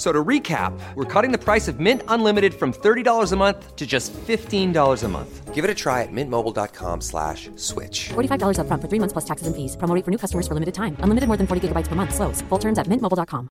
So 0.00 0.10
to 0.12 0.24
recap, 0.28 0.72
we're 0.94 1.12
cutting 1.14 1.30
the 1.30 1.44
price 1.48 1.68
of 1.68 1.78
Mint 1.78 2.02
Unlimited 2.08 2.54
from 2.54 2.72
$30 2.72 3.32
a 3.32 3.36
month 3.36 3.76
to 3.76 3.86
just 3.86 4.14
$15 4.14 5.04
a 5.04 5.08
month. 5.08 5.54
Give 5.54 5.62
it 5.62 5.70
a 5.70 5.74
try 5.74 6.00
at 6.04 6.08
mintmobile.com 6.10 7.02
slash 7.02 7.50
switch. 7.56 8.08
$45 8.08 8.60
up 8.60 8.66
front 8.66 8.80
for 8.80 8.88
three 8.88 8.98
months 8.98 9.12
plus 9.12 9.26
taxes 9.26 9.46
and 9.46 9.54
fees. 9.54 9.76
Promo 9.76 9.94
rate 9.94 10.06
for 10.06 10.10
new 10.10 10.16
customers 10.16 10.48
for 10.48 10.54
limited 10.54 10.74
time. 10.74 10.96
Unlimited 11.00 11.28
more 11.28 11.36
than 11.36 11.46
40 11.46 11.68
gigabytes 11.68 11.86
per 11.86 11.96
month. 11.96 12.14
Slows. 12.14 12.40
Full 12.48 12.58
terms 12.58 12.78
at 12.78 12.86
mintmobile.com. 12.86 13.48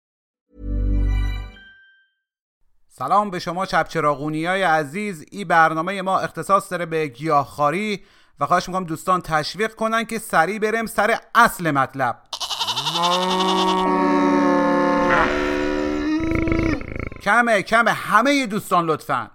سلام 2.88 3.30
به 3.30 3.38
شما 3.38 3.66
چپچراغونی 3.66 4.45
های 4.45 4.63
عزیز 4.63 5.24
این 5.33 5.49
برنامه 5.49 6.02
ما 6.02 6.19
اختصاص 6.19 6.71
داره 6.71 6.87
به 6.87 7.07
گیاهخواری 7.07 8.02
و 8.41 8.47
خواهش 8.47 8.69
می‌کنم 8.69 8.85
دوستان 8.85 9.21
تشویق 9.21 9.74
کنن 9.74 10.05
که 10.05 10.19
سریع 10.19 10.59
بریم 10.59 10.87
سر 10.87 11.19
اصل 11.35 11.71
مطلب 11.71 12.16
کمه 17.24 17.62
کمه. 17.62 17.92
همه 17.92 18.46
دوستان 18.46 18.87
لطفا. 18.87 19.30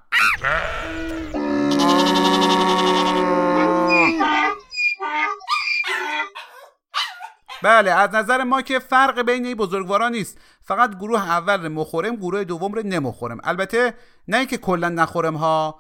بله 7.64 7.92
از 7.92 8.16
نظر 8.16 8.44
ما 8.44 8.62
که 8.62 8.80
فرق 8.80 9.22
بین 9.22 9.46
این 9.46 9.58
بزرگوارا 9.58 10.10
نیست. 10.10 10.38
فقط 10.62 10.96
گروه 10.96 11.30
اول 11.30 11.68
مخورم 11.68 12.16
گروه 12.16 12.44
دوم 12.44 12.74
رو 12.74 12.82
نمخورم. 12.86 13.40
البته 13.44 13.94
نه 14.28 14.38
اینکه 14.38 14.58
کلا 14.58 14.90
نخورم 14.90 15.36
ها. 15.36 15.80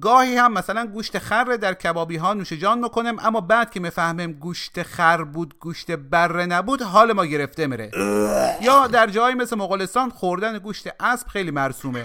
گاهی 0.00 0.36
هم 0.36 0.52
مثلا 0.52 0.86
گوشت 0.86 1.18
خر 1.18 1.44
در 1.44 1.74
کبابی 1.74 2.16
ها 2.16 2.34
نوش 2.34 2.52
جان 2.52 2.78
می‌کنم 2.78 3.16
اما 3.18 3.40
بعد 3.40 3.70
که 3.70 3.80
می‌فهمم 3.80 4.32
گوشت 4.32 4.82
خر 4.82 5.24
بود 5.24 5.58
گوشت 5.58 5.90
بره 5.90 6.46
نبود 6.46 6.82
حال 6.82 7.12
ما 7.12 7.26
گرفته 7.26 7.66
میره. 7.66 7.90
یا 8.62 8.86
در 8.86 9.06
جایی 9.06 9.34
مثل 9.34 9.56
مغولستان 9.56 10.10
خوردن 10.10 10.58
گوشت 10.58 10.88
اسب 11.00 11.28
خیلی 11.28 11.50
مرسومه. 11.50 12.04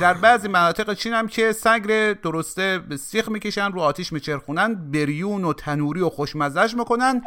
در 0.00 0.14
بعضی 0.14 0.48
مناطق 0.48 0.94
چین 0.94 1.12
هم 1.12 1.28
که 1.28 1.52
سگر 1.52 2.12
درسته 2.12 2.80
سیخ 2.96 3.28
می‌کشن 3.28 3.72
رو 3.72 3.80
آتیش 3.80 4.12
میچرخونن 4.12 4.74
بریون 4.74 5.44
و 5.44 5.52
تنوری 5.52 6.00
و 6.00 6.08
خوشمزش 6.08 6.74
می‌کنن. 6.74 7.22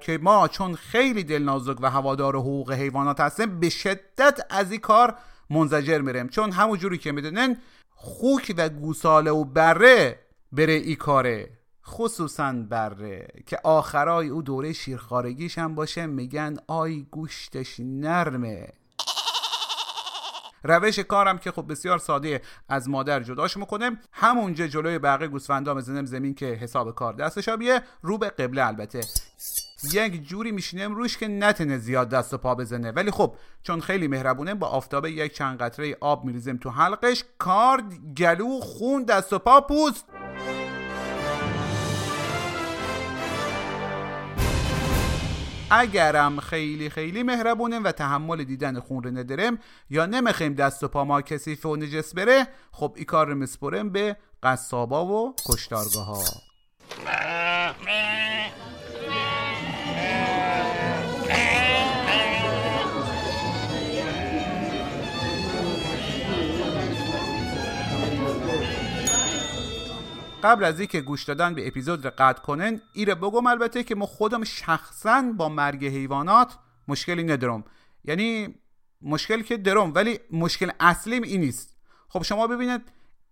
که 0.00 0.18
ما 0.22 0.48
چون 0.48 0.74
خیلی 0.74 1.24
دلنازک 1.24 1.76
و 1.80 1.90
هوادار 1.90 2.36
حقوق 2.36 2.72
حیوانات 2.72 3.20
هستیم 3.20 3.60
به 3.60 3.68
شدت 3.68 4.40
از 4.50 4.70
این 4.70 4.80
کار 4.80 5.14
منزجر 5.50 5.98
میریم. 5.98 6.28
چون 6.28 6.52
همون 6.52 6.78
جوری 6.78 6.98
که 6.98 7.12
می‌دونن 7.12 7.56
خوک 8.04 8.54
و 8.56 8.68
گوساله 8.68 9.30
و 9.30 9.44
بره 9.44 10.18
بره 10.52 10.72
ای 10.72 10.96
کاره. 10.96 11.50
خصوصا 11.86 12.52
بره 12.52 13.28
که 13.46 13.58
آخرای 13.64 14.28
او 14.28 14.42
دوره 14.42 14.72
شیرخارگیش 14.72 15.58
هم 15.58 15.74
باشه. 15.74 16.06
میگن 16.06 16.56
آی 16.68 17.06
گوشتش 17.10 17.80
نرمه. 17.80 18.68
روش 20.64 20.98
کارم 20.98 21.38
که 21.38 21.50
خب 21.50 21.70
بسیار 21.70 21.98
ساده 21.98 22.42
از 22.68 22.88
مادر 22.88 23.22
جداش 23.22 23.56
می‌کنه 23.56 24.00
همونجا 24.12 24.66
جلوی 24.66 24.98
بقیه 24.98 25.28
گوسفندا 25.28 25.74
بزنم 25.74 26.04
زمین 26.04 26.34
که 26.34 26.46
حساب 26.46 26.94
کار 26.94 27.12
دستش 27.12 27.48
بیه 27.48 27.82
رو 28.02 28.18
به 28.18 28.28
قبله 28.28 28.66
البته. 28.66 29.00
یک 29.92 30.28
جوری 30.28 30.52
میشینم 30.52 30.94
روش 30.94 31.18
که 31.18 31.28
نتنه 31.28 31.78
زیاد 31.78 32.08
دست 32.08 32.34
و 32.34 32.38
پا 32.38 32.54
بزنه. 32.54 32.90
ولی 32.90 33.10
خب 33.10 33.34
چون 33.62 33.80
خیلی 33.80 34.08
مهربونه 34.08 34.54
با 34.54 34.66
آفتابه 34.66 35.10
یک 35.10 35.32
چند 35.32 35.58
قطره 35.58 35.96
آب 36.00 36.24
میریزم 36.24 36.56
تو 36.56 36.70
حلقش. 36.70 37.24
کار 37.38 37.82
گلو 38.16 38.60
خون 38.60 39.04
دست 39.04 39.32
و 39.32 39.38
پا 39.38 39.60
پوست. 39.60 40.04
اگرم 45.74 46.40
خیلی 46.40 46.90
خیلی 46.90 47.22
مهربونه 47.22 47.80
و 47.80 47.92
تحمل 47.92 48.44
دیدن 48.44 48.80
خون 48.80 49.02
رو 49.02 49.10
ندارم 49.10 49.58
یا 49.90 50.06
نمی‌خوایم 50.06 50.54
دست 50.54 50.82
و 50.82 50.88
پا 50.88 51.04
ما 51.04 51.22
کثیف 51.22 51.66
و 51.66 51.76
نجس 51.76 52.14
بره 52.14 52.46
خب 52.72 52.94
ای 52.96 53.04
کار 53.04 53.26
رو 53.26 53.34
مسپرم 53.34 53.90
به 53.90 54.16
قصابا 54.42 55.06
و 55.06 55.34
کشتارگاه 55.48 56.06
ها 56.06 56.22
قبل 70.42 70.64
از 70.64 70.80
اینکه 70.80 71.00
گوش 71.00 71.24
دادن 71.24 71.54
به 71.54 71.66
اپیزود 71.66 72.04
رو 72.04 72.10
قطع 72.18 72.42
کنن 72.42 72.80
ایره 72.92 73.14
بگم 73.14 73.46
البته 73.46 73.84
که 73.84 73.94
ما 73.94 74.06
خودم 74.06 74.44
شخصا 74.44 75.22
با 75.36 75.48
مرگ 75.48 75.84
حیوانات 75.84 76.58
مشکلی 76.88 77.24
ندارم. 77.24 77.64
یعنی 78.04 78.54
مشکل 79.02 79.42
که 79.42 79.56
دارم 79.56 79.94
ولی 79.94 80.18
مشکل 80.30 80.70
اصلیم 80.80 81.22
این 81.22 81.40
نیست. 81.40 81.76
خب 82.08 82.22
شما 82.22 82.46
ببینید 82.46 82.82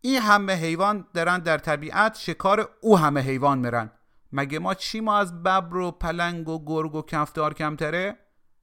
این 0.00 0.22
همه 0.22 0.53
حیوان 0.53 1.06
دارن 1.15 1.38
در 1.38 1.59
طبیعت 1.59 2.16
شکار 2.19 2.69
او 2.81 2.98
همه 2.98 3.21
حیوان 3.21 3.59
میرن. 3.59 3.91
مگه 4.32 4.59
ما 4.59 4.75
چی 4.75 5.00
ما 5.00 5.19
از 5.19 5.42
ببر 5.42 5.77
و 5.77 5.91
پلنگ 5.91 6.48
و 6.48 6.65
گرگ 6.65 6.94
و 6.94 7.03
کفتار 7.03 7.54
کمتره؟ 7.54 8.16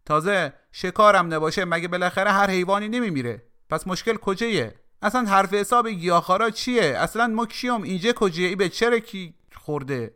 تازه 0.06 0.54
شکارم 0.72 1.34
نباشه 1.34 1.66
مگه 1.66 1.88
بالاخره 1.88 2.32
هر 2.32 2.50
حیوانی 2.50 2.90
نمیمیره؟ 2.90 3.44
پس 3.70 3.88
مشکل 3.88 4.16
کجایه؟ 4.16 4.76
اصلا 5.02 5.22
حرف 5.22 5.54
حساب 5.54 5.88
گیاهخوارا 5.88 6.50
چیه؟ 6.50 6.84
اصلا 6.84 7.28
ما 7.28 7.46
کیام 7.46 7.84
اینجا 7.84 8.14
کجایه 8.14 8.50
ای 8.50 8.56
به 8.56 8.70
چرا 8.70 9.00
کی 9.00 9.34
خورده؟ 9.56 10.14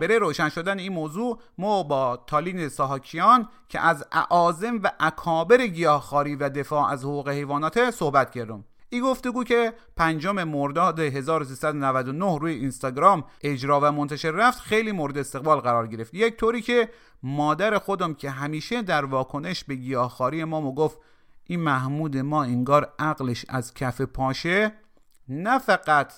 بره 0.00 0.18
روشن 0.18 0.48
شدن 0.48 0.78
این 0.78 0.92
موضوع 0.92 1.40
ما 1.58 1.82
با 1.82 2.24
تالین 2.26 2.68
ساهاکیان 2.68 3.48
که 3.68 3.80
از 3.80 4.06
اعازم 4.12 4.80
و 4.82 4.90
اکابر 5.00 5.66
گیاهخواری 5.66 6.36
و 6.36 6.48
دفاع 6.48 6.90
از 6.90 7.04
حقوق 7.04 7.28
حیوانات 7.28 7.90
صحبت 7.90 8.30
کردم. 8.30 8.64
این 8.90 9.02
گفتگو 9.02 9.44
که 9.44 9.72
پنجم 9.96 10.44
مرداد 10.44 11.00
1399 11.00 12.38
روی 12.38 12.52
اینستاگرام 12.52 13.24
اجرا 13.40 13.80
و 13.82 13.92
منتشر 13.92 14.30
رفت 14.30 14.60
خیلی 14.60 14.92
مورد 14.92 15.18
استقبال 15.18 15.60
قرار 15.60 15.86
گرفت. 15.86 16.14
یک 16.14 16.36
طوری 16.36 16.62
که 16.62 16.88
مادر 17.22 17.78
خودم 17.78 18.14
که 18.14 18.30
همیشه 18.30 18.82
در 18.82 19.04
واکنش 19.04 19.64
به 19.64 19.74
گیاهخواری 19.74 20.44
ما 20.44 20.72
گفت 20.72 20.98
این 21.44 21.60
محمود 21.60 22.16
ما 22.16 22.42
انگار 22.42 22.92
عقلش 22.98 23.44
از 23.48 23.74
کف 23.74 24.00
پاشه 24.00 24.72
نه 25.28 25.58
فقط 25.58 26.12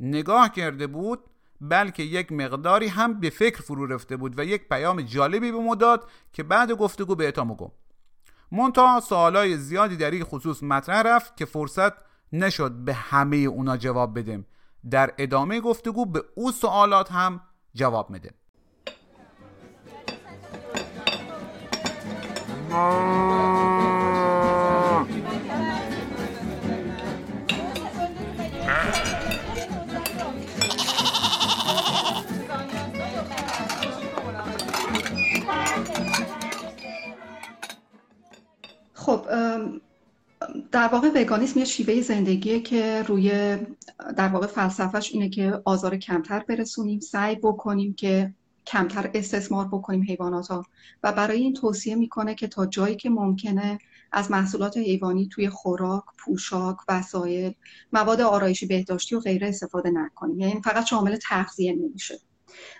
نگاه 0.00 0.52
کرده 0.52 0.86
بود 0.86 1.20
بلکه 1.60 2.02
یک 2.02 2.32
مقداری 2.32 2.86
هم 2.86 3.20
به 3.20 3.30
فکر 3.30 3.62
فرو 3.62 3.86
رفته 3.86 4.16
بود 4.16 4.38
و 4.38 4.44
یک 4.44 4.68
پیام 4.68 5.02
جالبی 5.02 5.52
به 5.52 5.58
ما 5.58 5.74
داد 5.74 6.10
که 6.32 6.42
بعد 6.42 6.72
گفتگو 6.72 7.14
به 7.14 7.30
گم 7.30 7.70
منتها 8.52 9.00
سوالای 9.00 9.56
زیادی 9.56 9.96
در 9.96 10.10
این 10.10 10.24
خصوص 10.24 10.62
مطرح 10.62 11.02
رفت 11.02 11.36
که 11.36 11.44
فرصت 11.44 11.92
نشد 12.34 12.72
به 12.72 12.94
همه 12.94 13.36
اونا 13.36 13.76
جواب 13.76 14.18
بدیم. 14.18 14.46
در 14.90 15.14
ادامه 15.18 15.60
گفتگو 15.60 16.06
به 16.06 16.24
او 16.34 16.52
سوالات 16.52 17.12
هم 17.12 17.40
جواب 17.74 18.10
میده. 18.10 18.30
خب 38.94 39.26
در 40.72 40.88
واقع 40.88 41.10
وگانیسم 41.14 41.58
یه 41.58 41.64
شیوه 41.64 42.00
زندگیه 42.00 42.60
که 42.60 43.02
روی 43.02 43.56
در 44.16 44.28
واقع 44.28 44.46
فلسفهش 44.46 45.10
اینه 45.12 45.28
که 45.28 45.60
آزار 45.64 45.96
کمتر 45.96 46.44
برسونیم 46.48 47.00
سعی 47.00 47.36
بکنیم 47.36 47.94
که 47.94 48.34
کمتر 48.66 49.10
استثمار 49.14 49.68
بکنیم 49.68 50.02
حیوانات 50.02 50.48
ها 50.48 50.64
و 51.02 51.12
برای 51.12 51.40
این 51.40 51.52
توصیه 51.52 51.94
می‌کنه 51.94 52.34
که 52.34 52.46
تا 52.46 52.66
جایی 52.66 52.96
که 52.96 53.10
ممکنه 53.10 53.78
از 54.12 54.30
محصولات 54.30 54.76
حیوانی 54.76 55.28
توی 55.28 55.48
خوراک، 55.48 56.02
پوشاک، 56.18 56.76
وسایل، 56.88 57.54
مواد 57.92 58.20
آرایشی 58.20 58.66
بهداشتی 58.66 59.14
و 59.14 59.20
غیره 59.20 59.48
استفاده 59.48 59.90
نکنیم. 59.90 60.40
یعنی 60.40 60.60
فقط 60.64 60.86
شامل 60.86 61.16
تغذیه 61.16 61.72
نمیشه. 61.72 62.18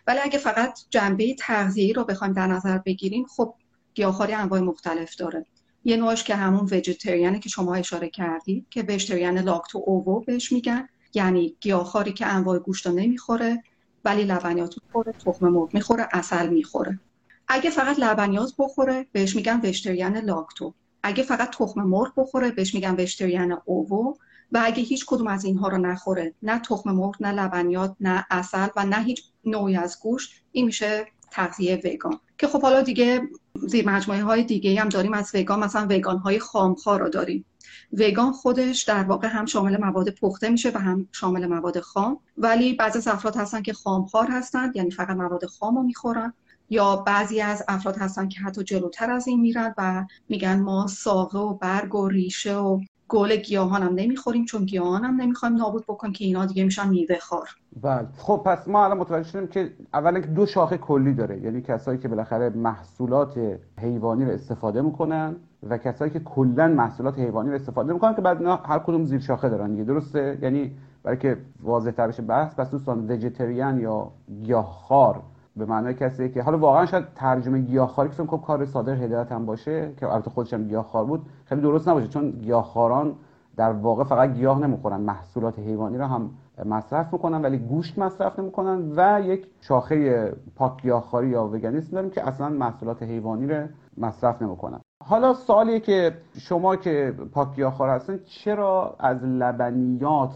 ولی 0.07 0.19
اگه 0.23 0.39
فقط 0.39 0.79
جنبه 0.91 1.35
تغذیه‌ای 1.39 1.93
رو 1.93 2.05
بخوایم 2.05 2.33
در 2.33 2.47
نظر 2.47 2.79
بگیریم 2.79 3.25
خب 3.37 3.55
گیاهخواری 3.95 4.33
انواع 4.33 4.61
مختلف 4.61 5.17
داره. 5.17 5.47
یه 5.85 5.97
نوعش 5.97 6.25
که 6.25 6.35
همون 6.35 6.69
وجتریانه 6.73 7.39
که 7.39 7.49
شما 7.49 7.75
اشاره 7.75 8.09
کردید 8.09 8.67
که 8.71 8.85
وجتریان 8.89 9.39
لاکتو 9.39 9.83
اوو 9.87 10.21
بهش 10.21 10.53
میگن. 10.53 10.89
یعنی 11.15 11.57
گیاهخواری 11.61 12.13
که 12.13 12.27
انواع 12.27 12.59
گوشت 12.59 12.87
نمی‌خوره 12.87 13.63
ولی 14.05 14.25
لبنیات 14.25 14.75
می‌خوره 14.85 15.13
تخم 15.13 15.49
مرغ 15.49 15.75
می‌خوره 15.75 16.09
اصل 16.13 16.49
می‌خوره. 16.49 17.01
اگه 17.49 17.71
فقط 17.71 17.99
لبنیات 17.99 18.55
بخوره 18.59 19.07
بهش 19.13 19.37
میگن 19.37 19.61
وشتریان 19.65 20.17
لاکتو. 20.17 20.75
اگه 21.03 21.23
فقط 21.23 21.51
تخم 21.51 21.83
مرغ 21.83 22.13
بخوره 22.17 22.51
بهش 22.51 22.75
میگن 22.75 22.95
وشتریان 22.99 23.59
اوو 23.65 24.15
و 24.53 24.63
اگه 24.65 24.83
هیچ 24.83 25.07
کدوم 25.07 25.27
از 25.27 25.45
اینها 25.45 25.69
رو 25.69 25.79
نخوره 25.79 26.35
نه 26.43 26.59
تخم 26.59 26.91
مرغ 26.91 27.17
نه 27.21 27.33
لبنیات 27.33 27.97
نه 28.01 28.27
اصل 28.31 28.69
و 28.77 28.87
نه 28.87 29.03
هیچ 29.03 29.23
نوعی 29.45 29.77
از 29.77 29.99
گوشت 30.03 30.43
این 30.53 30.67
میشه 30.67 31.07
تغذیه 31.35 31.81
وگان. 31.85 32.21
که 32.39 32.47
خب 32.49 32.63
حالا 32.63 32.83
دیگه 32.83 33.23
زیر 33.67 33.89
مجموعه 33.89 34.23
های 34.23 34.45
دیگه 34.45 34.81
هم 34.81 34.89
داریم 34.89 35.13
از 35.13 35.31
وگان 35.35 35.61
مثلا 35.61 35.87
وگان 35.91 36.19
های 36.19 36.39
خامخوار 36.39 37.01
رو 37.01 37.09
داریم. 37.09 37.45
وگان 37.93 38.33
خودش 38.33 38.83
در 38.83 39.05
واقع 39.05 39.29
هم 39.29 39.47
شامل 39.47 39.77
مواد 39.77 40.11
پخته 40.11 40.49
میشه 40.49 40.71
و 40.75 40.79
هم 40.79 41.09
شامل 41.13 41.47
مواد 41.47 41.81
خام. 41.81 42.21
ولی 42.39 42.75
بعضی 42.75 42.99
از 42.99 43.09
افراد 43.09 43.37
هستن 43.37 43.63
که 43.63 43.73
خامخوار 43.73 44.27
هستند 44.31 44.77
یعنی 44.77 44.91
فقط 44.91 45.17
مواد 45.17 45.47
خام 45.47 45.77
رو 45.77 45.83
می‌خورن. 45.83 46.33
یا 46.71 46.97
بعضی 46.97 47.41
از 47.41 47.65
افراد 47.69 47.97
هستن 47.97 48.29
که 48.29 48.41
حتی 48.41 48.65
جلوتر 48.65 49.11
از 49.11 49.29
این 49.29 49.41
میرن 49.41 49.75
و 49.79 50.05
میگن 50.29 50.61
ما 50.61 50.87
ساقه 50.87 51.39
و 51.39 51.55
برگ 51.55 51.95
و 51.95 52.09
ریشه 52.09 52.57
و 52.57 52.81
گل 53.09 53.37
گیاهان 53.37 53.83
هم 53.83 53.95
نمی‌خوریم 53.95 54.45
چون 54.45 54.65
گیاهان 54.65 55.05
هم 55.05 55.21
نمی‌خوایم 55.21 55.57
نابود 55.57 55.85
بکنیم 55.89 56.13
که 56.13 56.25
اینا 56.25 56.47
دیگه 56.47 56.65
میشن 56.65 56.89
میوه 56.89 57.19
خار. 57.19 57.49
بله. 57.83 58.09
خب 58.19 58.43
پس 58.47 58.69
ما 58.69 58.85
الان 58.85 58.99
متوجه 58.99 59.29
شدیم 59.29 59.47
که 59.47 59.71
اولا 59.95 60.21
دو 60.21 60.47
شاخه 60.47 60.79
کلی 60.79 61.15
داره. 61.15 61.41
یعنی 61.41 61.61
کسایی 61.61 61.99
که 61.99 62.09
بالاخره 62.09 62.51
محصولات 62.51 63.59
حیوانی 63.81 64.25
رو 64.25 64.31
استفاده 64.31 64.83
می‌کنن 64.83 65.37
و 65.69 65.79
کسایی 65.79 66.11
که 66.11 66.21
کلا 66.21 66.69
محصولات 66.69 67.19
حیوانی 67.19 67.49
رو 67.49 67.55
استفاده 67.55 67.93
می‌کنن 67.93 68.15
که 68.15 68.21
بعد 68.21 68.43
هر 68.65 68.79
کدوم 68.79 69.05
زیر 69.05 69.21
شاخه 69.21 69.49
دارن 69.49 69.71
دیگه. 69.71 69.85
درسته؟ 69.85 70.39
یعنی 70.43 70.71
برای 71.03 71.19
که 71.19 71.37
واضح 71.63 71.91
تر 71.91 72.09
بشه 72.09 72.23
بحث 72.23 72.55
پس 72.55 72.71
دوستان 72.71 73.11
وجیتریان 73.11 73.81
یا 73.81 74.11
گیاهخوار. 74.43 75.23
به 75.57 75.67
معنای 75.67 75.95
کسی 75.95 76.29
که 76.29 76.43
حالا 76.43 76.59
واقعا 76.59 76.87
شاید 76.87 77.05
ترجمه 77.15 77.59
گیاهخواری 77.59 78.11
فکر 78.11 78.27
کار 78.27 78.67
صادر 78.67 78.95
هدایت 78.95 79.33
هم 79.33 79.47
باشه 79.47 79.93
که 79.97 80.13
البته 80.13 80.31
خودش 80.31 80.55
هم 80.55 80.65
گیاهخوار 80.65 81.05
بود 81.05 81.27
خیلی 81.45 81.61
درست 81.61 81.89
نباشه 81.89 82.09
چون 82.09 82.31
گیاهخواران 82.31 83.15
در 83.57 83.73
واقع 83.73 84.05
فقط 84.05 84.33
گیاه 84.33 84.59
نمی‌خورن 84.59 85.01
محصولات 85.01 85.59
حیوانی 85.59 85.99
رو 85.99 86.05
هم 86.05 86.31
مصرف 86.65 87.13
می‌کنن 87.13 87.43
ولی 87.43 87.59
گوشت 87.59 87.99
مصرف 87.99 88.39
نمی‌کنن 88.39 88.93
و 88.97 89.21
یک 89.21 89.47
شاخه 89.61 90.33
پاک 90.57 90.83
گیاهخواری 90.83 91.29
یا 91.29 91.45
وگانیسم 91.45 91.91
داریم 91.91 92.11
که 92.11 92.29
اصلا 92.29 92.49
محصولات 92.49 93.03
حیوانی 93.03 93.47
رو 93.47 93.67
مصرف 93.99 94.43
نمی‌کنن. 94.43 94.81
حالا 95.05 95.35
سوالیه 95.35 95.81
که 95.81 96.17
شما 96.39 96.77
که 96.77 97.15
پاک 97.33 97.55
گیاهخوار 97.55 97.89
هستن 97.89 98.19
چرا 98.25 98.97
از 98.99 99.25
لبنیات 99.25 100.35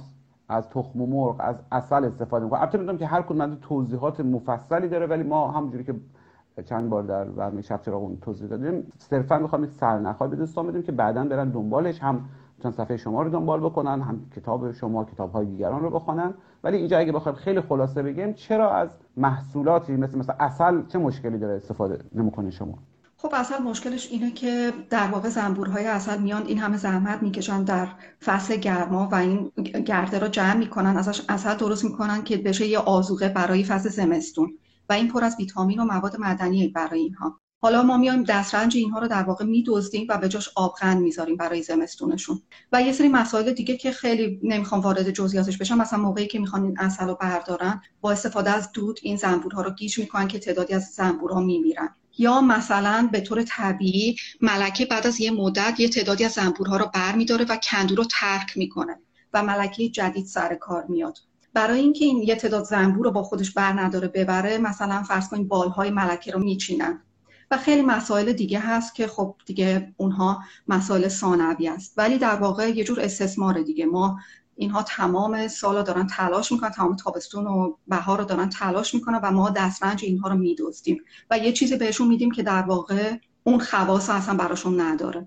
از 0.48 0.68
تخم 0.68 0.98
مرغ 0.98 1.36
از 1.38 1.56
اصل 1.72 2.04
استفاده 2.04 2.44
می‌کنه. 2.44 2.60
البته 2.60 2.78
می‌دونم 2.78 2.98
که 2.98 3.06
هر 3.06 3.22
کدوم 3.22 3.54
توضیحات 3.54 4.20
مفصلی 4.20 4.88
داره 4.88 5.06
ولی 5.06 5.22
ما 5.22 5.50
همونجوری 5.50 5.84
که 5.84 5.94
چند 6.64 6.90
بار 6.90 7.02
در 7.02 7.24
برنامه 7.24 7.62
شب 7.62 7.82
چراغ 7.82 8.20
توضیح 8.20 8.48
دادیم 8.48 8.92
صرفا 8.98 9.38
می‌خوام 9.38 9.64
یک 9.64 9.70
سرنخای 9.70 10.28
به 10.28 10.36
دوستان 10.36 10.66
بدیم 10.66 10.82
که 10.82 10.92
بعدا 10.92 11.24
برن 11.24 11.48
دنبالش 11.48 12.02
هم 12.02 12.20
چند 12.62 12.72
صفحه 12.72 12.96
شما 12.96 13.22
رو 13.22 13.30
دنبال 13.30 13.60
بکنن 13.60 14.00
هم 14.00 14.20
کتاب 14.36 14.72
شما 14.72 15.04
کتاب 15.04 15.32
های 15.32 15.46
دیگران 15.46 15.82
رو 15.82 15.90
بخونن. 15.90 16.34
ولی 16.64 16.76
اینجا 16.76 16.98
اگه 16.98 17.12
بخوایم 17.12 17.38
خیلی 17.38 17.60
خلاصه 17.60 18.02
بگیم 18.02 18.32
چرا 18.32 18.70
از 18.70 18.88
محصولاتی 19.16 19.96
مثل 19.96 20.18
مثلا 20.18 20.36
اصل 20.40 20.86
چه 20.86 20.98
مشکلی 20.98 21.38
داره 21.38 21.54
استفاده 21.54 21.98
نمی‌کنه 22.14 22.50
شما؟ 22.50 22.74
خب 23.20 23.34
اصل 23.34 23.58
مشکلش 23.62 24.08
اینه 24.10 24.30
که 24.30 24.72
در 24.90 25.06
واقع 25.06 25.28
زنبورهای 25.28 25.86
اصل 25.86 26.18
میان 26.18 26.46
این 26.46 26.58
همه 26.58 26.76
زحمت 26.76 27.22
می‌کشن 27.22 27.64
در 27.64 27.88
فصل 28.24 28.56
گرما 28.56 29.08
و 29.12 29.14
این 29.14 29.52
گرده 29.86 30.18
رو 30.18 30.28
جمع 30.28 30.56
می‌کنن 30.56 30.96
ازش 30.96 31.22
اصل 31.28 31.54
درست 31.54 31.84
می‌کنن 31.84 32.24
که 32.24 32.36
بشه 32.36 32.66
یه 32.66 32.78
آزوقه 32.78 33.28
برای 33.28 33.64
فصل 33.64 33.88
زمستون 33.88 34.58
و 34.88 34.92
این 34.92 35.08
پر 35.08 35.24
از 35.24 35.36
ویتامین 35.38 35.80
و 35.80 35.84
مواد 35.84 36.16
مدنی 36.20 36.68
برای 36.68 37.00
اینها. 37.00 37.40
حالا 37.62 37.82
ما 37.82 37.96
میایم 37.96 38.22
دسترنج 38.22 38.76
اینها 38.76 38.98
رو 38.98 39.08
در 39.08 39.22
واقع 39.22 39.44
میدزدیم 39.44 40.06
و 40.10 40.18
به 40.18 40.28
جاش 40.28 40.48
آبغن 40.56 40.96
می‌ذاریم 40.96 41.36
برای 41.36 41.62
زمستونشون. 41.62 42.42
و 42.72 42.82
یه 42.82 42.92
سری 42.92 43.08
مسائل 43.08 43.52
دیگه 43.52 43.76
که 43.76 43.92
خیلی 43.92 44.40
نمی‌خوام 44.42 44.80
وارد 44.80 45.10
جزئیاتش 45.10 45.58
بشم 45.58 45.78
مثلا 45.78 45.98
موقعی 45.98 46.26
که 46.26 46.38
می‌خوان 46.38 46.64
این 46.64 46.78
اصل 46.78 47.06
رو 47.06 47.14
بردارن 47.14 47.80
با 48.00 48.12
استفاده 48.12 48.50
از 48.50 48.72
دود 48.72 48.98
این 49.02 49.16
زنبورها 49.16 49.62
رو 49.62 49.70
گیج 49.70 49.98
می‌کنن 49.98 50.28
که 50.28 50.38
تعدادی 50.38 50.74
از 50.74 50.84
زنبورها 50.84 51.40
میمیرن. 51.40 51.94
یا 52.18 52.40
مثلا 52.40 53.08
به 53.12 53.20
طور 53.20 53.42
طبیعی 53.42 54.16
ملکه 54.40 54.86
بعد 54.86 55.06
از 55.06 55.20
یه 55.20 55.30
مدت 55.30 55.80
یه 55.80 55.88
تعدادی 55.88 56.24
از 56.24 56.32
زنبورها 56.32 56.76
رو 56.76 56.90
بر 56.94 57.14
میداره 57.14 57.44
و 57.48 57.56
کندو 57.56 57.94
رو 57.94 58.04
ترک 58.04 58.56
می‌کنه 58.56 58.98
و 59.34 59.42
ملکه 59.42 59.88
جدید 59.88 60.26
سر 60.26 60.54
کار 60.54 60.84
میاد. 60.88 61.18
برای 61.54 61.80
اینکه 61.80 62.04
این 62.04 62.22
یه 62.22 62.34
تعداد 62.34 62.64
زنبور 62.64 63.04
رو 63.04 63.10
با 63.10 63.22
خودش 63.22 63.50
بر 63.50 63.72
نداره 63.72 64.08
ببره 64.08 64.58
مثلا 64.58 65.02
فرض 65.02 65.28
کنید 65.28 65.48
بالهای 65.48 65.90
ملکه 65.90 66.32
رو 66.32 66.40
میچینن. 66.40 67.02
و 67.50 67.56
خیلی 67.56 67.82
مسائل 67.82 68.32
دیگه 68.32 68.58
هست 68.58 68.94
که 68.94 69.06
خب 69.06 69.34
دیگه 69.46 69.94
اونها 69.96 70.42
مسائل 70.68 71.08
ثانوی 71.08 71.68
است. 71.68 71.94
ولی 71.96 72.18
در 72.18 72.36
واقع 72.36 72.70
یه 72.70 72.84
جور 72.84 73.00
استثمار 73.00 73.62
دیگه. 73.62 73.86
ما 73.86 74.18
اینها 74.58 74.82
تمام 74.82 75.48
سال 75.48 75.82
دارن 75.82 76.06
تلاش 76.06 76.52
می‌کنن 76.52 76.70
تمام 76.70 76.96
تابستون 76.96 77.46
و 77.46 77.72
بهار 77.88 78.18
رو 78.18 78.24
دارن 78.24 78.48
تلاش 78.48 78.94
می‌کنن 78.94 79.20
و 79.22 79.30
ما 79.30 79.50
دسترنج 79.50 80.04
اینها 80.04 80.28
رو 80.28 80.36
میدوزدیم 80.36 80.98
و 81.30 81.38
یه 81.38 81.52
چیزی 81.52 81.76
بهشون 81.76 82.08
میدیم 82.08 82.30
که 82.30 82.42
در 82.42 82.62
واقع 82.62 83.16
اون 83.44 83.58
خواص 83.58 84.10
اصلا 84.10 84.36
براشون 84.36 84.80
نداره. 84.80 85.26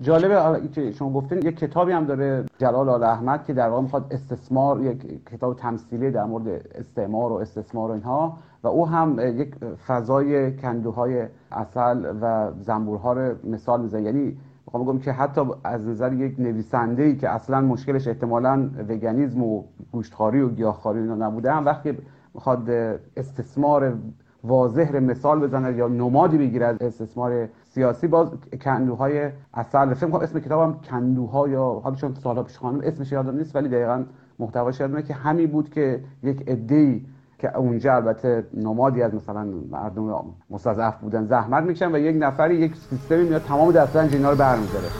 جالبه 0.00 0.68
که 0.74 0.92
شما 0.92 1.12
گفتین 1.12 1.38
یک 1.38 1.56
کتابی 1.56 1.92
هم 1.92 2.04
داره 2.06 2.44
جلال 2.58 2.88
آل 2.88 3.02
احمد 3.02 3.46
که 3.46 3.52
در 3.54 3.68
واقع 3.68 3.82
می‌خواد 3.82 4.06
استثمار 4.10 4.84
یک 4.84 5.24
کتاب 5.32 5.56
تمثیلی 5.56 6.10
در 6.10 6.24
مورد 6.24 6.48
استعمار 6.74 7.32
و 7.32 7.34
استثمار 7.34 7.90
و 7.90 7.94
اینها. 7.94 8.38
و 8.62 8.68
او 8.68 8.88
هم 8.88 9.40
یک 9.40 9.54
فضای 9.86 10.56
کندوهای 10.56 11.26
اصل 11.52 12.14
و 12.20 12.52
زنبورها 12.60 13.12
رو 13.12 13.34
مثال 13.44 13.82
می‌زنه. 13.82 14.02
یعنی 14.02 14.36
می‌خوام 14.66 14.84
بگم 14.84 14.98
که 14.98 15.12
حتی 15.12 15.40
از 15.64 15.86
نظر 15.88 16.12
یک 16.12 16.40
نویسنده 16.40 17.02
ای 17.02 17.16
که 17.16 17.28
اصلا 17.28 17.60
مشکلش 17.60 18.08
احتمالا 18.08 18.70
وگانیزم 18.88 19.42
و 19.42 19.64
گوشتخواری 19.92 20.40
و 20.40 20.48
گیاهخواری 20.48 21.00
اینا 21.00 21.14
نبوده 21.14 21.52
هم 21.52 21.64
وقتی 21.64 21.98
می‌خواد 22.34 22.70
استثمار 23.16 23.98
واضح 24.44 24.98
مثال 24.98 25.40
بزنه 25.40 25.76
یا 25.76 25.88
نمادی 25.88 26.38
بگیره 26.38 26.66
از 26.66 26.76
استثمار 26.80 27.48
سیاسی 27.64 28.06
باز 28.06 28.28
کندوهای 28.60 29.30
اصل 29.54 29.94
فکر 29.94 30.10
کنم 30.10 30.20
اسم 30.20 30.40
کتابم 30.40 30.78
کندوها 30.90 31.48
یا 31.48 31.64
حالا 31.64 31.96
چون 31.96 32.14
سالها 32.14 32.42
پیش 32.42 32.58
خانم 32.58 32.80
اسمش 32.84 33.12
یادم 33.12 33.36
نیست 33.36 33.56
ولی 33.56 33.68
دقیقا 33.68 34.04
محتواش 34.38 34.80
یادمه 34.80 35.02
که 35.02 35.14
همین 35.14 35.50
بود 35.50 35.70
که 35.70 36.00
یک 36.22 36.48
عده‌ای 36.48 37.02
که 37.38 37.56
اونجا 37.56 37.94
البته 37.96 38.46
نمادی 38.54 39.02
از 39.02 39.14
مثلا 39.14 39.44
مردم 39.70 40.34
مستضعف 40.50 40.96
بودن 41.00 41.26
زحمت 41.26 41.64
می‌کشن 41.64 41.94
و 41.94 41.98
یک 41.98 42.16
نفری 42.20 42.56
یک 42.56 42.76
سیستمی 42.76 43.24
میاد 43.24 43.42
تمام 43.42 43.72
دسترنج 43.72 44.14
اینا 44.14 44.30
رو 44.30 44.36
برمیداره. 44.36 44.94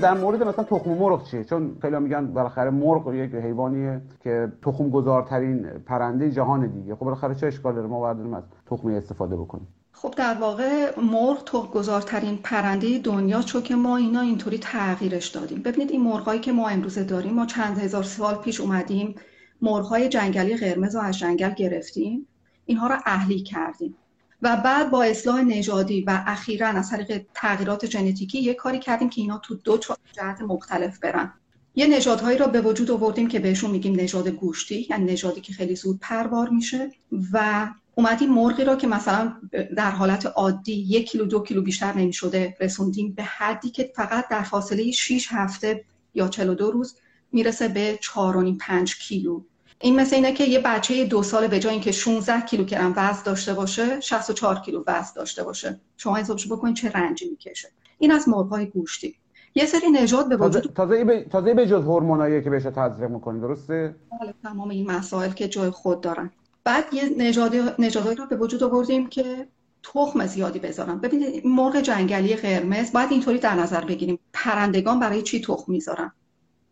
در 0.00 0.14
مورد 0.14 0.42
مثلا 0.42 0.64
تخم 0.64 0.90
مرغ 0.90 1.24
چیه 1.30 1.44
چون 1.44 1.76
خیلی 1.82 1.98
میگن 1.98 2.26
بالاخره 2.26 2.70
مرغ 2.70 3.14
یک 3.14 3.34
حیوانیه 3.34 4.00
که 4.20 4.52
تخم 4.62 4.90
گذارترین 4.90 5.62
پرنده 5.62 6.30
جهان 6.30 6.66
دیگه. 6.66 6.94
خب 6.94 7.04
بالاخره 7.04 7.34
چه 7.34 7.46
اشکال 7.46 7.74
داره؟ 7.74 7.86
ما 7.86 8.00
باید 8.00 8.34
از 8.34 8.42
تخمی 8.70 8.94
استفاده 8.94 9.36
بکنیم. 9.36 9.68
خب 9.92 10.14
در 10.16 10.34
واقع 10.34 11.00
مرغ 11.00 11.44
تخم 11.44 11.68
گذارترین 11.68 12.36
پرنده 12.36 12.98
دنیا 12.98 13.42
چون 13.42 13.62
که 13.62 13.74
ما 13.76 13.96
اینا 13.96 14.20
اینطوری 14.20 14.58
تغییرش 14.58 15.28
دادیم. 15.28 15.62
ببینید 15.62 15.90
این 15.90 16.02
مرغایی 16.02 16.40
که 16.40 16.52
ما 16.52 16.68
امروزه 16.68 17.04
داریم 17.04 17.34
ما 17.34 17.46
چند 17.46 17.78
هزار 17.78 18.02
سال 18.02 18.34
پیش 18.34 18.60
اومدیم 18.60 19.14
مرغهای 19.62 20.08
جنگلی 20.08 20.56
قرمز 20.56 20.96
رو 20.96 21.02
از 21.02 21.18
جنگل 21.18 21.50
گرفتیم. 21.50 22.26
اینها 22.66 22.86
رو 22.86 22.94
اهلی 23.06 23.40
کردیم. 23.40 23.96
و 24.42 24.56
بعد 24.56 24.90
با 24.90 25.02
اصلاح 25.02 25.40
نژادی 25.40 26.00
و 26.00 26.22
اخیرا 26.26 26.68
از 26.68 26.90
طریق 26.90 27.26
تغییرات 27.34 27.86
ژنتیکی 27.86 28.40
یه 28.40 28.54
کاری 28.54 28.78
کردیم 28.78 29.10
که 29.10 29.20
اینا 29.20 29.38
تو 29.38 29.54
دو 29.54 29.78
جهت 30.12 30.40
مختلف 30.40 30.98
برن. 30.98 31.32
یه 31.74 31.86
نژادهایی 31.86 32.38
را 32.38 32.46
به 32.46 32.60
وجود 32.60 32.90
آوردیم 32.90 33.28
که 33.28 33.38
بهشون 33.38 33.70
میگیم 33.70 34.00
نژاد 34.00 34.28
گوشتی 34.28 34.86
یعنی 34.90 35.12
نژادی 35.12 35.40
که 35.40 35.52
خیلی 35.52 35.76
زود 35.76 35.98
پروار 36.00 36.48
میشه 36.48 36.90
و 37.32 37.68
اومدیم 37.94 38.30
مرغی 38.30 38.64
را 38.64 38.76
که 38.76 38.86
مثلا 38.86 39.32
در 39.76 39.90
حالت 39.90 40.26
عادی 40.26 40.72
یک 40.72 41.10
کیلو 41.10 41.24
دو 41.24 41.42
کیلو 41.42 41.62
بیشتر 41.62 41.92
نمی‌شده 41.92 42.56
رسوندیم 42.60 43.12
به 43.12 43.22
حدی 43.22 43.70
که 43.70 43.92
فقط 43.96 44.28
در 44.28 44.42
فاصله 44.42 44.90
6 44.90 45.28
هفته 45.30 45.84
یا 46.14 46.28
42 46.28 46.70
روز 46.70 46.96
می‌رسه 47.32 47.68
به 47.68 47.98
4.5 48.02 48.56
5 48.60 48.96
کیلو. 48.96 49.40
این 49.80 49.96
مثل 49.96 50.16
اینه 50.16 50.32
که 50.32 50.44
یه 50.44 50.58
بچه 50.58 51.04
دو 51.04 51.22
ساله 51.22 51.48
به 51.48 51.58
جای 51.58 51.72
اینکه 51.72 51.92
16 51.92 52.40
کیلوگرم 52.40 52.92
وزن 52.96 53.22
داشته 53.24 53.54
باشه 53.54 54.00
64 54.00 54.58
کیلو 54.58 54.84
وزن 54.86 55.12
داشته 55.16 55.44
باشه. 55.44 55.80
شما 55.96 56.16
حسابش 56.16 56.52
بکنید 56.52 56.76
چه 56.76 56.90
رنجی 56.90 57.28
می‌کشه. 57.28 57.68
این 57.98 58.12
از 58.12 58.28
مرغ‌های 58.28 58.66
گوشتی. 58.66 59.14
یه 59.54 59.66
سری 59.66 59.90
نژاد 59.90 60.28
به 60.28 60.36
وجود 60.36 60.72
تازه 60.74 61.04
به 61.04 61.26
تازه 61.30 61.54
به 61.54 61.66
جز 61.66 61.82
هورمونایی 61.82 62.42
که 62.42 62.50
بهش 62.50 62.62
تزریق 62.62 63.10
می‌کنی 63.10 63.40
درسته؟ 63.40 63.94
بله 64.20 64.34
تمام 64.42 64.68
این 64.68 64.90
مسائل 64.90 65.30
که 65.30 65.48
جای 65.48 65.70
خود 65.70 66.00
دارن. 66.00 66.30
بعد 66.64 66.84
یه 66.92 67.08
نژاد 67.16 67.56
نژادایی 67.78 68.16
رو 68.16 68.26
به 68.26 68.36
وجود 68.36 68.62
آوردیم 68.62 69.08
که 69.08 69.48
تخم 69.82 70.26
زیادی 70.26 70.58
بذارن. 70.58 70.98
ببینید 70.98 71.46
مرغ 71.46 71.80
جنگلی 71.80 72.36
قرمز 72.36 72.92
باید 72.92 73.12
اینطوری 73.12 73.38
در 73.38 73.54
نظر 73.54 73.84
بگیریم. 73.84 74.18
پرندگان 74.32 75.00
برای 75.00 75.22
چی 75.22 75.40
تخم 75.40 75.72
می‌ذارن؟ 75.72 76.12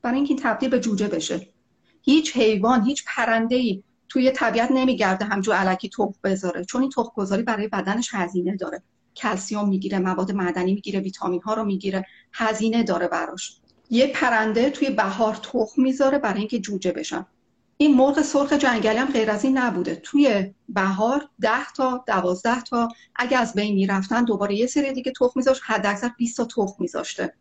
برای 0.03 0.17
اینکه 0.17 0.35
این 0.35 0.43
تبدیل 0.43 0.71
به 0.71 0.81
جوجه 0.81 1.09
بشه. 1.09 1.49
هیچ 2.09 2.37
حیوان 2.37 2.85
هیچ 2.85 3.05
پرنده 3.07 3.57
ای 3.57 3.83
توی 4.09 4.31
طبیعت 4.31 4.71
نمیگرده 4.71 5.25
همجور 5.25 5.55
علکی 5.55 5.89
تخم 5.89 6.15
بذاره. 6.25 6.65
چون 6.65 6.81
این 6.81 6.91
تخم 6.91 7.13
گذاری 7.17 7.43
برای 7.43 7.69
بدنش 7.69 8.11
هزینه 8.13 8.57
داره. 8.57 8.83
کلسیوم 9.17 9.69
می‌گیره 9.69 9.99
مواد 9.99 10.33
معدنی 10.33 10.75
می‌گیره 10.75 11.01
ویتامین 11.01 11.43
ها 11.43 11.55
رو 11.55 11.65
می‌گیره. 11.65 12.05
هزینه 12.33 12.83
داره 12.83 13.09
براش. 13.09 13.61
یه 13.91 14.07
پرنده 14.07 14.71
توی 14.71 14.91
بهار 14.91 15.35
تخم 15.35 15.83
می‌ذاره 15.83 16.19
برای 16.19 16.39
اینکه 16.39 16.59
جوجه 16.59 16.93
بشن. 16.93 17.27
این 17.77 17.95
مرغ 17.97 18.23
سرخ 18.23 18.53
جنگلی 18.53 18.99
هم 18.99 19.13
غیر 19.13 19.31
از 19.31 19.45
این 19.45 19.59
نبوده. 19.59 19.95
توی 19.95 20.55
بهار 20.69 21.29
10 21.41 21.51
تا 21.77 22.05
12 22.07 22.61
تا 22.61 22.89
اگه 23.17 23.39
از 23.39 23.55
بین 23.55 23.75
می‌رفتن 23.75 24.25
دوباره 24.25 24.55
یه 24.55 24.67
سری 24.67 24.93
دیگه 24.93 25.13
تخم 25.21 25.33
میذاشت. 25.37 25.63
حداکثر 25.65 26.11
20 26.19 26.37
تا 26.37 26.45
تخم 26.45 26.77
میذاشته. 26.79 27.35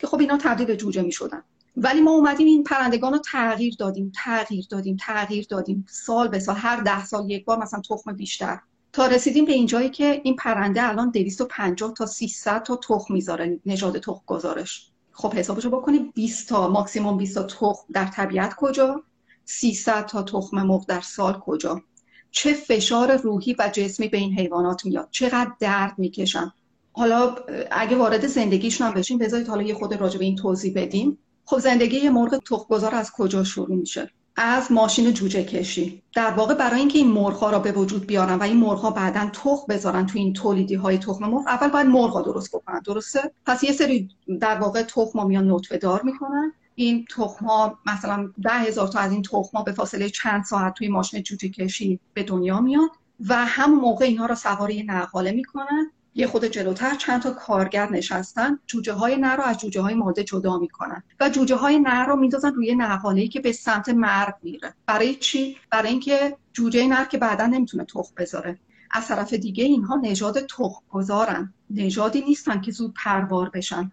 که 0.00 0.06
خب 0.06 0.20
اینا 0.20 0.36
تبدیل 0.36 0.66
به 0.66 0.76
جوجه 0.76 1.02
می‌شدن. 1.02 1.42
ولی 1.76 2.00
ما 2.00 2.10
اومدیم 2.10 2.46
این 2.46 2.64
پرندگان 2.64 3.12
رو 3.12 3.18
تغییر 3.18 3.74
دادیم 3.78 4.12
تغییر 4.14 4.66
دادیم 4.70 4.96
تغییر 5.00 5.46
دادیم. 5.50 5.86
سال 5.88 6.28
به 6.28 6.38
سال 6.38 6.56
هر 6.56 6.80
ده 6.80 7.04
سال 7.04 7.30
یک 7.30 7.44
بار 7.44 7.58
مثلا 7.58 7.80
تخم 7.80 8.12
بیشتر. 8.12 8.58
تا 8.92 9.06
رسیدیم 9.06 9.44
به 9.44 9.52
اینجایی 9.52 9.90
که 9.90 10.20
این 10.24 10.36
پرنده 10.36 10.88
الان 10.88 11.10
250 11.10 11.92
تا 11.92 12.06
300 12.06 12.62
تا 12.62 12.76
تخم 12.76 13.14
می‌ذاره 13.14 13.60
نژاد 13.66 13.98
تخم 13.98 14.22
گذارش 14.26 14.90
خب 15.12 15.34
حسابشو 15.34 15.70
بکنید 15.70 16.14
20 16.14 16.48
تا 16.48 16.68
ماکسیموم 16.68 17.16
20 17.16 17.34
تا 17.34 17.42
تخم 17.42 17.84
در 17.92 18.06
طبیعت 18.06 18.54
کجا؟ 18.54 19.02
300 19.44 20.06
تا 20.06 20.22
تخم 20.22 20.62
مرغ 20.62 20.86
در 20.86 21.00
سال 21.00 21.32
کجا؟ 21.32 21.82
چه 22.30 22.52
فشار 22.52 23.16
روحی 23.16 23.56
و 23.58 23.70
جسمی 23.72 24.08
به 24.08 24.18
این 24.18 24.38
حیوانات 24.38 24.86
میاد؟ 24.86 25.08
چقدر 25.10 25.50
درد 25.60 25.98
می‌کشن؟ 25.98 26.52
حالا 26.92 27.36
اگه 27.70 27.96
وارد 27.96 28.26
زندگیشون 28.26 28.86
هم 28.86 28.94
بشیم 28.94 29.18
بذارید 29.18 29.48
حالا 29.48 29.62
یه 29.62 29.74
خود 29.74 29.94
راجع 29.94 30.18
به 30.18 30.24
این 30.24 30.36
توضیح 30.36 30.72
بدیم. 30.76 31.18
خب 31.50 31.58
زندگی 31.58 31.96
یه 31.96 32.10
مرغ 32.10 32.42
تخمگذار 32.44 32.94
از 32.94 33.10
کجا 33.10 33.44
شروع 33.44 33.76
میشه؟ 33.76 34.10
از 34.36 34.72
ماشین 34.72 35.12
جوجه 35.12 35.44
کشی. 35.44 36.02
در 36.14 36.30
واقع 36.30 36.54
برای 36.54 36.80
اینکه 36.80 36.98
این 36.98 37.10
مرغ 37.10 37.44
را 37.44 37.58
به 37.58 37.72
وجود 37.72 38.06
بیارن 38.06 38.34
و 38.34 38.42
این 38.42 38.56
مرغ 38.56 38.78
ها 38.78 38.90
بعدا 38.90 39.30
تخم 39.32 39.66
بذارن 39.68 40.06
تو 40.06 40.18
این 40.18 40.32
تولیدی 40.32 40.74
های 40.74 40.98
تخم 40.98 41.26
مرغ 41.26 41.46
اول 41.46 41.68
باید 41.68 41.86
مرغ 41.86 42.24
درست 42.24 42.56
بکنن 42.56 42.80
درسته؟ 42.80 43.32
پس 43.46 43.64
یه 43.64 43.72
سری 43.72 44.08
در 44.40 44.58
واقع 44.58 44.82
تخم 44.82 45.26
میان 45.26 45.50
نطفه 45.50 45.78
دار 45.78 46.02
می‌کنن. 46.02 46.52
این 46.74 47.04
تخم 47.16 47.46
ها 47.46 47.78
مثلا 47.86 48.30
ده 48.42 48.50
هزار 48.50 48.88
تا 48.88 48.98
از 48.98 49.12
این 49.12 49.22
تخم 49.22 49.58
ها 49.58 49.62
به 49.62 49.72
فاصله 49.72 50.10
چند 50.10 50.44
ساعت 50.44 50.74
توی 50.74 50.88
ماشین 50.88 51.22
جوجه 51.22 51.48
کشی 51.48 52.00
به 52.14 52.22
دنیا 52.22 52.60
میاد 52.60 52.90
و 53.28 53.46
همون 53.46 53.78
موقع 53.78 54.04
اینها 54.04 54.26
را 54.26 54.34
سواری 54.34 54.82
نقاله 54.82 55.32
می‌کنن. 55.32 55.90
یه 56.14 56.26
خود 56.26 56.44
جلوتر 56.44 56.94
چند 56.94 57.22
تا 57.22 57.30
کارگر 57.30 57.90
نشستن. 57.90 58.58
جوجه 58.66 58.92
های 58.92 59.16
نر 59.16 59.36
رو 59.36 59.42
از 59.42 59.58
جوجه 59.58 59.80
های 59.80 59.94
ماده 59.94 60.24
جدا 60.24 60.58
می‌کنن 60.58 61.02
و 61.20 61.30
جوجه 61.30 61.56
های 61.56 61.78
نر 61.78 62.06
رو 62.06 62.16
میندازن 62.16 62.54
روی 62.54 62.74
نقاله 62.74 63.28
که 63.28 63.40
به 63.40 63.52
سمت 63.52 63.88
مرگ 63.88 64.34
میره. 64.42 64.74
برای 64.86 65.14
چی؟ 65.14 65.56
برای 65.70 65.88
اینکه 65.88 66.36
جوجه 66.52 66.86
نر 66.86 67.04
که 67.04 67.18
بعدا 67.18 67.46
نمی‌تونه 67.46 67.84
تخم 67.84 68.14
بذاره. 68.16 68.58
از 68.90 69.08
طرف 69.08 69.32
دیگه 69.32 69.64
اینها 69.64 69.96
نژاد 69.96 70.46
تخم 70.46 70.82
گذارن 70.90 71.54
نژادی 71.70 72.20
نیستن 72.20 72.60
که 72.60 72.72
زود 72.72 72.94
پروار 72.96 73.50
بشن. 73.50 73.92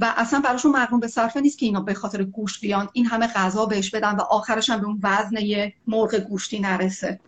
و 0.00 0.14
اصلا 0.16 0.40
براشون 0.40 0.72
مقرون 0.72 1.00
به 1.00 1.08
صرفه 1.08 1.40
نیست 1.40 1.58
که 1.58 1.66
اینا 1.66 1.80
به 1.80 1.94
خاطر 1.94 2.22
گوشت 2.22 2.60
بیان 2.60 2.88
این 2.92 3.06
همه 3.06 3.26
غذا 3.26 3.66
بهش 3.66 3.90
بدن 3.90 4.16
و 4.16 4.20
آخرش 4.20 4.70
هم 4.70 4.80
به 4.80 4.86
اون 4.86 5.00
وزن 5.02 5.36
یه 5.36 5.74
مرغ 5.86 6.14
گوشتی 6.14 6.60
نرسه. 6.60 7.20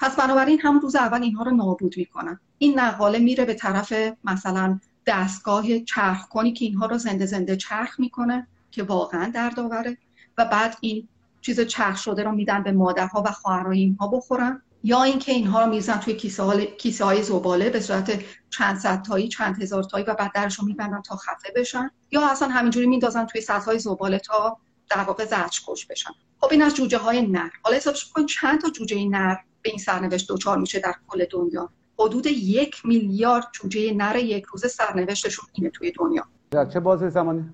پس 0.00 0.16
بنابراین 0.16 0.60
همون 0.60 0.80
روز 0.80 0.96
اول 0.96 1.22
اینها 1.22 1.42
رو 1.42 1.50
نابود 1.50 1.96
می‌کنن. 1.96 2.40
این 2.58 2.78
نقاله 2.78 3.18
میره 3.18 3.44
به 3.44 3.54
طرف 3.54 3.92
مثلا 4.24 4.80
دستگاه 5.06 5.78
چرخ 5.78 6.28
کنی 6.28 6.52
که 6.52 6.64
اینها 6.64 6.86
رو 6.86 6.98
زنده 6.98 7.26
زنده 7.26 7.56
چرخ 7.56 8.00
می‌کنه 8.00 8.46
که 8.70 8.82
واقعا 8.82 9.30
دردآوره 9.34 9.98
و 10.38 10.44
بعد 10.44 10.76
این 10.80 11.08
چیز 11.40 11.60
چرخ 11.60 11.96
شده 11.96 12.22
رو 12.22 12.32
میدن 12.32 12.62
به 12.62 12.72
مادرها 12.72 13.22
و 13.26 13.30
خواهرای 13.30 13.78
اینها 13.78 14.08
بخورن 14.08 14.62
یا 14.84 15.02
اینکه 15.02 15.32
اینها 15.32 15.64
رو 15.64 15.70
میزن 15.70 15.96
توی 15.98 16.14
کیسه, 16.14 17.04
های, 17.04 17.22
زباله 17.22 17.70
به 17.70 17.80
صورت 17.80 18.24
چند 18.50 18.78
صد 18.78 19.02
تایی 19.02 19.28
چند 19.28 19.62
هزار 19.62 19.82
تایی 19.82 20.04
و 20.08 20.14
بعد 20.14 20.32
درش 20.34 20.58
رو 20.58 20.66
میبندن 20.66 21.02
تا 21.02 21.16
خفه 21.16 21.52
بشن 21.56 21.90
یا 22.10 22.30
اصلا 22.30 22.48
همینجوری 22.48 22.86
میندازن 22.86 23.26
توی 23.26 23.40
سطح 23.40 23.64
های 23.64 23.78
زباله 23.78 24.18
تا 24.18 24.58
در 24.90 25.00
واقع 25.00 25.24
زرچ 25.24 25.60
کش 25.66 25.86
بشن. 25.86 26.10
خب 26.40 26.48
این 26.50 26.62
از 26.62 26.74
جوجه 26.74 26.98
های 26.98 27.26
نر. 27.26 27.50
حالا 27.62 27.76
حسابش 27.76 28.10
کن 28.10 28.26
چند 28.26 28.60
تا 28.60 28.70
جوجه 28.70 29.08
نر 29.08 29.36
به 29.62 29.70
این 29.70 29.78
سرنوشت 29.78 30.28
دوچار 30.28 30.58
میشه 30.58 30.80
در 30.80 30.94
کل 31.08 31.24
دنیا 31.30 31.70
حدود 31.98 32.26
یک 32.26 32.86
میلیارد 32.86 33.44
جوجه 33.52 33.94
نر 33.94 34.16
یک 34.16 34.44
روز 34.44 34.66
سرنوشتشون 34.66 35.44
اینه 35.52 35.70
توی 35.70 35.92
دنیا 35.98 36.26
در 36.50 36.64
چه 36.64 36.80
بازه 36.80 37.08
زمانی؟ 37.08 37.44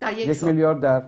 در 0.00 0.18
یک, 0.18 0.28
یک 0.28 0.44
میلیارد 0.44 0.80
در 0.80 1.02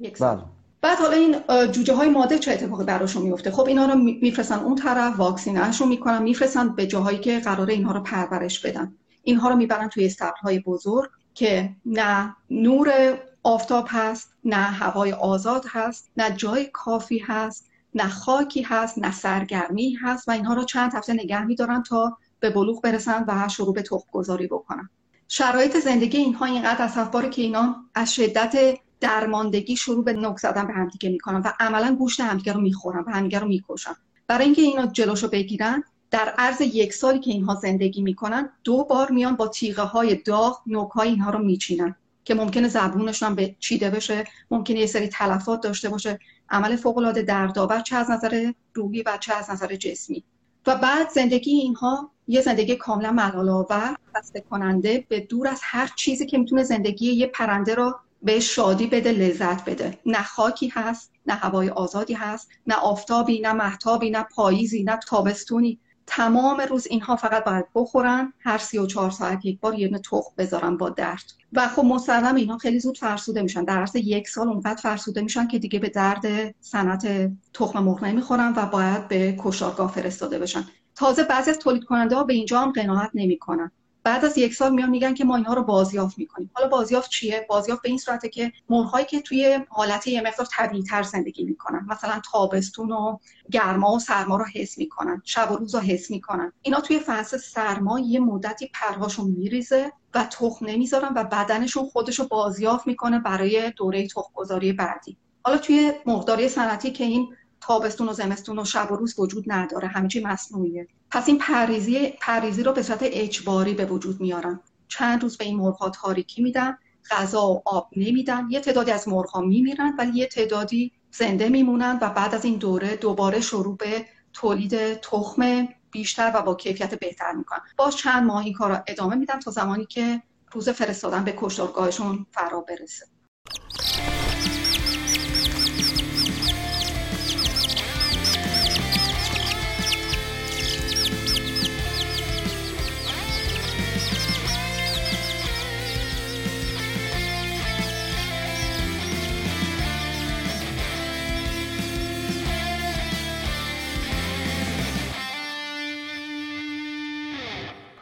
یک 0.00 0.16
سال. 0.16 0.36
بله. 0.36 0.44
بعد 0.82 0.98
حالا 0.98 1.16
این 1.16 1.36
جوجه 1.72 1.94
های 1.94 2.08
ماده 2.08 2.38
چه 2.38 2.52
اتفاقی 2.52 2.84
براشون 2.84 3.22
میفته 3.22 3.50
خب 3.50 3.66
اینا 3.66 3.86
رو 3.86 3.94
میفرستن 3.94 4.58
اون 4.58 4.74
طرف 4.74 5.18
واکسینهشون 5.18 5.88
می‌کنن 5.88 6.22
میفرستن 6.22 6.74
به 6.74 6.86
جاهایی 6.86 7.18
که 7.18 7.38
قراره 7.38 7.74
اینها 7.74 7.92
رو 7.92 8.00
پرورش 8.00 8.66
بدن 8.66 8.94
اینها 9.22 9.48
رو 9.48 9.56
می‌برن 9.56 9.88
توی 9.88 10.10
های 10.42 10.58
بزرگ 10.58 11.10
که 11.34 11.70
نه 11.86 12.36
نور 12.50 13.18
آفتاب 13.42 13.86
هست 13.88 14.34
نه 14.44 14.56
هوای 14.56 15.12
آزاد 15.12 15.64
هست 15.68 16.10
نه 16.16 16.30
جای 16.30 16.64
کافی 16.72 17.18
هست 17.18 17.68
نه 17.94 18.08
خاکی 18.08 18.62
هست 18.62 18.98
نه 18.98 19.12
سرگرمی 19.12 19.92
هست 20.02 20.28
و 20.28 20.32
اینها 20.32 20.54
رو 20.54 20.64
چند 20.64 20.94
هفته 20.94 21.12
نگه 21.12 21.44
میدارن 21.44 21.82
تا 21.82 22.18
به 22.40 22.50
بلوغ 22.50 22.82
برسن 22.82 23.24
و 23.28 23.48
شروع 23.48 23.74
به 23.74 23.82
تخم 23.82 24.06
گذاری 24.12 24.46
بکنن. 24.46 24.88
شرایط 25.28 25.76
زندگی 25.76 26.18
اینها 26.18 26.44
اینقدر 26.44 26.84
اصفباره 26.84 27.28
که 27.28 27.42
اینا 27.42 27.76
از 27.94 28.14
شدت 28.14 28.78
درماندگی 29.00 29.76
شروع 29.76 30.04
به 30.04 30.12
نک 30.12 30.38
زدن 30.38 30.66
به 30.66 30.72
همدیگه 30.72 31.08
می‌کنن 31.08 31.40
و 31.40 31.52
عملا 31.60 31.94
گوشت 31.94 32.20
همدیگه 32.20 32.52
رو 32.52 32.60
می‌خورن 32.60 33.04
و 33.06 33.10
همدیگه 33.10 33.38
رو 33.38 33.48
می‌کشن. 33.48 33.94
برای 34.26 34.44
اینکه 34.44 34.62
اینا 34.62 34.86
جلوشو 34.86 35.28
بگیرن 35.28 35.82
در 36.10 36.34
عرض 36.38 36.60
یک 36.60 36.94
سالی 36.94 37.18
که 37.18 37.30
اینها 37.30 37.54
زندگی 37.54 38.02
می‌کنن 38.02 38.50
دو 38.64 38.84
بار 38.84 39.10
میان 39.10 39.36
با 39.36 39.48
تیغه 39.48 39.82
های 39.82 40.14
داغ 40.14 40.60
نوک 40.66 40.90
های 40.90 41.08
اینها 41.08 41.30
رو 41.30 41.38
میچینن 41.38 41.96
که 42.24 42.34
ممکنه 42.34 42.68
زبونشون 42.68 43.28
هم 43.28 43.34
به 43.34 43.56
چیده 43.58 43.90
بشه 43.90 44.24
ممکنه 44.50 44.78
یه 44.78 44.86
سری 44.86 45.08
تلفات 45.08 45.60
داشته 45.60 45.88
باشه. 45.88 46.18
عمل 46.52 46.76
فوق 46.76 46.98
العاده 46.98 47.22
دردآور 47.22 47.80
چه 47.80 47.96
از 47.96 48.10
نظر 48.10 48.52
روحی 48.74 49.02
و 49.02 49.18
چه 49.20 49.34
از 49.34 49.50
نظر 49.50 49.76
جسمی. 49.76 50.24
و 50.66 50.76
بعد 50.76 51.08
زندگی 51.08 51.50
اینها 51.50 52.10
یه 52.28 52.40
زندگی 52.40 52.76
کاملا 52.76 53.12
ملال 53.12 53.48
آور 53.48 53.96
خسته 54.16 54.40
کننده 54.40 55.04
به 55.08 55.20
دور 55.20 55.48
از 55.48 55.60
هر 55.62 55.90
چیزی 55.96 56.26
که 56.26 56.38
می‌تونه 56.38 56.62
زندگی 56.62 57.12
یه 57.12 57.26
پرنده 57.26 57.74
رو 57.74 57.98
به 58.22 58.40
شادی 58.40 58.86
بده 58.86 59.12
لذت 59.12 59.64
بده. 59.64 59.98
نه 60.06 60.22
خاکی 60.22 60.68
هست 60.68 61.12
نه 61.26 61.34
هوای 61.34 61.68
آزادی 61.68 62.14
هست 62.14 62.50
نه 62.66 62.74
آفتابی 62.74 63.40
نه 63.40 63.52
محتابی 63.52 64.10
نه 64.10 64.22
پاییزی 64.22 64.82
نه 64.82 64.96
تابستونی. 65.08 65.78
تمام 66.06 66.60
روز 66.60 66.86
اینها 66.86 67.16
فقط 67.16 67.44
باید 67.44 67.64
بخورن 67.74 68.32
هر 68.38 68.58
سی 68.58 68.78
و 68.78 68.86
چهار 68.86 69.10
ساعت 69.10 69.44
یک 69.44 69.60
بار 69.60 69.74
یه 69.74 69.98
تخم 69.98 70.32
بذارن 70.38 70.76
با 70.76 70.90
درد. 70.90 71.24
و 71.52 71.68
خب 71.68 71.84
مسلم 71.84 72.34
اینها 72.34 72.58
خیلی 72.58 72.80
زود 72.80 72.98
فرسوده 72.98 73.42
میشن. 73.42 73.64
در 73.64 73.78
عرض 73.78 73.96
یک 73.96 74.28
سال 74.28 74.48
اونقدر 74.48 74.80
فرسوده 74.82 75.20
میشن 75.22 75.48
که 75.48 75.58
دیگه 75.58 75.78
به 75.78 75.88
درد 75.88 76.54
صنعت 76.60 77.32
تخم 77.54 77.78
مرغ 77.78 78.04
نمی‌خورن 78.04 78.52
و 78.56 78.66
باید 78.66 79.08
به 79.08 79.36
کشارگاه 79.38 79.92
فرستاده 79.92 80.38
بشن. 80.38 80.64
تازه 80.94 81.24
بعضی 81.24 81.50
از 81.50 81.58
تولید 81.58 81.84
کننده 81.84 82.16
ها 82.16 82.24
به 82.24 82.34
اینجا 82.34 82.60
هم 82.60 82.72
قناعت 82.72 83.10
نمی‌کنن. 83.14 83.70
بعد 84.04 84.24
از 84.24 84.38
یک 84.38 84.54
سال 84.54 84.74
میان 84.74 84.90
میگن 84.90 85.14
که 85.14 85.24
ما 85.24 85.36
اینها 85.36 85.54
رو 85.54 85.62
بازیافت 85.62 86.18
می‌کنیم. 86.18 86.50
حالا 86.54 86.68
بازیافت 86.68 87.10
چیه؟ 87.10 87.46
بازیافت 87.48 87.82
به 87.82 87.88
این 87.88 87.98
صورته 87.98 88.28
که 88.28 88.52
مرغهایی 88.68 89.06
که 89.06 89.20
توی 89.20 89.60
حالت 89.68 90.06
یه 90.06 90.20
مقدار 90.20 90.46
طبیعی 90.50 90.82
تر 90.82 91.02
زندگی 91.02 91.44
می‌کنن. 91.44 91.86
مثلا 91.90 92.20
تابستون 92.32 92.92
و 92.92 93.18
گرما 93.50 93.92
و 93.92 93.98
سرما 93.98 94.36
رو 94.36 94.44
حس 94.54 94.78
می‌کنن. 94.78 95.22
شب 95.24 95.52
و 95.52 95.56
روز 95.56 95.74
رو 95.74 95.80
حس 95.80 96.10
می‌کنن. 96.10 96.52
اینا 96.62 96.80
توی 96.80 96.98
فصل 96.98 97.36
سرما 97.36 98.00
یه 98.00 98.20
مدتی 98.20 98.70
پرهاشون 98.74 99.30
میریزه 99.30 99.92
و 100.14 100.24
تخم 100.24 100.66
نمی‌ذارن 100.66 101.12
و 101.16 101.24
بدنشون 101.24 101.84
خودشو 101.84 102.28
بازیافت 102.28 102.86
می‌کنه 102.86 103.18
برای 103.18 103.70
دوره 103.76 104.06
تخم 104.06 104.30
گذاری 104.34 104.72
بعدی. 104.72 105.16
حالا 105.44 105.58
توی 105.58 105.92
مرغداری 106.06 106.48
صنعتی 106.48 106.90
که 106.90 107.04
این 107.04 107.28
تابستون 107.62 108.08
و 108.08 108.12
زمستون 108.12 108.58
و 108.58 108.64
شب 108.64 108.92
و 108.92 108.96
روز 108.96 109.14
وجود 109.18 109.44
نداره. 109.46 109.88
همه 109.88 110.08
چی 110.08 110.20
مصنوعیه. 110.20 110.88
پس 111.10 111.28
این 111.28 111.38
پریزی 111.38 112.14
پریزی 112.20 112.62
رو 112.62 112.72
به 112.72 112.82
صورت 112.82 112.98
اجباری 113.02 113.74
به 113.74 113.84
وجود 113.84 114.20
میارن. 114.20 114.60
چند 114.88 115.22
روز 115.22 115.36
به 115.36 115.44
این 115.44 115.56
مرغ 115.56 115.90
تاریکی 115.90 116.42
میدن 116.42 116.78
غذا 117.10 117.46
و 117.46 117.62
آب 117.64 117.90
نمیدن. 117.96 118.46
یه 118.50 118.60
تعدادی 118.60 118.90
از 118.90 119.08
مرغ 119.08 119.38
میمیرن 119.38 119.94
ولی 119.98 120.18
یه 120.18 120.26
تعدادی 120.26 120.92
زنده 121.10 121.48
میمونن 121.48 121.98
و 122.02 122.10
بعد 122.10 122.34
از 122.34 122.44
این 122.44 122.56
دوره 122.56 122.96
دوباره 122.96 123.40
شروع 123.40 123.76
به 123.76 124.06
تولید 124.32 124.94
تخم 124.94 125.68
بیشتر 125.90 126.32
و 126.34 126.42
با 126.42 126.54
کیفیت 126.54 126.94
بهتر 126.94 127.32
می‌کنن. 127.32 127.60
باز 127.76 127.96
چند 127.96 128.26
ماه 128.26 128.44
این 128.44 128.52
کار 128.52 128.84
ادامه 128.86 129.14
میدن 129.14 129.38
تا 129.38 129.50
زمانی 129.50 129.86
که 129.86 130.22
روز 130.52 130.68
فرستادن 130.68 131.24
به 131.24 131.34
کشتارگاهشون 131.36 132.26
فرا 132.32 132.60
برسه. 132.60 133.06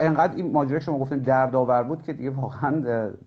انقدر 0.00 0.36
این 0.36 0.52
ماجرا 0.52 0.78
شما 0.78 0.98
گفتین 0.98 1.18
دردآور 1.18 1.82
بود 1.82 2.02
که 2.02 2.12
دیگه 2.12 2.30
واقعا 2.30 2.70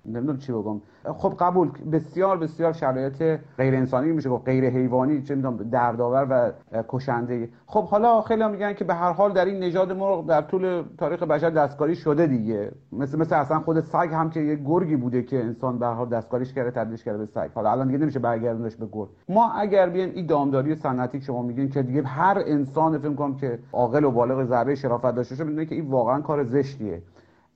نمی‌دونم 0.06 0.38
چی 0.38 0.52
بگم. 0.52 0.82
خب 1.18 1.34
قبول 1.40 1.70
بسیار 1.92 2.38
بسیار 2.38 2.74
شرایط 2.74 3.40
غیر 3.58 3.76
انسانی 3.76 4.12
میشه 4.12 4.30
گفت 4.30 4.46
غیر 4.46 4.70
حیوانی 4.70 5.22
چه 5.22 5.36
می‌دونم 5.36 5.58
دردآور 5.58 6.28
و 6.30 6.84
کشنده. 6.88 7.50
خب 7.66 7.84
حالا 7.84 8.22
خیلی 8.22 8.48
میگن 8.48 8.74
که 8.74 8.86
به 8.86 8.94
هر 8.94 9.12
حال 9.12 9.34
در 9.34 9.46
این 9.46 9.64
نژاد 9.64 9.92
مرغ 9.92 10.28
در 10.28 10.42
طول 10.42 10.84
تاریخ 10.98 11.24
بشر 11.24 11.50
دستکاری 11.50 11.96
شده 11.96 12.28
دیگه. 12.28 12.72
مثل 12.92 13.20
مثل 13.20 13.36
اصلا 13.36 13.60
خود 13.60 13.80
سگ 13.80 14.10
هم 14.12 14.30
که 14.30 14.40
یه 14.40 14.56
گرگی 14.56 14.96
بوده 14.96 15.24
که 15.24 15.44
انسان 15.44 15.80
به 15.80 15.86
هر 15.86 15.94
حال 15.94 16.10
دستکاریش 16.10 16.54
کرده 16.54 16.72
تبدیلش 16.72 17.04
کرده 17.04 17.18
به 17.18 17.26
سگ. 17.26 17.50
حالا 17.56 17.72
الان 17.72 17.88
دیگه 17.88 18.00
نمیشه 18.00 18.20
برگردونش 18.20 18.76
به 18.76 18.86
گرگ. 18.92 19.10
ما 19.30 19.52
اگر 19.52 19.90
بیایم 19.90 20.12
این 20.16 20.26
دامداری 20.26 20.76
سنتی 20.76 21.22
شما 21.22 21.42
میگین 21.42 21.70
که 21.70 21.82
دیگه 21.82 22.04
هر 22.04 22.44
انسان 22.48 22.98
فکر 22.98 23.14
کنم 23.14 23.36
که 23.36 23.60
عاقل 23.74 24.04
و 24.04 24.12
بالغ 24.12 24.44
ذره 24.44 24.76
شرافت 24.76 25.16
داشته 25.16 25.36
باشه 25.36 25.44
می‌دونه 25.44 25.66
که 25.66 25.76
این 25.76 25.90
واقعا 25.90 26.22
کار 26.22 26.44
زشتیه 26.64 27.02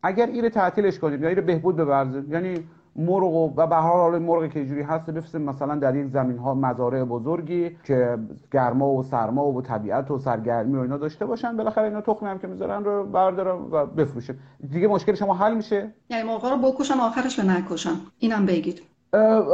اگر 0.03 0.27
این 0.27 0.49
تعطیلش 0.49 0.99
کنیم 0.99 1.23
یا 1.23 1.29
این 1.29 1.41
بهبود 1.41 1.75
ببرزیم 1.75 2.33
یعنی 2.33 2.63
مرغ 2.95 3.33
و 3.33 3.67
به 3.67 3.75
هر 3.75 3.81
حال 3.81 4.19
مرغ 4.19 4.49
که 4.49 4.65
جوری 4.65 4.81
هست 4.81 5.09
بفرستیم 5.09 5.41
مثلا 5.41 5.75
در 5.75 5.95
یک 5.95 6.07
زمین 6.07 6.37
ها 6.37 6.53
مزارع 6.53 7.03
بزرگی 7.03 7.77
که 7.83 8.17
گرما 8.51 8.89
و 8.89 9.03
سرما 9.03 9.45
و 9.45 9.61
طبیعت 9.61 10.11
و 10.11 10.19
سرگرمی 10.19 10.77
و 10.77 10.79
اینا 10.79 10.97
داشته 10.97 11.25
باشن 11.25 11.57
بالاخره 11.57 11.83
اینا 11.83 12.01
تخمی 12.01 12.29
هم 12.29 12.39
که 12.39 12.47
می‌ذارن 12.47 12.83
رو 12.83 13.03
بردارن 13.03 13.61
و 13.71 13.85
بفروشن. 13.85 14.35
دیگه 14.71 14.87
مشکل 14.87 15.13
شما 15.13 15.33
حل 15.33 15.55
میشه؟ 15.55 15.93
یعنی 16.09 16.23
مرغ 16.29 16.45
رو 16.45 16.57
بکشن 16.57 16.93
آخرش 16.93 17.39
به 17.39 17.45
نکشن. 17.47 17.95
اینم 18.19 18.45
بگید. 18.45 18.81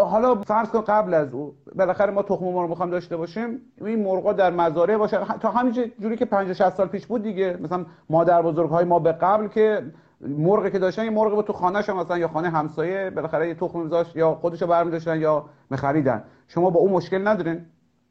حالا 0.05 0.35
فرض 0.35 0.69
کن 0.69 0.81
قبل 0.81 1.13
از 1.13 1.33
او 1.33 1.53
بالاخره 1.75 2.11
ما 2.11 2.23
تخم 2.23 2.45
مرغ 2.45 2.69
می‌خوام 2.69 2.89
داشته 2.89 3.17
باشیم 3.17 3.59
این 3.81 4.03
مرغا 4.03 4.33
در 4.33 4.51
مزارع 4.51 4.97
باشه. 4.97 5.17
تا 5.41 5.51
همین 5.51 5.91
جوری 5.99 6.17
که 6.17 6.25
50 6.25 6.53
60 6.53 6.69
سال 6.69 6.87
پیش 6.87 7.05
بود 7.05 7.23
دیگه. 7.23 7.57
مثلا 7.61 7.85
مادر 8.09 8.41
بزرگ 8.41 8.69
های 8.69 8.85
ما 8.85 8.99
به 8.99 9.11
قبل 9.11 9.47
که 9.47 9.81
مرغی 10.21 10.71
که 10.71 10.79
داشتن 10.79 11.03
یه 11.03 11.09
مرغ 11.09 11.45
تو 11.45 11.53
خانهش 11.53 11.89
مثلا 11.89 12.17
یا 12.17 12.27
خانه 12.27 12.49
همسایه 12.49 13.09
بالاخره 13.09 13.47
یه 13.47 13.55
تخم 13.55 13.79
میذاشت 13.79 14.15
یا 14.15 14.35
خودشو 14.35 14.67
برمی 14.67 14.91
داشتن 14.91 15.21
یا 15.21 15.45
میخریدن. 15.69 16.23
شما 16.47 16.69
با 16.69 16.79
اون 16.79 16.91
مشکل 16.91 17.27
ندارین. 17.27 17.65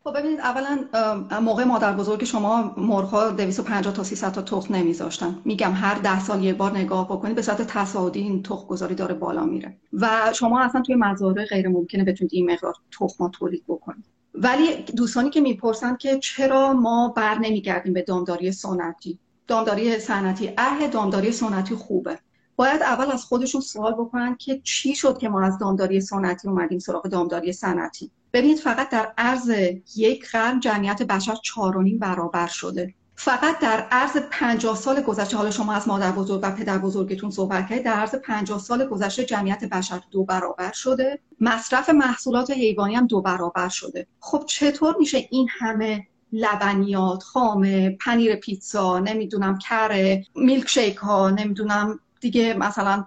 خب 0.04 0.18
ببینید 0.18 0.40
اولا 0.40 0.78
موقع 1.40 1.64
مادر 1.64 1.92
بزرگ 1.92 2.24
شما 2.24 2.74
مرغ‌ها 2.76 3.30
250 3.30 3.94
تا 3.94 4.02
300 4.02 4.32
تا 4.32 4.42
تخم 4.42 4.74
نمیذاشتن. 4.74 5.38
میگم 5.44 5.72
هر 5.72 5.94
ده 5.94 6.20
سال 6.20 6.44
یه 6.44 6.54
بار 6.54 6.78
نگاه 6.78 7.06
بکنید 7.06 7.36
به 7.36 7.42
صورت 7.42 7.62
تصاعدی 7.62 8.20
این 8.20 8.42
تخم 8.42 8.66
گذاری 8.66 8.94
داره 8.94 9.14
بالا 9.14 9.44
میره. 9.44 9.76
و 9.92 10.32
شما 10.34 10.60
اصلا 10.60 10.82
توی 10.82 10.94
مزارع 10.94 11.44
غیر 11.44 11.68
ممکنه 11.68 12.04
بتونید 12.04 12.30
این 12.34 12.50
مقدار 12.50 12.74
تخم 13.00 13.28
تولید 13.28 13.64
بکنید. 13.68 14.04
ولی 14.34 14.82
دوستانی 14.96 15.30
که 15.30 15.40
می‌پرسن 15.40 15.96
که 15.96 16.18
چرا 16.18 16.72
ما 16.72 17.08
بر 17.16 17.38
نمیگردیم 17.38 17.92
به 17.92 18.02
دامداری 18.02 18.52
سنتی؟ 18.52 19.18
دامداری 19.46 19.98
سنتی 19.98 20.52
اه 20.58 20.86
دامداری 20.86 21.32
سنتی 21.32 21.74
خوبه. 21.74 22.18
باید 22.56 22.82
اول 22.82 23.10
از 23.10 23.24
خودشون 23.24 23.60
سوال 23.60 23.92
بکنن 23.92 24.36
که 24.36 24.60
چی 24.64 24.94
شد 24.94 25.18
که 25.18 25.28
ما 25.28 25.42
از 25.42 25.58
دامداری 25.58 26.00
سنتی 26.00 26.48
اومدیم 26.48 26.78
سراغ 26.78 27.08
دامداری 27.08 27.52
سنتی 27.52 28.10
ببینید 28.32 28.58
فقط 28.58 28.88
در 28.90 29.12
عرض 29.18 29.52
یک 29.96 30.30
قرن 30.30 30.60
جمعیت 30.60 31.02
بشر 31.02 31.34
چهارونیم 31.34 31.98
برابر 31.98 32.46
شده. 32.46 32.94
فقط 33.16 33.58
در 33.58 33.86
عرض 33.90 34.16
50 34.30 34.76
سال 34.76 35.02
گذشته 35.02 35.36
حالا 35.36 35.50
شما 35.50 35.72
از 35.72 35.88
مادر 35.88 36.12
بزرگ 36.12 36.40
و 36.42 36.50
پدر 36.50 36.78
بزرگتون 36.78 37.30
صحبت 37.30 37.68
کردید 37.68 37.84
در 37.84 37.92
عرض 37.92 38.14
50 38.14 38.58
سال 38.58 38.86
گذشته 38.86 39.24
جمعیت 39.24 39.64
بشر 39.64 40.00
دو 40.10 40.24
برابر 40.24 40.72
شده. 40.72 41.18
مصرف 41.40 41.90
محصولات 41.90 42.50
حیوانی 42.50 42.94
هم 42.94 43.06
دو 43.06 43.20
برابر 43.20 43.68
شده. 43.68 44.06
خب 44.20 44.44
چطور 44.48 44.96
میشه 44.98 45.28
این 45.30 45.48
همه 45.50 46.06
لبنیات 46.32 47.22
خامه 47.22 47.96
پنیر 48.00 48.36
پیتزا 48.36 48.98
نمی‌دونم 48.98 49.58
کره 49.58 50.24
میلک 50.34 50.68
شیک 50.68 50.96
ها 50.96 51.30
نمی‌دونم 51.30 52.00
دیگه 52.20 52.54
مثلا 52.54 53.06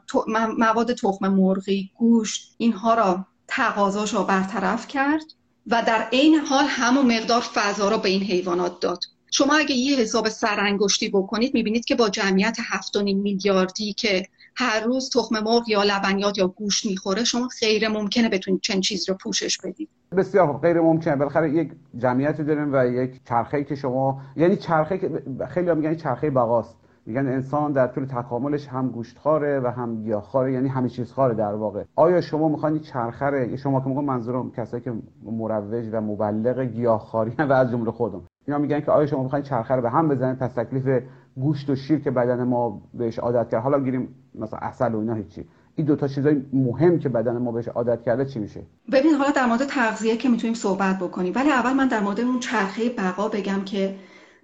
مواد 0.57 0.93
تخم 0.93 1.27
مرغی 1.27 1.91
گوشت 1.97 2.55
اینها 2.57 2.93
را 2.93 3.25
تقاضاش 3.47 4.13
را 4.13 4.23
برطرف 4.23 4.87
کرد 4.87 5.25
و 5.67 5.83
در 5.87 6.07
عین 6.13 6.35
حال 6.35 6.65
همون 6.67 7.17
مقدار 7.17 7.41
فضا 7.41 7.89
را 7.89 7.97
به 7.97 8.09
این 8.09 8.21
حیوانات 8.21 8.79
داد. 8.79 8.99
شما 9.31 9.55
اگه 9.55 9.75
یه 9.75 9.97
حساب 9.97 10.29
سرانگشتی 10.29 11.09
بکنید 11.09 11.53
می‌بینید 11.53 11.85
که 11.85 11.95
با 11.95 12.09
جمعیت 12.09 12.57
7.5 12.59 12.97
میلیاردی 12.97 13.93
که 13.93 14.27
هر 14.55 14.79
روز 14.79 15.09
تخم 15.09 15.39
مرغ 15.39 15.69
یا 15.69 15.83
لبنیات 15.83 16.37
یا 16.37 16.47
گوشت 16.47 16.85
می‌خوره 16.85 17.23
شما 17.23 17.49
غیر 17.61 17.87
ممکنه 17.87 18.29
بتونید 18.29 18.61
چند 18.61 18.81
چیز 18.81 19.09
رو 19.09 19.15
پوشش 19.15 19.57
بدید. 19.57 19.89
بسیار 20.17 20.47
خوب 20.47 20.61
غیر 20.61 20.81
ممکنه. 20.81 21.15
بالاخره 21.15 21.53
یک 21.53 21.71
جمعیتی 21.97 22.43
داریم 22.43 22.73
و 22.73 22.85
یک 22.85 23.11
چرخه 23.29 23.63
که 23.63 23.75
شما 23.75 24.21
یعنی 24.35 24.55
چرخه 24.55 24.97
که 24.97 25.23
خیلی 25.49 25.73
میگن 25.73 25.95
چرخه 25.95 26.29
بقاست 26.29 26.75
میگن 27.05 27.27
انسان 27.27 27.71
در 27.71 27.87
طول 27.87 28.05
تکاملش 28.05 28.67
هم 28.67 28.89
گوشتخواره 28.89 29.59
و 29.59 29.67
هم 29.67 29.95
گیاهخواره 30.03 30.53
یعنی 30.53 30.67
همه 30.67 30.89
چیز 30.89 31.11
خاره 31.11 31.33
در 31.33 31.53
واقع. 31.53 31.83
آیا 31.95 32.21
شما 32.21 32.49
می‌خواین 32.49 32.79
چرخه 32.79 33.57
شما 33.57 33.81
که 33.81 33.89
میگم 33.89 34.03
منظورم 34.03 34.51
کسایی 34.51 34.83
که 34.83 34.93
مروج 35.23 35.89
و 35.91 36.01
مبلغ 36.01 36.59
گیاهخواری 36.59 37.33
و 37.37 37.53
از 37.53 37.71
جمله 37.71 37.91
خودم. 37.91 38.21
اینا 38.47 38.59
میگن 38.59 38.79
که 38.79 38.91
آیا 38.91 39.05
شما 39.05 39.23
می‌خواین 39.23 39.45
چرخه 39.45 39.75
رو 39.75 39.81
به 39.81 39.89
هم 39.89 40.07
بزنید 40.07 40.37
پس 40.37 40.53
تکلیف 40.53 41.03
گوشت 41.35 41.69
و 41.69 41.75
شیر 41.75 41.99
که 41.99 42.11
بدن 42.11 42.43
ما 42.43 42.81
بهش 42.93 43.19
عادت 43.19 43.49
کرد. 43.49 43.63
حالا 43.63 43.79
گیریم 43.79 44.07
مثلا 44.35 44.59
اصل 44.61 44.95
و 44.95 44.99
اینا 44.99 45.13
هیچی. 45.13 45.45
این 45.75 45.87
دو 45.87 45.95
تا 45.95 46.07
چیزای 46.07 46.41
مهم 46.53 46.99
که 46.99 47.09
بدن 47.09 47.37
ما 47.37 47.51
بهش 47.51 47.67
عادت 47.67 48.01
کرده 48.01 48.25
چی 48.25 48.39
میشه؟ 48.39 48.61
ببین 48.91 49.13
حالا 49.13 49.31
در 49.31 49.45
مورد 49.45 49.65
تغذیه 49.69 50.17
که 50.17 50.29
می‌تونیم 50.29 50.53
صحبت 50.53 50.99
بکنیم. 50.99 51.33
ولی 51.35 51.51
اول 51.51 51.73
من 51.73 51.87
در 51.87 51.99
مورد 51.99 52.19
اون 52.19 52.39
چرخه 52.39 52.89
بقا 52.97 53.27
بگم 53.27 53.61
که 53.65 53.95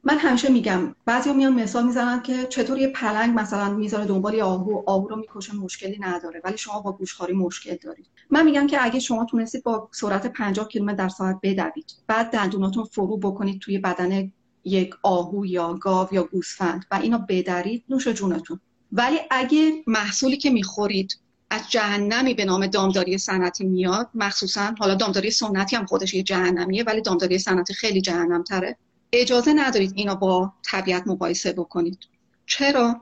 من 0.03 0.17
همیشه 0.17 0.49
میگم 0.49 0.95
بعضیا 1.05 1.33
میان 1.33 1.53
مثال 1.53 1.85
می‌زنن 1.85 2.21
که 2.21 2.45
چطور 2.45 2.77
یه 2.77 2.87
پلنگ 2.87 3.39
مثلا 3.39 3.73
می‌ذاره 3.73 4.05
دنبال 4.05 4.41
آهو 4.41 4.83
آهو 4.85 5.07
رو 5.07 5.15
می‌کشه 5.15 5.55
مشکلی 5.55 5.97
نداره 5.99 6.41
ولی 6.43 6.57
شما 6.57 6.81
با 6.81 6.91
گوشخاری 6.91 7.33
مشکل 7.33 7.75
دارید. 7.75 8.07
من 8.29 8.45
میگم 8.45 8.67
که 8.67 8.85
اگه 8.85 8.99
شما 8.99 9.25
تونستید 9.25 9.63
با 9.63 9.89
سرعت 9.91 10.27
50 10.27 10.67
کیلومتر 10.67 10.95
در 10.95 11.09
ساعت 11.09 11.39
بدوید 11.43 11.91
بعد 12.07 12.31
دندوناتون 12.31 12.83
فرو 12.83 13.17
بکنید 13.17 13.61
توی 13.61 13.77
بدن 13.77 14.31
یک 14.63 14.95
آهو 15.03 15.45
یا 15.45 15.73
گاو 15.73 16.07
یا 16.11 16.23
گوسفند 16.23 16.85
و 16.91 16.95
اینو 16.95 17.17
بدرید 17.17 17.83
نوش 17.89 18.07
جونتون. 18.07 18.59
ولی 18.91 19.19
اگه 19.31 19.83
محصولی 19.87 20.37
که 20.37 20.49
می‌خورید 20.49 21.19
از 21.49 21.61
جهنمی 21.69 22.33
به 22.33 22.45
نام 22.45 22.67
دامداری 22.67 23.17
سنتی 23.17 23.63
میاد 23.63 24.09
مخصوصا 24.15 24.75
حالا 24.79 24.95
دامداری 24.95 25.31
سنتی 25.31 25.75
هم 25.75 25.85
خودش 25.85 26.13
یه 26.13 26.23
جهنمیه 26.23 26.83
ولی 26.83 27.01
دامداری 27.01 27.39
سنتی 27.39 27.73
خیلی 27.73 28.01
جهنم 28.01 28.43
تره 28.43 28.77
اجازه 29.13 29.53
ندارید 29.53 29.93
اینا 29.95 30.15
با 30.15 30.53
طبیعت 30.63 31.07
مقایسه 31.07 31.53
بکنید. 31.53 31.99
چرا؟ 32.45 33.01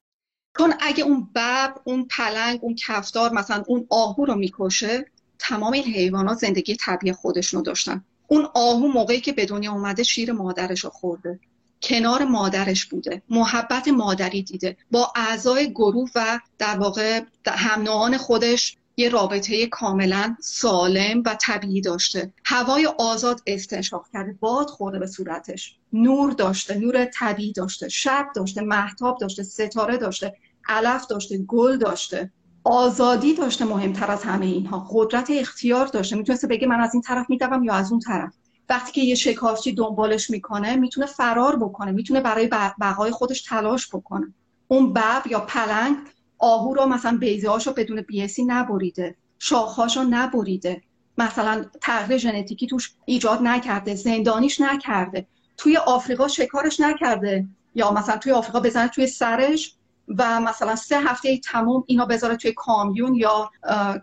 چون 0.57 0.73
اگه 0.79 1.03
اون 1.03 1.29
بب 1.35 1.75
اون 1.83 2.07
پلنگ 2.07 2.59
اون 2.61 2.75
کفتار 2.75 3.33
مثلا 3.33 3.63
اون 3.67 3.87
آهو 3.89 4.25
رو 4.25 4.35
می‌کشه 4.35 5.05
تمام 5.39 5.73
این 5.73 5.83
حیوانات 5.83 6.37
زندگی 6.37 6.75
طبیعی 6.75 7.13
خودشونو 7.13 7.63
داشتن. 7.63 8.05
اون 8.27 8.47
آهو 8.55 8.87
موقعی 8.87 9.21
که 9.21 9.31
به 9.31 9.45
دنیا 9.45 9.71
اومده 9.71 10.03
شیر 10.03 10.31
مادرش 10.31 10.83
رو 10.83 10.89
خورده. 10.89 11.39
کنار 11.81 12.25
مادرش 12.25 12.85
بوده. 12.85 13.21
محبت 13.29 13.87
مادری 13.87 14.43
دیده. 14.43 14.77
با 14.91 15.13
اعضای 15.15 15.71
گروه 15.71 16.09
و 16.15 16.39
در 16.57 16.79
واقع 16.79 17.21
هم 17.47 18.17
خودش 18.17 18.77
یه 18.97 19.09
رابطه 19.09 19.67
کاملا 19.67 20.35
سالم 20.41 21.23
و 21.25 21.37
طبیعی 21.41 21.81
داشته. 21.81 22.33
هوای 22.45 22.85
آزاد 22.99 23.41
استنشاق 23.47 24.05
کرده. 24.13 24.35
باد 24.39 24.67
خورده 24.67 24.99
به 24.99 25.07
صورتش. 25.07 25.78
نور 25.93 26.31
داشته 26.31 26.77
نور 26.77 27.05
طبیعی 27.05 27.53
داشته 27.53 27.89
شب 27.89 28.27
داشته 28.35 28.61
محتاب 28.61 29.17
داشته 29.17 29.43
ستاره 29.43 29.97
داشته 29.97 30.35
علف 30.67 31.07
داشته 31.07 31.37
گل 31.37 31.77
داشته 31.77 32.31
آزادی 32.63 33.33
داشته 33.33 33.65
مهمتر 33.65 34.11
از 34.11 34.23
همه 34.23 34.45
اینها 34.45 34.87
قدرت 34.91 35.27
اختیار 35.29 35.85
داشته 35.85 36.15
می‌تونسته 36.15 36.47
بگه 36.47 36.67
من 36.67 36.79
از 36.79 36.93
این 36.93 37.01
طرف 37.01 37.29
میدوم 37.29 37.63
یا 37.63 37.73
از 37.73 37.91
اون 37.91 37.99
طرف. 37.99 38.33
وقتی 38.69 38.91
که 38.91 39.01
یه 39.01 39.15
شکارچی 39.15 39.71
دنبالش 39.71 40.29
می‌کنه 40.29 40.75
می‌تونه 40.75 41.07
فرار 41.07 41.55
بکنه 41.55 41.91
می‌تونه 41.91 42.21
برای 42.21 42.49
بقای 42.81 43.11
خودش 43.11 43.41
تلاش 43.41 43.87
بکنه. 43.87 44.33
اون 44.67 44.93
بب 44.93 45.23
یا 45.29 45.39
پلنگ 45.39 45.97
آهو 46.39 46.73
رو 46.73 46.85
مثلا 46.85 47.17
بیزه 47.17 47.71
بدون 47.77 48.01
بیسی 48.01 48.45
نبریده 48.45 49.15
شاخهاش 49.39 49.97
رو 49.97 50.03
نبریده. 50.03 50.81
مثلا 51.17 51.65
تغییر 51.81 52.17
ژنتیکی 52.17 52.67
توش 52.67 52.91
ایجاد 53.05 53.39
نکرده 53.41 53.95
زندانیش 53.95 54.61
نکرده. 54.61 55.27
توی 55.59 55.77
آفریقا 55.77 56.27
شکارش 56.27 56.79
نکرده. 56.79 57.45
یا 57.75 57.91
مثلا 57.91 58.17
توی 58.17 58.31
آفریقا 58.31 58.59
بزنه 58.59 58.87
توی 58.87 59.07
سرش 59.07 59.75
و 60.17 60.39
مثلا 60.39 60.75
سه 60.75 60.99
هفته 60.99 61.37
تموم 61.37 61.83
اینا 61.87 62.05
بذاره 62.05 62.35
توی 62.35 62.53
کامیون 62.55 63.15
یا 63.15 63.49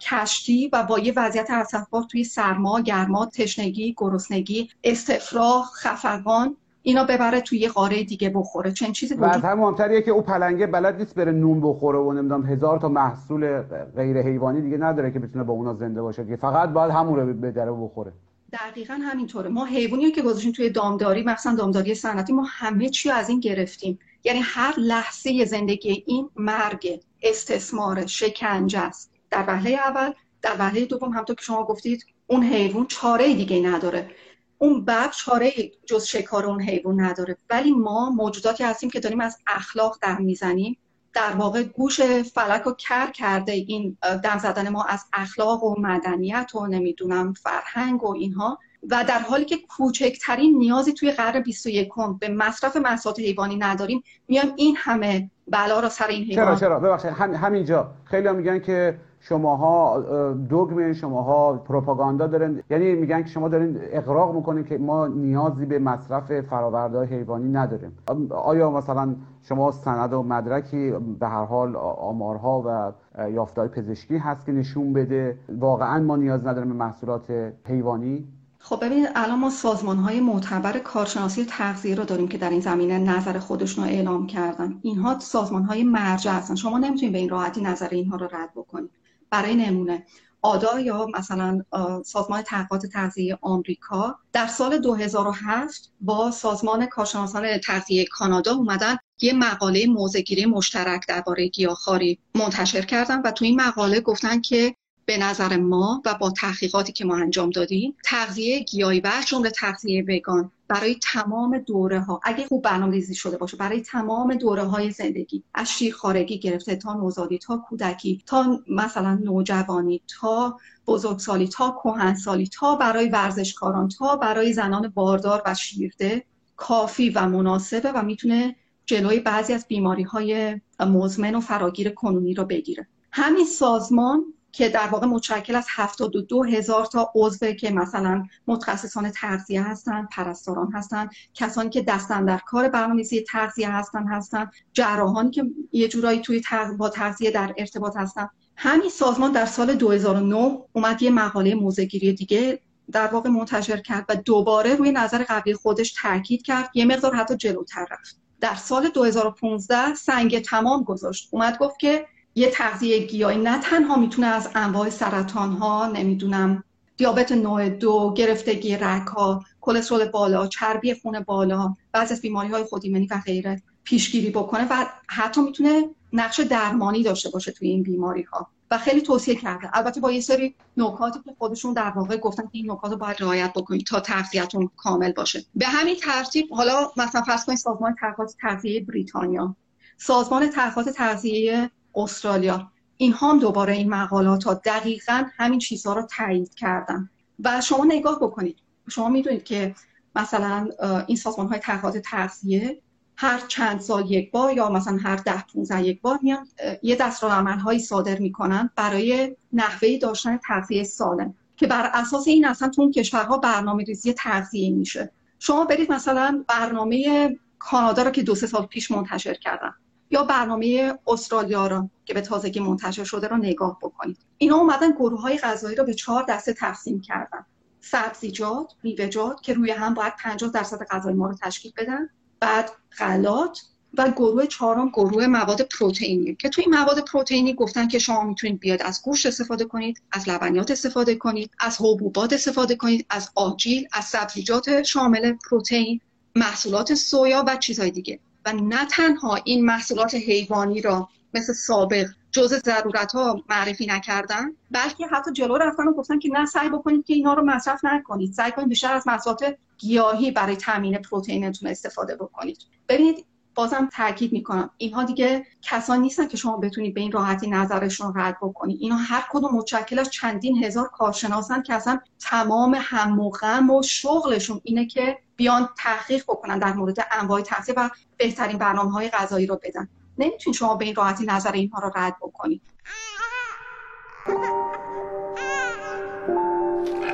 کشتی 0.01 0.71
و 0.73 0.83
با 0.83 0.99
یه 0.99 1.12
وضعیت 1.16 1.51
اسفبار 1.51 2.03
توی 2.03 2.25
سرما 2.25 2.81
گرما 2.81 3.27
تشنگی 3.27 3.95
گرسنگی 3.97 4.69
استفراغ 4.85 5.64
خفقان 5.64 6.57
اینا 6.83 7.05
ببره 7.05 7.40
توی 7.40 7.59
یه 7.59 7.69
قاره 7.69 8.05
دیگه 8.05 8.31
بخوره. 8.31 8.73
چنین 8.73 8.92
چیزی 8.92 9.14
و 9.14 9.25
از 9.25 9.42
هم 9.42 9.59
مهمتریه 9.59 10.03
که 10.03 10.11
او 10.11 10.23
پلنگه 10.23 10.66
بلد 10.66 10.99
نیست 10.99 11.14
بره 11.14 11.33
نون 11.33 11.61
بخوره 11.61 11.99
و 11.99 12.12
نمی‌دونم 12.12 12.47
هزار 12.47 12.79
تا 12.79 12.88
محصول 12.88 13.62
غیر 13.97 14.23
حیوانی 14.23 14.61
دیگه 14.61 14.77
نداره 14.77 15.11
که 15.11 15.19
بتونه 15.19 15.45
با 15.45 15.53
اونا 15.53 15.75
زنده 15.75 16.03
باشه. 16.03 16.27
که 16.27 16.37
فقط 16.37 16.69
باید 16.69 16.90
همون 16.90 17.21
رو 17.21 17.35
به 17.35 17.51
بخوره. 17.53 18.12
دقیقا 18.53 18.95
همینطوره. 18.95 19.49
ما 19.49 19.65
حیوانی 19.65 20.11
که 20.11 20.23
گذاشتیم 20.23 20.53
توی 20.53 20.71
دامداری 20.71 21.23
مثلا 21.23 21.55
دامداری 21.55 21.95
صنعتی 21.95 22.33
ما 22.33 22.45
همه 22.49 22.89
چی 22.89 23.11
از 23.11 23.29
این 23.29 23.41
گرفتیم. 23.41 23.99
یعنی 24.25 24.41
هر 24.43 24.75
لحظه 24.79 25.45
زندگی 25.45 26.05
این 26.07 26.31
مرگ 26.37 27.01
استثمار 27.23 28.07
شکنجه 28.07 28.79
است. 28.79 29.13
در 29.31 29.45
وهله 29.49 29.71
اول 29.71 30.13
در 30.43 30.57
وهله 30.59 30.85
دوم 30.85 31.13
همطور 31.13 31.37
که 31.37 31.43
شما 31.43 31.65
گفتید 31.65 32.07
اون 32.27 32.43
حیوان 32.43 32.87
چاره 32.87 33.35
دیگه 33.35 33.61
نداره. 33.61 34.11
اون 34.59 34.85
بب 34.85 35.11
چاره 35.11 35.53
جز 35.87 36.05
شکار 36.05 36.47
اون 36.47 36.63
حیوان 36.63 37.01
نداره. 37.01 37.37
ولی 37.51 37.73
ما 37.73 38.11
موجوداتی 38.11 38.65
هستیم 38.65 38.91
که 38.91 39.01
داریم 39.01 39.21
از 39.21 39.39
اخلاق 39.47 39.99
در 40.03 40.19
می‌زنیم. 40.19 40.79
در 41.16 41.33
واقع 41.37 41.62
گوش 41.62 42.00
فلک 42.02 42.62
رو 42.62 42.72
کر 42.72 43.11
کرده 43.11 43.52
این 43.52 43.96
دم 44.24 44.38
زدن 44.38 44.68
ما 44.68 44.85
از 44.85 45.05
اخلاق 45.12 45.64
و 45.64 45.74
مدنیت 45.81 46.50
و 46.55 46.66
نمی‌دونم 46.66 47.33
فرهنگ 47.33 48.05
و 48.05 48.14
اینها. 48.14 48.59
و 48.90 49.05
در 49.09 49.18
حالی 49.18 49.44
که 49.44 49.57
کوچکترین 49.68 50.59
نیازی 50.59 50.92
توی 50.92 51.11
قرن 51.11 51.40
21 51.40 51.88
به 52.20 52.29
مصرف 52.29 52.76
محصولات 52.76 53.18
حیوانی 53.18 53.57
نداریم 53.57 54.02
میایم 54.29 54.52
این 54.57 54.76
همه 54.79 55.31
بلا 55.48 55.81
رو 55.81 55.88
سر 55.88 56.07
این 56.07 56.24
حیوان 56.24 56.46
چرا؟ 56.46 56.57
چرا 56.57 56.81
ببخشید 56.81 57.11
هم، 57.11 57.35
همینجا. 57.35 57.90
خیلی 58.05 58.29
هم 58.29 58.37
میگن 58.37 58.59
که 58.59 58.98
شماها 59.29 60.01
دوگم 60.33 60.93
شماها 60.93 61.53
پروپاگاندا 61.53 62.27
دارن. 62.27 62.62
یعنی 62.71 62.95
میگن 62.95 63.23
که 63.23 63.29
شما 63.29 63.49
دارین 63.49 63.79
اقراق 63.81 64.35
می‌کنین 64.35 64.65
که 64.65 64.79
ما 64.79 65.07
نیازی 65.07 65.67
به 65.67 65.79
مصرف 65.79 66.41
فراورده 66.41 67.05
حیوانی 67.05 67.49
نداریم. 67.49 67.93
آیا 68.31 68.71
مثلا 68.71 69.15
شما 69.43 69.71
سند 69.71 70.12
و 70.12 70.23
مدرکی 70.23 70.93
به 71.21 71.29
هر 71.29 71.45
حال 71.45 71.77
آمارها 71.77 72.62
و 72.67 72.93
یافتهای 73.31 73.69
پزشکی 73.69 74.17
هست 74.17 74.47
که 74.47 74.53
نشون 74.53 74.93
بده 74.93 75.39
واقعا 75.59 76.03
ما 76.03 76.17
نیاز 76.17 76.47
نداریم 76.47 76.69
به 76.69 76.75
محصولات 76.75 77.53
حیوانی؟ 77.65 78.29
خب 78.59 78.77
ببینید 78.85 79.09
الان 79.15 79.39
ما 79.39 79.51
سازمان 79.51 79.97
های 79.97 80.21
معتبر 80.21 80.79
کارشناسی 80.79 81.45
تغذیه 81.45 81.95
رو 81.95 82.05
داریم 82.05 82.29
که 82.29 82.39
در 82.39 82.51
این 82.51 82.61
زمینه 82.61 82.99
نظر 82.99 83.39
خودشون 83.39 83.85
رو 83.85 83.91
اعلام 83.91 84.27
کردن. 84.27 84.75
اینها 84.83 85.19
سازمان 85.19 85.62
های 85.62 85.85
مرجع 85.85 86.33
هستن. 86.33 86.55
شما 86.55 86.79
نمی‌تونید 86.79 87.12
به 87.12 87.19
این 87.19 87.29
راحتی 87.29 87.62
نظر 87.62 87.89
اینها 87.91 88.17
رو 88.17 88.27
رد 88.27 88.51
بکنید 88.57 88.91
برای 89.31 89.55
نمونه. 89.55 90.07
آدا 90.43 90.81
یا 90.81 91.07
مثلا 91.15 91.62
سازمان 92.05 92.43
تحقیقات 92.43 92.87
تغذیه 92.87 93.39
آمریکا 93.41 94.19
در 94.33 94.47
سال 94.47 94.79
2007 94.79 95.91
با 96.01 96.31
سازمان 96.31 96.87
کارشناسان 96.87 97.59
تغذیه 97.59 98.05
کانادا 98.05 98.55
اومدن 98.55 98.97
یه 99.21 99.33
مقاله 99.33 99.87
موزگیری 99.87 100.47
مشترک 100.47 101.07
درباره 101.09 101.47
گیاهخواری 101.47 102.19
منتشر 102.35 102.83
کردن 102.83 103.23
و 103.23 103.31
تو 103.31 103.45
این 103.45 103.61
مقاله 103.61 104.01
گفتن 104.01 104.41
که 104.41 104.75
به 105.07 105.19
نظر 105.19 105.57
ما 105.57 106.03
و 106.05 106.15
با 106.15 106.31
تحقیقاتی 106.31 106.93
که 106.93 107.05
ما 107.05 107.17
انجام 107.17 107.51
دادیم 107.51 107.97
تغذیه 108.05 108.61
گیاهی 108.61 109.01
و 109.01 109.12
جمله 109.27 109.51
تغذیه 109.51 110.05
وگان 110.09 110.53
برای 110.68 110.96
تمام 111.02 111.59
دوره 111.59 112.00
ها 112.00 112.20
اگه 112.24 112.46
خوب 112.46 112.62
برنامه 112.62 112.92
ریزی 112.92 113.14
شده 113.14 113.37
باشه 113.37 113.57
برای 113.57 113.81
تمام 113.81 114.35
دوره 114.35 114.62
های 114.62 114.90
زندگی. 114.90 115.42
از 115.55 115.70
شیرخوارگی 115.70 116.38
گرفته 116.38 116.76
تا 116.76 116.94
نوزادی 116.94 117.38
تا 117.38 117.64
کودکی 117.68 118.22
تا 118.26 118.61
مثلا 118.68 119.14
نوجوانی 119.14 120.02
تا 120.20 120.59
بزرگسالی 120.87 121.48
تا 121.48 121.81
کهنسالی 121.85 122.46
تا 122.46 122.74
برای 122.76 123.09
ورزشکاران 123.09 123.88
تا 123.88 124.16
برای 124.16 124.52
زنان 124.52 124.88
باردار 124.88 125.42
و 125.46 125.55
شیرده 125.55 126.24
کافی 126.57 127.11
و 127.11 127.29
مناسبه 127.29 127.92
و 127.92 128.02
می‌تونه 128.02 128.57
جلوی 128.87 129.20
بعضی 129.20 129.52
از 129.52 129.66
بیماری 129.68 130.02
های 130.02 130.61
مزمن 130.81 131.35
و 131.35 131.40
فراگیر 131.40 131.90
کنونی 131.90 132.35
رو 132.35 132.44
بگیره. 132.44 132.88
همین 133.12 133.44
سازمان 133.44 134.24
که 134.57 134.69
در 134.69 134.87
واقع 134.87 135.07
متشکل 135.07 135.57
از 135.57 135.66
72 135.69 136.45
هزار 136.45 136.87
تا 136.87 137.12
عضو 137.14 137.53
که 137.53 137.71
مثلا 137.71 138.25
متخصصان 138.47 139.11
تغذیه 139.11 139.62
هستن 139.62 140.09
پرستاران 140.12 140.73
هستن 140.73 141.09
کسانی 141.35 141.71
که 141.71 141.83
دستن 141.83 142.25
در 142.25 142.38
کار 142.38 142.69
برنامه‌ریزی 142.69 143.23
تغذیه 143.23 143.71
هستن 143.71 144.07
هستن 144.07 144.51
جراحانی 144.73 145.31
که 145.31 145.45
یه 145.73 145.88
جورایی 145.88 146.21
توی 146.21 146.42
با 146.79 146.88
تغذیه 146.88 147.31
در 147.31 147.55
ارتباط 147.59 147.97
هستن. 147.97 148.29
همین 148.57 148.90
سازمان 148.90 149.33
در 149.33 149.47
سال 149.47 149.75
2009 149.75 150.59
اومد 150.73 151.03
یه 151.03 151.11
مقاله 151.11 151.55
موزگیری 151.55 152.12
دیگه 152.12 152.61
در 152.92 153.07
واقع 153.07 153.31
منتشر 153.31 153.77
کرد 153.77 154.05
و 154.09 154.16
دوباره 154.16 154.75
روی 154.75 154.92
نظر 154.92 155.25
قبلی 155.29 155.55
خودش 155.55 155.92
تاکید 156.03 156.42
کرد 156.42 156.71
یه 156.75 156.85
مقدار 156.85 157.14
حتی 157.14 157.37
جلوتر 157.37 157.87
رفت. 157.90 158.21
در 158.40 158.55
سال 158.55 158.88
2015 158.88 159.95
سنگ 159.95 160.38
تمام 160.38 160.83
گذاشت. 160.83 161.29
اومد 161.33 161.59
گفت 161.59 161.79
که 161.79 162.07
یه 162.38 162.51
تغذیه 162.51 163.07
گیاهی 163.07 163.38
نه 163.38 163.61
تنها 163.61 163.96
می‌تونه 163.96 164.27
از 164.27 164.49
انواع 164.55 164.90
سرطان 164.90 165.53
ها 165.53 165.87
نمی‌دونم 165.87 166.64
دیابت 166.96 167.33
نوع 167.33 167.68
دو 167.68 168.14
گرفتگی 168.16 168.77
رگ 168.77 169.07
ها 169.07 169.44
کلسترول 169.61 170.05
بالا 170.05 170.46
چربی 170.46 170.94
خون 170.94 171.20
بالا 171.20 171.75
بعضی 171.92 172.14
از 172.14 172.20
بیماری 172.20 172.49
های 172.49 172.64
خودایمنی 172.64 173.07
و 173.07 173.20
غیره 173.27 173.62
پیشگیری 173.85 174.31
بکنه 174.31 174.66
و 174.70 174.87
حتی 175.07 175.40
می‌تونه 175.40 175.83
نقش 176.12 176.40
درمانی 176.40 177.03
داشته 177.03 177.31
باشه 177.31 177.53
توی 177.53 177.68
این 177.68 177.83
بیماری 177.83 178.22
ها 178.22 178.49
و 178.70 178.79
خیلی 178.79 179.01
توصیه 179.01 179.35
کرده. 179.35 179.70
البته 179.77 180.01
با 180.01 180.12
یه 180.12 180.20
سری 180.20 180.55
نکاتی 180.77 181.20
که 181.25 181.35
خودشون 181.38 181.72
در 181.72 181.90
واقع 181.90 182.16
گفتن 182.16 182.42
که 182.42 182.49
این 182.53 182.70
نکات 182.70 182.90
رو 182.90 182.96
باید 182.96 183.16
رعایت 183.20 183.53
بکنید 183.53 183.87
تا 183.87 184.01
تغذیه‌تون 184.01 184.70
کامل 184.77 185.12
باشه. 185.12 185.44
به 185.55 185.66
همین 185.66 185.96
ترتیب 185.96 186.53
حالا 186.53 186.90
مثلا 186.96 187.22
فرض 187.22 187.44
کنید 187.44 187.59
سازمان 187.59 187.96
تغذیه 188.40 188.85
بریتانیا. 188.85 189.57
سازمان 189.99 190.51
تحقیقات 190.51 190.88
تغذیه 190.88 191.70
استرالیا. 191.97 192.71
اینها 192.97 193.31
هم 193.31 193.39
دوباره 193.39 193.73
این 193.73 193.91
مقالات 193.91 194.45
ها 194.45 194.55
دقیقا 194.55 195.25
همین 195.37 195.59
چیزها 195.59 195.93
رو 195.93 196.03
تایید 196.03 196.55
کردن. 196.55 197.11
و 197.45 197.61
شما 197.61 197.85
نگاه 197.85 198.21
بکنید. 198.21 198.59
شما 198.89 199.09
می‌دونید 199.09 199.45
که 199.45 199.75
مثلا 200.17 200.69
این 201.07 201.17
سازمان 201.17 201.49
های 201.49 201.59
تحقیقات 201.59 201.99
تغذیه 201.99 202.83
هر 203.17 203.41
چند 203.49 203.81
سال 203.81 204.11
یک 204.11 204.31
بار 204.31 204.53
یا 204.53 204.69
مثلا 204.69 204.99
هر 205.03 205.17
ده 205.17 205.45
15 205.55 205.83
یک 205.83 206.01
بار 206.01 206.19
میان 206.23 206.49
یه 206.83 206.97
دستورالعمل 206.97 207.59
هایی 207.59 207.79
صادر 207.79 208.19
می‌کنن 208.19 208.71
برای 208.77 209.37
نحوه 209.53 209.99
داشتن 209.99 210.37
تغذیه 210.37 210.85
سالم 210.85 211.35
که 211.57 211.67
بر 211.67 211.91
اساس 211.95 212.29
این 212.29 212.47
اصلا 212.47 212.69
تو 212.69 212.83
اون 212.83 212.91
کشورها 212.91 213.39
برنامه 213.39 213.85
ریزی 213.85 214.13
تغذیه 214.13 214.71
میشه. 214.71 215.13
شما 215.39 215.65
برید 215.65 215.93
مثلا 215.93 216.45
برنامه 216.49 217.31
کانادا 217.59 218.03
رو 218.03 218.11
که 218.11 218.23
دو 218.23 218.35
سه 218.35 218.47
سال 218.47 218.67
پیش 218.67 218.91
منتشر 218.91 219.35
کردن. 219.35 219.75
یا 220.11 220.25
برنامه 220.25 220.99
استرالیا 221.07 221.66
رو 221.66 221.90
که 222.05 222.14
به 222.14 222.21
تازگی 222.21 222.61
منتشر 222.61 223.05
شده 223.05 223.29
رو 223.29 223.37
نگاه 223.37 223.79
بکنید. 223.83 224.19
اینا 224.38 224.57
اومدن 224.57 224.90
گروه 224.90 225.21
های 225.21 225.38
غذایی 225.38 225.77
رو 225.77 225.85
به 225.85 225.95
چهار 225.95 226.25
دسته 226.29 226.53
تقسیم 226.53 227.01
کردن. 227.01 227.47
سبزیجات 227.81 228.75
میوه‌جات 228.83 229.42
که 229.42 229.55
روی 229.55 229.71
هم 229.71 229.95
باید 229.95 230.12
50 230.23 230.51
درصد 230.51 230.87
غذای 230.90 231.14
ما 231.14 231.27
رو 231.27 231.35
تشکیل 231.35 231.73
بدن. 231.77 232.09
بعد 232.40 232.71
غلات 232.99 233.62
و 233.99 234.11
گروه 234.11 234.47
چهارم 234.47 234.88
گروه 234.88 235.27
مواد 235.27 235.62
پروتئینی 235.62 236.35
که 236.35 236.49
توی 236.49 236.64
این 236.64 236.75
مواد 236.75 237.05
پروتئینی 237.05 237.55
گفتن 237.55 237.88
که 237.88 237.99
شما 237.99 238.25
می‌تونید 238.25 238.61
بیاد 238.61 238.83
از 238.83 239.03
گوشت 239.03 239.27
استفاده 239.27 239.64
کنید 239.64 240.03
از 240.12 240.29
لبنیات 240.29 240.71
استفاده 240.71 241.14
کنید 241.14 241.51
از 241.59 241.77
حبوبات 241.81 242.33
استفاده 242.33 242.77
کنید 242.77 243.07
از 243.11 243.31
آجیل 243.35 243.88
از 243.92 244.05
سبزیجات 244.05 244.83
شامل 244.83 245.33
پروتئین 245.51 246.01
محصولات 246.35 246.95
سویا 246.95 247.45
و 247.47 247.57
چیزهای 247.57 247.90
دیگه. 247.90 248.21
و 248.47 248.53
نه 248.53 248.87
تنها 248.87 249.35
این 249.45 249.65
محصولات 249.65 250.15
حیوانی 250.15 250.81
را 250.81 251.09
مثل 251.35 251.53
سابق 251.53 252.07
جز 252.31 252.55
ضرورت 252.65 253.13
ها 253.13 253.43
معرفی 253.49 253.87
نکردن 253.87 254.53
بلکه 254.71 255.07
حتی 255.07 255.33
جلو 255.33 255.57
رفتن 255.57 255.89
و 255.89 255.93
گفتن 255.93 256.19
که 256.19 256.29
نه 256.33 256.47
سعی 256.47 256.69
بکنید 256.69 257.05
که 257.05 257.15
اینا 257.15 257.35
رو 257.35 257.45
مصرف 257.45 257.85
نکنید. 257.85 258.33
سعی 258.33 258.53
کنید 258.53 258.69
بیشتر 258.69 258.95
از 258.95 259.07
محصولات 259.07 259.57
گیاهی 259.79 260.31
برای 260.31 260.57
تامین 260.57 260.99
پروتئینتون 260.99 261.69
استفاده 261.69 262.17
بکنید. 262.17 262.59
ببینید 262.89 263.25
بازم 263.57 263.88
تاکید 263.92 264.33
می‌کنم. 264.33 264.71
اینها 264.77 265.05
دیگه 265.05 265.47
کسانی 265.62 266.03
نیستن 266.03 266.29
که 266.29 266.37
شما 266.37 266.57
بتونید 266.57 266.95
به 266.95 267.01
این 267.01 267.12
راحتی 267.12 267.51
نظرشون 267.51 268.12
رد 268.16 268.37
بکنید 268.42 268.79
اینا 268.81 268.97
هر 268.97 269.25
کدوم 269.31 269.55
متشکل 269.55 269.99
از 269.99 270.11
چندین 270.11 270.64
هزار 270.64 270.88
کارشناسن 270.88 271.62
که 271.62 271.75
اصلا 271.75 272.01
تمام 272.19 272.77
هم 272.81 273.21
و 273.21 273.31
غم 273.31 273.71
و 273.71 273.83
شغلشون 273.83 274.61
اینه 274.64 274.87
که 274.87 275.19
بیان 275.37 275.69
تحقیق 275.79 276.23
بکنن 276.23 276.59
در 276.59 276.73
مورد 276.73 276.97
انواع 277.12 277.40
تغذیه 277.40 277.75
و 277.77 277.88
بهترین 278.16 278.59
برنامه 278.59 278.92
های 278.92 279.09
غذایی 279.09 279.47
رو 279.47 279.61
بدن. 279.62 279.88
نمی‌تونید 280.19 280.59
شما 280.59 280.75
به 280.75 280.85
این 280.85 280.95
راحتی 280.95 281.27
نظر 281.27 281.53
اینها 281.53 281.81
رو 281.81 281.90
رد 281.95 282.16
بکنید 282.21 282.62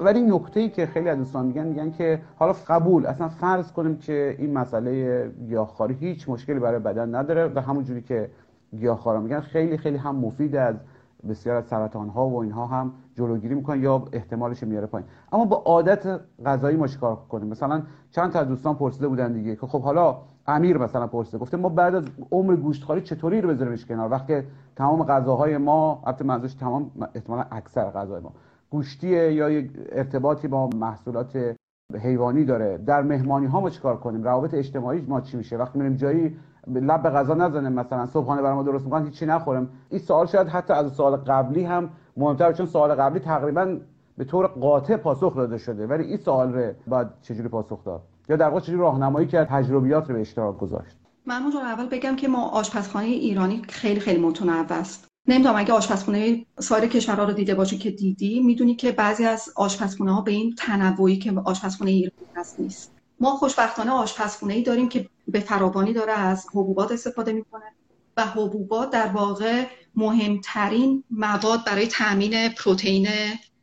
ولی 0.03 0.23
نکته 0.23 0.61
ای 0.61 0.69
که 0.69 0.87
خیلی 0.87 1.09
از 1.09 1.19
دوستان 1.19 1.47
میگن 1.47 1.67
میگن 1.67 1.91
که 1.91 2.23
حالا 2.37 2.55
قبول 2.69 3.07
اصلا 3.07 3.29
فرض 3.29 3.73
کنیم 3.73 3.99
که 3.99 4.37
این 4.39 4.53
مسئله 4.53 5.29
گیاهخواری 5.47 5.95
هیچ 5.95 6.29
مشکلی 6.29 6.59
برای 6.59 6.79
بدن 6.79 7.15
نداره 7.15 7.53
و 7.55 7.61
همون 7.61 7.85
جوری 7.85 8.03
که 8.03 8.31
گیاهخوارا 8.79 9.21
میگن 9.21 9.41
خیلی 9.41 9.77
خیلی 9.77 9.97
هم 9.97 10.17
مفید 10.17 10.57
از 10.57 10.77
بسیار 11.29 11.57
از 11.57 11.65
سرطان 11.65 12.09
ها 12.09 12.29
و 12.29 12.43
اینها 12.43 12.67
هم 12.67 12.93
جلوگیری 13.15 13.55
می‌کنه 13.55 13.79
یا 13.79 14.05
احتمالش 14.13 14.63
میاره 14.63 14.87
پایین. 14.87 15.09
اما 15.33 15.45
با 15.45 15.57
عادت 15.57 16.21
غذایی 16.47 16.77
ما 16.77 16.87
چیکار 16.87 17.17
کنیم؟ 17.29 17.49
مثلا 17.49 17.83
چند 18.11 18.33
تا 18.33 18.45
دوستان 18.45 18.75
پرسیده 18.75 19.09
بودن 19.09 19.33
دیگه 19.33 19.57
که 19.57 19.67
خب 19.67 19.83
حالا 19.83 20.17
امیر 20.47 20.79
مثلا 20.79 21.07
پرسیده 21.07 21.39
گفته 21.39 21.57
ما 21.57 21.69
بعد 21.69 21.95
از 21.95 22.05
عمر 22.31 22.57
گوشتخواری 22.57 23.01
چطوری 23.01 23.41
رو 23.41 23.49
بذاریمش 23.49 23.87
کنار؟ 23.87 24.11
وقتی 24.11 24.43
تمام 24.77 25.05
غذاهای 25.05 25.59
ما 25.59 26.03
البته 26.07 26.25
منظورش 26.25 26.55
تمام 26.55 26.91
احتمالا 27.15 27.45
اکثر 27.51 27.91
غذاهای 27.91 28.23
ما. 28.23 28.33
گوشتیه 28.73 29.33
یا 29.33 29.51
یک 29.51 29.71
ارتباطی 29.93 30.49
با 30.49 30.67
محصولات 30.67 31.57
حیوانی 32.03 32.45
داره. 32.45 32.79
در 32.79 33.03
مهمانی 33.03 33.47
ها 33.47 33.61
ما 33.61 33.71
چیکار 33.71 33.97
کنیم؟ 33.97 34.25
روابط 34.25 34.55
اجتماعی 34.55 35.01
ما 35.01 35.21
چی 35.21 35.37
میشه؟ 35.37 35.57
وقتی 35.57 35.79
میریم 35.79 35.97
جایی 35.97 36.37
لب 36.67 37.03
به 37.03 37.11
غذا 37.11 37.35
نزنیم 37.35 37.73
مثلا 37.73 38.07
صبحانه 38.07 38.43
برای 38.43 38.55
ما 38.55 38.63
درست 38.63 38.85
می‌کنن 38.85 39.05
هیچی 39.05 39.27
نخوریم. 39.27 39.69
این 39.91 40.01
سوال 40.01 40.27
شاید 40.27 40.49
حتی 40.49 40.73
از 40.73 40.93
سوال 40.93 41.17
قبلی 41.17 41.65
هم 41.65 41.89
مهمتر 42.17 42.53
چون 42.53 42.67
سوال 42.67 42.95
قبلی 42.95 43.21
تقریبا 43.21 43.79
به 44.19 44.25
طور 44.25 44.47
قاطع 44.47 44.97
پاسخ 44.97 45.37
داده 45.37 45.59
شده. 45.59 45.87
ولی 45.87 46.05
این 46.05 46.17
سوال 46.17 46.53
رو 46.53 46.73
باید 46.87 47.09
چجوری 47.23 47.49
پاسخ 47.49 47.85
داد؟ 47.85 48.03
یا 48.29 48.37
در 48.37 48.49
واقع 48.49 48.61
چجوری 48.61 48.79
راهنمایی 48.79 49.27
کرد 49.27 49.49
تجربیات 49.49 50.09
رو 50.09 50.15
به 50.15 50.21
اشتراک 50.21 50.59
گذاشت؟ 50.59 50.97
من 51.27 51.43
اول. 51.73 51.89
بگم 51.89 52.17
که 52.17 52.29
ما 52.29 52.49
آشپزخانه 52.49 53.07
ایرانی 53.07 53.63
خیلی 53.69 54.01
خیلی 54.01 54.23
متنوع 54.27 54.67
است. 54.71 55.12
نمی‌دونم 55.27 55.57
اگه 55.57 55.73
آشپزخونه 55.73 56.47
سایر 56.61 56.87
کشورها 56.87 57.25
رو 57.25 57.33
دیده 57.33 57.55
باشی 57.55 57.79
که 57.79 57.91
دیدی 57.91 58.41
می‌دونی 58.41 58.75
که 58.75 58.93
بعضی 58.93 59.25
از 59.25 59.49
آشپزخونه 59.57 60.15
ها 60.15 60.21
به 60.21 60.31
این 60.31 60.55
تنوعی 60.55 61.19
که 61.19 61.33
آشپزخونه 61.45 61.91
ایرانی 61.91 62.27
هست 62.37 62.61
نیست. 62.61 62.93
ما 63.21 63.37
خوشبختانه 63.37 63.91
آشپزخونه 63.91 64.55
ای 64.55 64.63
داریم 64.63 64.89
که 64.89 65.09
به 65.29 65.41
فراوانی 65.41 65.93
داره 65.93 66.13
از 66.13 66.47
حبوبات 66.51 66.93
استفاده 66.93 67.33
می‌کنه 67.33 67.65
و 68.17 68.27
حبوبات 68.27 68.91
در 68.91 69.07
واقع 69.07 69.65
مهمترین 69.95 71.05
مواد 71.11 71.65
برای 71.65 71.87
تامین 71.87 72.49
پروتئین 72.49 73.09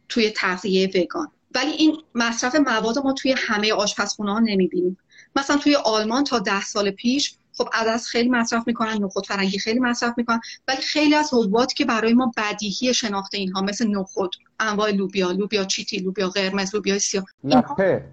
توی 0.09 0.29
تغذیه 0.29 0.91
وگان. 0.95 1.27
ولی 1.55 1.71
این 1.71 1.97
مصرف 2.15 2.55
مواد 2.55 2.99
ما 2.99 3.13
توی 3.13 3.35
همه 3.37 3.73
آشپزخونه 3.73 4.31
ها 4.31 4.39
نمی‌بینیم. 4.39 4.97
مثلا 5.35 5.57
توی 5.57 5.75
آلمان 5.75 6.23
تا 6.23 6.39
ده 6.39 6.61
سال 6.61 6.91
پیش 6.91 7.35
خب 7.59 7.69
عدس 7.73 8.07
خیلی 8.07 8.29
مصرف 8.29 8.63
می‌کنن 8.67 9.03
نخود 9.03 9.25
فرنگی 9.25 9.59
خیلی 9.59 9.79
مصرف 9.79 10.13
می‌کنن. 10.17 10.39
ولی 10.67 10.81
خیلی 10.81 11.15
از 11.15 11.33
حبوبات 11.33 11.73
که 11.73 11.85
برای 11.85 12.13
ما 12.13 12.31
بدیهی 12.37 12.93
شناخت 12.93 13.35
اینها 13.35 13.61
مثل 13.61 13.87
نخود 13.87 14.35
انواع 14.59 14.91
لوبیا 14.91 15.31
لوبیا 15.31 15.63
چیتی 15.63 15.97
لوبیا 15.97 16.29
قرمز 16.29 16.75
لوبیا 16.75 16.99
سیاه 16.99 17.25
لپه. 17.43 18.05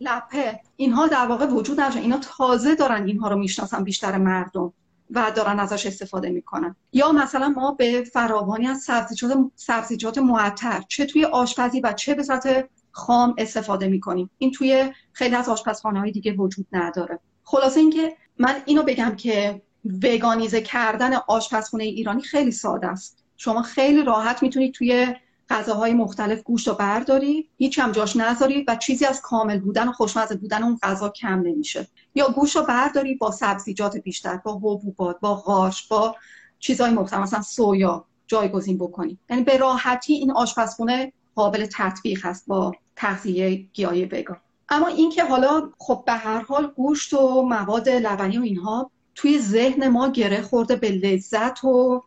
لپه. 0.00 0.60
اینها 0.76 1.06
در 1.06 1.26
واقع 1.26 1.46
وجود 1.46 1.80
نداره. 1.80 2.00
اینا 2.00 2.18
تازه 2.38 2.74
دارن 2.74 3.06
اینها 3.06 3.28
رو 3.28 3.36
می‌شناسن 3.36 3.84
بیشتر 3.84 4.18
مردم 4.18 4.72
و 5.10 5.32
دارن 5.36 5.60
ازش 5.60 5.86
استفاده 5.86 6.30
می‌کنن. 6.30 6.76
یا 6.92 7.12
مثلا 7.12 7.48
ما 7.48 7.72
به 7.72 8.04
فراوانی 8.12 8.66
از 8.66 8.78
سبزیجات 8.78 9.38
سبزیجات 9.54 10.18
معطر 10.18 10.82
چه 10.88 11.06
توی 11.06 11.24
آشپزی 11.24 11.80
و 11.80 11.92
چه 11.92 12.14
به 12.14 12.22
صورت 12.22 12.68
خام 12.92 13.34
استفاده 13.38 13.88
می‌کنیم. 13.88 14.30
این 14.38 14.50
توی 14.50 14.92
خیلی 15.12 15.34
از 15.34 15.48
آشپزخانه 15.48 16.00
های 16.00 16.10
دیگه 16.10 16.32
وجود 16.32 16.66
نداره. 16.72 17.18
خلاصه 17.44 17.80
اینکه 17.80 18.16
من 18.38 18.62
اینو 18.66 18.82
بگم 18.82 19.16
که 19.16 19.62
وگانیزه 20.02 20.60
کردن 20.60 21.14
آشپزخونه 21.14 21.84
ایرانی 21.84 22.22
خیلی 22.22 22.50
ساده 22.50 22.86
است. 22.86 23.24
شما 23.36 23.62
خیلی 23.62 24.02
راحت 24.02 24.42
می‌تونید 24.42 24.74
توی 24.74 25.14
غذاهای 25.48 25.92
مختلف 25.92 26.42
گوشت 26.42 26.68
رو 26.68 26.74
برداری 26.74 27.48
هیچ 27.58 27.78
هم 27.78 27.92
جاش 27.92 28.16
نذاری 28.16 28.64
و 28.68 28.76
چیزی 28.76 29.06
از 29.06 29.20
کامل 29.20 29.58
بودن 29.58 29.88
و 29.88 29.92
خوشمزه 29.92 30.36
بودن 30.36 30.62
اون 30.62 30.78
غذا 30.82 31.08
کم 31.08 31.40
نمیشه. 31.40 31.86
یا 32.14 32.28
گوشت 32.28 32.56
رو 32.56 32.62
برداری 32.62 33.14
با 33.14 33.30
سبزیجات 33.30 33.96
بیشتر 33.96 34.36
با 34.36 34.54
حبوبات 34.54 35.20
با 35.20 35.34
قارچ 35.34 35.88
با 35.88 36.16
چیزهای 36.58 36.90
مختلف 36.90 37.20
مثلا 37.20 37.42
سویا 37.42 38.04
جایگزین 38.26 38.78
بکنی. 38.78 39.18
یعنی 39.30 39.42
به 39.42 39.56
راحتی 39.56 40.12
این 40.12 40.32
آشپزخونه 40.32 41.12
قابل 41.34 41.66
تطبیق 41.72 42.26
هست 42.26 42.44
با 42.46 42.72
تغذیه 42.96 43.54
گیاهی 43.54 44.04
وگان. 44.04 44.40
اما 44.68 44.86
اینکه 44.86 45.24
حالا 45.24 45.70
خب 45.78 46.02
به 46.06 46.12
هر 46.12 46.40
حال 46.40 46.66
گوشت 46.66 47.14
و 47.14 47.42
مواد 47.42 47.88
لبنی 47.88 48.38
و 48.38 48.42
اینها 48.42 48.90
توی 49.14 49.38
ذهن 49.38 49.88
ما 49.88 50.08
گره 50.08 50.42
خورده 50.42 50.76
به 50.76 50.90
لذت 50.90 51.64
و 51.64 52.02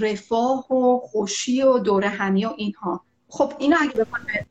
رفاه 0.00 0.72
و 0.72 0.98
خوشی 0.98 1.62
و 1.62 1.78
دوره 1.78 2.08
همی 2.08 2.44
و 2.44 2.54
اینها. 2.56 3.04
خب 3.28 3.52
اینو 3.58 3.76
اگه 3.80 4.04
بخوایم 4.04 4.46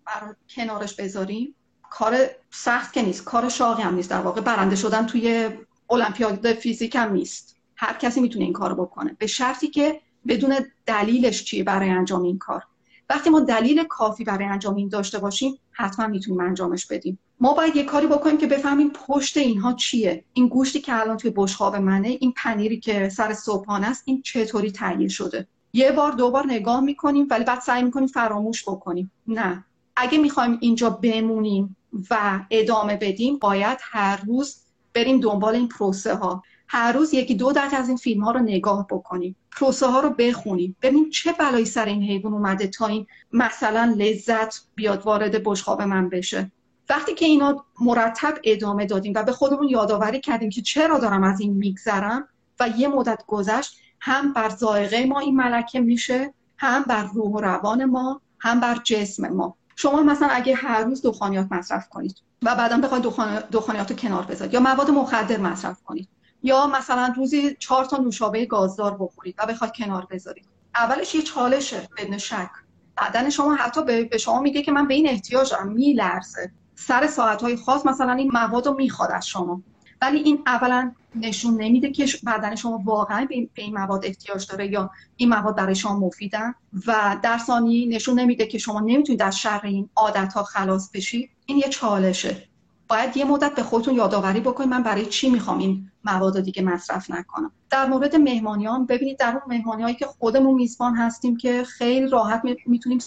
کنارش 0.56 0.95
بذاریم 0.95 1.56
کار 1.89 2.17
سخت 2.52 2.93
که 2.93 3.02
نیست 3.02 3.24
کار 3.24 3.50
شاقی 3.50 3.84
هم 3.84 3.95
نیست. 3.95 4.10
در 4.10 4.21
واقع 4.21 4.41
برنده 4.41 4.76
شدن 4.76 5.06
توی 5.06 5.50
المپیاد 5.89 6.54
فیزیک 6.54 6.95
هم 6.95 7.13
نیست. 7.13 7.58
هر 7.76 7.93
کسی 7.93 8.21
می‌تونه 8.21 8.45
این 8.45 8.54
کار 8.54 8.74
بکنه. 8.74 9.15
به 9.19 9.28
شرطی 9.28 9.67
که 9.67 10.02
بدون 10.28 10.56
دلیلش 10.86 11.43
چیه 11.43 11.63
برای 11.63 11.89
انجام 11.89 12.24
این 12.24 12.38
کار. 12.38 12.63
وقتی 13.10 13.30
ما 13.30 13.39
دلیل 13.39 13.84
کافی 13.84 14.24
برای 14.24 14.45
انجام 14.45 14.76
این 14.76 14.89
داشته 14.89 15.19
باشیم 15.19 15.60
حتما 15.71 16.08
می‌تونیم 16.08 16.41
انجامش 16.41 16.86
بدیم. 16.86 17.19
ما 17.43 17.54
باید 17.54 17.75
یه 17.75 17.84
کاری 17.84 18.08
بکنیم 18.08 18.38
که 18.38 18.47
بفهمیم 18.47 18.89
پشت 18.89 19.38
اینها 19.38 19.73
چیه. 19.73 20.23
این 20.34 20.47
گوشتی 20.47 20.82
که 20.82 20.99
الان 20.99 21.17
توی 21.17 21.32
بشقاب 21.36 21.75
منه 21.75 22.08
این 22.08 22.34
پنیری 22.38 22.80
که 22.80 23.10
سر 23.10 23.34
صبحانه 23.34 23.88
است 23.88 24.04
این 24.06 24.21
چطوری 24.21 24.71
تهیه 24.71 25.08
شده؟ 25.08 25.47
یه 25.73 25.91
بار 25.91 26.12
دو 26.12 26.32
بار 26.32 26.45
نگاه 26.47 26.82
می‌کنیم 26.82 27.27
ولی 27.30 27.43
بعد 27.43 27.60
سعی 27.60 27.84
می‌کنیم 27.84 28.08
فراموش 28.08 28.63
بکنیم. 28.63 29.12
نه. 29.27 29.65
اگه 29.95 30.17
می‌خوایم 30.17 30.58
اینجا 30.62 30.89
بمونیم 30.89 31.77
و 32.10 32.39
ادامه 32.51 32.97
بدیم 32.97 33.38
باید 33.38 33.77
هر 33.82 34.21
روز 34.25 34.56
بریم 34.93 35.19
دنبال 35.19 35.56
این 35.56 35.67
پروسه 35.67 36.15
ها 36.15 36.43
هر 36.67 36.91
روز 36.91 37.13
یکی 37.13 37.36
دو 37.36 37.51
دقیقه 37.51 37.75
از 37.75 37.88
این 37.88 37.97
فیلم 37.97 38.23
ها 38.23 38.32
رو 38.32 38.39
نگاه 38.39 38.88
بکنیم. 38.89 39.36
پروسه 39.51 39.88
ها 39.88 39.99
رو 39.99 40.10
بخونیم. 40.10 40.75
ببینیم 40.82 41.10
چه 41.10 41.32
بلایی 41.32 41.65
سر 41.65 41.86
این 41.86 42.04
حیوان 42.04 42.34
اومده 42.34 42.67
تا 42.67 42.88
این 42.88 43.08
مثلا 43.34 43.95
لذت 43.97 44.62
بیاد 44.75 45.01
وارد 45.06 45.43
بشقاب 45.43 45.82
من 45.82 46.10
بشه. 46.10 46.51
وقتی 46.89 47.13
که 47.13 47.26
اینا 47.26 47.65
مرتب 47.82 48.38
ادامه 48.44 48.86
دادیم 48.86 49.13
و 49.15 49.24
به 49.24 49.32
خودمون 49.32 49.70
یادآوری 49.70 50.20
کردیم 50.20 50.50
که 50.50 50.62
چرا 50.62 51.00
دارم 51.00 51.24
از 51.24 51.39
این 51.39 51.54
میگذرم 51.54 52.28
و 52.60 52.70
یه 52.78 52.88
مدت 52.88 53.24
گذشت 53.28 53.78
هم 54.00 54.34
بر 54.34 54.50
ذائقه 54.50 55.06
ما 55.06 55.20
این 55.20 55.36
ملکه 55.36 55.80
میشه 55.80 56.34
هم 56.58 56.84
بر 56.84 57.04
روح 57.04 57.32
و 57.32 57.39
روان 57.39 57.86
ما 57.86 58.22
هم 58.39 58.60
بر 58.60 58.76
جسم 58.84 59.28
ما. 59.28 59.56
شما 59.76 60.04
مثلا 60.04 60.28
اگه 60.28 60.56
هر 60.56 60.84
روز 60.84 61.02
دخانیات 61.02 61.48
مصرف 61.52 61.89
کنید 61.89 62.15
و 62.41 62.56
بعدا 62.56 62.78
بخواید 62.78 63.04
دخانیات 63.52 63.91
رو 63.91 63.98
کنار 63.98 64.26
بذارید 64.26 64.54
یا 64.54 64.60
مواد 64.60 64.89
مخدر 64.89 65.38
مصرف 65.38 65.84
کنید 65.84 66.10
یا 66.44 66.67
مثلا 66.67 67.13
روزی 67.17 67.56
چهار 67.60 67.86
تا 67.86 67.98
نوشابه 67.98 68.46
گازدار 68.46 68.98
بخورید 68.98 69.36
و 69.38 69.46
بخواید 69.46 69.74
کنار 69.74 70.08
بذارید. 70.12 70.46
اولش 70.76 71.15
یه 71.15 71.22
چالشه 71.22 71.89
بدون 71.98 72.17
شک. 72.17 72.50
بدن 72.98 73.30
شما 73.30 73.56
حتی 73.56 73.84
به 73.84 74.17
شما 74.17 74.39
میگه 74.39 74.62
که 74.62 74.72
من 74.72 74.88
به 74.88 74.94
این 74.94 75.10
احتیاج 75.10 75.52
دارم 75.52 75.67
میلرزه. 75.67 76.52
سر 76.88 77.08
ساعتهای 77.08 77.56
خاص 77.56 77.86
مثلا 77.86 78.13
این 78.13 78.32
مواد 78.34 78.67
رو 78.67 78.74
می‌خواد 78.74 79.12
از 79.12 79.28
شما. 79.28 79.62
ولی 80.02 80.20
این 80.20 80.44
اولا 80.46 80.91
نشون 81.15 81.62
نمیده 81.62 81.91
که 81.91 82.06
بدن 82.28 82.56
شما 82.56 82.82
واقعا 82.86 83.26
به 83.30 83.50
این 83.56 83.78
مواد 83.78 84.06
احتیاج 84.06 84.48
داره 84.48 84.67
یا 84.67 84.91
این 85.15 85.30
مواد 85.30 85.56
برای 85.56 85.76
شما 85.76 86.00
مفیدن. 86.00 86.54
و 86.88 87.17
در 87.22 87.38
ثانی 87.38 87.86
نشون 87.86 88.20
نمیده 88.20 88.46
که 88.46 88.58
شما 88.58 88.80
نمی‌تونید 88.80 89.22
از 89.22 89.38
شر 89.38 89.62
این 89.63 89.89
عادت 89.96 90.34
ها 90.34 90.44
خلاص 90.44 90.91
بشید 90.94 91.30
این 91.46 91.58
یه 91.58 91.70
چالشه. 91.70 92.48
باید 92.88 93.17
یه 93.17 93.26
مدت 93.26 93.56
به 93.56 93.63
خودتون 93.63 93.96
یادآوری 93.96 94.39
بکنید 94.39 94.70
من 94.70 94.84
برای 94.84 95.06
چی 95.06 95.30
می‌خوام 95.30 95.58
این 95.58 95.91
مواد 96.06 96.39
دیگه 96.39 96.62
مصرف 96.62 97.12
نکنم. 97.12 97.52
در 97.70 97.86
مورد 97.86 98.15
مهمانیان 98.15 98.86
ببینید 98.86 99.20
در 99.20 99.30
اون 99.32 99.58
مهمانی 99.58 99.84
هایی 99.84 99.96
که 99.96 100.06
خودمون 100.06 100.54
میزبان 100.54 100.96
هستیم 100.96 101.38
که 101.38 101.63
خیلی 101.63 102.08
راحت 102.08 102.41
می‌تونیم 102.65 103.00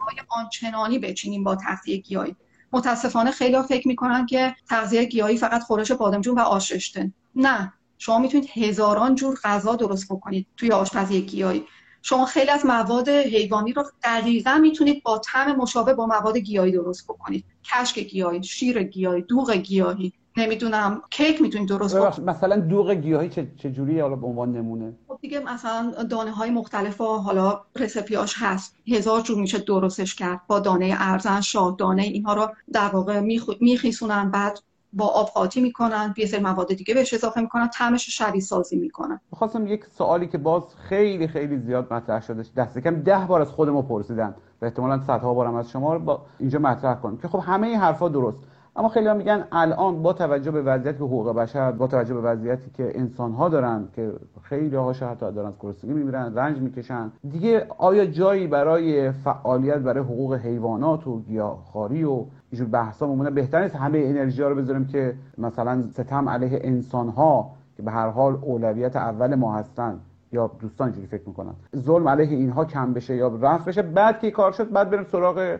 های 0.00 0.16
آنچنانی 0.28 0.98
بچینیم 0.98 1.44
با 1.44 1.56
تغذیه 1.56 1.96
گیاهی. 1.96 2.36
متاسفانه 2.72 3.30
خیلی 3.30 3.62
فکر 3.62 3.88
می‌کنن 3.88 4.26
که 4.26 4.56
تغذیه 4.68 5.04
گیاهی 5.04 5.36
فقط 5.36 5.62
خورش 5.62 5.92
بادمجون 5.92 6.38
و 6.38 6.40
آش 6.40 6.96
نه. 7.36 7.72
شما 7.98 8.18
می‌تونید 8.18 8.50
هزاران 8.54 9.14
جور 9.14 9.38
غذا 9.44 9.76
درست 9.76 10.12
بکنید 10.12 10.46
توی 10.56 10.70
آشپزی 10.72 11.20
گیاهی. 11.20 11.64
شما 12.02 12.26
خیلی 12.26 12.50
از 12.50 12.66
مواد 12.66 13.08
حیوانی 13.08 13.72
رو 13.72 13.84
دقیقا 14.02 14.58
می‌تونید 14.62 15.02
با 15.02 15.18
طعم 15.18 15.56
مشابه 15.56 15.94
با 15.94 16.06
مواد 16.06 16.36
گیاهی 16.36 16.72
درست 16.72 17.04
بکنید. 17.04 17.44
کشک 17.64 17.98
گیاهی 17.98 18.42
شیر 18.42 18.82
گیاهی 18.82 19.22
دوغ 19.22 19.52
گیاهی. 19.52 20.12
نمی‌دونم. 20.38 21.02
کیک 21.10 21.42
می‌تونید 21.42 21.68
درست 21.68 21.96
بکنید 21.96 22.30
مثلا 22.30 22.56
دوغ 22.56 22.90
گیاهی 22.90 23.28
چه, 23.28 23.48
چه 23.56 23.70
جوری 23.70 24.00
حالا 24.00 24.16
به 24.16 24.26
عنوان 24.26 24.52
نمونه. 24.52 24.92
خب 25.08 25.18
دیگه 25.20 25.40
مثلا 25.40 25.92
دانه 26.10 26.30
های 26.30 26.50
مختلف 26.50 27.00
و 27.00 27.04
حالا 27.04 27.60
رسپیاش 27.76 28.34
هست. 28.38 28.76
هزار 28.88 29.20
جور 29.20 29.40
میشه 29.40 29.58
درستش 29.58 30.14
کرد. 30.14 30.40
با 30.46 30.60
دانه 30.60 30.94
ارزن 30.98 31.40
شاه 31.40 31.76
دانه 31.78 32.02
اینها 32.02 32.34
رو 32.34 32.48
در 32.72 32.88
واقع 32.88 33.20
میخیسونن 33.60 34.30
بعد 34.30 34.60
با 34.92 35.06
آب 35.06 35.26
قاطی 35.26 35.60
می‌کنن 35.60 36.14
یه 36.16 36.26
سری 36.26 36.40
مواد 36.40 36.74
دیگه 36.74 36.94
بهش 36.94 37.14
اضافه 37.14 37.40
می‌کنن 37.40 37.68
طعمش 37.68 38.10
شبیه 38.10 38.40
سازی 38.40 38.76
می‌کنن. 38.76 39.20
خواستم 39.32 39.66
یک 39.66 39.84
سوالی 39.86 40.26
که 40.26 40.38
باز 40.38 40.62
خیلی 40.88 41.28
خیلی 41.28 41.58
زیاد 41.58 41.92
مطرح 41.92 42.22
شده 42.22 42.44
دست 42.56 42.78
کم 42.78 43.02
ده 43.02 43.26
بار 43.28 43.40
از 43.40 43.50
خود 43.50 43.68
ما 43.68 43.82
پرسیدن. 43.82 44.34
و 44.62 44.64
احتمالا 44.64 45.02
صدها 45.06 45.34
بارم 45.34 45.54
از 45.54 45.70
شما 45.70 45.94
رو 45.94 45.98
با 45.98 46.22
اینجا 46.38 46.58
مطرح 46.58 46.94
کنیم. 46.94 47.18
که 47.18 47.28
خب 47.28 47.38
همه 47.38 47.66
این 47.66 47.76
حرفا 47.76 48.08
درست. 48.08 48.38
اما 48.78 48.88
خیلی 48.88 49.12
میگن 49.12 49.44
الان 49.52 50.02
با 50.02 50.12
توجه 50.12 50.50
به 50.50 50.62
وضعیتی 50.62 50.98
که 50.98 51.04
حقوق 51.04 51.34
بشر 51.34 51.72
با 51.72 51.86
توجه 51.86 52.14
به 52.14 52.20
وضعیتی 52.20 52.70
که 52.70 52.98
انسان 52.98 53.32
ها 53.32 53.48
دارن 53.48 53.88
که 53.96 54.12
خیلی 54.42 54.76
ها 54.76 54.92
حتی 54.92 55.32
دارن 55.32 55.52
گرسنگی 55.60 55.92
میمیرن 55.92 56.34
رنج 56.34 56.58
می‌کشن. 56.58 57.10
دیگه 57.30 57.66
آیا 57.78 58.06
جایی 58.06 58.46
برای 58.46 59.12
فعالیت 59.12 59.78
برای 59.78 60.04
حقوق 60.04 60.34
حیوانات 60.34 61.06
و 61.06 61.20
گیاهخواری 61.20 62.04
و 62.04 62.24
اینجور 62.50 62.68
بحثا 62.68 63.06
ممکنه؟ 63.06 63.30
بهتر 63.30 63.62
نیست 63.62 63.76
همه 63.76 63.98
انرژی 63.98 64.42
ها 64.42 64.48
رو 64.48 64.54
بذاریم 64.54 64.86
که 64.86 65.14
مثلا 65.38 65.82
ستم 65.92 66.28
علیه 66.28 66.60
انسان 66.62 67.08
ها 67.08 67.50
که 67.76 67.82
به 67.82 67.90
هر 67.90 68.08
حال 68.08 68.38
اولویت 68.42 68.96
اول 68.96 69.34
ما 69.34 69.54
هستن 69.54 70.00
یا 70.32 70.50
دوستان 70.60 70.86
اینجوری 70.86 71.06
فکر 71.06 71.28
می‌کنن. 71.28 71.54
ظلم 71.76 72.08
علیه 72.08 72.36
اینها 72.36 72.64
کم 72.64 72.92
بشه 72.92 73.16
یا 73.16 73.28
رفع 73.42 73.64
بشه 73.64 73.82
بعد 73.82 74.20
که 74.20 74.30
کار 74.30 74.52
شد 74.52 74.72
بعد 74.72 74.90
بریم 74.90 75.04
سراغ 75.04 75.58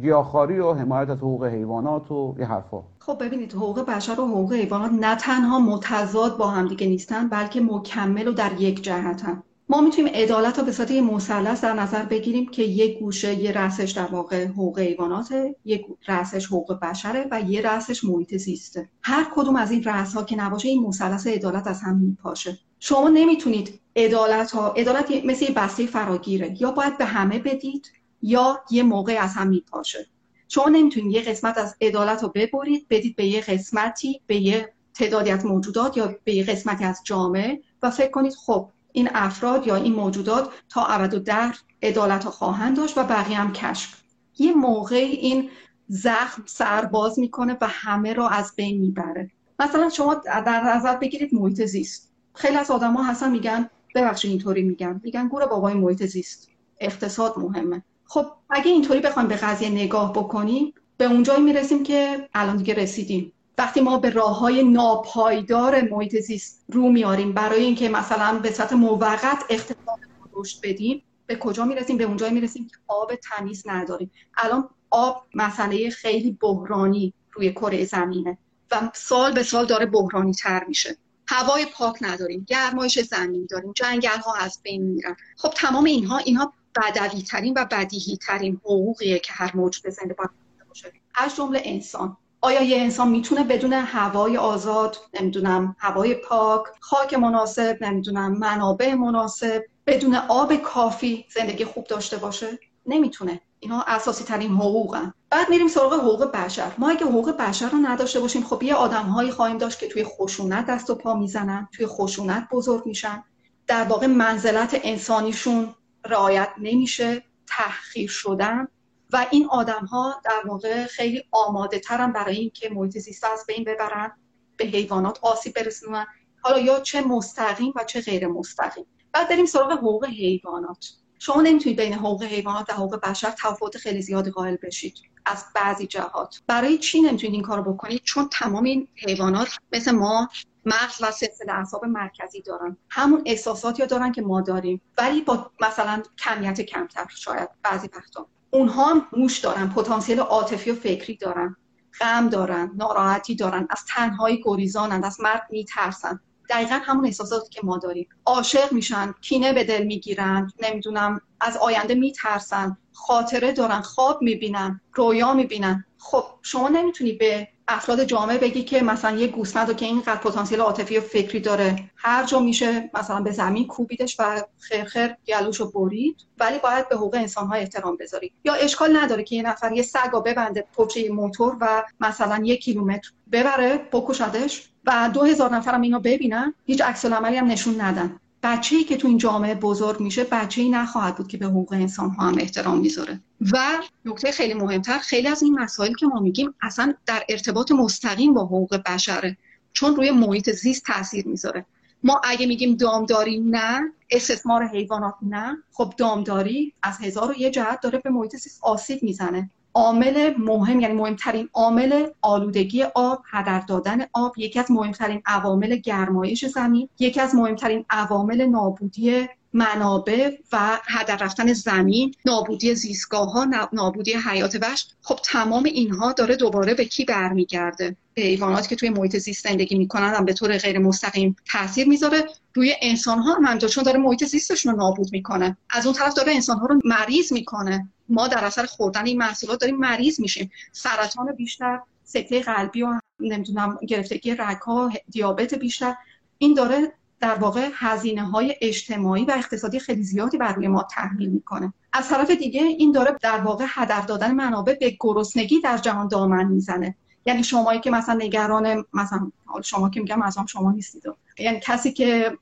گیاهخواری 0.00 0.58
و 0.58 0.72
حمایت 0.72 1.10
از 1.10 1.18
حقوق 1.18 1.44
حیوانات 1.44 2.10
و 2.10 2.34
یه 2.38 2.46
حرفا. 2.46 2.82
خب 2.98 3.24
ببینید 3.24 3.52
حقوق 3.52 3.86
بشر 3.86 4.20
و 4.20 4.26
حقوق 4.26 4.52
حیوانات 4.52 4.92
نه 4.92 5.16
تنها 5.16 5.58
متضاد 5.58 6.36
با 6.36 6.48
هم 6.48 6.68
دیگه 6.68 6.86
نیستن 6.86 7.28
بلکه 7.28 7.60
مکمل 7.60 8.28
و 8.28 8.32
در 8.32 8.60
یک 8.60 8.82
جهتن. 8.82 9.42
ما 9.68 9.80
می‌تونیم 9.80 10.14
عدالت 10.14 10.58
رو 10.58 10.64
به 10.64 10.72
صورت 10.72 10.90
مثلث 10.90 11.64
در 11.64 11.74
نظر 11.74 12.04
بگیریم 12.04 12.46
که 12.46 12.62
یک 12.62 12.98
گوشه 12.98 13.34
یه 13.34 13.52
رأسش 13.52 13.90
در 13.90 14.06
واقع 14.06 14.46
حقوق 14.46 14.78
حیواناته 14.78 15.56
یک 15.64 15.86
رأسش 16.08 16.46
حقوق 16.46 16.78
بشره 16.82 17.26
و 17.30 17.40
یه 17.40 17.62
رأسش 17.62 18.04
محیط 18.04 18.36
زیسته. 18.36 18.88
هر 19.02 19.26
کدوم 19.34 19.56
از 19.56 19.70
این 19.70 19.82
رأس 19.82 20.14
ها 20.14 20.22
که 20.22 20.36
نباشه 20.36 20.68
این 20.68 20.82
مثلث 20.82 21.26
عدالت 21.26 21.66
از 21.66 21.80
هم 21.82 21.98
میپاشه. 21.98 22.58
شما 22.80 23.08
نمی‌تونید 23.08 23.80
عدالت 23.96 24.50
ها 24.50 24.68
عدالت 24.68 25.24
مثل 25.24 25.44
یه 25.44 25.54
بسته 25.56 25.86
فراگیره. 25.86 26.62
یا 26.62 26.70
باید 26.70 26.98
به 26.98 27.04
همه 27.04 27.38
بدید 27.38 27.92
یا 28.22 28.60
یه 28.70 28.82
موقع 28.82 29.16
از 29.20 29.34
هم 29.34 29.48
میپاشه 29.48 30.06
شما 30.48 30.68
نمی‌تونید 30.68 31.12
یه 31.12 31.22
قسمت 31.22 31.58
از 31.58 31.76
عدالت 31.80 32.22
رو 32.22 32.32
ببرید 32.34 32.86
بدید 32.90 33.16
به 33.16 33.26
یه 33.26 33.40
قسمتی 33.40 34.20
به 34.26 34.36
یه 34.36 34.72
تعدادی 34.94 35.30
از 35.30 35.46
موجودات 35.46 35.96
یا 35.96 36.14
به 36.24 36.34
یه 36.34 36.44
قسمتی 36.44 36.84
از 36.84 37.00
جامعه 37.04 37.62
و 37.82 37.90
فکر 37.90 38.10
کنید 38.10 38.34
خب 38.34 38.68
این 38.92 39.08
افراد 39.14 39.66
یا 39.66 39.76
این 39.76 39.92
موجودات 39.92 40.50
تا 40.68 40.84
ابد 40.84 41.14
و 41.14 41.18
در 41.18 41.54
عدالت 41.82 42.24
رو 42.24 42.30
خواهند 42.30 42.76
داشت 42.76 42.98
و 42.98 43.02
بقیه 43.02 43.36
هم 43.36 43.52
کشف. 43.52 44.02
یه 44.38 44.52
موقع 44.52 44.96
این 44.96 45.50
زخم 45.88 46.42
سرباز 46.46 47.18
می‌کنه 47.18 47.56
و 47.60 47.66
همه 47.68 48.12
رو 48.12 48.24
از 48.24 48.52
بین 48.56 48.80
می‌بره. 48.80 49.30
مثلا 49.58 49.88
شما 49.88 50.14
در 50.14 50.76
نظر 50.76 50.96
بگیرید 50.96 51.34
محیط 51.34 51.64
زیست. 51.64 52.12
خیلی 52.34 52.56
از 52.56 52.70
آدما 52.70 53.02
هستن 53.02 53.30
میگن 53.30 53.70
ببخشید 53.94 54.30
اینطوری 54.30 54.62
میگن 54.62 55.00
میگن 55.04 55.28
گور 55.28 55.46
بابای 55.46 55.74
محیط 55.74 56.04
زیست. 56.04 56.48
اقتصاد 56.80 57.38
مهمه. 57.38 57.82
خب 58.12 58.26
اگه 58.50 58.70
اینطوری 58.70 59.00
بخوایم 59.00 59.28
به 59.28 59.36
قضیه 59.36 59.68
نگاه 59.68 60.12
بکنیم 60.12 60.74
به 60.96 61.04
اونجایی 61.04 61.42
می‌رسیم 61.42 61.82
که 61.82 62.28
الان 62.34 62.56
دیگه 62.56 62.74
رسیدیم. 62.74 63.32
وقتی 63.58 63.80
ما 63.80 63.98
به 63.98 64.10
راه 64.10 64.38
های 64.38 64.62
ناپایدار 64.62 65.80
محیط 65.80 66.16
زیست 66.20 66.64
رو 66.68 66.88
میاریم 66.88 67.32
برای 67.32 67.64
اینکه 67.64 67.88
مثلا 67.88 68.38
به 68.38 68.50
صورت 68.50 68.72
موقت 68.72 69.44
اقتصاد 69.50 69.98
رشد 70.34 70.60
بدیم 70.62 71.02
به 71.26 71.36
کجا 71.36 71.64
می‌رسیم؟ 71.64 71.96
به 71.96 72.04
اونجایی 72.04 72.32
می‌رسیم 72.32 72.68
که 72.68 72.76
آب 72.88 73.14
تمیز 73.14 73.62
نداریم. 73.66 74.10
الان 74.36 74.68
آب 74.90 75.26
مسئله 75.34 75.90
خیلی 75.90 76.38
بحرانی 76.40 77.14
روی 77.32 77.52
کره 77.52 77.84
زمینه 77.84 78.38
و 78.70 78.90
سال 78.94 79.32
به 79.32 79.42
سال 79.42 79.66
داره 79.66 79.86
بحرانی 79.86 80.32
تر 80.32 80.64
میشه. 80.68 80.96
هوای 81.26 81.66
پاک 81.74 81.96
نداریم 82.00 82.44
گرمایش 82.48 82.98
زمین 82.98 83.46
داریم 83.50 83.72
جنگل 83.72 84.18
ها 84.24 84.34
از 84.34 84.60
بین 84.62 84.82
میرن. 84.82 85.16
خب 85.36 85.50
تمام 85.50 85.84
اینها 85.84 86.18
اینها 86.18 86.52
بدوی 86.76 87.22
ترین 87.22 87.54
و 87.56 87.66
بدیهی 87.70 88.16
ترین 88.16 88.60
حقوقیه 88.64 89.18
که 89.18 89.32
هر 89.32 89.56
موجود 89.56 89.92
زنده 89.92 90.14
باید 90.14 90.30
باشه 90.68 90.92
از 91.14 91.36
جمله 91.36 91.62
انسان. 91.64 92.16
آیا 92.40 92.62
یه 92.62 92.76
انسان 92.76 93.08
می‌تونه 93.08 93.44
بدون 93.44 93.72
هوای 93.72 94.36
آزاد 94.36 94.96
نمی‌دونم 95.20 95.76
هوای 95.78 96.14
پاک 96.14 96.62
خاک 96.80 97.14
مناسب 97.14 97.78
نمی‌دونم 97.80 98.38
منابع 98.38 98.94
مناسب 98.94 99.62
بدون 99.86 100.14
آب 100.14 100.56
کافی 100.56 101.26
زندگی 101.34 101.64
خوب 101.64 101.86
داشته 101.86 102.16
باشه؟ 102.16 102.58
نمی‌تونه. 102.86 103.40
اینا 103.60 103.84
اساسی 103.86 104.24
ترین 104.24 104.50
حقوقن. 104.50 105.14
بعد 105.30 105.50
میریم 105.50 105.68
سراغ 105.68 105.94
حقوق 105.94 106.24
بشر. 106.24 106.72
ما 106.78 106.90
اگه 106.90 107.06
حقوق 107.06 107.30
بشر 107.30 107.68
رو 107.68 107.78
نداشته 107.78 108.20
باشیم 108.20 108.42
خب 108.42 108.62
یه 108.62 108.74
آدم 108.74 109.02
هایی 109.02 109.30
خواهیم 109.30 109.58
داشت 109.58 109.78
که 109.78 109.88
توی 109.88 110.04
خشونت 110.04 110.66
دست 110.66 110.90
و 110.90 110.94
پا 110.94 111.14
می‌زنن 111.14 111.68
توی 111.72 111.86
خشونت 111.86 112.48
بزرگ 112.52 112.86
میشن. 112.86 113.24
در 113.66 113.84
واقع 113.84 114.06
منزلت 114.06 114.80
انسانیشون 114.82 115.74
رعایت 116.04 116.50
نمیشه 116.58 117.22
تحقیر 117.46 118.10
شدن 118.10 118.68
و 119.12 119.26
این 119.30 119.48
آدم 119.50 119.84
ها 119.84 120.20
در 120.24 120.42
واقع 120.46 120.86
خیلی 120.86 121.22
آماده 121.30 121.78
ترن 121.78 122.12
برای 122.12 122.36
اینکه 122.36 122.70
محیط 122.70 122.98
زیست 122.98 123.24
از 123.24 123.44
بین 123.48 123.64
ببرن 123.64 124.12
به 124.56 124.64
حیوانات 124.64 125.18
آسیب 125.22 125.54
برسونن. 125.54 126.06
حالا 126.42 126.58
یا 126.58 126.80
چه 126.80 127.00
مستقیم 127.00 127.72
و 127.76 127.84
چه 127.84 128.00
غیر 128.00 128.26
مستقیم. 128.26 128.86
بعد 129.12 129.28
بریم 129.28 129.46
سراغ 129.46 129.72
حقوق 129.72 130.04
حیوانات. 130.04 130.86
شما 131.18 131.42
نمی‌تونید 131.42 131.78
بین 131.78 131.94
حقوق 131.94 132.22
حیوانات 132.22 132.70
و 132.70 132.72
حقوق 132.72 133.00
بشر 133.00 133.30
تفاوت 133.30 133.76
خیلی 133.76 134.02
زیادی 134.02 134.30
قائل 134.30 134.56
بشید 134.62 134.94
از 135.26 135.44
بعضی 135.54 135.86
جهات. 135.86 136.42
برای 136.46 136.78
چی 136.78 137.00
نمی‌تونید 137.00 137.34
این 137.34 137.42
کارو 137.42 137.72
بکنید؟ 137.72 138.02
چون 138.02 138.28
تمام 138.32 138.64
این 138.64 138.88
حیوانات 138.94 139.48
مثل 139.72 139.90
ما 139.90 140.28
مغز 140.64 141.02
و 141.02 141.10
سلسله 141.10 141.52
اعصاب 141.52 141.84
مرکزی 141.84 142.42
دارن. 142.42 142.76
همون 142.90 143.22
احساساتی 143.26 143.86
دارن 143.86 144.12
که 144.12 144.22
ما 144.22 144.40
داریم. 144.40 144.80
ولی 144.98 145.20
با 145.20 145.50
مثلا 145.60 146.02
کمیت 146.18 146.60
کمتر 146.60 147.06
شاید 147.08 147.48
بعضی 147.62 147.88
وقتا. 147.96 148.26
اونها 148.50 148.84
هم 148.84 149.06
موش 149.12 149.38
دارن 149.38 149.68
پتانسیل 149.68 150.20
عاطفی 150.20 150.70
و 150.70 150.74
فکری 150.74 151.16
دارن. 151.16 151.56
غم 152.00 152.28
دارن 152.28 152.72
ناراحتی 152.76 153.34
دارن 153.34 153.66
از 153.70 153.84
تنهایی 153.88 154.42
گریزانن 154.44 155.04
از 155.04 155.20
مرد 155.20 155.46
میترسن. 155.50 156.20
دقیقا 156.50 156.80
همون 156.82 157.06
احساساتی 157.06 157.48
که 157.50 157.60
ما 157.64 157.78
داریم. 157.78 158.08
عاشق 158.26 158.72
میشن 158.72 159.14
کینه 159.20 159.52
به 159.52 159.64
دل 159.64 159.84
می‌گیرن 159.84 160.50
نمی‌دونم 160.62 161.20
از 161.40 161.56
آینده 161.56 161.94
میترسن 161.94 162.76
خاطره 162.92 163.52
دارن 163.52 163.80
خواب 163.80 164.22
می‌بینن 164.22 164.80
رویا 164.94 165.34
می‌بینن. 165.34 165.84
خب 165.98 166.24
شما 166.42 166.68
نمی‌تونی 166.68 167.12
به 167.12 167.48
افراد 167.70 168.04
جامعه 168.04 168.38
بگی 168.38 168.62
که 168.62 168.82
مثلا 168.82 169.16
یه 169.16 169.26
گوسفند 169.26 169.68
رو 169.68 169.74
که 169.74 169.86
اینقدر 169.86 170.16
پتانسیل 170.16 170.60
عاطفی 170.60 170.98
و 170.98 171.00
فکری 171.00 171.40
داره. 171.40 171.90
هر 171.96 172.24
جا 172.24 172.40
میشه 172.40 172.90
مثلا 172.94 173.20
به 173.20 173.30
زمین 173.30 173.66
کوبیدش 173.66 174.16
و 174.18 174.42
خیر 174.60 175.16
گلوشو 175.28 175.70
برید 175.70 176.16
ولی 176.38 176.58
باید 176.58 176.88
به 176.88 176.96
حقوق 176.96 177.14
انسان 177.14 177.46
ها 177.46 177.54
احترام 177.54 177.96
بذاری. 177.96 178.32
یا 178.44 178.54
اشکال 178.54 178.96
نداره 178.96 179.24
که 179.24 179.36
یه 179.36 179.42
نفر 179.42 179.72
یه 179.72 179.82
سگ 179.82 180.22
ببنده 180.24 180.66
پوچه 180.72 181.10
موتور 181.10 181.56
و 181.60 181.82
مثلا 182.00 182.40
یک 182.44 182.60
کیلومتر 182.60 183.10
ببره 183.32 183.88
بکشدش 183.92 184.70
و 184.84 185.10
دو 185.14 185.24
هزار 185.24 185.54
نفر 185.54 185.74
هم 185.74 185.80
اینو 185.80 186.00
ببینن 186.00 186.54
هیچ 186.66 186.80
عکس 186.80 187.04
عملی 187.04 187.36
هم 187.36 187.46
نشون 187.46 187.80
ندن. 187.80 188.20
بچه 188.42 188.76
ای 188.76 188.84
که 188.84 188.96
تو 188.96 189.08
این 189.08 189.18
جامعه 189.18 189.54
بزرگ 189.54 190.00
میشه 190.00 190.24
بچه 190.24 190.62
ای 190.62 190.68
نخواهد 190.68 191.16
بود 191.16 191.28
که 191.28 191.38
به 191.38 191.46
حقوق 191.46 191.72
انسان 191.72 192.10
ها 192.10 192.28
هم 192.28 192.38
احترام 192.38 192.78
می‌ذاره. 192.78 193.20
و 193.52 193.58
نکته 194.04 194.32
خیلی 194.32 194.54
مهمتر 194.54 194.98
خیلی 194.98 195.28
از 195.28 195.42
این 195.42 195.60
مسائل 195.60 195.94
که 195.94 196.06
ما 196.06 196.20
میگیم 196.20 196.54
اصلا 196.62 196.94
در 197.06 197.24
ارتباط 197.28 197.72
مستقیم 197.72 198.34
با 198.34 198.44
حقوق 198.44 198.76
بشره 198.86 199.36
چون 199.72 199.96
روی 199.96 200.10
محیط 200.10 200.50
زیست 200.50 200.84
تاثیر 200.84 201.28
می‌ذاره. 201.28 201.66
ما 202.04 202.20
اگه 202.24 202.46
میگیم 202.46 202.74
دامداری 202.76 203.40
نه 203.40 203.80
استثمار 204.10 204.68
حیوانات 204.68 205.14
نه 205.22 205.56
خب 205.72 205.94
دامداری 205.96 206.74
از 206.82 206.96
هزار 207.00 207.30
و 207.30 207.34
یه 207.40 207.50
جهت 207.50 207.80
داره 207.80 207.98
به 207.98 208.10
محیط 208.10 208.36
زیست 208.36 208.58
آسیب 208.62 209.02
می‌زنه. 209.02 209.50
عامل 209.74 210.34
مهم 210.38 210.80
یعنی 210.80 210.94
مهمترین 210.94 211.48
عامل 211.54 212.06
آلودگی 212.22 212.82
آب 212.82 213.22
هدر 213.30 213.60
دادن 213.60 214.06
آب 214.12 214.38
یکی 214.38 214.58
از 214.58 214.70
مهمترین 214.70 215.22
عوامل 215.26 215.76
گرمایش 215.76 216.44
زمین 216.46 216.88
یکی 216.98 217.20
از 217.20 217.34
مهمترین 217.34 217.84
عوامل 217.90 218.46
نابودی 218.46 219.28
منابع 219.52 220.36
و 220.52 220.80
هدر 220.84 221.16
رفتن 221.16 221.52
زمین 221.52 222.14
نابودی 222.24 222.74
زیستگاه 222.74 223.32
ها 223.32 223.68
نابودی 223.72 224.12
حیات 224.12 224.58
وحش 224.62 224.86
خب 225.02 225.18
تمام 225.24 225.64
اینها 225.64 226.12
داره 226.12 226.36
دوباره 226.36 226.74
به 226.74 226.84
کی 226.84 227.04
برمیگرده؟ 227.04 227.96
به 228.14 228.38
که 228.68 228.76
توی 228.76 228.90
محیط 228.90 229.16
زیست 229.16 229.48
زندگی 229.48 229.78
می‌کنن 229.78 230.14
هم 230.14 230.24
به 230.24 230.32
طور 230.32 230.58
غیر 230.58 230.78
مستقیم 230.78 231.36
تاثیر 231.52 231.88
می‌ذاره 231.88 232.24
روی 232.54 232.74
انسان 232.82 233.18
ها 233.18 233.34
هم 233.34 233.58
چون 233.58 233.84
داره 233.84 233.98
محیط 233.98 234.24
زیستشون 234.24 234.72
رو 234.72 234.78
نابود 234.78 235.12
می‌کنه. 235.12 235.56
از 235.70 235.86
اون 235.86 235.94
طرف 235.94 236.14
داره 236.14 236.32
انسان 236.32 236.58
ها 236.58 236.66
رو 236.66 236.80
مریض 236.84 237.32
می‌کنه. 237.32 237.88
ما 238.08 238.28
در 238.28 238.44
اثر 238.44 238.66
خوردن 238.66 239.06
این 239.06 239.18
محصولات 239.18 239.60
داریم 239.60 239.76
مریض 239.76 240.20
میشیم. 240.20 240.50
سرطان 240.72 241.32
بیشتر 241.32 241.80
سکته 242.04 242.40
قلبی 242.40 242.82
و 242.82 243.00
نمی‌دونم 243.20 243.78
گرفتگی 243.88 244.34
رگها 244.34 244.92
دیابت 245.10 245.54
بیشتر 245.54 245.94
این 246.38 246.54
داره 246.54 246.92
در 247.20 247.34
واقع 247.34 247.68
هزینه 247.74 248.24
های 248.24 248.56
اجتماعی 248.60 249.24
و 249.24 249.32
اقتصادی 249.36 249.78
خیلی 249.78 250.02
زیادی 250.02 250.38
بر 250.38 250.52
روی 250.52 250.68
ما 250.68 250.82
تحمیل 250.82 251.28
می‌کنه. 251.28 251.72
از 251.92 252.08
طرف 252.08 252.30
دیگه 252.30 252.62
این 252.62 252.92
داره 252.92 253.16
در 253.22 253.40
واقع 253.40 253.64
هدر 253.68 254.00
دادن 254.00 254.32
منابع 254.32 254.74
به 254.80 254.96
گرسنگی 255.00 255.60
در 255.60 255.76
جهان 255.76 256.08
دامن 256.08 256.44
می‌زنه. 256.44 256.94
یعنی 257.26 257.44
شمایی 257.44 257.80
که 257.80 257.90
مثلا 257.90 258.14
نگران 258.14 258.84
مثلا 258.94 259.30
شما 259.62 259.90
که 259.90 260.00
میگم 260.00 260.18
مثلا 260.18 260.46
شما 260.46 260.72
نیستید. 260.72 261.02
یعنی 261.38 261.60
کسی 261.62 261.92
که 261.92 262.38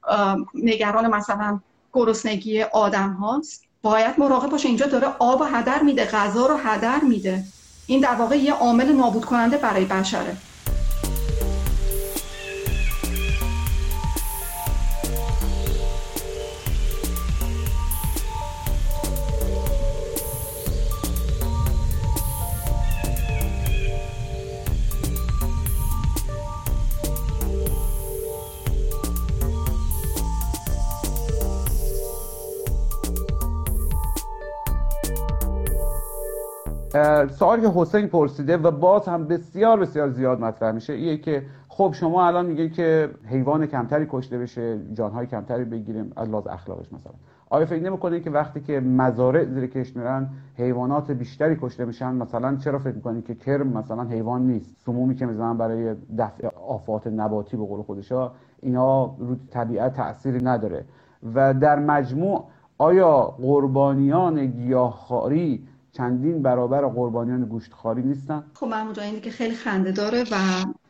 نگران 0.54 1.06
مثلا 1.06 1.60
گرسنگی 1.92 2.62
آدم 2.62 3.12
هاست 3.12 3.64
باید 3.82 4.20
مراقب 4.20 4.50
باشه. 4.50 4.68
اینجا 4.68 4.86
داره 4.86 5.08
آب 5.18 5.40
و 5.40 5.44
هدر 5.44 5.82
میده 5.82 6.04
غذا 6.04 6.46
رو 6.46 6.56
هدر 6.56 7.00
میده. 7.00 7.44
این 7.86 8.00
در 8.00 8.14
واقع 8.14 8.36
یه 8.36 8.52
عامل 8.52 8.92
نابود 8.92 9.24
کننده 9.24 9.56
برای 9.56 9.84
بشره. 9.84 10.36
سوالی 37.30 37.62
که 37.62 37.72
حسین 37.74 38.06
پرسیده 38.06 38.56
و 38.56 38.70
باز 38.70 39.08
هم 39.08 39.24
بسیار 39.24 39.80
بسیار 39.80 40.10
زیاد 40.10 40.40
مطرح 40.40 40.72
میشه 40.72 40.92
اینه 40.92 41.16
که 41.16 41.42
خب 41.68 41.90
شما 41.94 42.26
الان 42.26 42.46
میگه 42.46 42.68
که 42.68 43.10
حیوان 43.24 43.66
کمتری 43.66 44.06
کشته 44.10 44.38
بشه 44.38 44.78
جانهای 44.92 45.26
کمتری 45.26 45.64
بگیریم 45.64 46.12
از 46.16 46.28
لحاظ 46.28 46.46
اخلاقش 46.46 46.92
مثلا. 46.92 47.12
آیا 47.50 47.66
فکر 47.66 47.82
نمی‌کنید 47.82 48.24
که 48.24 48.30
وقتی 48.30 48.60
که 48.60 48.80
مزارع 48.80 49.44
زیر 49.44 49.66
کش 49.66 49.96
میرن 49.96 50.28
حیوانات 50.54 51.10
بیشتری 51.10 51.56
کشته 51.60 51.84
میشن؟ 51.84 52.14
مثلا 52.14 52.56
چرا 52.56 52.78
فکر 52.78 52.94
می‌کنید 52.94 53.26
که 53.26 53.34
کرم 53.34 53.66
مثلا 53.66 54.02
حیوان 54.02 54.46
نیست؟ 54.46 54.76
سمومی 54.86 55.14
که 55.14 55.26
می‌زنن 55.26 55.56
برای 55.56 55.94
دفع 56.18 56.48
آفات 56.68 57.06
نباتی 57.06 57.56
به 57.56 57.66
قول 57.66 57.82
خودشا 57.82 58.32
اینا 58.62 59.04
رو 59.04 59.36
طبیعت 59.50 59.94
تأثیری 59.94 60.44
نداره. 60.44 60.84
و 61.34 61.54
در 61.54 61.78
مجموع 61.78 62.44
آیا 62.78 63.20
قربانیان 63.20 64.46
گیاهخواری 64.46 65.68
چندین 65.98 66.42
برابر 66.42 66.86
قربانیان 66.86 67.44
گوشتخواری 67.44 68.02
نیستن. 68.02 68.44
خب 68.54 68.66
من 68.66 68.98
اینه 68.98 69.20
که 69.20 69.30
خیلی 69.30 69.54
خنده 69.54 69.92
داره 69.92 70.22
و 70.22 70.36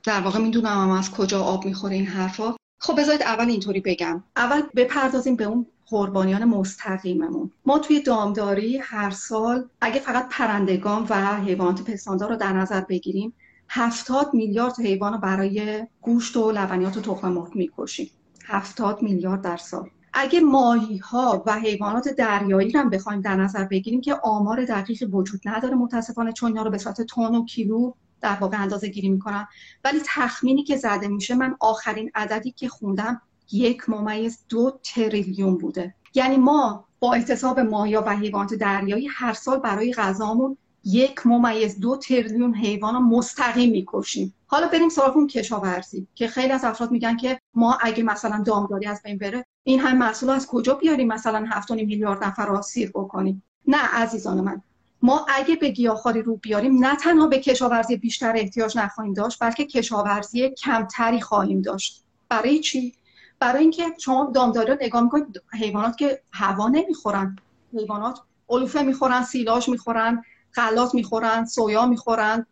در 0.05 0.21
واقع 0.21 0.39
می‌دونم 0.39 0.83
هم 0.83 0.91
از 0.91 1.11
کجا 1.11 1.43
آب 1.43 1.65
می‌خوره 1.65 1.95
این 1.95 2.07
حرفا. 2.07 2.55
خب 2.79 3.01
بذارید 3.01 3.23
اول 3.23 3.49
اینطوری 3.49 3.81
بگم. 3.81 4.23
اول 4.37 4.63
بپردازیم 4.77 5.37
به 5.37 5.45
اون 5.45 5.67
قربانیان 5.87 6.45
مستقیممون. 6.45 7.51
ما 7.67 7.79
توی 7.79 8.03
دامداری 8.03 8.79
هر 8.79 9.11
سال 9.11 9.69
اگه 9.81 10.01
فقط 10.01 10.27
پرندگان 10.31 11.07
و 11.11 11.37
حیوانات 11.37 11.83
پستاندار 11.83 12.31
رو 12.31 12.37
در 12.37 12.53
نظر 12.53 12.81
بگیریم 12.81 13.33
هفتاد 13.69 14.35
میلیارد 14.35 14.81
حیوان 14.81 15.13
رو 15.13 15.19
برای 15.19 15.87
گوشت 16.01 16.37
و 16.37 16.51
لبنیات 16.51 16.97
و 16.97 17.01
تخم 17.01 17.29
مرغ 17.29 17.57
می‌کشیم. 17.57 18.11
هفتاد 18.45 19.03
میلیارد 19.03 19.43
در 19.43 19.57
سال. 19.57 19.91
اگه 20.21 20.41
ماهی 20.41 20.97
ها 20.97 21.43
و 21.47 21.59
حیوانات 21.59 22.09
دریایی 22.09 22.73
هم 22.73 22.91
بخوایم 22.91 23.21
در 23.21 23.37
نظر 23.37 23.65
بگیریم 23.65 24.01
که 24.01 24.15
آمار 24.15 24.65
دقیقی 24.65 25.05
وجود 25.05 25.41
نداره 25.45 25.75
متاسفانه 25.75 26.33
چون 26.33 26.49
اینا 26.49 26.63
رو 26.63 26.71
به 26.71 26.79
صورت 26.79 27.03
تن 27.03 27.35
و 27.35 27.45
کیلو 27.45 27.93
در 28.21 28.37
واقع 28.41 28.63
اندازه 28.63 28.89
گیری 28.89 29.09
می‌کنم 29.09 29.49
ولی 29.85 30.01
تخمینی 30.07 30.65
که 30.65 30.77
زده 30.77 31.09
میشه 31.09 31.35
من 31.35 31.57
آخرین 31.61 32.11
عددی 32.15 32.51
که 32.51 32.69
خوندم 32.69 33.23
یک 33.53 33.89
ممیز 33.89 34.45
دو 34.49 34.79
تریلیون 34.83 35.59
بوده. 35.59 35.95
یعنی 36.15 36.37
ما 36.37 36.85
با 37.01 37.15
احتساب 37.15 37.61
ماهیا 37.61 38.03
و 38.07 38.17
حیوانات 38.17 38.55
دریایی 38.55 39.07
هر 39.07 39.33
سال 39.33 39.59
برای 39.59 39.93
غذامون 39.93 40.57
یک 40.89 41.27
ممیز 41.27 41.81
دو 41.81 41.97
تریلیون 41.97 42.55
حیوان 42.55 42.95
رو 42.95 43.01
مستقیم 43.01 43.71
می‌کشیم. 43.71 44.35
حالا 44.47 44.69
بریم 44.69 44.89
سراغ 44.89 45.17
اون 45.17 45.27
کشاورزی 45.27 46.07
که 46.15 46.29
خیلی 46.29 46.53
از 46.53 46.65
افراد 46.65 46.91
میگن 46.91 47.17
که 47.17 47.41
ما 47.55 47.79
اگه 47.83 48.03
مثلا 48.03 48.43
دامداری 48.47 48.87
از 48.87 49.03
بین 49.05 49.19
بره 49.19 49.45
این 49.65 49.81
هم 49.81 49.99
محصول 49.99 50.31
از 50.31 50.47
کجا 50.47 50.75
بیاریم؟ 50.75 51.09
مثلا 51.09 51.47
7 51.51 51.71
میلیارد 51.71 52.25
نفر 52.25 52.47
رو 52.47 52.63
سیر 52.63 52.91
بکنیم. 52.91 53.43
نه 53.67 53.79
عزیزان 53.79 54.41
من 54.41 54.63
ما 55.03 55.27
اگه 55.29 55.57
به 55.57 55.69
گیاهخواری 55.69 56.23
رو 56.23 56.37
بیاریم 56.37 56.85
نه 56.85 56.97
تنها 56.97 57.27
به 57.27 57.39
کشاورزی 57.39 57.97
بیشتر 57.97 58.37
احتیاج 58.37 58.79
نخواهیم 58.79 59.13
داشت 59.13 59.43
بلکه 59.43 59.67
کشاورزی 59.67 60.51
کمتری 60.51 61.21
خواهیم 61.21 61.63
داشت. 61.63 62.05
برای 62.29 62.61
چی؟ 62.61 62.95
برای 63.39 63.63
اینکه 63.63 63.85
شما 63.99 64.31
دامداری 64.35 64.69
رو 64.73 64.79
نگاه 64.81 65.03
می‌کنید 65.03 65.43
حیوانات 65.53 65.97
که 65.97 66.23
هوا 66.33 66.69
نمی‌خورن 66.69 67.37
حیوانات 67.73 68.21
علوفه 68.49 68.83
می‌خورن 68.83 69.23
سیلاش 69.23 69.69
می‌خورن. 69.69 70.23
غلات 70.59 70.95
می‌خورن 70.95 71.45
سویا 71.45 71.87
می‌خورن 71.87 72.47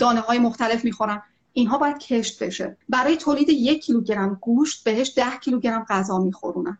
دانه 0.00 0.20
های 0.20 0.38
مختلف 0.38 0.84
می‌خورن 0.84 1.22
اینها 1.52 1.78
باید 1.78 1.98
کشت 1.98 2.42
بشه. 2.42 2.76
برای 2.88 3.16
تولید 3.16 3.48
یک 3.48 3.84
کیلوگرم 3.84 4.38
گوشت 4.40 4.84
بهش 4.84 5.12
ده 5.16 5.36
کیلوگرم 5.40 5.86
غذا 5.88 6.18
میخورونن. 6.18 6.78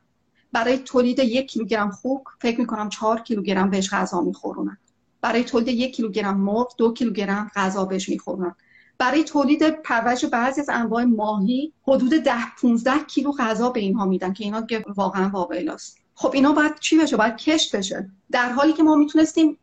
برای 0.52 0.78
تولید 0.78 1.18
یک 1.18 1.46
کیلوگرم 1.46 1.90
خوک 1.90 2.22
فکر 2.40 2.60
می‌کنم 2.60 2.88
چهار 2.88 3.20
کیلوگرم 3.20 3.70
بهش 3.70 3.90
غذا 3.90 4.20
میخورونن. 4.20 4.78
برای 5.20 5.44
تولید 5.44 5.68
یک 5.68 5.96
کیلوگرم 5.96 6.40
مرغ 6.40 6.74
دو 6.78 6.92
کیلوگرم 6.92 7.50
غذا 7.54 7.84
بهش 7.84 8.08
میخورونن. 8.08 8.54
برای 8.98 9.24
تولید 9.24 9.70
پرورش 9.82 10.24
بعضی 10.24 10.60
از 10.60 10.68
انواع 10.68 11.04
ماهی 11.04 11.72
حدود 11.82 12.10
ده 12.10 12.54
15 12.62 12.92
کیلو 13.08 13.32
غذا 13.38 13.70
به 13.70 13.80
اینها 13.80 14.04
میدن 14.04 14.32
که 14.32 14.44
اینا 14.44 14.66
واقعا 14.96 15.28
واقعی 15.28 15.68
است 15.68 15.98
خب 16.14 16.30
اینا 16.34 16.52
باید 16.52 16.78
چی 16.80 16.98
بشه؟ 16.98 17.16
باید 17.16 17.36
کشت 17.36 17.76
بشه. 17.76 18.10
در 18.30 18.52
حالی 18.52 18.72
که 18.72 18.82
ما 18.82 18.94
می‌تونستیم 18.94 19.58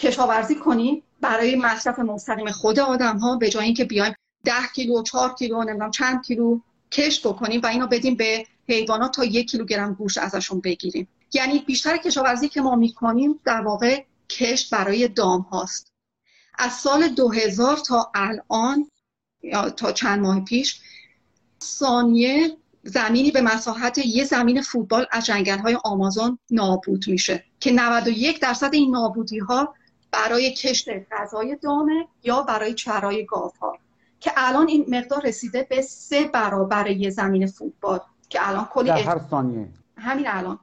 کشاورزی 0.00 0.54
کنیم 0.54 1.02
برای 1.20 1.56
مصرف 1.56 1.98
مستقیم 1.98 2.50
خود 2.50 2.80
آدم 2.80 3.18
ها 3.18 3.36
به 3.36 3.50
جای 3.50 3.64
اینکه 3.64 3.84
بیایم 3.84 4.14
ده 4.44 4.66
کیلو 4.74 5.02
چهار 5.02 5.34
کیلو 5.34 5.64
نمی‌دونم 5.64 5.90
چند 5.90 6.22
کیلو 6.24 6.60
کشت 6.92 7.26
بکنیم 7.26 7.60
و 7.62 7.66
اینو 7.66 7.86
بدیم 7.86 8.14
به 8.14 8.46
حیوانات 8.68 9.14
تا 9.14 9.24
یک 9.24 9.50
کیلوگرم 9.50 9.94
گوشت 9.94 10.18
ازشون 10.18 10.60
بگیریم. 10.60 11.08
یعنی 11.32 11.58
بیشتر 11.58 11.96
کشاورزی 11.96 12.48
که 12.48 12.60
ما 12.60 12.76
می‌کنیم 12.76 13.40
در 13.44 13.60
واقع 13.60 14.04
کشت 14.28 14.70
برای 14.74 15.08
دام 15.08 15.40
هاست. 15.40 15.92
از 16.58 16.72
سال 16.72 17.08
2000 17.08 17.76
تا 17.76 18.10
الان 18.14 18.90
یا 19.42 19.70
تا 19.70 19.92
چند 19.92 20.20
ماه 20.20 20.44
پیش 20.44 20.80
ثانیه 21.62 22.56
زمینی 22.82 23.30
به 23.30 23.40
مساحت 23.40 23.98
یه 23.98 24.24
زمین 24.24 24.62
فوتبال 24.62 25.06
از 25.10 25.26
جنگل 25.26 25.58
های 25.58 25.78
آمازون 25.84 26.38
نابود 26.50 27.08
میشه 27.08 27.44
که 27.60 27.72
91 27.72 28.40
درصد 28.40 28.70
این 28.72 28.90
نابودی 28.90 29.38
ها 29.38 29.74
برای 30.12 30.54
کشت 30.54 30.88
غذای 31.12 31.56
دامه 31.62 32.08
یا 32.22 32.42
برای 32.42 32.74
چرای 32.74 33.24
گاف 33.24 33.56
ها 33.56 33.78
که 34.20 34.32
الان 34.36 34.68
این 34.68 34.86
مقدار 34.88 35.26
رسیده 35.26 35.66
به 35.70 35.82
سه 35.82 36.24
برابر 36.24 36.86
یه 36.90 37.10
زمین 37.10 37.46
فوتبال 37.46 38.00
که 38.28 38.48
الان 38.48 38.64
کلی 38.64 38.88
در 38.88 38.98
هر 38.98 39.20
ثانیه. 39.30 39.68
همین 39.96 40.24
الان. 40.28 40.58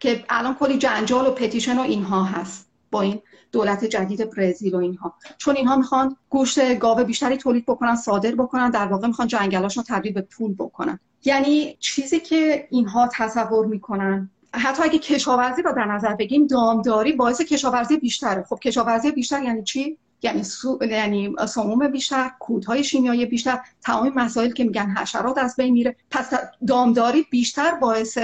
که 0.00 0.24
الان 0.28 0.54
کلی 0.54 0.78
جنجال 0.78 1.26
و 1.26 1.30
پتیشن 1.30 1.78
و 1.78 1.80
اینها 1.80 2.24
هست 2.24 2.66
با 2.90 3.02
این 3.02 3.22
دولت 3.52 3.84
جدید 3.84 4.30
برزیل 4.30 4.74
و 4.74 4.78
اینها. 4.78 5.14
چون 5.38 5.56
اینها 5.56 5.76
می‌خوان 5.76 6.16
گوشت 6.30 6.78
گاوه 6.78 7.04
بیشتری 7.04 7.36
تولید 7.36 7.66
بکنن 7.66 7.96
صادر 7.96 8.34
بکنن 8.34 8.70
در 8.70 8.86
واقع 8.86 9.06
می‌خوان 9.06 9.28
جنگلاشون 9.28 9.84
تبدیل 9.88 10.12
به 10.12 10.20
پول 10.20 10.54
بکنن. 10.54 10.98
یعنی 11.24 11.76
چیزی 11.80 12.20
که 12.20 12.68
اینها 12.70 13.08
تصور 13.12 13.66
می‌کنن 13.66 14.30
حتی 14.54 14.82
اگه 14.82 14.98
کشاورزی 14.98 15.62
رو 15.62 15.72
در 15.72 15.84
نظر 15.84 16.14
بگیم 16.14 16.46
دامداری 16.46 17.12
باعث 17.12 17.40
کشاورزی 17.40 17.96
بیشتره. 17.96 18.42
خب 18.42 18.58
کشاورزی 18.58 19.10
بیشتر 19.10 19.42
یعنی 19.42 19.62
چی؟ 19.62 19.98
یعنی 20.22 20.42
سو... 20.42 20.78
یعنی 20.90 21.34
سموم 21.48 21.88
بیشتر 21.88 22.30
کودهای 22.38 22.84
شیمیایی 22.84 23.26
بیشتر 23.26 23.60
تمام 23.82 24.12
مسائل 24.14 24.52
که 24.52 24.64
میگن 24.64 24.94
حشرات 24.96 25.38
از 25.38 25.56
بین 25.56 25.72
میره. 25.72 25.96
پس 26.10 26.30
دامداری 26.66 27.26
بیشتر 27.30 27.74
باعث 27.74 28.18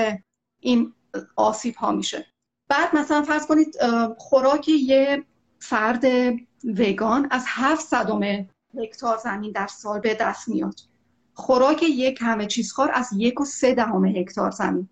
این 0.60 0.92
آسیب 1.36 1.74
ها 1.74 1.92
میشه. 1.92 2.26
بعد 2.68 2.96
مثلا 2.96 3.22
فرض 3.22 3.46
کنید 3.46 3.76
خوراک 4.18 4.68
یه 4.68 5.24
فرد 5.58 6.04
وگان 6.64 7.28
از 7.30 7.44
هفت 7.46 7.86
صدم 7.86 8.48
هکتار 8.78 9.16
زمین 9.16 9.52
در 9.52 9.66
سال 9.66 10.00
به 10.00 10.14
دست 10.14 10.48
میاد. 10.48 10.74
خوراک 11.34 11.82
یک 11.82 12.18
همه 12.20 12.46
چیزخوار 12.46 12.90
از 12.94 13.08
یک 13.16 13.40
و 13.40 13.44
سه 13.44 13.74
دهم 13.74 14.04
هکتار 14.04 14.50
زمین. 14.50 14.88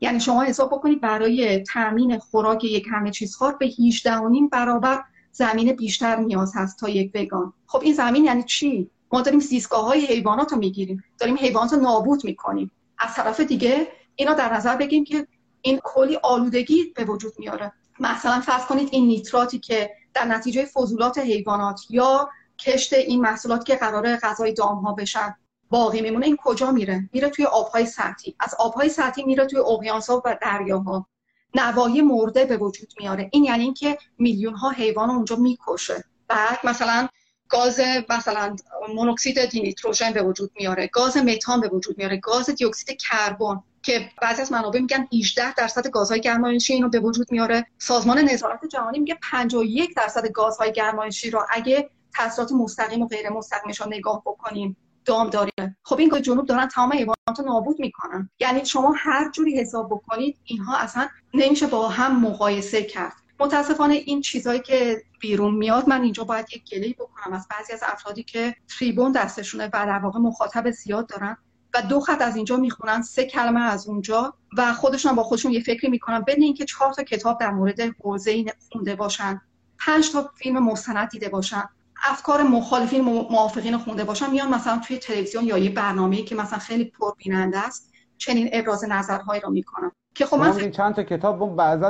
یعنی 0.00 0.20
شما 0.20 0.42
حساب 0.42 0.70
بکنید 0.70 1.00
برای 1.00 1.58
تامین 1.58 2.18
خوراک 2.18 2.64
یک 2.64 2.86
همه 2.90 3.10
چیزخوار 3.10 3.56
به 3.56 3.66
18 3.66 4.20
برابر 4.52 5.04
زمین 5.32 5.72
بیشتر 5.72 6.16
نیاز 6.16 6.52
هست 6.56 6.78
تا 6.78 6.88
یک 6.88 7.12
وگان. 7.14 7.52
خب 7.66 7.80
این 7.82 7.94
زمین 7.94 8.24
یعنی 8.24 8.42
چی؟ 8.42 8.90
ما 9.12 9.20
داریم 9.20 9.40
زیستگاه 9.40 9.84
های 9.84 10.06
حیوانات 10.06 10.52
رو 10.52 10.58
می‌گیریم. 10.58 11.04
داریم 11.18 11.36
حیوانات 11.36 11.72
رو 11.72 11.80
نابود 11.80 12.24
می‌کنیم. 12.24 12.70
از 12.98 13.14
طرف 13.14 13.40
دیگه 13.40 13.88
اینا 14.16 14.34
در 14.34 14.54
نظر 14.54 14.76
بگیم 14.76 15.04
که 15.04 15.26
این 15.62 15.80
کلی 15.84 16.18
آلودگی 16.22 16.84
به 16.96 17.04
وجود 17.04 17.32
میاره. 17.38 17.72
مثلا 18.00 18.40
فرض 18.40 18.64
کنید 18.64 18.88
این 18.92 19.06
نیتراتی 19.06 19.58
که 19.58 19.90
در 20.14 20.24
نتیجه 20.24 20.64
فضولات 20.64 21.18
حیوانات 21.18 21.80
یا 21.90 22.28
کشت 22.58 22.92
این 22.92 23.20
محصولات 23.20 23.64
که 23.64 23.76
قراره 23.76 24.16
غذای 24.16 24.52
دام 24.52 24.78
ها 24.78 24.92
بشن 24.92 25.36
باقی 25.70 26.00
میمونه 26.00 26.26
این 26.26 26.36
کجا 26.42 26.70
میره؟ 26.70 27.08
میره 27.12 27.28
توی 27.28 27.44
آبهای 27.44 27.86
سطحی. 27.86 28.36
از 28.40 28.54
آبهای 28.58 28.88
سطحی 28.88 29.24
میره 29.24 29.46
توی 29.46 29.58
اقیانوس‌ها 29.58 30.22
و 30.24 30.38
دریاها. 30.42 31.06
نواحی 31.54 32.00
مرده 32.00 32.44
به 32.44 32.56
وجود 32.56 32.92
میاره. 33.00 33.28
این 33.32 33.44
یعنی 33.44 33.64
اینکه 33.64 33.98
میلیون 34.18 34.54
ها 34.54 34.70
حیوان 34.70 35.10
اونجا 35.10 35.36
می‌کشه. 35.36 36.04
بعد 36.28 36.58
مثلا 36.64 37.08
گاز 37.48 37.80
مثلا 38.08 38.56
مونوکسید 38.94 39.44
دینیتروژن 39.44 40.12
به 40.12 40.22
وجود 40.22 40.50
میاره. 40.56 40.86
گاز 40.86 41.16
متان 41.16 41.60
به 41.60 41.68
وجود 41.68 41.98
میاره. 41.98 42.16
گاز 42.16 42.50
دی 42.50 42.64
اکسید 42.64 42.98
کربن 43.00 43.62
که 43.82 44.10
بعضی 44.22 44.42
از 44.42 44.52
منابع 44.52 44.80
میگن 44.80 45.08
18 45.18 45.54
درصد 45.54 45.88
گازهای 45.88 46.20
گرمایشی 46.20 46.72
اینو 46.72 46.88
به 46.88 47.00
وجود 47.00 47.32
میاره. 47.32 47.66
سازمان 47.78 48.18
نظارت 48.18 48.66
جهانی 48.66 48.98
میگه 48.98 49.18
51 49.32 49.94
درصد 49.94 50.28
گازهای 50.28 50.72
گرمایشی 50.72 51.30
رو 51.30 51.46
اگه 51.50 51.90
تاثیرات 52.16 52.52
مستقیم 52.52 53.02
و 53.02 53.08
غیر 53.08 53.28
مستقیمش 53.28 53.80
رو 53.80 53.86
نگاه 53.88 54.22
بکنیم 54.26 54.76
دام 55.08 55.30
داره. 55.30 55.76
خب 55.82 55.98
این 55.98 56.22
جنوب 56.22 56.46
دارن 56.46 56.68
تمام 56.68 56.92
حیوانات 56.92 57.40
نابود 57.46 57.80
می‌کنن. 57.80 58.30
یعنی 58.40 58.64
شما 58.64 58.94
هر 58.96 59.30
جوری 59.30 59.60
حساب 59.60 59.86
بکنید 59.90 60.38
اینها 60.44 60.76
اصلا 60.76 61.08
نمیشه 61.34 61.66
با 61.66 61.88
هم 61.88 62.20
مقایسه 62.20 62.82
کرد. 62.82 63.12
متاسفانه 63.40 63.94
این 63.94 64.20
چیزهایی 64.20 64.60
که 64.60 65.02
بیرون 65.20 65.54
میاد 65.54 65.88
من 65.88 66.02
اینجا 66.02 66.24
باید 66.24 66.46
یک 66.52 66.70
گلهی 66.70 66.92
بکنم 66.92 67.36
از 67.36 67.46
بعضی 67.50 67.72
از 67.72 67.82
افرادی 67.86 68.22
که 68.22 68.54
تریبون 68.78 69.12
دستشونه 69.12 69.66
و 69.66 69.70
در 69.70 69.98
واقع 69.98 70.18
مخاطب 70.18 70.70
زیاد 70.70 71.08
دارن 71.08 71.36
و 71.74 71.82
دو 71.82 72.00
خط 72.00 72.22
از 72.22 72.36
اینجا 72.36 72.56
می‌خونن 72.56 73.02
سه 73.02 73.24
کلمه 73.24 73.60
از 73.60 73.88
اونجا 73.88 74.34
و 74.56 74.72
خودشون 74.72 75.14
با 75.14 75.22
خودشون 75.22 75.52
یه 75.52 75.60
فکری 75.60 75.88
می‌کنن 75.88 76.20
بدون 76.20 76.44
اینکه 76.44 76.64
چهار 76.64 76.92
تا 76.92 77.02
کتاب 77.02 77.40
در 77.40 77.50
مورد 77.50 77.80
حوزه 77.80 78.44
خونده 78.72 78.94
باشن 78.96 79.40
پنج 79.78 80.12
تا 80.12 80.30
فیلم 80.36 80.64
مستند 80.64 81.08
دیده 81.08 81.28
باشن. 81.28 81.68
افکار 82.04 82.42
مخالفین 82.42 83.04
موافقین 83.30 83.78
خونده 83.78 84.04
باشن 84.04 84.30
میان 84.30 84.54
مثلا 84.54 84.78
توی 84.78 84.98
تلویزیون 84.98 85.44
یا 85.44 85.58
یه 85.58 85.70
برنامه‌ای 85.70 86.22
که 86.22 86.34
مثلا 86.34 86.58
خیلی 86.58 86.84
پربیننده 86.84 87.58
است 87.58 87.92
چنین 88.18 88.48
ابراز 88.52 88.84
نظرهایی 88.88 89.40
رو 89.40 89.50
می‌کنم. 89.50 89.92
که 90.14 90.26
خب 90.26 90.36
من 90.36 90.70
چند 90.70 90.94
تا 90.94 91.02
کتاب 91.02 91.56
بعضا 91.56 91.88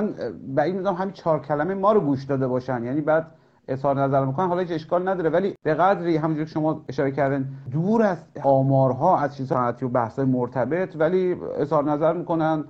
این 0.59 0.79
نظام 0.79 0.95
همین 0.95 1.13
چهار 1.13 1.43
کلمه 1.43 1.75
ما 1.75 1.93
رو 1.93 2.01
گوش 2.01 2.25
داده 2.25 2.47
باشن. 2.47 2.85
یعنی 2.85 3.01
بعد 3.01 3.35
اظهار 3.69 4.03
نظر 4.03 4.25
می‌کنن 4.25 4.49
حالا 4.49 4.61
هیچ 4.61 4.71
اشکال 4.71 5.09
نداره. 5.09 5.31
ولی 5.31 5.55
به 5.63 5.75
قدری 5.75 6.17
همونجور 6.17 6.45
که 6.45 6.51
شما 6.51 6.85
اشاره 6.89 7.11
کردن 7.11 7.49
دور 7.73 8.03
از 8.03 8.19
آمارها 8.45 9.19
از 9.19 9.37
چیزها 9.37 9.75
و 9.83 9.89
بحث 9.89 10.19
مرتبط 10.19 10.97
ولی 10.97 11.37
اظهار 11.59 11.85
نظر 11.85 12.13
می‌کنن. 12.13 12.65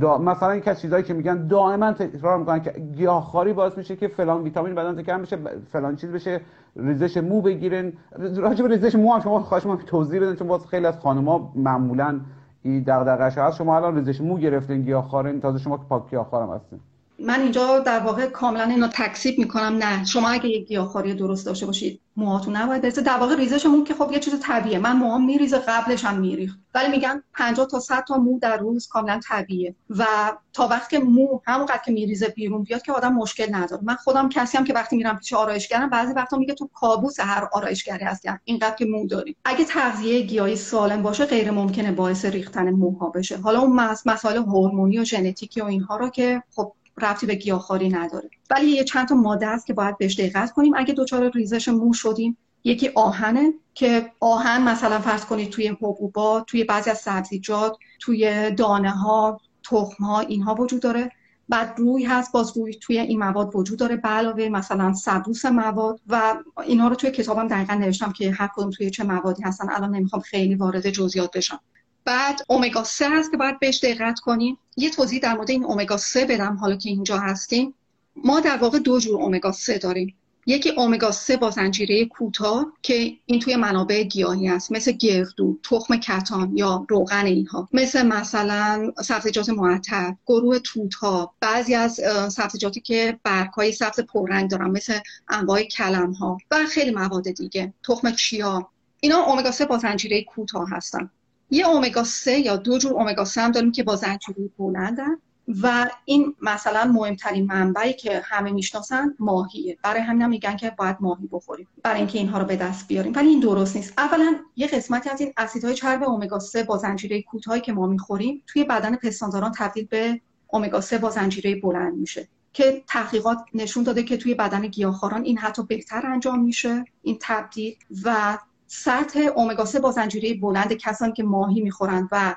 دا 0.00 0.18
مثلا 0.18 0.50
این 0.50 0.62
از 0.66 0.80
چیزایی 0.80 1.04
که 1.04 1.14
میگن 1.14 1.46
دائما 1.46 1.92
تکرار 1.92 2.38
می‌کنن 2.38 2.60
که 2.60 2.70
گیاهخواری 2.70 3.52
باعث 3.52 3.78
میشه 3.78 3.96
که 3.96 4.08
فلان 4.08 4.42
ویتامین 4.42 4.74
بدن 4.74 5.02
کم 5.02 5.22
بشه 5.22 5.38
فلان 5.72 5.96
چیز 5.96 6.12
بشه 6.12 6.40
ریزش 6.76 7.16
مو 7.16 7.40
بگیرن. 7.40 7.92
راجع 8.36 8.66
به 8.66 8.74
ریزش 8.74 8.94
مو 8.94 9.12
هم 9.12 9.20
شما 9.20 9.40
خواهش 9.40 9.66
من 9.66 9.76
توضیح 9.76 10.20
بدن 10.20 10.34
چون 10.34 10.48
باز 10.48 10.66
خیلی 10.66 10.86
از 10.86 10.98
خانم‌ها 10.98 11.52
معمولا 11.54 12.20
این 12.62 12.82
دغدغه‌اش 12.82 13.38
هست. 13.38 13.56
شما 13.56 13.76
الان 13.76 13.96
ریزش 13.96 14.20
مو 14.20 14.38
گرفتین 14.38 14.82
گیاهخوارین 14.82 15.40
تازه 15.40 15.58
شما 15.58 15.76
که 15.76 15.84
پاک 15.88 16.10
گیاهخوارم 16.10 16.50
هستین. 16.50 16.80
من 17.18 17.40
اینجا 17.40 17.78
در 17.78 18.00
واقع 18.00 18.26
کاملا 18.26 18.64
اینو 18.64 18.88
تکسیب 18.88 19.38
می‌کنم. 19.38 19.76
نه 19.76 20.04
شما 20.04 20.28
اگه 20.28 20.48
یک 20.48 20.68
گیاهخواری 20.68 21.14
درست 21.14 21.46
داشته 21.46 21.66
باشید 21.66 22.00
موهاتون 22.16 22.56
نباید 22.56 22.82
بریزه 22.82 23.02
در 23.02 23.16
واقع 23.16 23.36
ریزش 23.36 23.66
مو 23.66 23.84
که 23.84 23.94
خب 23.94 24.12
یه 24.12 24.18
چیز 24.18 24.40
طبیعیه. 24.40 24.78
من 24.78 24.96
موهام 24.96 25.24
میریزه 25.24 25.58
قبلش 25.58 26.04
هم 26.04 26.18
میریخت. 26.18 26.58
ولی 26.74 26.88
میگن 26.88 27.22
50 27.34 27.66
تا 27.66 27.80
100 27.80 28.04
تا 28.08 28.16
مو 28.16 28.38
در 28.38 28.56
روز 28.56 28.86
کاملا 28.86 29.20
طبیعیه. 29.28 29.74
و 29.90 30.06
تا 30.52 30.68
وقتی 30.68 30.98
که 30.98 31.04
مو 31.04 31.40
همونقدر 31.46 31.80
که 31.84 31.92
میریزه 31.92 32.28
بیرون 32.28 32.62
بیاد 32.62 32.82
که 32.82 32.92
آدم 32.92 33.12
مشکل 33.12 33.54
نداره. 33.54 33.82
من 33.84 33.94
خودم 33.94 34.28
کسی 34.28 34.58
هم 34.58 34.64
که 34.64 34.72
وقتی 34.74 34.96
میرم 34.96 35.18
پیش 35.18 35.32
آرایشگرم 35.32 35.90
بعضی 35.90 36.12
وقتا 36.12 36.36
میگه 36.36 36.54
تو 36.54 36.70
کابوس 36.74 37.20
هر 37.20 37.48
آرایشگری 37.52 38.04
هستی. 38.04 38.28
اینقدر 38.44 38.74
که 38.76 38.84
مو 38.84 39.06
داری. 39.06 39.36
اگه 39.44 39.64
تغذیه 39.64 40.22
گیاهی 40.22 40.56
سالم 40.56 41.02
باشه 41.02 41.24
غیر 41.24 41.50
ممکنه 41.50 41.92
باعث 41.92 42.24
ریختن 42.24 42.70
موها 42.70 43.10
بشه. 43.10 43.36
حالا 43.36 43.60
اون 43.60 43.96
مسائل 44.06 44.36
هورمونی 44.36 44.98
و 44.98 45.04
ژنتیکی 45.04 45.60
و 45.60 45.64
اینها 45.64 45.96
رو 45.96 46.08
که 46.08 46.42
خب 46.54 46.72
رفتی 47.00 47.26
به 47.26 47.34
گیاهخواری 47.34 47.88
نداره. 47.88 48.30
ولی 48.50 48.66
یه 48.66 48.84
چند 48.84 49.08
تا 49.08 49.14
ماده 49.14 49.46
است 49.46 49.66
که 49.66 49.74
باید 49.74 49.98
بهش 49.98 50.20
دقت 50.20 50.52
کنیم. 50.52 50.72
اگه 50.76 50.94
دچار 50.94 51.30
ریزش 51.30 51.68
مو 51.68 51.92
شدیم 51.92 52.36
یکی 52.64 52.88
آهنه 52.94 53.52
که 53.74 54.12
آهن 54.20 54.62
مثلا 54.62 54.98
فرض 54.98 55.24
کنید 55.24 55.50
توی 55.50 55.68
حبوبات 55.68 56.46
توی 56.46 56.64
بعضی 56.64 56.90
از 56.90 56.98
سبزیجات 56.98 57.76
توی 58.00 58.50
دانه 58.50 58.90
ها 58.90 59.40
تخم 59.70 60.04
ها 60.04 60.20
اینها 60.20 60.54
وجود 60.54 60.82
داره. 60.82 61.10
بعد 61.48 61.74
روی 61.78 62.04
هست 62.04 62.32
باز 62.32 62.56
روی 62.56 62.74
توی 62.74 62.98
این 62.98 63.18
مواد 63.18 63.56
وجود 63.56 63.78
داره. 63.78 63.96
به 63.96 64.08
علاوه 64.08 64.48
مثلا 64.48 64.94
سبوس 64.94 65.44
مواد 65.44 66.00
و 66.06 66.34
اینها 66.66 66.88
رو 66.88 66.94
توی 66.94 67.10
کتابم 67.10 67.48
دقیقا 67.48 67.74
نوشتم 67.74 68.12
که 68.12 68.30
هر 68.30 68.50
کدوم 68.56 68.70
توی 68.70 68.90
چه 68.90 69.04
موادی 69.04 69.42
هستن. 69.42 69.70
الان 69.70 69.96
نمی‌خوام 69.96 70.22
خیلی 70.22 70.54
وارد 70.54 70.90
جزئیات 70.90 71.36
بشم. 71.36 71.60
بعد 72.06 72.40
امگا 72.50 72.84
3 72.84 73.08
هست 73.10 73.30
که 73.30 73.36
باید 73.36 73.58
بهش 73.60 73.84
دقت 73.84 74.20
کنیم. 74.20 74.58
یه 74.76 74.90
توضیح 74.90 75.20
در 75.20 75.34
مورد 75.34 75.50
این 75.50 75.64
امگا 75.64 75.96
3 75.96 76.24
بدم 76.24 76.56
حالا 76.56 76.76
که 76.76 76.88
اینجا 76.88 77.18
هستیم. 77.18 77.74
ما 78.16 78.40
در 78.40 78.56
واقع 78.56 78.78
دو 78.78 79.00
جور 79.00 79.22
امگا 79.22 79.52
3 79.52 79.78
داریم. 79.78 80.14
یکی 80.48 80.72
امگا 80.78 81.10
3 81.10 81.36
با 81.36 81.50
زنجیره 81.50 82.04
کوتاه 82.04 82.72
که 82.82 83.12
این 83.26 83.40
توی 83.40 83.56
منابع 83.56 84.02
گیاهی 84.02 84.48
است 84.48 84.72
مثل 84.72 84.92
گردو، 84.92 85.58
تخم 85.62 85.96
کتان 85.96 86.56
یا 86.56 86.86
روغن 86.88 87.26
اینها. 87.26 87.68
مثل 87.72 88.06
مثلا 88.06 88.92
سبزیجات 89.02 89.48
معطر، 89.48 90.14
گروه 90.26 90.58
توت 90.58 90.94
ها، 90.94 91.34
بعضی 91.40 91.74
از 91.74 92.00
سبزیجاتی 92.28 92.80
که 92.80 93.18
برگ‌های 93.22 93.72
سبز 93.72 94.00
پررنگ 94.00 94.50
دارن 94.50 94.70
مثل 94.70 94.98
انواع 95.28 95.62
کلم 95.62 96.12
ها 96.12 96.38
و 96.50 96.56
خیلی 96.66 96.90
مواد 96.90 97.30
دیگه، 97.30 97.72
تخم 97.84 98.10
چیا. 98.10 98.68
اینا 99.00 99.22
امگا 99.22 99.50
3 99.50 99.66
با 99.66 99.78
زنجیره 99.78 100.22
کوتاه 100.22 100.70
هستن. 100.70 101.10
یه 101.50 101.68
امگا 101.68 102.04
3 102.04 102.38
یا 102.38 102.56
دو 102.56 102.78
جور 102.78 103.00
امگا 103.00 103.24
3 103.24 103.40
هم 103.40 103.50
داریم 103.50 103.72
که 103.72 103.82
با 103.82 103.96
زنجیره 103.96 104.50
بلندن 104.58 105.16
و 105.62 105.90
این 106.04 106.34
مثلا 106.42 106.84
مهمترین 106.84 107.46
منبعی 107.46 107.92
که 107.92 108.22
همه 108.24 108.52
می‌شناسن 108.52 109.14
ماهیه. 109.18 109.78
برای 109.82 110.00
همین 110.00 110.22
هم 110.22 110.30
میگن 110.30 110.56
که 110.56 110.72
باید 110.78 110.96
ماهی 111.00 111.28
بخوریم 111.32 111.68
برای 111.82 111.98
اینکه 111.98 112.18
اینها 112.18 112.38
رو 112.38 112.44
به 112.44 112.56
دست 112.56 112.88
بیاریم. 112.88 113.12
ولی 113.16 113.28
این 113.28 113.40
درست 113.40 113.76
نیست. 113.76 113.92
اولا 113.98 114.36
یه 114.56 114.66
قسمتی 114.66 115.10
از 115.10 115.20
این 115.20 115.32
اسیدهای 115.36 115.74
چرب 115.74 116.02
امگا 116.02 116.38
3 116.38 116.62
با 116.62 116.76
زنجیره 116.76 117.22
کوتاهی 117.22 117.60
که 117.60 117.72
ما 117.72 117.86
می‌خوریم 117.86 118.42
توی 118.46 118.64
بدن 118.64 118.96
پستانداران 118.96 119.52
تبدیل 119.58 119.86
به 119.86 120.20
امگا 120.52 120.80
3 120.80 120.98
با 120.98 121.10
زنجیره 121.10 121.60
بلند 121.60 121.94
میشه 121.94 122.28
که 122.52 122.82
تحقیقات 122.88 123.38
نشون 123.54 123.82
داده 123.82 124.02
که 124.02 124.16
توی 124.16 124.34
بدن 124.34 124.66
گیاهخواران 124.66 125.24
این 125.24 125.38
حتی 125.38 125.62
بهتر 125.62 126.06
انجام 126.06 126.44
میشه 126.44 126.84
این 127.02 127.18
تبدیل 127.20 127.76
و 128.04 128.38
سطح 128.66 129.28
امگا 129.36 129.64
3 129.64 129.80
با 129.80 129.90
زنجیره 129.90 130.34
بلند 130.34 130.72
کسانی 130.72 131.12
که 131.12 131.22
ماهی 131.22 131.62
می‌خورند 131.62 132.08
و 132.12 132.34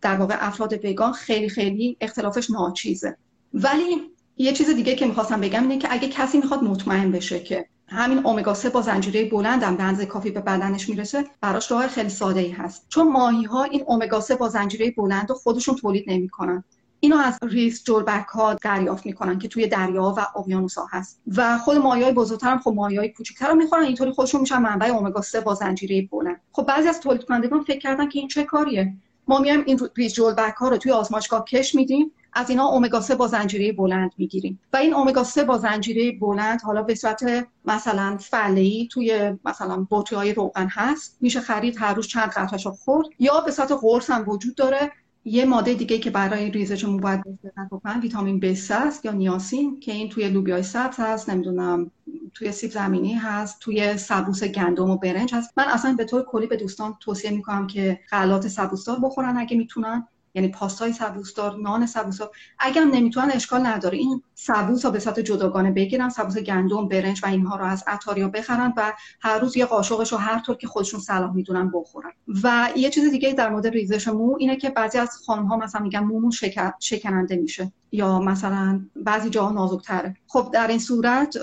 در 0.00 0.16
واقع 0.16 0.36
افراد 0.40 0.84
وگان 0.84 1.12
خیلی 1.12 1.48
خیلی 1.48 1.96
اختلافش 2.00 2.50
ناچیزه. 2.50 3.16
ولی 3.54 4.10
یه 4.36 4.52
چیز 4.52 4.70
دیگه 4.70 4.94
که 4.94 5.06
می‌خواستم 5.06 5.40
بگم 5.40 5.62
اینه 5.62 5.78
که 5.78 5.88
اگه 5.90 6.08
کسی 6.08 6.38
می‌خواد 6.38 6.62
مطمئن 6.62 7.12
بشه 7.12 7.40
که 7.40 7.66
همین 7.86 8.26
امگا 8.26 8.54
3 8.54 8.70
با 8.70 8.82
زنجیره 8.82 9.24
بلند 9.24 9.62
هم 9.62 9.96
به 9.96 10.06
کافی 10.06 10.30
به 10.30 10.40
بدنش 10.40 10.88
می‌رسه 10.88 11.24
براش 11.40 11.70
راه 11.70 11.88
خیلی 11.88 12.08
ساده 12.08 12.40
ای 12.40 12.50
هست. 12.50 12.86
چون 12.88 13.12
ماهی 13.12 13.44
ها 13.44 13.64
این 13.64 13.84
امگا 13.88 14.20
3 14.20 14.36
با 14.36 14.48
زنجیره 14.48 14.90
بلند 14.90 15.28
رو 15.28 15.34
خودشون 15.34 15.74
تولید 15.74 16.04
نمی‌کنن. 16.06 16.64
اینو 17.00 17.16
از 17.16 17.38
ریس 17.42 17.84
جربک 17.84 18.26
ها 18.26 18.54
دریافت 18.54 19.06
می‌کنن 19.06 19.38
که 19.38 19.48
توی 19.48 19.66
دریا 19.66 20.14
و 20.16 20.38
اقیانوس 20.38 20.78
ها 20.78 20.86
هست. 20.90 21.20
و 21.36 21.58
خود 21.58 21.76
های 21.76 22.12
بزرگتر 22.12 22.50
هم 22.50 22.58
خب 22.58 22.78
های 22.78 23.08
کوچیک‌تر 23.08 23.48
رو 23.48 23.54
می‌خورن 23.54 23.84
اینطوری 23.84 24.10
خودشون 24.10 24.40
میشن 24.40 24.58
منبع 24.58 24.96
امگا 24.96 25.20
3 25.20 25.40
با 25.40 25.54
زنجیره 25.54 26.08
بلند. 26.12 26.40
خب 26.52 26.66
بعضی 26.66 26.88
از 26.88 27.00
تولید 27.00 27.24
کنندگان 27.24 27.62
فکر 27.62 27.78
کردن 27.78 28.08
که 28.08 28.18
این 28.18 28.28
چه 28.28 28.44
کاریه؟ 28.44 28.94
ما 29.28 29.38
میایم 29.38 29.62
این 29.66 29.80
ریز 29.96 30.14
جلبک 30.14 30.54
ها 30.54 30.68
رو 30.68 30.76
توی 30.76 30.92
آزمایشگاه 30.92 31.44
کش 31.44 31.74
میدیم 31.74 32.12
از 32.32 32.50
اینا 32.50 32.68
امگا 32.68 33.00
3 33.00 33.14
با 33.14 33.26
زنجیره 33.26 33.72
بلند 33.72 34.10
می‌گیریم. 34.18 34.60
و 34.72 34.76
این 34.76 34.94
امگا 34.94 35.24
3 35.24 35.44
با 35.44 35.58
زنجیره 35.58 36.12
بلند 36.12 36.62
حالا 36.62 36.82
به 36.82 36.94
صورت 36.94 37.46
مثلا 37.64 38.16
فله 38.20 38.86
توی 38.86 39.34
مثلا 39.44 39.86
بطری 39.90 40.16
های 40.16 40.34
روغن 40.34 40.68
هست. 40.70 41.16
میشه 41.20 41.40
خرید 41.40 41.76
هر 41.78 41.94
روز 41.94 42.06
چند 42.06 42.28
قطعه‌شو 42.28 42.70
خورد. 42.70 43.06
یا 43.18 43.40
به 43.40 43.50
صورت 43.50 43.72
قرص 43.72 44.10
هم 44.10 44.28
وجود 44.28 44.54
داره. 44.54 44.92
یه 45.28 45.44
ماده 45.44 45.74
دیگه 45.74 45.98
که 45.98 46.10
برای 46.10 46.50
ریزش 46.50 46.84
مو 46.84 46.98
باید 46.98 47.22
بکنن 47.70 48.00
ویتامین 48.00 48.40
B3 48.40 48.70
است 48.70 49.04
یا 49.04 49.12
نیاسین 49.12 49.80
که 49.80 49.92
این 49.92 50.08
توی 50.08 50.28
لوبیای 50.28 50.62
سبز 50.62 50.96
هست 50.98 51.30
نمی‌دونم 51.30 51.90
توی 52.34 52.52
سیب 52.52 52.70
زمینی 52.70 53.14
هست 53.14 53.60
توی 53.60 53.96
سبوس 53.96 54.44
گندم 54.44 54.90
و 54.90 54.96
برنج 54.96 55.34
هست. 55.34 55.52
من 55.56 55.64
اصلا 55.64 55.94
به 55.98 56.04
طور 56.04 56.22
کلی 56.22 56.46
به 56.46 56.56
دوستان 56.56 56.96
توصیه 57.00 57.30
می‌کنم 57.30 57.66
که 57.66 58.00
غلات 58.10 58.48
سبوسدار 58.48 58.98
بخورن 59.02 59.36
اگه 59.36 59.56
می‌تونن. 59.56 60.08
یعنی 60.38 60.52
پاستای 60.52 60.92
سبوسدار 60.92 61.56
نان 61.56 61.86
سبوسدار. 61.86 62.30
اگر 62.58 62.84
نمی‌تونن 62.84 63.30
اشکال 63.30 63.66
نداره. 63.66 63.98
این 63.98 64.22
سبوس 64.34 64.86
به 64.86 64.98
صورت 64.98 65.20
جداگانه 65.20 65.70
بگیرن 65.70 66.08
سبوس 66.08 66.38
گندم 66.38 66.88
برنج 66.88 67.20
و 67.24 67.26
اینها 67.26 67.56
رو 67.56 67.64
از 67.64 67.84
عطاریا 67.86 68.28
بخرن 68.28 68.72
و 68.76 68.92
هر 69.20 69.38
روز 69.38 69.56
یه 69.56 69.64
قاشقش 69.64 70.12
رو 70.12 70.18
هر 70.18 70.40
طور 70.40 70.56
که 70.56 70.66
خودشون 70.66 71.00
صلاح 71.00 71.34
می‌دونن 71.34 71.70
بخورن. 71.74 72.10
و 72.42 72.68
یه 72.76 72.90
چیز 72.90 73.10
دیگه 73.10 73.32
در 73.32 73.50
مورد 73.50 73.66
ریزش 73.66 74.08
مو 74.08 74.36
اینه 74.38 74.56
که 74.56 74.70
بعضی 74.70 74.98
از 74.98 75.10
خانم 75.26 75.46
ها 75.46 75.56
مثلا 75.56 75.80
میگن 75.80 76.00
مومون 76.00 76.32
شکننده 76.80 77.36
میشه 77.36 77.72
یا 77.92 78.18
مثلا 78.18 78.80
بعضی 78.96 79.30
جاها 79.30 79.52
نازکتره. 79.52 80.16
خب 80.26 80.50
در 80.52 80.68
این 80.68 80.78
صورت 80.78 81.36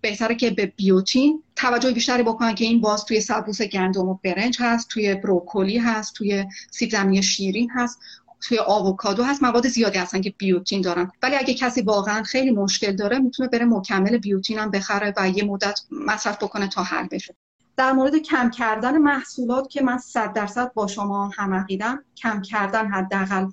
بهتره 0.00 0.34
که 0.34 0.50
به 0.50 0.72
بیوتین 0.76 1.42
توجه 1.56 1.92
بیشتری 1.92 2.22
بکنن 2.22 2.54
که 2.54 2.64
این 2.64 2.80
باز 2.80 3.04
توی 3.04 3.20
سبوس 3.20 3.62
گندم 3.62 4.08
و 4.08 4.18
برنج 4.24 4.56
هست 4.60 4.88
توی 4.88 5.14
بروکلی 5.14 5.78
هست 5.78 6.14
توی 6.14 6.44
سیب 6.70 6.90
زمینی 6.90 7.22
شیرین 7.22 7.70
هست. 7.70 8.00
توی 8.42 8.58
آووکادو 8.58 9.24
هست 9.24 9.42
مواد 9.42 9.68
زیادی 9.68 9.98
هستن 9.98 10.20
که 10.20 10.34
بیوتین 10.38 10.80
دارن. 10.80 11.12
ولی 11.22 11.36
اگه 11.36 11.54
کسی 11.54 11.82
واقعا 11.82 12.22
خیلی 12.22 12.50
مشکل 12.50 12.96
داره 12.96 13.18
می‌تونه 13.18 13.48
بره 13.48 13.64
مکمل 13.64 14.18
بیوتین 14.18 14.58
هم 14.58 14.70
بخره 14.70 15.14
و 15.16 15.28
یه 15.28 15.44
مدت 15.44 15.80
مصرف 15.90 16.36
بکنه 16.42 16.68
تا 16.68 16.82
حل 16.82 17.06
بشه. 17.06 17.36
در 17.76 17.92
مورد 17.92 18.16
کم 18.16 18.50
کردن 18.50 18.98
محصولات 18.98 19.68
که 19.68 19.82
من 19.82 19.98
صد 19.98 20.32
درصد 20.32 20.72
با 20.74 20.86
شما 20.86 21.30
هم 21.36 21.54
عقیدم 21.54 22.04
کم 22.16 22.42
کردن 22.42 22.86
حداقل 22.86 23.46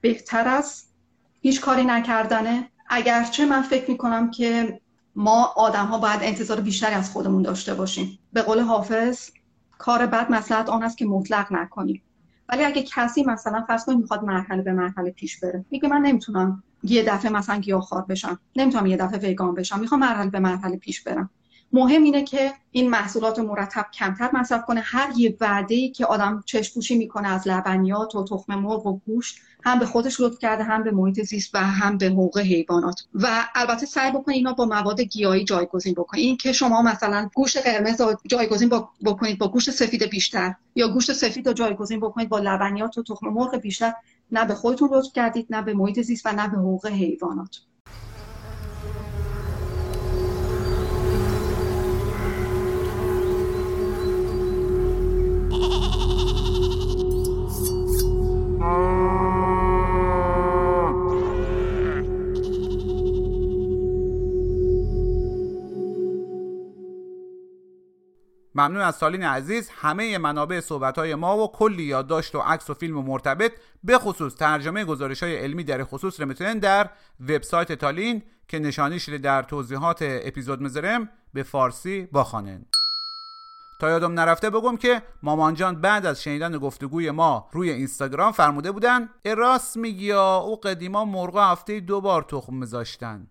بهتر 0.00 0.48
است. 0.48 0.94
هیچ 1.40 1.60
کاری 1.60 1.84
نکردنه. 1.84 2.68
اگرچه 2.88 3.46
من 3.46 3.62
فکر 3.62 3.90
می‌کنم 3.90 4.30
که 4.30 4.80
ما 5.16 5.44
آدم 5.56 5.86
ها 5.86 5.98
باید 5.98 6.20
انتظار 6.22 6.60
بیشتری 6.60 6.94
از 6.94 7.10
خودمون 7.10 7.42
داشته 7.42 7.74
باشیم. 7.74 8.18
به 8.32 8.42
قول 8.42 8.60
حافظ 8.60 9.30
کار 9.78 10.06
بد 10.06 10.30
مسلحت 10.30 10.68
آن 10.68 10.82
است 10.82 10.98
که 10.98 11.06
مطلق 11.06 11.52
نکنیم. 11.52 12.02
ولی 12.48 12.64
اگه 12.64 12.82
کسی 12.82 13.24
مثلا 13.24 13.64
فرض 13.68 13.84
کنید 13.84 13.98
می‌خواد 13.98 14.24
مرحله 14.24 14.62
به 14.62 14.72
مرحله 14.72 15.10
پیش 15.10 15.40
بره 15.40 15.64
میگه 15.70 15.88
من 15.88 16.00
نمی‌تونم 16.00 16.62
یه 16.82 17.02
دفعه 17.02 17.32
مثلا 17.32 17.56
گیاهخوار 17.56 18.02
بشم 18.02 18.40
نمی‌تونم 18.56 18.86
یه 18.86 18.96
دفعه 18.96 19.18
ویگان 19.18 19.54
بشم 19.54 19.80
می‌خوام 19.80 20.00
مرحله 20.00 20.30
به 20.30 20.40
مرحله 20.40 20.76
پیش 20.76 21.02
برم. 21.02 21.30
مهم 21.72 22.02
اینه 22.02 22.22
که 22.24 22.52
این 22.70 22.90
محصولات 22.90 23.38
مرتب 23.38 23.86
کمتر 23.94 24.30
مصرف 24.32 24.64
کنه. 24.64 24.80
هر 24.84 25.12
یه 25.16 25.36
وعده 25.40 25.88
که 25.88 26.06
آدم 26.06 26.42
چشپوشی 26.46 26.98
می‌کنه 26.98 27.28
از 27.28 27.48
لبنیات 27.48 28.14
و 28.14 28.24
تخم 28.24 28.54
مرغ 28.54 28.86
و 28.86 28.98
گوشت 29.06 29.38
هم 29.64 29.78
به 29.78 29.86
خودش 29.86 30.20
لطف 30.20 30.38
کرده 30.38 30.64
هم 30.64 30.82
به 30.82 30.90
محیط 30.90 31.22
زیست 31.22 31.54
و 31.54 31.58
هم 31.58 31.98
به 31.98 32.06
حقوق 32.06 32.38
حیوانات. 32.38 33.02
و 33.14 33.48
البته 33.54 33.86
سعی 33.86 34.10
بکنید 34.10 34.36
اینا 34.36 34.52
با 34.52 34.64
مواد 34.64 35.00
گیاهی 35.00 35.44
جایگزین 35.44 35.94
بکنید 35.94 36.24
این 36.24 36.36
که 36.36 36.52
شما 36.52 36.82
مثلا 36.82 37.28
گوشت 37.34 37.66
قرمز 37.66 38.00
رو 38.00 38.14
جایگزین 38.26 38.70
بکنید 39.04 39.38
با 39.38 39.48
گوشت 39.48 39.70
سفید 39.70 40.02
بیشتر 40.02 40.54
یا 40.74 40.88
گوشت 40.88 41.12
سفید 41.12 41.48
رو 41.48 41.52
جایگزین 41.52 42.00
بکنید 42.00 42.28
با 42.28 42.38
لبنیات 42.38 42.98
و 42.98 43.02
تخم 43.02 43.28
مرغ 43.28 43.56
بیشتر 43.56 43.92
نه 44.32 44.44
به 44.44 44.54
خودتون 44.54 44.90
لطف 44.92 45.12
کردید 45.12 45.46
نه 45.50 45.62
به 45.62 45.74
محیط 45.74 46.00
زیست 46.00 46.26
و 46.26 46.32
نه 46.32 46.48
به 46.48 46.56
حقوق 46.56 46.86
حیوانات. 46.86 47.60
ممنون 68.54 68.80
از 68.80 68.96
سالین 68.96 69.22
عزیز. 69.22 69.70
همه 69.74 70.18
منابع 70.18 70.60
صحبت 70.60 70.98
های 70.98 71.14
ما 71.14 71.38
و 71.38 71.52
کلی 71.52 71.82
یادداشت 71.82 72.34
و 72.34 72.38
عکس 72.38 72.70
و 72.70 72.74
فیلم 72.74 72.98
و 72.98 73.02
مرتبط 73.02 73.52
به 73.84 73.98
خصوص 73.98 74.34
ترجمه 74.34 74.84
گزارش 74.84 75.22
های 75.22 75.36
علمی 75.36 75.64
در 75.64 75.84
خصوص 75.84 76.20
رو 76.20 76.26
می‌تونن 76.26 76.58
در 76.58 76.90
وبسایت 77.20 77.72
تالین 77.72 78.22
که 78.48 78.58
نشانیش 78.58 79.08
در 79.08 79.42
توضیحات 79.42 79.98
اپیزود 80.02 80.62
مزرم 80.62 81.08
به 81.34 81.42
فارسی 81.42 82.08
باخانن 82.12 82.66
تا 83.80 83.90
یادم 83.90 84.12
نرفته 84.12 84.50
بگم 84.50 84.76
که 84.76 85.02
مامانجان 85.22 85.80
بعد 85.80 86.06
از 86.06 86.22
شنیدن 86.22 86.58
گفتگوی 86.58 87.10
ما 87.10 87.48
روی 87.52 87.70
اینستاگرام 87.70 88.32
فرموده 88.32 88.72
بودن 88.72 89.08
راست 89.24 89.76
میگی 89.76 90.12
او 90.12 90.56
قدیما 90.56 91.04
مرغا 91.04 91.44
هفته 91.44 91.80
دو 91.80 92.00
بار 92.00 92.22
تخم 92.22 92.54
میذاشتن. 92.54 93.26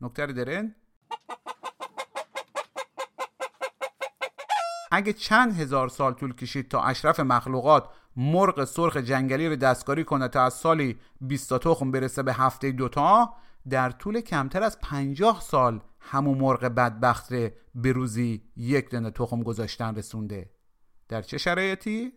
نکته 0.00 0.26
درن. 0.26 0.74
اگه 4.94 5.12
چند 5.12 5.60
هزار 5.60 5.88
سال 5.88 6.12
طول 6.12 6.34
کشید 6.34 6.68
تا 6.68 6.82
اشرف 6.82 7.20
مخلوقات 7.20 7.88
مرغ 8.16 8.64
سرخ 8.64 8.96
جنگلی 8.96 9.48
رو 9.48 9.56
دستکاری 9.56 10.04
کنه 10.04 10.28
تا 10.28 10.42
از 10.42 10.54
سالی 10.54 10.98
20 11.20 11.48
تا 11.48 11.58
تخم 11.58 11.90
برسه 11.90 12.22
به 12.22 12.32
هفته 12.32 12.72
دوتا 12.72 13.34
در 13.68 13.90
طول 13.90 14.20
کمتر 14.20 14.62
از 14.62 14.80
50 14.80 15.40
سال 15.40 15.80
همون 16.00 16.38
مرغ 16.38 16.64
بدبخت 16.64 17.32
به 17.74 17.92
روزی 17.92 18.42
یک 18.56 18.90
دونه 18.90 19.10
تخم 19.10 19.42
گذاشتن 19.42 19.94
رسونده 19.94 20.50
در 21.08 21.22
چه 21.22 21.38
شرایطی؟ 21.38 22.12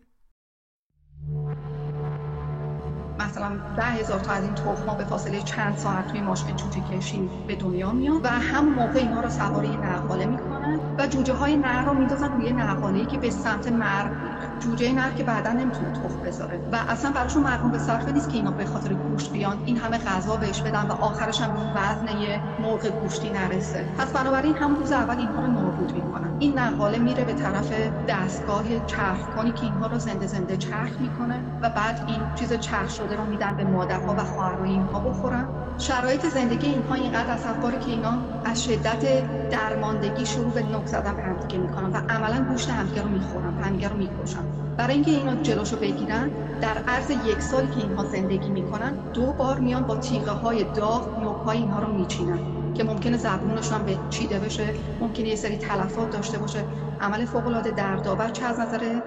مثلا 3.26 3.60
ده 3.76 3.82
هزار 3.82 4.20
تا 4.20 4.32
از 4.32 4.44
این 4.44 4.54
تخم 4.54 4.96
به 4.96 5.04
فاصله 5.04 5.42
چند 5.42 5.76
ساعت 5.76 6.06
توی 6.06 6.20
ماشین 6.20 6.56
جوجه 6.56 6.80
کشی 6.80 7.30
به 7.46 7.56
دنیا 7.56 7.92
میان 7.92 8.20
و 8.24 8.28
همون 8.28 8.74
موقع 8.74 8.98
اینها 8.98 9.20
رو 9.20 9.30
سواری 9.30 9.76
نقاله 9.76 10.26
می‌کنن 10.26 10.80
و 10.98 11.06
جوجه 11.06 11.34
های 11.34 11.56
نر 11.56 11.84
رو 11.84 11.94
میندازن 11.94 12.32
روی 12.32 12.52
نقاله 12.52 13.06
که 13.06 13.18
به 13.18 13.30
سمت 13.30 13.68
مرگ 13.68 14.12
جوجه 14.58 14.92
نر 14.92 15.10
که 15.12 15.24
بعدا 15.24 15.52
نمی‌تونه 15.52 15.90
تخم 15.90 16.22
بذاره 16.22 16.68
و 16.72 16.76
اصلا 16.88 17.12
براشون 17.12 17.42
مرگون 17.42 17.70
به 17.70 17.78
صرفه 17.78 18.12
نیست 18.12 18.28
که 18.28 18.36
اینا 18.36 18.50
به 18.50 18.64
خاطر 18.64 18.94
گوشت 18.94 19.32
بیان 19.32 19.62
این 19.64 19.76
همه 19.76 19.98
غذا 19.98 20.36
بهش 20.36 20.62
بدن 20.62 20.86
و 20.86 20.92
آخرش 20.92 21.40
هم 21.40 21.56
اون 21.56 21.72
وزن 21.74 22.08
یه 22.08 22.42
مرغ 22.58 22.86
گوشتی 22.86 23.30
نرسه. 23.30 23.92
پس 23.98 24.12
بنابراین 24.12 24.56
همون 24.56 24.76
روز 24.76 24.92
اول 24.92 25.18
اینها 25.18 25.40
رو 25.40 25.46
نابود 25.46 25.92
می‌کنن. 25.92 26.36
این 26.38 26.58
نقاله 26.58 26.98
میره 26.98 27.24
به 27.24 27.34
طرف 27.34 27.72
دستگاه 28.08 28.80
چرخ 28.86 29.28
که 29.54 29.64
اینها 29.64 29.86
رو 29.86 29.98
زنده 29.98 30.26
زنده 30.26 30.56
چرخ 30.56 31.00
می‌کنه 31.00 31.44
و 31.62 31.70
بعد 31.70 32.04
این 32.06 32.34
چیز 32.34 32.52
چرخ 32.52 32.90
شده 32.90 33.15
رو 33.16 33.26
میدن 33.26 33.56
به 33.56 33.64
مادرها 33.64 34.14
و 34.14 34.24
خواهرای 34.24 34.70
اینها 34.70 35.00
بخورن. 35.00 35.48
شرایط 35.78 36.26
زندگی 36.26 36.66
اینها 36.66 36.94
اینقدر 36.94 37.30
اصفباره 37.30 37.78
که 37.78 37.90
اینا 37.90 38.18
از 38.44 38.64
شدت 38.64 39.22
درماندگی 39.50 40.26
شروع 40.26 40.52
به 40.52 40.62
نک 40.62 40.86
زدن 40.86 41.16
به 41.16 41.22
همدیگه 41.22 41.58
می‌کنن 41.58 41.92
و 41.92 41.96
عملا 42.08 42.44
گوشت 42.44 42.70
همدیگه 42.70 43.02
رو 43.02 43.08
می‌خورن 43.08 43.54
همدیگه 43.54 43.88
رو 43.88 43.96
می‌کشن. 43.96 44.44
برای 44.76 44.94
اینکه 44.94 45.10
اینا 45.10 45.34
جلوشو 45.34 45.76
بگیرن 45.76 46.30
در 46.60 46.78
عرض 46.88 47.10
یک 47.10 47.42
سالی 47.42 47.68
که 47.68 47.80
اینها 47.80 48.04
زندگی 48.04 48.50
می‌کنن 48.50 48.92
دو 49.12 49.32
بار 49.32 49.58
میان 49.58 49.86
با 49.86 49.96
تیغه 49.96 50.30
های 50.30 50.64
داغ 50.64 51.18
نوکهای 51.22 51.58
اینها 51.58 51.80
رو 51.80 51.92
میچینن 51.92 52.38
که 52.74 52.84
ممکنه 52.84 53.16
زبونشون 53.16 53.82
به 53.82 53.98
چیده 54.10 54.38
بشه 54.38 54.74
ممکنه 55.00 55.28
یه 55.28 55.36
سری 55.36 55.56
تلفات 55.56 56.10
داشته 56.10 56.38
باشه. 56.38 56.64
عمل 57.00 57.24
فوق 57.24 57.46
العاده 57.46 57.70
دردآور 57.70 58.28
چه 58.28 58.44
از 58.44 58.60
نظر 58.60 59.00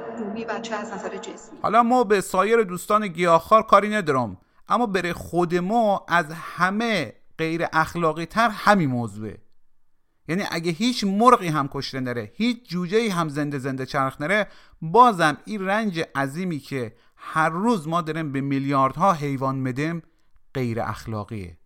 روحی 0.43 0.57
و 0.57 0.61
چه 0.61 0.75
از 0.75 0.93
نظر 0.93 1.17
جسمی. 1.17 1.59
حالا 1.61 1.83
ما 1.83 2.03
به 2.03 2.21
سایر 2.21 2.63
دوستان 2.63 3.07
گیاهخوار 3.07 3.63
کاری 3.63 3.89
ندارم 3.89 4.37
اما 4.69 4.85
بره 4.85 5.13
خود 5.13 5.55
ما 5.55 6.05
از 6.07 6.25
همه 6.31 7.13
غیر 7.37 7.65
اخلاقی 7.73 8.25
تر 8.25 8.49
همین 8.49 8.89
موضوعه. 8.89 9.37
یعنی 10.27 10.43
اگه 10.51 10.71
هیچ 10.71 11.03
مرغی 11.03 11.47
هم 11.47 11.67
کشته 11.67 11.99
نره 11.99 12.31
هیچ 12.35 12.69
جوجه 12.69 13.11
هم 13.11 13.29
زنده 13.29 13.59
زنده 13.59 13.85
چرخ 13.85 14.21
نره 14.21 14.47
بازم 14.81 15.37
این 15.45 15.65
رنج 15.65 16.03
عظیمی 16.15 16.59
که 16.59 16.95
هر 17.15 17.49
روز 17.49 17.87
ما 17.87 18.01
داریم 18.01 18.31
به 18.31 18.41
میلیاردها 18.41 19.13
حیوان 19.13 19.55
مدیم 19.55 20.03
غیر 20.53 20.81
اخلاقیه. 20.81 21.57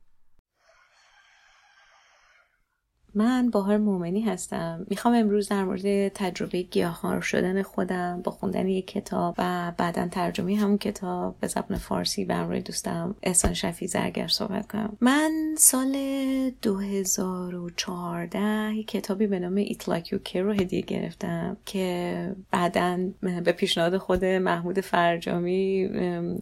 من 3.15 3.49
باهر 3.49 3.77
مومنی 3.77 4.21
هستم. 4.21 4.85
می‌خوام 4.89 5.15
امروز 5.15 5.49
در 5.49 5.63
مورد 5.63 6.07
تجربه 6.07 6.61
گیاهخوار 6.61 7.21
شدن 7.21 7.61
خودم 7.61 8.21
با 8.23 8.31
خوندن 8.31 8.67
یک 8.67 8.87
کتاب 8.87 9.35
و 9.37 9.71
بعدا 9.77 10.07
ترجمه 10.07 10.55
همون 10.55 10.77
کتاب 10.77 11.35
به 11.39 11.47
زبان 11.47 11.77
فارسی 11.77 12.25
به 12.25 12.35
همراه 12.35 12.59
دوستم 12.59 13.15
احسان 13.23 13.53
شفی 13.53 13.87
زرگر 13.87 14.27
صحبت 14.27 14.71
کنم. 14.71 14.97
من 15.01 15.55
سال 15.57 15.97
2014 16.61 18.75
یک 18.75 18.87
کتابی 18.87 19.27
به 19.27 19.39
نام 19.39 19.55
ایت 19.55 19.89
لاک 19.89 20.35
رو 20.35 20.51
هدیه 20.51 20.81
گرفتم 20.81 21.57
که 21.65 22.35
بعدا 22.51 22.99
به 23.21 23.51
پیشنهاد 23.51 23.97
خود 23.97 24.25
محمود 24.25 24.81
فرجامی 24.81 25.89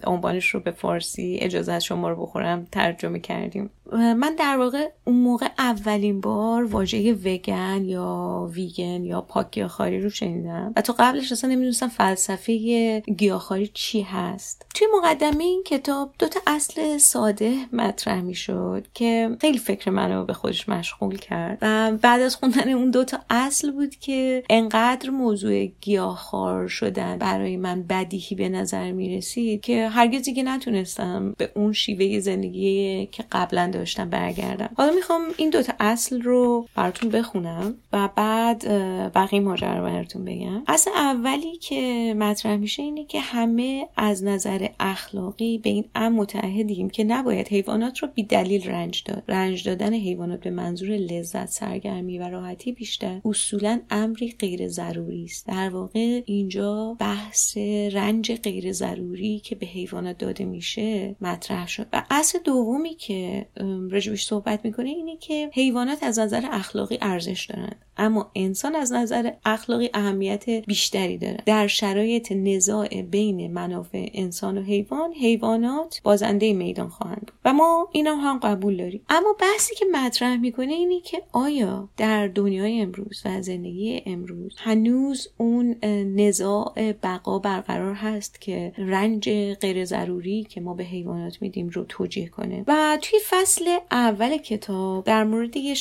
عنوانش 0.03 0.49
رو 0.49 0.59
به 0.59 0.71
فارسی 0.71 1.37
اجازه 1.41 1.79
شما 1.79 2.09
رو 2.09 2.21
بخورم 2.21 2.67
ترجمه 2.71 3.19
کردیم. 3.19 3.69
من 3.93 4.35
در 4.39 4.57
واقع 4.57 4.89
اون 5.05 5.15
موقع 5.15 5.47
اولین 5.57 6.21
بار 6.21 6.60
واژه 6.63 7.13
وگن 7.13 7.85
یا 7.85 8.49
ویگن 8.53 9.03
یا 9.05 9.21
پاک 9.21 9.51
گیاهخواری 9.51 10.01
رو 10.01 10.09
شنیدم. 10.09 10.73
و 10.75 10.81
تو 10.81 10.93
قبلش 10.99 11.31
اصلا 11.31 11.49
نمی‌دونستم 11.49 11.87
فلسفه 11.87 12.99
گیاهخواری 12.99 13.71
چی 13.73 14.01
هست. 14.01 14.65
توی 14.75 14.87
مقدمه 14.97 15.43
این 15.43 15.63
کتاب 15.65 16.13
دو 16.19 16.27
تا 16.27 16.39
اصل 16.47 16.97
ساده 16.97 17.55
مطرح 17.73 18.21
می‌شد 18.21 18.87
که 18.93 19.37
خیلی 19.41 19.57
فکر 19.57 19.89
منو 19.89 20.25
به 20.25 20.33
خودش 20.33 20.69
مشغول 20.69 21.17
کرد. 21.17 21.57
و 21.61 21.91
بعد 22.01 22.21
از 22.21 22.35
خوندن 22.35 22.69
اون 22.69 22.91
دو 22.91 23.03
تا 23.03 23.19
اصل 23.29 23.71
بود 23.71 23.95
که 23.95 24.43
انقدر 24.49 25.09
موضوع 25.09 25.65
گیاهخوار 25.65 26.67
شدن 26.67 27.17
برای 27.17 27.57
من 27.57 27.83
بدیهی 27.83 28.35
به 28.35 28.49
نظر 28.49 28.91
می‌رسید 28.91 29.61
که 29.61 29.87
هرگز 29.87 30.21
دیگه 30.21 30.43
نتونستم 30.43 31.35
به 31.37 31.51
اون 31.55 31.73
شیوه 31.73 32.19
زندگی 32.19 33.05
که 33.11 33.23
قبلا 33.31 33.71
داشتم 33.73 34.09
برگردم. 34.09 34.69
حالا 34.77 34.91
می‌خوام 34.91 35.21
این 35.37 35.49
دوتا 35.49 35.73
اصل 35.79 36.21
رو 36.21 36.50
براتون 36.75 37.09
بخونم 37.09 37.75
و 37.93 38.09
بعد 38.15 38.67
بقیه 39.13 39.39
ماجرا 39.39 39.77
رو 39.77 39.83
براتون 39.83 40.25
بگم. 40.25 40.63
اصل 40.67 40.91
اولی 40.95 41.57
که 41.57 42.13
مطرح 42.17 42.55
میشه 42.55 42.83
اینه 42.83 43.05
که 43.05 43.19
همه 43.19 43.87
از 43.97 44.23
نظر 44.23 44.67
اخلاقی 44.79 45.57
به 45.57 45.69
این 45.69 45.85
ام 45.95 46.13
متحدیم 46.13 46.89
که 46.89 47.03
نباید 47.03 47.47
حیوانات 47.47 47.97
رو 47.97 48.07
بی 48.15 48.23
دلیل 48.23 48.69
رنج 48.69 49.03
داد 49.05 49.23
رنج 49.27 49.63
دادن 49.63 49.93
حیوانات 49.93 50.39
به 50.39 50.49
منظور 50.49 50.89
لذت 50.89 51.45
سرگرمی 51.45 52.19
و 52.19 52.29
راحتی 52.29 52.71
بیشتر 52.71 53.21
اصولا 53.25 53.79
امری 53.89 54.35
غیر 54.39 54.67
ضروری 54.67 55.23
است. 55.23 55.47
در 55.47 55.69
واقع 55.69 56.21
اینجا 56.25 56.95
بحث 56.99 57.57
رنج 57.91 58.31
غیر 58.31 58.71
ضروری 58.71 59.39
که 59.39 59.55
به 59.55 59.65
حیوانات 59.65 60.17
داده 60.17 60.45
میشه 60.45 61.15
مطرح 61.21 61.67
شد. 61.67 61.87
و 61.93 62.03
اصل 62.09 62.39
دومی 62.39 62.93
که 62.93 63.45
رجوش 63.91 64.25
صحبت 64.25 64.65
می‌کنه 64.65 64.89
اینه 64.89 65.17
که 65.17 65.49
حیوانات 65.53 66.03
از 66.03 66.19
نظر 66.19 66.40
اخلاقی 66.51 66.97
ارزش 67.01 67.45
دارند 67.45 67.85
اما 67.97 68.31
انسان 68.35 68.75
از 68.75 68.93
نظر 68.93 69.31
اخلاقی 69.45 69.89
اهمیت 69.93 70.49
بیشتری 70.49 71.17
داره. 71.17 71.37
در 71.45 71.67
شرایط 71.67 72.31
نزاع 72.31 73.01
بین 73.01 73.53
منافع 73.53 74.09
انسان 74.13 74.57
و 74.57 74.61
حیوان 74.61 75.13
حیوانات 75.13 76.01
بازنده 76.03 76.53
میدان 76.53 76.89
خواهند 76.89 77.31
و 77.45 77.53
ما 77.53 77.89
اینا 77.91 78.15
هم 78.15 78.39
قبول 78.39 78.77
داریم. 78.77 79.01
اما 79.09 79.35
بحثی 79.39 79.75
که 79.75 79.85
مطرح 79.91 80.37
می‌کنه 80.37 80.73
اینه 80.73 81.01
که 81.01 81.21
آیا 81.31 81.89
در 81.97 82.27
دنیای 82.27 82.81
امروز 82.81 83.21
و 83.25 83.41
زندگی 83.41 84.01
امروز 84.05 84.55
هنوز 84.57 85.27
اون 85.37 85.75
نزاع 86.15 86.73
بقا 87.03 87.39
برقرار 87.39 87.93
هست 87.93 88.41
که 88.41 88.73
رنج 88.77 89.29
غیر 89.53 89.85
ضروری 89.85 90.43
که 90.43 90.61
ما 90.61 90.73
به 90.73 90.83
حیوانات 90.83 91.41
میدیم 91.41 91.69
رو 91.69 91.85
توجیه 91.89 92.27
کنه؟ 92.27 92.63
و 92.67 92.97
توی 93.01 93.19
فصل 93.29 93.77
اول 93.91 94.37
کتاب 94.37 95.03
در 95.03 95.23
مورد 95.23 95.57
یه 95.57 95.73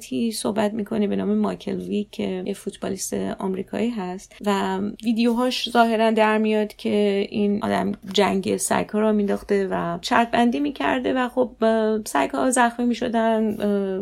شخصیتی 0.00 0.32
صحبت 0.32 0.72
می‌کنه 0.72 1.06
به 1.06 1.16
نام 1.16 1.34
مایکل 1.34 1.76
وی 1.76 2.06
که 2.12 2.42
یه 2.46 2.54
فوتبالیست 2.54 3.14
آمریکایی 3.14 3.90
هست. 3.90 4.36
و 4.46 4.80
ویدیوهاش 5.04 5.70
ظاهرا 5.70 6.10
در 6.10 6.38
میاد 6.38 6.76
که 6.76 7.26
این 7.30 7.64
آدم 7.64 7.92
جنگ 8.12 8.56
سگ 8.56 8.86
را 8.92 9.12
مینداخته 9.12 9.68
و 9.70 9.98
چرت 10.00 10.30
بندی 10.30 10.60
می‌کرده 10.60 11.12
و 11.12 11.28
خب 11.28 11.50
سگ 12.04 12.30
ها 12.30 12.50
زخمی 12.50 12.86
می‌شدن 12.86 13.56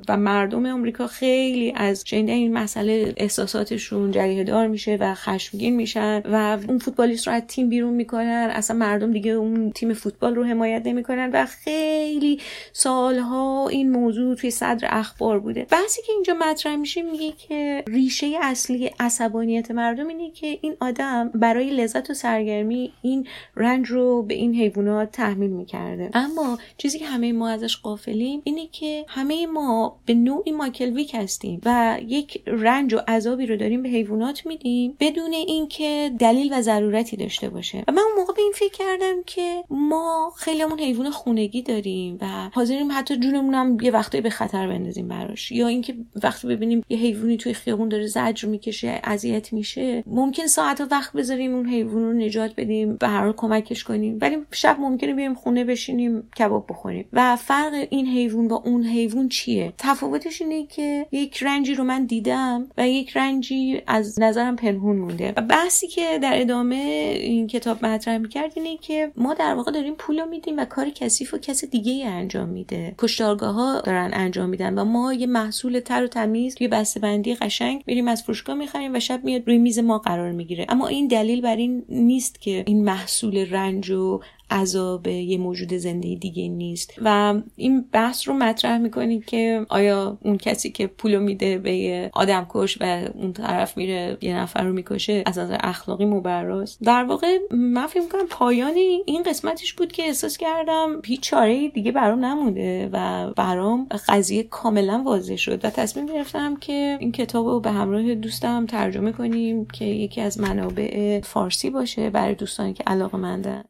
و 0.09 0.17
مردم 0.17 0.67
آمریکا 0.67 1.07
خیلی 1.07 1.73
از 1.77 2.03
شنیدن 2.07 2.33
این 2.33 2.53
مسئله 2.53 3.15
احساساتشون 3.17 4.11
جریه 4.11 4.45
دار 4.45 4.67
میشه 4.67 4.97
و 5.01 5.15
خشمگین 5.15 5.77
میشن 5.77 6.23
و 6.33 6.59
اون 6.69 6.79
فوتبالیست 6.79 7.29
رو 7.29 7.35
از 7.35 7.43
تیم 7.49 7.69
بیرون 7.69 7.95
می‌کنن. 7.95 8.51
اصلا 8.53 8.77
مردم 8.77 9.13
دیگه 9.13 9.31
اون 9.31 9.71
تیم 9.71 9.95
فوتبال 9.95 10.35
رو 10.35 10.45
حمایت 10.45 10.83
نمی‌کنن 10.87 11.31
و 11.33 11.47
خیلی 11.47 12.41
سالها 12.73 13.69
این 13.69 13.91
موضوع 13.91 14.35
توی 14.35 14.51
صدر 14.51 14.89
اخبار 14.91 15.41
بوده. 15.41 15.67
بحثی 15.89 16.03
که 16.03 16.13
اینجا 16.13 16.35
مطرح 16.35 16.77
میشه 16.77 17.03
میگه 17.03 17.33
که 17.33 17.85
ریشه 17.87 18.39
اصلی 18.43 18.91
عصبانیت 19.01 19.71
مردم 19.71 20.09
اینه 20.09 20.31
که 20.31 20.59
این 20.63 20.77
آدم 20.81 21.31
برای 21.35 21.71
لذت 21.71 22.11
و 22.11 22.15
سرگرمی 22.15 22.93
این 23.03 23.27
رنج 23.57 23.89
رو 23.89 24.23
به 24.23 24.35
این 24.35 24.55
حیوانات 24.55 25.11
تحمیل 25.11 25.51
می‌کرده. 25.51 26.11
اما 26.15 26.59
چیزی 26.77 26.99
که 26.99 27.07
همه 27.07 27.33
ما 27.33 27.49
ازش 27.49 27.77
قافلیم 27.77 28.41
اینه 28.45 28.67
که 28.67 29.05
همه 29.09 29.47
ما 29.47 30.01
به 30.07 30.15
نوعی 30.15 30.53
مایکل 30.53 30.93
ویک 30.93 31.15
هستیم 31.15 31.61
و 31.65 31.99
یک 32.07 32.43
رنج 32.47 32.95
و 32.95 32.99
عذابی 33.09 33.47
رو 33.47 33.57
داریم 33.57 33.83
به 33.83 33.89
حیوانات 33.89 34.47
میدیم 34.47 34.97
بدون 35.01 35.33
اینکه 35.33 36.11
دلیل 36.19 36.53
و 36.53 36.63
ضرورتی 36.63 37.17
داشته 37.17 37.49
باشه. 37.49 37.85
و 37.89 37.93
من 37.93 38.03
اون 38.03 38.15
موقع 38.17 38.33
به 38.33 38.43
این 38.43 38.53
فکر 38.55 38.73
کردم 38.73 39.23
که 39.27 39.65
ما 39.71 40.33
خیلیمون 40.37 40.81
حیوان 40.81 41.11
خونگی 41.11 41.63
داریم 41.63 42.19
و 42.21 42.27
حاضریم 42.53 42.89
حتی 42.93 43.17
جونمون 43.17 43.55
هم 43.55 43.77
یه 43.83 43.91
وقتی 43.91 44.21
به 44.21 44.31
خطر 44.31 44.67
بندازیم 44.67 45.09
براش. 45.09 45.53
یا 45.53 45.68
اینکه 45.69 45.95
وقتی 46.23 46.49
ببینیم 46.49 46.85
یه 46.89 46.99
حیوانی 46.99 47.37
توی 47.37 47.55
خیابون 47.55 47.89
داره 47.89 48.07
زجر 48.07 48.49
می‌کشه 48.49 49.01
اذیت 49.05 49.53
میشه 49.53 50.05
ممکن 50.07 50.47
ساعت 50.47 50.81
وقت 50.91 51.13
بذاریم 51.13 51.55
اون 51.55 51.67
حیوان 51.67 52.03
رو 52.03 52.13
نجات 52.13 52.55
بدیم 52.57 52.99
و 53.03 53.09
هر 53.09 53.33
کمکش 53.33 53.85
کنیم. 53.85 54.19
ولی 54.21 54.37
شب 54.53 54.77
ممکنه 54.81 55.15
بیایم 55.15 55.35
خونه 55.35 55.65
بشینیم 55.65 56.29
کباب 56.39 56.67
بخوریم. 56.69 57.09
و 57.13 57.37
فرق 57.37 57.87
این 57.91 58.07
حیوان 58.07 58.49
با 58.49 58.57
اون 58.57 58.85
حیوان 58.85 59.29
چیه؟ 59.29 59.73
تفاوتش 59.79 60.43
اینه 60.43 60.67
که 60.67 61.07
یک 61.13 61.43
رنجی 61.43 61.75
رو 61.75 61.85
من 61.85 62.05
دیدم 62.05 62.67
و 62.79 62.89
یک 62.89 63.17
رنجی 63.17 63.83
از 63.87 64.21
نظرم 64.21 64.57
پنهون 64.57 64.97
مونده. 64.97 65.33
و 65.37 65.43
بحثی 65.43 65.89
که 65.89 66.19
در 66.23 66.41
ادامه 66.41 66.77
این 67.21 67.47
کتاب 67.47 67.87
مطرح 67.87 68.19
می‌کرد 68.19 68.53
اینه 68.57 68.77
که 68.77 69.13
ما 69.17 69.35
در 69.35 69.55
واقع 69.55 69.73
داریم 69.73 69.95
پول 69.95 70.29
میدیم 70.29 70.59
و 70.59 70.65
کار 70.65 70.91
کثیف 70.91 71.35
و 71.35 71.39
کس 71.39 71.65
دیگه 71.65 72.07
انجام 72.07 72.49
میده. 72.49 72.95
کشتارگاه 72.99 73.55
ها 73.55 73.81
دارن 73.81 74.11
انجام 74.13 74.49
میدن 74.49 74.79
و 74.79 74.85
ما 74.85 75.13
یه 75.13 75.27
محصول 75.27 75.58
تر 75.85 76.05
و 76.05 76.07
تمیز 76.07 76.55
توی 76.55 76.69
بندی 76.99 77.35
قشنگ 77.35 77.83
میریم 77.87 78.09
از 78.09 78.23
فروشگاه 78.23 78.57
می‌خریم 78.57 78.95
و 78.95 79.01
شب 79.01 79.25
میاد 79.25 79.43
روی 79.47 79.59
میز 79.59 79.79
ما 79.79 79.99
قرار 79.99 80.33
می‌گیره. 80.33 80.67
اما 80.69 80.89
این 80.89 81.07
دلیل 81.07 81.41
بر 81.41 81.57
این 81.57 81.85
نیست 81.89 82.41
که 82.41 82.65
این 82.67 82.85
محصول 82.85 83.47
رنج 83.51 83.91
و 83.91 84.21
عذاب 84.51 85.07
یه 85.07 85.39
موجود 85.39 85.75
زنده 85.75 86.15
دیگه 86.15 86.49
نیست. 86.49 86.95
و 87.03 87.35
این 87.57 87.85
بحث 87.93 88.29
رو 88.29 88.35
مطرح 88.35 88.79
می‌کنید 88.79 89.25
که 89.25 89.67
آیا 89.69 90.19
اون 90.23 90.37
کسی 90.37 90.71
که 90.71 90.87
پولو 90.87 91.21
میده 91.21 91.59
به 91.59 91.77
یه 91.77 92.11
آدم 92.13 92.47
کش 92.49 92.79
و 92.81 93.09
اون 93.15 93.33
طرف 93.33 93.77
میره 93.77 94.19
یه 94.21 94.37
نفر 94.37 94.65
رو 94.65 94.73
می‌کشه 94.73 95.23
از 95.27 95.39
نظر 95.39 95.57
اخلاقی 95.61 96.05
مبراست. 96.05 96.83
در 96.83 97.05
واقع 97.05 97.39
من 97.51 97.87
فکر 97.87 98.01
می‌کنم 98.01 98.27
پایان 98.31 98.75
این 99.07 99.23
قسمتش 99.23 99.73
بود 99.73 99.93
که 99.93 100.03
احساس 100.03 100.37
کردم 100.37 101.03
هیچ 101.05 101.21
چاره 101.21 101.69
دیگه 101.69 101.93
برام 101.93 102.25
نمونده 102.25 102.91
و 102.93 103.31
برام 103.37 103.89
قضیه 104.09 104.43
کاملا 104.43 105.03
واضح 105.07 105.37
شد 105.37 105.65
و 105.65 105.71
تصمیم 105.71 106.07
گرفتم 106.07 106.57
که 106.57 106.97
این 107.01 107.13
کتاب 107.13 107.47
رو 107.47 107.61
به 107.61 107.71
همراه 107.71 108.15
دوستم 108.15 108.67
ترجمه 108.67 109.13
کنیم 109.13 109.67
که 109.67 109.85
یکی 109.85 110.21
از 110.21 110.41
منابع 110.41 111.21
فارسی 111.21 111.71
باشه 111.71 112.11
برای 112.11 112.35
دوستانی 112.35 112.73
که 112.73 112.85
علاقه 112.87 113.19
مندن 113.19 113.65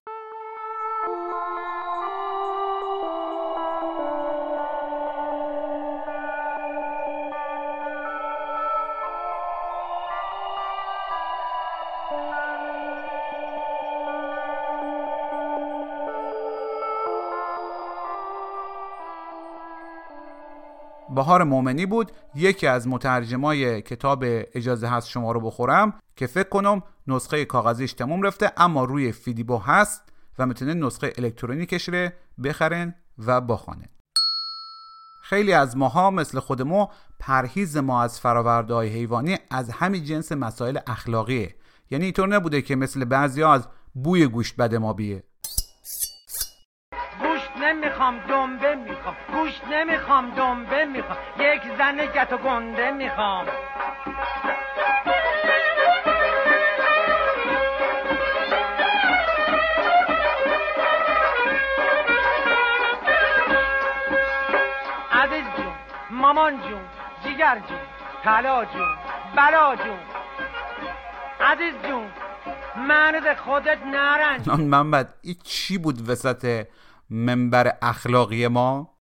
بهار 21.18 21.44
مومنی 21.44 21.86
بود. 21.86 22.12
یکی 22.34 22.66
از 22.66 22.88
مترجمای 22.88 23.82
کتاب 23.82 24.24
اجازه 24.54 24.86
هست 24.88 25.08
شما 25.08 25.32
رو 25.32 25.40
بخورم 25.40 25.94
که 26.16 26.26
فکر 26.26 26.48
کنم 26.48 26.82
نسخه 27.06 27.44
کاغذیش 27.44 27.92
تموم 27.92 28.22
رفته 28.22 28.52
اما 28.56 28.84
روی 28.84 29.12
فیدیبو 29.12 29.58
هست 29.58 30.02
و 30.38 30.46
می‌تونین 30.46 30.84
نسخه 30.84 31.12
الکترونیکش 31.18 31.88
رو 31.88 32.08
بخرن 32.44 32.94
و 33.26 33.40
بخوانن 33.40 33.88
خیلی 35.22 35.52
از 35.52 35.76
ماها 35.76 36.10
مثل 36.10 36.40
خود 36.40 36.62
ما 36.62 36.90
پرهیز 37.20 37.76
ما 37.76 38.02
از 38.02 38.20
فراورده 38.20 38.74
های 38.74 38.88
حیوانی 38.88 39.36
از 39.50 39.70
همین 39.70 40.04
جنس 40.04 40.32
مسائل 40.32 40.78
اخلاقیه. 40.86 41.54
یعنی 41.90 42.04
اینطور 42.04 42.28
نبوده 42.28 42.62
که 42.62 42.76
مثل 42.76 43.04
بعضی 43.04 43.42
از 43.42 43.68
بوی 43.94 44.26
گوشت 44.26 44.56
بد 44.56 44.74
ما 44.74 44.92
بیه. 44.92 45.22
نمی‌خوام 47.68 48.18
دنبه 48.28 48.74
می‌خوام. 48.74 49.16
گوشت 49.32 49.62
نمی‌خوام 49.70 50.30
دنبه 50.30 50.84
می‌خوام. 50.84 51.18
یک 51.38 51.62
زن 51.78 51.96
گت 51.96 52.32
و 52.32 52.36
گنده 52.36 52.90
می‌خوام. 52.90 53.46
عزیز 65.12 65.44
جون 65.56 65.74
مامان 66.10 66.60
جون 66.60 66.80
جیگر 67.22 67.58
جون 67.68 67.78
طلا 68.24 68.64
جون 68.64 68.88
بلا 69.36 69.76
جون. 69.76 69.98
عزیز 71.40 71.74
جون 71.88 72.06
مرد 72.76 73.36
خودت 73.36 73.78
نرنج 73.86 74.48
محمد 74.48 75.14
این 75.22 75.36
چی 75.44 75.78
بود 75.78 76.10
وسط 76.10 76.66
منبر 77.10 77.72
اخلاقی 77.82 78.48
ما. 78.48 78.94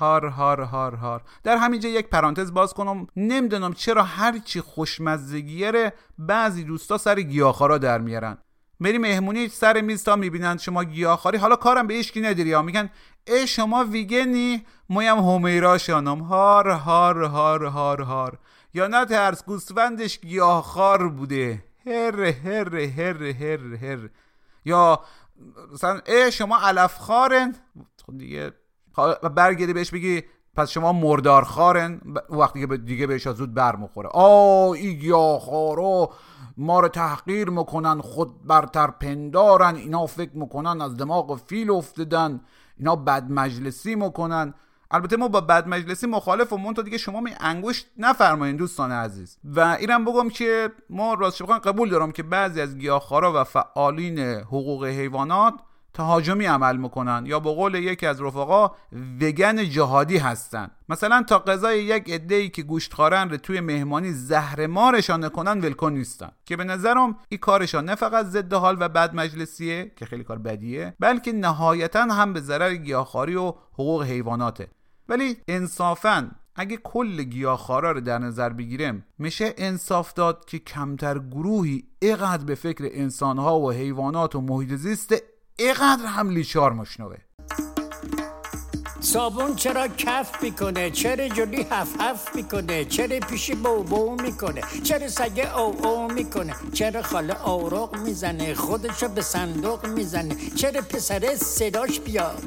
هار 0.00 0.26
هار 0.26 0.60
هار 0.60 0.94
هار. 0.94 1.22
در 1.44 1.56
همینجا 1.56 1.88
یک 1.88 2.08
پرانتز 2.08 2.52
باز 2.52 2.74
کنم. 2.74 3.06
نمی‌دونم 3.16 3.72
چرا 3.72 4.02
هرچی 4.02 4.60
خوشمزگیه 4.60 5.92
بعضی 6.18 6.64
دوستا 6.64 6.98
سر 6.98 7.20
گیاهخوارا 7.20 7.78
در 7.78 7.98
میارن. 7.98 8.38
میری 8.80 8.98
مهمونی 8.98 9.48
سر 9.48 9.80
میز 9.80 10.04
تا 10.04 10.16
می‌بینن 10.16 10.56
شما 10.56 10.84
گیاهخواری 10.84 11.38
حالا 11.38 11.56
کارم 11.56 11.86
به 11.86 11.94
ایشکی 11.94 12.20
نداری 12.20 12.62
میگن 12.62 12.90
ای 13.26 13.46
شما 13.46 13.84
ویگنی 13.84 14.66
مویم 14.88 15.18
همیرا 15.18 15.78
شانم 15.78 16.18
هار 16.18 16.68
هار 16.68 17.22
هار 17.22 17.64
هار 17.64 18.02
هار. 18.02 18.38
یا 18.74 18.86
نه 18.86 19.04
ترس 19.04 19.44
گوسفندش 19.44 20.20
گیاهخوار 20.20 21.08
بوده. 21.08 21.64
هر 21.86 22.22
هر 22.22 22.76
هر 22.76 23.22
هر 23.22 23.74
هر. 23.74 24.10
یا 24.64 25.00
مثلا 25.72 26.00
اه 26.06 26.30
شما 26.30 26.58
علف 26.58 26.98
خارن 26.98 27.54
خب 28.06 28.18
دیگه 28.18 28.52
برگردی 29.34 29.72
بهش 29.72 29.90
بگی 29.90 30.22
پس 30.56 30.70
شما 30.70 30.92
مردار 30.92 31.44
خارن 31.44 32.00
وقتی 32.30 32.66
که 32.66 32.76
دیگه 32.76 33.06
بهش 33.06 33.28
زود 33.28 33.54
برمخوره 33.54 34.08
آه 34.08 34.70
ای 34.70 34.98
گیاهخوارا 34.98 36.10
ما 36.56 36.80
رو 36.80 36.88
تحقیر 36.88 37.50
می‌کنن 37.50 38.00
خود 38.00 38.46
برتر 38.46 38.86
پندارن 38.86 39.74
اینا 39.76 40.06
فکر 40.06 40.36
می‌کنن 40.36 40.80
از 40.80 40.96
دماغ 40.96 41.38
فیل 41.46 41.70
افتادن 41.70 42.40
اینا 42.78 42.96
بد 42.96 43.30
مجلسی 43.30 43.94
می‌کنن. 43.94 44.54
البته 44.92 45.16
ما 45.16 45.28
با 45.28 45.40
بد 45.40 45.68
مجلسی 45.68 46.06
مخالف 46.06 46.52
و 46.52 46.72
تا 46.72 46.82
دیگه 46.82 46.98
شما 46.98 47.20
می 47.20 47.30
انگشت 47.40 47.86
نفرمایین 47.98 48.56
دوستان 48.56 48.92
عزیز. 48.92 49.38
و 49.44 49.60
اینم 49.60 50.04
بگم 50.04 50.28
که 50.28 50.70
ما 50.90 51.14
راست 51.14 51.42
قبول 51.42 51.90
دارم 51.90 52.12
که 52.12 52.22
بعضی 52.22 52.60
از 52.60 52.78
گیاهخوارا 52.78 53.40
و 53.40 53.44
فعالین 53.44 54.18
حقوق 54.18 54.84
حیوانات 54.84 55.54
تهاجمی 55.94 56.44
عمل 56.46 56.76
می‌کنن 56.76 57.22
یا 57.26 57.40
به 57.40 57.50
قول 57.50 57.74
یکی 57.74 58.06
از 58.06 58.22
رفقا 58.22 58.70
وگن 59.20 59.64
جهادی 59.64 60.18
هستن. 60.18 60.70
مثلا 60.88 61.22
تا 61.22 61.38
غذای 61.38 61.84
یک 61.84 62.22
ای 62.30 62.48
که 62.48 62.62
گوشت 62.62 62.94
خارن 62.94 63.30
رو 63.30 63.36
توی 63.36 63.60
مهمانی 63.60 64.12
زهر 64.12 64.66
مارشان 64.66 65.24
نکنن 65.24 65.60
ولکن 65.60 65.92
نیستن. 65.92 66.30
که 66.44 66.56
به 66.56 66.64
نظرم 66.64 67.16
این 67.28 67.40
کارشان 67.40 67.84
نه 67.84 67.94
فقط 67.94 68.26
ضد 68.26 68.52
حال 68.52 68.76
و 68.80 68.88
بد 68.88 69.14
مجلسیه 69.14 69.92
که 69.96 70.06
خیلی 70.06 70.24
کار 70.24 70.38
بدیه 70.38 70.94
بلکه 71.00 71.32
نهایتا 71.32 72.02
هم 72.02 72.32
به 72.32 72.40
ضرر 72.40 72.74
گیاهخواری 72.74 73.34
و 73.34 73.54
حقوق 73.72 74.02
حیواناته. 74.02 74.68
ولی 75.08 75.36
انصافا 75.48 76.30
اگه 76.56 76.76
کل 76.76 77.22
گیاهخوارا 77.22 77.92
رو 77.92 78.00
در 78.00 78.18
نظر 78.18 78.48
بگیریم 78.48 79.04
میشه 79.18 79.54
انصاف 79.56 80.12
داد 80.12 80.44
که 80.44 80.58
کمتر 80.58 81.18
گروهی 81.18 81.84
اقدر 82.02 82.44
به 82.44 82.54
فکر 82.54 82.88
انسانها 82.92 83.60
و 83.60 83.72
حیوانات 83.72 84.34
و 84.34 84.40
محیط 84.40 84.74
زیست 84.74 85.14
اینقدر 85.58 86.06
هم 86.06 86.30
لیچار 86.30 86.72
مشنوه. 86.72 87.16
صابون 89.00 89.54
چرا 89.54 89.88
کف 89.88 90.42
می‌کنه؟ 90.42 90.90
چرا 90.90 91.28
جلوی 91.28 91.66
هف 91.70 92.00
هف 92.00 92.36
می‌کنه؟ 92.36 92.84
چرا 92.84 93.20
پیشی 93.20 93.54
بو 93.54 93.82
بو 93.82 94.22
می‌کنه؟ 94.22 94.62
چرا 94.82 95.08
سگه 95.08 95.58
او 95.58 95.86
او 95.86 96.12
می‌کنه؟ 96.12 96.54
چرا 96.72 97.02
خاله 97.02 97.34
آروغ 97.34 97.96
می‌زنه؟ 97.96 98.54
خودشو 98.54 99.08
به 99.08 99.22
صندوق 99.22 99.86
می‌زنه؟ 99.86 100.36
چرا 100.56 100.80
پسره 100.80 101.34
صداش 101.34 102.00
بیاد 102.00 102.42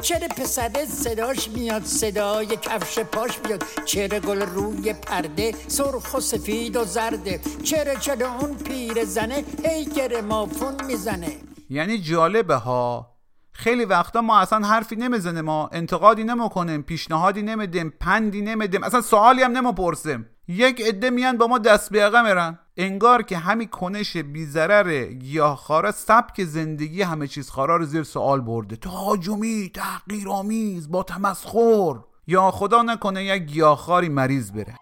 چرا 0.00 0.28
پسره 0.28 0.84
صداش 0.86 1.48
میاد 1.48 1.84
صدای 1.84 2.46
کفش 2.46 2.98
پاش 2.98 3.38
بیاد 3.38 3.64
چرا 3.84 4.20
گل 4.20 4.42
روی 4.42 4.92
پرده 4.92 5.54
سرخ 5.68 6.14
و 6.14 6.20
سفید 6.20 6.76
و 6.76 6.84
زرده؟ 6.84 7.40
چرا 7.62 7.94
چرا 7.94 8.34
اون 8.34 8.54
پیر 8.54 9.04
زنه 9.04 9.44
هی 9.64 9.84
گره 9.84 10.20
مافون 10.20 10.84
می‌زنه؟ 10.86 11.36
یعنی 11.70 11.98
جالبه 11.98 12.54
ها. 12.54 13.16
خیلی 13.52 13.84
وقتا 13.84 14.20
ما 14.20 14.38
اصلا 14.38 14.66
حرفی 14.66 14.96
نمی‌زنه 14.96 15.40
ما 15.40 15.68
انتقادی 15.72 16.24
نمی‌کنیم 16.24 16.82
پیشنهادی 16.82 17.42
نمیدیم 17.42 17.92
پندی 18.00 18.40
نمیدیم 18.42 18.84
اصلا 18.84 19.00
سوالی 19.00 19.42
هم 19.42 19.52
نمی‌پرسیم. 19.58 20.26
یک 20.50 20.80
عده 20.80 21.10
میان 21.10 21.38
با 21.38 21.46
ما 21.46 21.58
دست 21.58 21.92
بیاقه 21.92 22.22
میرن. 22.22 22.58
انگار 22.76 23.22
که 23.22 23.38
همین 23.38 23.68
کنش 23.68 24.16
بیزرر 24.16 25.04
گیاهخواره 25.04 25.90
سبک 25.90 26.44
زندگی 26.44 27.02
همه 27.02 27.26
چیز 27.26 27.50
خارا 27.50 27.76
رو 27.76 27.84
زیر 27.84 28.02
سوال 28.02 28.40
برده. 28.40 28.76
تهاجمی 28.76 29.70
تحقیرآمیز 29.74 30.90
با 30.90 31.02
تمسخر. 31.02 31.94
یا 32.26 32.50
خدا 32.50 32.82
نکنه 32.82 33.24
یک 33.24 33.42
گیاهخواری 33.42 34.08
مریض 34.08 34.52
بره. 34.52 34.76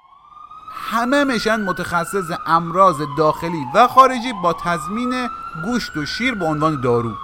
همه 0.72 1.24
میشن 1.24 1.60
متخصص 1.60 2.30
امراض 2.46 2.96
داخلی 3.18 3.64
و 3.74 3.88
خارجی 3.88 4.32
با 4.42 4.52
تضمین 4.52 5.28
گوشت 5.64 5.96
و 5.96 6.06
شیر 6.06 6.34
به 6.34 6.44
عنوان 6.44 6.80
دارو. 6.80 7.14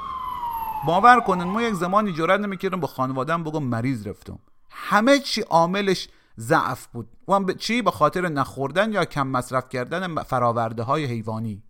باور 0.87 1.21
کنن 1.21 1.45
ما 1.45 1.63
یک 1.63 1.75
زمانی 1.75 2.13
جرات 2.13 2.41
نمی‌کردم 2.41 2.81
با 2.81 2.87
خانوادم 2.87 3.45
بگم 3.45 3.63
مریض 3.63 4.07
رفتم. 4.07 4.39
همه 4.71 5.19
چی 5.19 5.41
عاملش 5.41 6.09
ضعف 6.39 6.87
بود. 6.87 7.09
و 7.29 7.53
چی؟ 7.53 7.83
به 7.83 7.91
خاطر 7.91 8.29
نخوردن 8.29 8.93
یا 8.93 9.05
کم 9.05 9.27
مصرف 9.27 9.68
کردن 9.68 10.22
فراورده 10.22 10.83
های 10.83 11.05
حیوانی. 11.05 11.62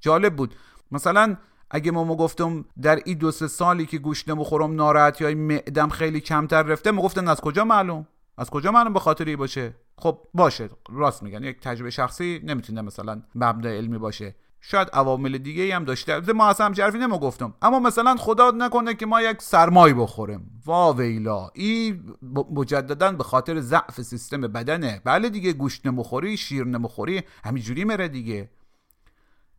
جالب 0.00 0.36
بود. 0.36 0.54
مثلا 0.90 1.36
اگه 1.70 1.90
ما 1.90 2.16
گفتم 2.16 2.64
در 2.82 3.00
این 3.04 3.18
دو 3.18 3.30
سه 3.30 3.48
سالی 3.48 3.86
که 3.86 3.98
گوشت 3.98 4.28
نمی‌خورم 4.28 4.74
ناراحت 4.74 5.20
یا 5.20 5.34
معدم 5.34 5.88
خیلی 5.88 6.20
کمتر 6.20 6.62
رفته 6.62 6.92
گفتن 6.92 7.28
از 7.28 7.40
کجا 7.40 7.64
معلوم؟ 7.64 8.06
از 8.38 8.50
کجا 8.50 8.70
معلوم 8.70 8.92
به 8.92 9.00
خاطر 9.00 9.24
ای 9.24 9.36
باشه؟ 9.36 9.74
خب 9.98 10.18
باشه 10.34 10.70
راست 10.90 11.22
میگن. 11.22 11.44
یک 11.44 11.60
تجربه 11.60 11.90
شخصی 11.90 12.40
نمی‌تونه 12.44 12.82
مثلا 12.82 13.22
مبدا 13.34 13.68
علمی 13.68 13.98
باشه. 13.98 14.34
شاید 14.64 14.88
عوامل 14.92 15.38
دیگه 15.38 15.76
هم 15.76 15.84
داشته. 15.84 16.32
ما 16.32 16.48
اصلا 16.48 16.66
هم 16.66 16.96
نمو 16.96 17.18
گفتم 17.18 17.54
اما 17.62 17.80
مثلا 17.80 18.16
خدا 18.16 18.50
نکنه 18.50 18.94
که 18.94 19.06
ما 19.06 19.22
یک 19.22 19.42
سرمای 19.42 19.94
بخوریم. 19.94 20.60
وا 20.66 20.92
ویلا. 20.92 21.50
ای 21.54 22.00
مجددا 22.50 23.12
به 23.12 23.24
خاطر 23.24 23.60
ضعف 23.60 24.00
سیستم 24.00 24.40
بدنه. 24.40 25.00
بله 25.04 25.28
دیگه 25.28 25.52
گوشت 25.52 25.86
نمخوری 25.86 26.36
شیر 26.36 26.64
نمخوری 26.64 27.22
همینجوری 27.44 27.84
میره 27.84 28.08
دیگه. 28.08 28.50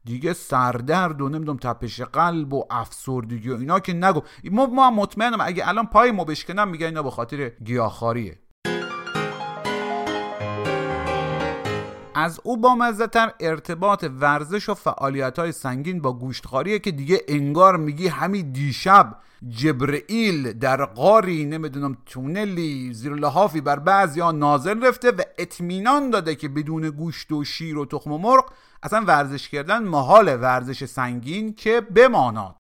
دیگه 0.06 0.34
سردرد 0.34 1.22
و 1.22 1.30
نمی‌دونم 1.30 1.58
تپش 1.58 2.02
قلب 2.02 2.54
و 2.54 2.64
افسردگی 2.70 3.50
و 3.50 3.58
اینا 3.58 3.80
که 3.80 3.94
نگو. 3.94 4.22
ما 4.52 4.66
ما 4.66 4.92
مطمئنم 4.92 5.42
اگه 5.42 5.68
الان 5.68 5.86
پای 5.86 6.12
ما 6.12 6.24
بشکنم 6.24 6.68
میگن 6.68 6.86
اینا 6.86 7.04
به 7.04 7.12
خاطر 7.12 7.50
گیاهخواریه 7.50 8.40
از 12.16 12.40
او 12.44 12.58
با 12.58 12.76
مزهتر 12.76 13.32
ارتباط 13.40 14.06
ورزش 14.20 14.70
و 14.70 14.74
فعالیت 14.74 15.40
های 15.40 15.52
سنگین 15.52 16.02
با 16.02 16.14
گوشتخاریه 16.14 16.80
که 16.80 16.92
دیگه 16.92 17.22
انگار 17.28 17.78
میگی 17.78 18.08
همین 18.08 18.52
دیشب 18.52 19.16
جبرئیل 19.50 20.54
در 20.54 20.86
قاری 20.86 21.46
نمی‌دونم 21.46 21.98
تونلی 22.06 22.94
زیر 22.94 23.14
لحافی 23.14 23.62
بر 23.62 23.80
بعضی 23.80 24.20
ها 24.20 24.32
نازل 24.32 24.86
رفته 24.86 25.12
و 25.12 25.22
اطمینان 25.38 26.10
داده 26.10 26.36
که 26.36 26.50
بدون 26.50 26.90
گوشت 26.90 27.32
و 27.32 27.44
شیر 27.44 27.78
و 27.78 27.86
تخم 27.86 28.12
و 28.12 28.18
مرغ 28.18 28.46
اصلا 28.84 29.04
ورزش 29.08 29.50
کردن 29.50 29.84
محال 29.84 30.28
ورزش 30.42 30.86
سنگین 30.86 31.54
که 31.54 31.82
بماناد 31.82 32.56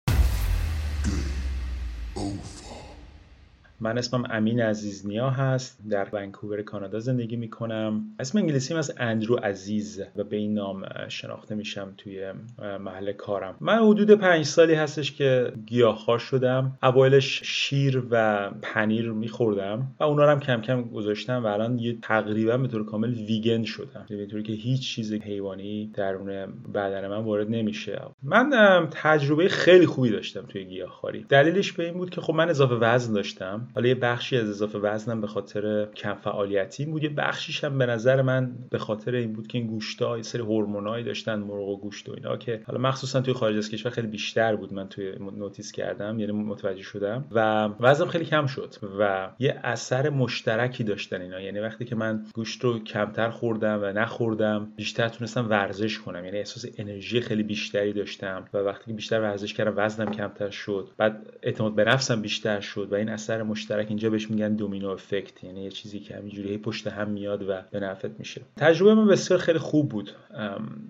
من 3.84 3.98
اسمم 3.98 4.24
امین 4.30 4.62
عزیزنیا 4.62 5.30
هست. 5.30 5.80
در 5.90 6.08
ونکوور 6.14 6.62
کانادا 6.62 7.00
زندگی 7.00 7.36
می‌کنم. 7.36 8.04
اسم 8.20 8.38
انگلیسیم 8.38 8.78
از 8.78 8.94
اندرو 8.98 9.36
عزیز 9.36 10.02
و 10.16 10.24
به 10.24 10.38
این 10.38 10.54
نام 10.54 10.86
شناخته 11.10 11.56
میشم 11.56 11.94
توی 11.98 12.32
محل 12.80 13.12
کارم. 13.12 13.56
من 13.60 13.78
حدود 13.78 14.12
پنج 14.12 14.46
سالی 14.46 14.74
هستش 14.74 15.12
که 15.12 15.54
گیاهخوار 15.66 16.20
شدم. 16.20 16.78
اوایلش 16.84 17.42
شیر 17.44 18.04
و 18.10 18.50
پنیر 18.62 19.12
میخوردم 19.12 19.88
و 20.00 20.04
اونا 20.04 20.24
رو 20.24 20.32
هم 20.32 20.40
کم 20.40 20.62
کم 20.62 20.84
گذاشتم 20.84 21.44
و 21.44 21.48
الان 21.48 21.80
یه 21.80 21.98
تقریبا 22.02 22.58
به 22.58 22.68
طور 22.68 22.86
کامل 22.86 23.14
ویگن 23.14 23.64
شدم. 23.64 24.06
به 24.10 24.26
طوری 24.26 24.44
که 24.44 24.54
هیچ 24.54 24.82
چیز 24.96 25.14
حیوانی 25.14 25.92
درون 25.94 26.28
بدن 26.74 27.08
من 27.08 27.24
وارد 27.24 27.50
نمیشه. 27.50 28.02
من 28.24 28.88
تجربه 28.92 29.48
خیلی 29.48 29.86
خوبی 29.86 30.10
داشتم 30.10 30.42
توی 30.42 30.66
گیاهخواری. 30.66 31.26
دلیلش 31.30 31.72
به 31.72 31.86
این 31.86 31.94
بود 31.94 32.10
که 32.10 32.22
خب 32.22 32.34
من 32.34 32.50
اضافه 32.50 32.76
وزن 32.76 33.14
داشتم. 33.14 33.68
حالا 33.76 33.88
یه 33.88 33.96
بخشی 33.96 34.38
از 34.38 34.50
اضافه 34.50 34.80
وزنم 34.80 35.22
به 35.22 35.28
خاطر 35.28 35.86
کم 35.86 36.14
فعالیتی 36.14 36.86
بود. 36.86 37.04
یه 37.04 37.10
بخشیش 37.10 37.64
هم 37.64 37.78
به 37.78 37.86
نظر 37.86 38.22
من 38.22 38.52
به 38.70 38.78
خاطر 38.78 39.16
این 39.16 39.34
بود 39.34 39.48
که 39.48 39.58
این 39.58 39.68
گوشتا 39.68 40.18
یه 40.18 40.24
سری 40.24 40.42
هورمونایی 40.42 41.04
داشتن 41.04 41.40
مرغ 41.40 41.68
و 41.68 41.78
گوشت 41.78 42.10
و 42.10 42.14
اینا 42.14 42.38
که 42.38 42.62
حالا 42.68 42.80
مخصوصا 42.80 43.22
توی 43.22 43.34
خارج 43.34 43.58
از 43.58 43.70
کشور 43.70 43.92
خیلی 43.92 44.08
بیشتر 44.08 44.56
بود 44.56 44.74
من 44.74 44.90
توی 44.90 45.16
نوتیس 45.20 45.72
کردم 45.72 46.20
یعنی 46.20 46.32
متوجه 46.32 46.84
شدم. 46.84 47.26
و 47.32 47.70
وزنم 47.80 48.08
خیلی 48.08 48.26
کم 48.26 48.46
شد 48.46 48.76
و 49.00 49.30
یه 49.40 49.60
اثر 49.64 50.10
مشترکی 50.10 50.84
داشتن 50.84 51.22
اینا. 51.22 51.42
یعنی 51.42 51.60
وقتی 51.60 51.86
که 51.86 51.96
من 51.96 52.26
گوشت 52.34 52.64
رو 52.64 52.80
کمتر 52.80 53.30
خوردم 53.30 53.80
و 53.82 53.86
نخوردم 53.86 54.68
بیشتر 54.76 55.10
تونستم 55.10 55.50
ورزش 55.50 56.00
کنم. 56.00 56.26
یعنی 56.26 56.38
احساس 56.38 56.66
انرژی 56.78 57.22
خیلی 57.22 57.44
بیشتری 57.44 57.94
داشتم 57.94 58.46
و 58.54 58.58
وقتی 58.58 58.86
که 58.86 58.94
بیشتر 58.94 59.22
ورزش 59.22 59.54
کردم 59.54 59.74
وزنم 59.78 60.12
کمتر 60.12 60.50
شد. 60.50 60.90
بعد 60.98 61.38
اعتماد 61.44 61.76
به 61.76 61.84
نفسم 61.84 62.22
بیشتر 62.22 62.60
شد 62.60 62.88
و 62.92 62.96
این 62.96 63.10
اثر 63.10 63.44
اینجا 63.72 64.10
بهش 64.10 64.30
میگن 64.30 64.56
دومینو 64.56 64.90
افکت. 64.90 65.44
یعنی 65.44 65.64
یه 65.64 65.70
چیزی 65.70 66.00
که 66.00 66.16
همینجوری 66.16 66.58
پشت 66.58 66.88
هم 66.88 67.10
میاد 67.10 67.50
و 67.50 67.62
به 67.72 67.80
نفعت 67.80 68.12
میشه. 68.20 68.42
تجربه 68.58 68.94
من 68.94 69.08
بسیار 69.08 69.40
خیلی 69.40 69.60
خوب 69.60 69.90
بود. 69.90 70.12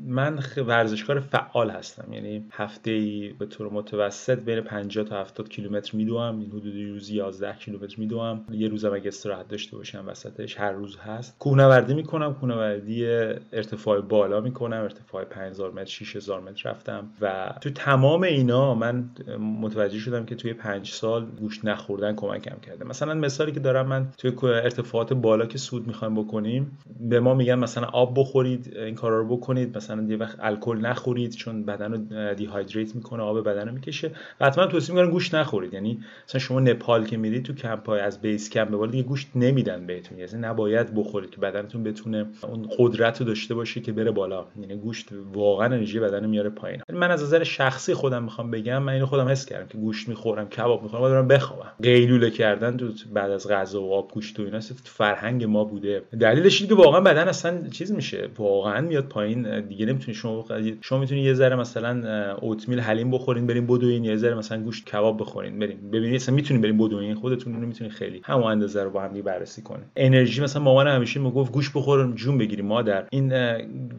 من 0.05 0.39
ورزشکار 0.57 1.19
فعال 1.19 1.69
هستم. 1.69 2.13
یعنی 2.13 2.45
هفته 2.51 2.91
ای 2.91 3.33
به 3.39 3.45
طور 3.45 3.69
متوسط 3.69 4.39
بین 4.39 4.61
50 4.61 5.05
تا 5.05 5.21
70 5.21 5.49
کیلومتر 5.49 5.97
میدوام 5.97 6.39
این 6.39 6.49
حدود 6.49 6.75
روزی 6.75 7.15
11 7.15 7.53
کیلومتر 7.53 7.95
میدوام 7.97 8.45
یه 8.51 8.67
روزم 8.67 8.93
اگه 8.93 9.07
استراحت 9.07 9.47
داشته 9.47 9.77
باشم 9.77 10.03
وسطش 10.07 10.59
هر 10.59 10.71
روز 10.71 10.97
هست. 10.97 11.35
کوهنوردی 11.39 11.93
می‌کنم. 11.93 12.33
کوهنوردی 12.33 13.05
ارتفاع 13.53 14.01
بالا 14.01 14.41
می‌کنم. 14.41 14.81
ارتفاع 14.81 15.23
5000 15.23 15.71
متر 15.71 15.85
6000 15.85 16.41
متر 16.41 16.69
رفتم. 16.69 17.09
و 17.21 17.53
تو 17.61 17.69
تمام 17.69 18.23
اینا 18.23 18.75
من 18.75 19.09
متوجه 19.39 19.99
شدم 19.99 20.25
که 20.25 20.35
توی 20.35 20.53
5 20.53 20.89
سال 20.89 21.25
گوشت 21.25 21.65
نخوردن 21.65 22.15
کمک 22.15 22.52
کم 22.53 22.59
کرده 22.61 22.85
مثلا 22.85 23.13
مثالی 23.13 23.51
که 23.51 23.59
دارم 23.59 23.87
من 23.87 24.07
توی 24.17 24.31
ارتفاعات 24.43 25.13
بالا 25.13 25.45
که 25.45 25.57
سود 25.57 25.87
می‌خوایم 25.87 26.15
بکنیم 26.15 26.77
به 26.99 27.19
ما 27.19 27.33
میگن 27.33 27.55
مثلا 27.55 27.87
آب 27.87 28.19
بخورید 28.19 28.73
این 28.77 28.95
کارا 28.95 29.19
رو 29.19 29.37
بکنید 29.37 29.77
مثلا 29.77 30.03
یه 30.09 30.17
وقت 30.17 30.37
الکل 30.39 30.77
نخورید 30.77 31.31
چون 31.31 31.65
بدن 31.65 31.91
رو 31.91 32.33
دیهایدریت 32.33 32.95
می‌کنه 32.95 33.23
آب 33.23 33.43
بدن 33.43 33.67
رو 33.67 33.73
می‌کشه. 33.73 34.11
و 34.39 34.45
حتما 34.45 34.65
توصیه 34.65 34.95
می‌کنن 34.95 35.11
گوشت 35.11 35.35
نخورید. 35.35 35.73
یعنی 35.73 35.99
مثلا 36.27 36.39
شما 36.39 36.59
نپال 36.59 37.05
که 37.05 37.17
میرید 37.17 37.43
تو 37.43 37.53
کمپ 37.53 37.89
های 37.89 37.99
از 37.99 38.21
بیس 38.21 38.49
کمپ 38.49 38.69
به 38.69 38.77
بالا 38.77 38.91
دیگه 38.91 39.03
گوشت 39.03 39.27
نمیدن 39.35 39.85
بهتون. 39.85 40.19
یعنی 40.19 40.31
نباید 40.33 40.95
بخورید 40.95 41.29
که 41.29 41.37
بدنتون 41.37 41.83
بتونه 41.83 42.25
اون 42.41 42.67
قدرت 42.77 43.19
رو 43.19 43.25
داشته 43.27 43.55
باشه 43.55 43.81
که 43.81 43.91
بره 43.91 44.11
بالا. 44.11 44.45
یعنی 44.61 44.75
گوشت 44.75 45.09
واقعا 45.33 45.65
انرژی 45.65 45.99
بدن 45.99 46.25
میاره 46.25 46.49
پایین. 46.49 46.81
من 46.93 47.11
از 47.11 47.23
نظر 47.23 47.43
شخصی 47.43 47.93
خودم 47.93 48.23
می‌خوام 48.23 48.51
بگم 48.51 48.83
من 48.83 48.93
اینو 48.93 49.05
خودم 49.05 49.27
حس 49.27 49.45
کردم 49.45 49.67
که 49.67 49.77
گوشت 49.77 50.09
می‌خورم 50.09 50.49
کباب 50.49 50.83
می‌خورم 50.83 51.03
دارم 51.03 51.27
بخوابم. 51.27 51.71
قیلوله 51.83 52.31
کردن 52.43 52.77
تو 52.77 52.87
بعد 53.13 53.31
از 53.31 53.47
غذا 53.47 53.81
و 53.81 53.93
آب 53.93 54.11
گوشت 54.13 54.39
و 54.39 54.43
اینا 54.43 54.59
فرهنگ 54.83 55.43
ما 55.43 55.63
بوده. 55.63 56.01
دلیلش 56.19 56.61
اینه 56.61 56.75
که 56.75 56.81
واقعا 56.81 57.01
بدن 57.01 57.27
اصلا 57.27 57.67
چیز 57.71 57.91
میشه. 57.91 58.29
واقعا 58.37 58.81
میاد 58.81 59.05
پایین 59.05 59.61
دیگه 59.61 59.85
نمی‌تونی 59.85 60.15
شما 60.15 60.45
شما 60.81 60.99
می‌تونی 60.99 61.21
یه 61.21 61.33
ذره 61.33 61.55
مثلا 61.55 62.33
اوتمیل 62.41 62.79
حلیم 62.79 63.11
بخورین 63.11 63.47
بریم 63.47 63.67
بدوین 63.67 64.03
یه 64.03 64.17
ذره 64.17 64.35
مثلا 64.35 64.61
گوشت 64.61 64.85
کباب 64.85 65.21
بخورین 65.21 65.59
بریم 65.59 65.77
ببینید 65.91 66.15
مثلا 66.15 66.35
می‌تونین 66.35 66.61
بریم 66.61 66.77
بدوین 66.77 67.15
خودتون 67.15 67.53
رو 67.53 67.67
می‌تونین 67.67 67.93
خیلی 67.93 68.21
همون 68.23 68.43
اندازه 68.43 68.83
رو 68.83 68.89
با 68.89 69.01
هم 69.01 69.21
بررسی 69.21 69.61
کنین. 69.61 69.85
انرژی 69.95 70.41
مثلا 70.41 70.61
مامان 70.61 70.87
همیشه 70.87 71.19
می‌گفت 71.19 71.51
گوش 71.51 71.69
بخورم 71.75 72.15
جون 72.15 72.37
بگیری 72.37 72.61
مادر. 72.61 73.05
این 73.09 73.33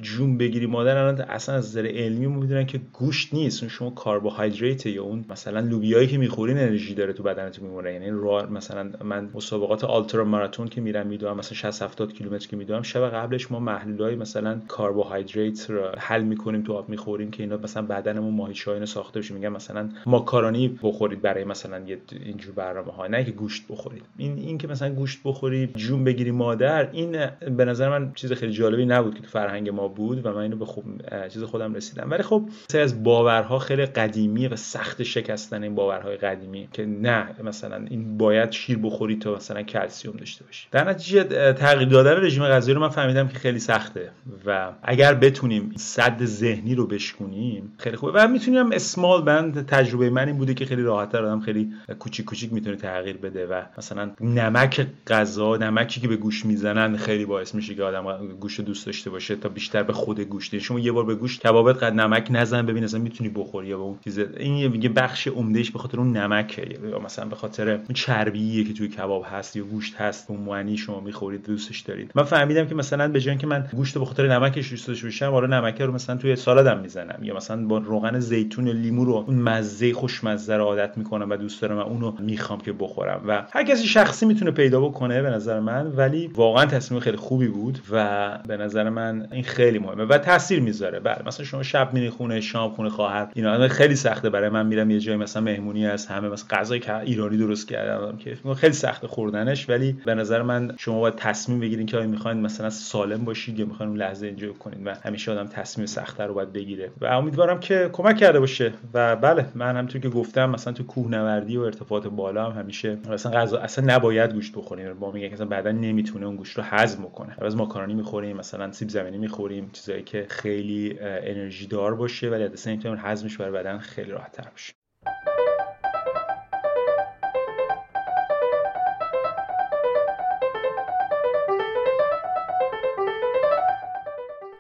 جون 0.03 0.39
بگیری 0.39 0.67
مادر 0.67 0.97
الان 0.97 1.21
اصلا 1.21 1.55
از 1.55 1.67
نظر 1.69 1.87
علمی 1.87 2.27
می‌دونن 2.27 2.67
که 2.67 2.81
گوشت 2.93 3.35
نیست. 3.35 3.63
اون 3.63 3.69
شما 3.69 3.93
کربوهیدرات 4.05 4.87
یا 4.87 5.03
اون 5.03 5.25
مثلا 5.31 5.61
لوبیایی 5.61 6.09
که 6.09 6.19
می‌خورین 6.19 6.59
انرژی 6.59 6.95
داره 6.95 7.13
تو 7.13 7.23
بدنتون 7.23 7.67
میمونه. 7.67 7.93
یعنی 7.93 8.11
راه 8.41 8.53
مثلا 8.53 8.91
من 9.05 9.31
مسابقات 9.35 9.85
آلترا 9.85 10.25
ماراتون 10.25 10.69
که 10.69 10.81
میرم 10.81 11.07
میدوام 11.07 11.37
مثلا 11.37 11.57
60 11.57 11.83
70 11.83 12.13
کیلومتر 12.13 12.49
که 12.49 12.57
میدوام 12.57 12.83
شب 12.83 13.09
قبلش 13.11 13.53
ما 13.53 13.59
محلولای 13.59 14.15
مثلا 14.15 14.61
کربوهیدرات 14.79 15.71
رو 15.71 15.89
حل 15.99 16.23
می‌کنیم 16.23 16.63
تو 16.63 16.73
آب 16.73 16.89
می‌خوریم 16.89 17.31
که 17.31 17.43
اینا 17.43 17.57
مثلا 17.57 17.83
بدنمون 17.83 18.35
ماهیچه 18.35 18.71
اینو 18.71 18.87
ساخته 18.87 19.21
بشه. 19.21 19.35
میگن 19.35 19.49
مثلا 19.49 19.89
ماکارونی 20.07 20.79
بخورید 20.83 21.23
برای 21.23 21.45
مثلا 21.45 21.79
یه 21.79 21.99
اینجور 22.13 22.55
برنامه 22.55 22.93
ها 22.93 23.07
نه 23.07 23.25
که 23.25 23.31
گوشت 23.31 23.65
بخورید. 23.69 24.03
این 24.17 24.39
این 24.39 24.59
که 24.59 24.69
مثلا 24.69 24.95
گوشت 24.95 25.21
بخوری 25.25 25.67
جون 25.67 26.05
بگیری 26.05 26.31
مادر 26.31 26.91
این 26.91 27.27
به 27.57 27.65
نظر 27.65 27.89
من 27.89 28.13
چیز 28.15 28.33
خیلی 28.33 28.53
جالبی 28.53 28.87
نبود 28.87 29.15
که 29.15 29.21
تو 29.21 29.29
فرهنگ 29.29 29.71
ما 29.71 29.89
بود 29.89 30.27
و 30.27 30.33
من 30.33 30.41
اینو 30.41 30.57
به 30.57 30.65
خوب 30.65 30.85
چیز 31.29 31.43
خودم 31.43 31.75
رسیدم. 31.75 32.11
ولی 32.11 32.23
خب 32.23 32.49
سری 32.69 32.83
از 32.83 33.03
باورها 33.03 33.59
خیلی 33.59 33.87
قدیمی 33.87 34.49
و 34.49 34.57
سخت 34.57 35.03
شکستن 35.03 35.63
این 35.63 35.75
باورهای 35.75 36.17
قدیمی 36.17 36.69
که 36.73 36.87
نه 36.87 37.43
مثلا 37.45 37.85
این 37.91 38.19
باید 38.25 38.53
شیر 38.53 38.79
بخوری 38.79 39.17
تا 39.17 39.35
مثلا 39.35 39.63
کلسیوم 39.63 40.17
داشته 40.17 40.45
باشی. 40.45 40.67
در 40.71 40.89
نتیجه 40.89 41.53
تغییر 41.53 41.89
دادن 41.89 42.25
رژیم 42.25 42.45
غذایی 42.45 42.75
رو 42.75 42.81
من 42.81 42.89
فهمیدم 42.89 43.29
که 43.29 43.39
خیلی 43.39 43.59
سخته 43.59 44.11
و 44.47 44.73
اگر 44.83 45.15
بتونیم 45.15 45.73
صد 45.77 46.25
ذهنی 46.25 46.75
رو 46.75 46.87
بشکنیم 46.87 47.73
خیلی 47.79 47.97
خوبه. 47.97 48.13
و 48.13 48.29
می‌تونیم 48.29 48.73
اسمال 48.73 49.23
بند 49.23 49.67
تجربه 49.67 50.11
من 50.11 50.27
این 50.27 50.37
بوده 50.37 50.55
که 50.55 50.67
خیلی 50.67 50.83
راحت 50.83 51.15
آدم 51.15 51.41
خیلی 51.41 51.73
کوچیک 51.99 52.27
کوچیک 52.27 52.53
می‌تونه 52.53 52.77
تغییر 52.77 53.17
بده 53.17 53.47
و 53.47 53.63
مثلا 53.79 54.11
نمک 54.21 54.87
غذا 55.07 55.57
نمکی 55.57 56.01
که 56.01 56.09
به 56.09 56.17
گوش 56.17 56.47
می‌زنن 56.47 56.97
خیلی 56.97 57.25
باعث 57.25 57.55
میشه 57.55 57.75
که 57.75 57.83
آدم 57.83 58.27
گوشت 58.41 58.61
دوست 58.61 58.87
داشته 58.87 59.11
باشه 59.11 59.37
تا 59.37 59.49
بیشتر 59.49 59.83
به 59.83 59.93
خود 59.93 60.21
گوشت 60.21 60.59
شما 60.59 60.79
یه 60.79 60.93
بار 60.93 61.05
به 61.05 61.15
گوشت 61.15 61.43
کبابت 61.43 61.83
قد 61.83 61.93
نمک 61.93 62.27
نزن 62.31 62.67
ببین 62.67 62.85
اصلا 62.85 63.01
می‌تونی 63.01 63.31
بخوری 63.31 63.69
یا 63.69 63.77
به 63.77 63.83
اون 63.83 63.99
چیز. 64.05 64.19
این 64.19 64.57
یه 64.57 64.89
بخش 64.89 65.29
عمدهش 65.29 65.71
به 65.71 65.79
خاطر 65.79 65.99
اون 65.99 66.17
نمکه. 66.17 66.79
یا 66.91 66.99
مثلا 66.99 67.25
به 67.25 67.37
خاطر 67.37 67.77
چربیه 68.15 68.65
که 68.65 68.73
توی 68.73 68.89
کباب 68.89 69.27
هست 69.31 69.57
یا 69.57 69.65
گوشت 69.65 69.95
هست 69.97 70.31
اون 70.31 70.41
معنی 70.41 70.77
شما 70.77 71.01
می‌خورید 71.01 71.47
دوستش 71.47 71.81
دارید. 71.81 72.11
من 72.15 72.23
فهمیدم 72.23 72.67
که 72.67 72.75
مثلا 72.75 73.09
به 73.09 73.21
جای 73.21 73.37
که 73.37 73.47
من 73.47 73.69
گوشت 73.73 73.99
به 73.99 74.05
خاطر 74.05 74.29
نمکش 74.29 74.71
دوست 74.71 74.89
داشته 74.89 75.07
باشم 75.07 75.31
حالا 75.31 75.61
نمک 75.61 75.81
رو 75.81 75.93
مثلا 75.93 76.17
توی 76.17 76.37
سالادم 76.37 76.81
می‌زنم. 76.81 77.19
یا 77.23 77.37
مثلا 77.37 77.67
با 77.67 77.79
روغن 77.79 78.21
زیتون 78.21 78.67
یا 78.67 78.73
لیمو 78.73 79.05
رو 79.05 79.13
اون 79.13 79.37
مزه 79.37 79.93
خوشمزه 79.93 80.57
رو 80.57 80.65
عادت 80.65 80.99
می‌کنم 80.99 81.31
و 81.31 81.37
دوست 81.37 81.63
دارم 81.63 81.77
و 81.77 81.81
اونو 81.81 82.13
می‌خوام 82.21 82.61
که 82.61 82.73
بخورم. 82.73 83.23
و 83.27 83.47
هر 83.53 83.65
کسی 83.65 83.87
شخصی 83.87 84.27
می‌تونه 84.27 84.51
پیدا 84.51 84.81
بکنه 84.81 85.23
به 85.23 85.31
نظر 85.31 85.61
من 85.61 85.87
ولی 85.87 86.27
واقعا 86.27 86.67
تصمیم 86.67 87.01
خیلی 87.01 87.17
خوبی 87.17 87.49
بود 87.49 87.79
و 87.91 88.39
به 88.49 88.57
نظر 88.57 88.89
من 88.89 89.29
این 89.33 89.45
خیلی 89.45 89.79
مهمه 89.79 90.05
و 90.05 90.19
تاثیر 90.19 90.61
می‌ذاره. 90.61 91.01
بله 91.01 91.23
مثلا 91.27 91.47
شما 91.47 91.63
شب 91.63 91.95
میری 91.95 92.11
خونه 92.11 92.41
شام 92.41 92.71
خونه 92.71 92.89
خواهر 92.89 93.29
اینا 93.35 93.69
خیلی 93.69 93.97
سخته. 93.97 94.31
برای 94.31 94.49
من 94.49 94.67
میرم 94.67 94.91
یه 94.91 95.01
جای 95.01 95.17
مثلا 95.17 95.43
مهمونی 95.43 95.87
هست 95.87 96.11
همه 96.11 96.29
مثلا 96.29 96.59
غذای 96.59 96.81
ایرانی 97.05 97.37
درست 97.37 97.69
کردم 97.69 98.04
که 98.13 98.37
خیلی 98.57 98.73
سخت 98.73 99.07
خوردنش 99.07 99.69
ولی 99.69 99.93
به 99.93 100.15
نظر 100.15 100.43
من 100.43 100.75
شما 100.79 101.01
باید 101.01 101.15
تصمیم 101.15 101.61
بگیرین 101.61 101.87
که 101.87 101.97
آیا 101.97 102.07
می‌خواین 102.07 102.41
مثلا 102.41 102.71
سالم 102.71 103.25
باشید 103.25 103.59
یا 103.59 103.67
می‌خواین 103.67 103.91
اون 103.91 103.99
لحظه 103.99 104.27
انجوی 104.27 104.53
کنید 104.53 104.87
و 104.87 104.95
همیشه 104.95 105.33
آدم 105.33 105.47
تصمیم 105.47 105.87
سختتر 105.87 106.27
رو 106.27 106.35
باید 106.35 106.53
بگیره. 106.53 106.91
و 107.01 107.07
امیدوارم 107.07 107.61
که 107.61 107.91
کمک 107.93 108.17
کرده 108.17 108.41
باشه. 108.41 108.73
و 108.95 109.17
بله 109.17 109.47
من 109.55 109.71
همونطور 109.71 110.01
که 110.01 110.09
گفتم 110.09 110.51
مثلا 110.51 110.73
تو 110.73 110.85
کوهنوردی 110.85 111.57
و 111.57 111.61
ارتفاعات 111.61 112.07
بالا 112.07 112.51
هم 112.51 112.61
همیشه 112.61 112.99
مثلا 113.11 113.33
غذا 113.33 113.59
اصلا 113.59 113.95
نباید 113.95 114.33
گوشت 114.33 114.55
بخوریم. 114.55 114.95
با 114.95 115.13
میگن 115.13 115.37
که 115.37 115.45
بدن 115.45 115.73
نمی‌تونه 115.73 116.27
اون 116.27 116.37
گوشت 116.37 116.57
رو 116.57 116.65
هضم 116.67 117.03
کنه 117.03 117.37
از 117.41 117.57
ماکارونی 117.57 117.95
می‌خوریم 117.95 118.37
مثلا 118.37 118.73
سیب 118.73 118.89
زمینی 118.89 119.19
می‌خوریم 119.19 119.71
چیزایی 119.73 120.03
که 120.03 120.27
خیلی 120.29 120.99
انرژی 121.01 121.67
دار 121.67 121.95
باشه 121.95 122.31
ولی 122.31 122.57
سیم 122.57 122.81
تایم 122.81 122.97
هضمش 122.99 123.37
برای 123.37 123.53
بدن 123.53 123.79
خیلی 123.79 124.11
راحت 124.11 124.33
تر 124.33 124.51
باشه. 124.51 124.73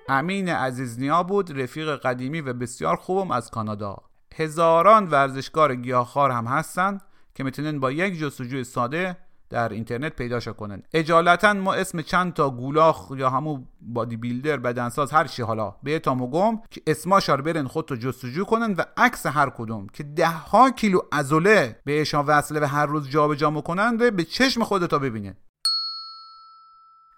امین 0.08 0.48
عزیزنیا 0.48 1.22
بود 1.22 1.60
رفیق 1.60 1.96
قدیمی 1.96 2.40
و 2.40 2.52
بسیار 2.52 2.96
خوبم 2.96 3.30
از 3.30 3.50
کانادا. 3.50 3.96
هزاران 4.34 5.06
ورزشکار 5.06 5.74
گیاهخوار 5.74 6.30
هم 6.30 6.46
هستن 6.46 7.00
که 7.34 7.44
می‌تونن 7.44 7.80
با 7.80 7.92
یک 7.92 8.18
جستجوی 8.18 8.64
ساده 8.64 9.16
در 9.50 9.68
اینترنت 9.68 10.16
پیداشو 10.16 10.52
کنن. 10.52 10.82
اجالتا 10.94 11.52
ما 11.52 11.74
اسم 11.74 12.02
چند 12.02 12.32
تا 12.32 12.50
گولاخ 12.50 13.10
یا 13.16 13.30
همون 13.30 13.68
بادی 13.80 14.16
بیلدر 14.16 14.56
بدنساز 14.56 15.12
هر 15.12 15.26
چی 15.26 15.42
حالا 15.42 15.74
بهتام 15.82 16.22
و 16.22 16.30
گم 16.30 16.60
که 16.70 16.82
اسماشار 16.86 17.40
برن 17.40 17.66
خودتو 17.66 17.96
جستجو 17.96 18.44
کنن 18.44 18.74
و 18.74 18.84
عکس 18.96 19.26
هر 19.26 19.50
کدوم 19.50 19.86
که 19.86 20.02
ده 20.02 20.28
ها 20.28 20.70
کیلو 20.70 21.00
ازوله 21.12 21.80
بهشان 21.84 22.26
وصله 22.26 22.60
و 22.60 22.64
هر 22.64 22.86
روز 22.86 23.08
جابجا 23.08 23.34
جا 23.34 23.50
می‌کنن 23.50 23.98
رو 23.98 24.10
به 24.10 24.24
چشم 24.24 24.64
خودتا 24.64 24.98
ببینه 24.98 25.36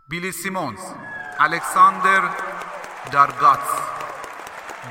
بیلی 0.09 0.33
سیمونز 0.33 0.81
الکساندر 1.39 2.31
دارگاتس 3.13 3.71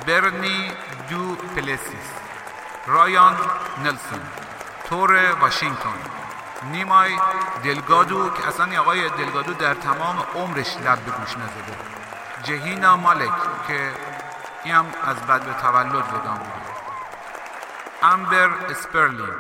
برنی 0.08 0.72
دو 1.10 1.36
پلسیس 1.36 2.10
رایان 2.88 3.36
نلسون 3.84 4.22
تور 4.90 5.32
واشنگتن 5.42 6.00
نیمای 6.72 7.12
دلگادو 7.64 8.30
که 8.30 8.48
اصلا 8.48 8.82
آقای 8.82 9.10
دلگادو 9.10 9.54
در 9.54 9.74
تمام 9.74 10.24
عمرش 10.36 10.78
لب 10.78 11.00
به 11.00 11.12
گوش 11.12 11.38
نزده. 11.38 11.78
جهینا 12.44 12.98
مالک 12.98 13.32
که 13.68 13.92
این 14.64 14.76
هم 14.76 14.86
از 15.04 15.16
بد 15.16 15.46
به 15.46 15.54
تولد 15.62 16.08
بدان 16.08 16.38
بود. 16.38 16.66
امبر 18.04 18.50
اسپرلینگ. 18.70 19.34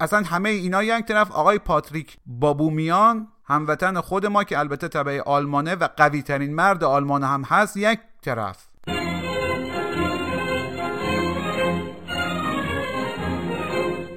اصلا 0.00 0.22
همه 0.22 0.48
اینا 0.48 0.82
یک 0.82 1.06
طرف 1.06 1.30
آقای 1.30 1.58
پاتریک 1.58 2.16
بابومیان 2.26 3.28
هموطن 3.46 4.00
خود 4.00 4.26
ما 4.26 4.44
که 4.44 4.58
البته 4.58 4.88
طبعه 4.88 5.22
آلمانه 5.22 5.74
و 5.74 5.88
قوی 5.96 6.22
ترین 6.22 6.54
مرد 6.54 6.84
آلمان 6.84 7.22
هم 7.22 7.42
هست 7.42 7.76
یک 7.76 8.00
طرف. 8.22 8.66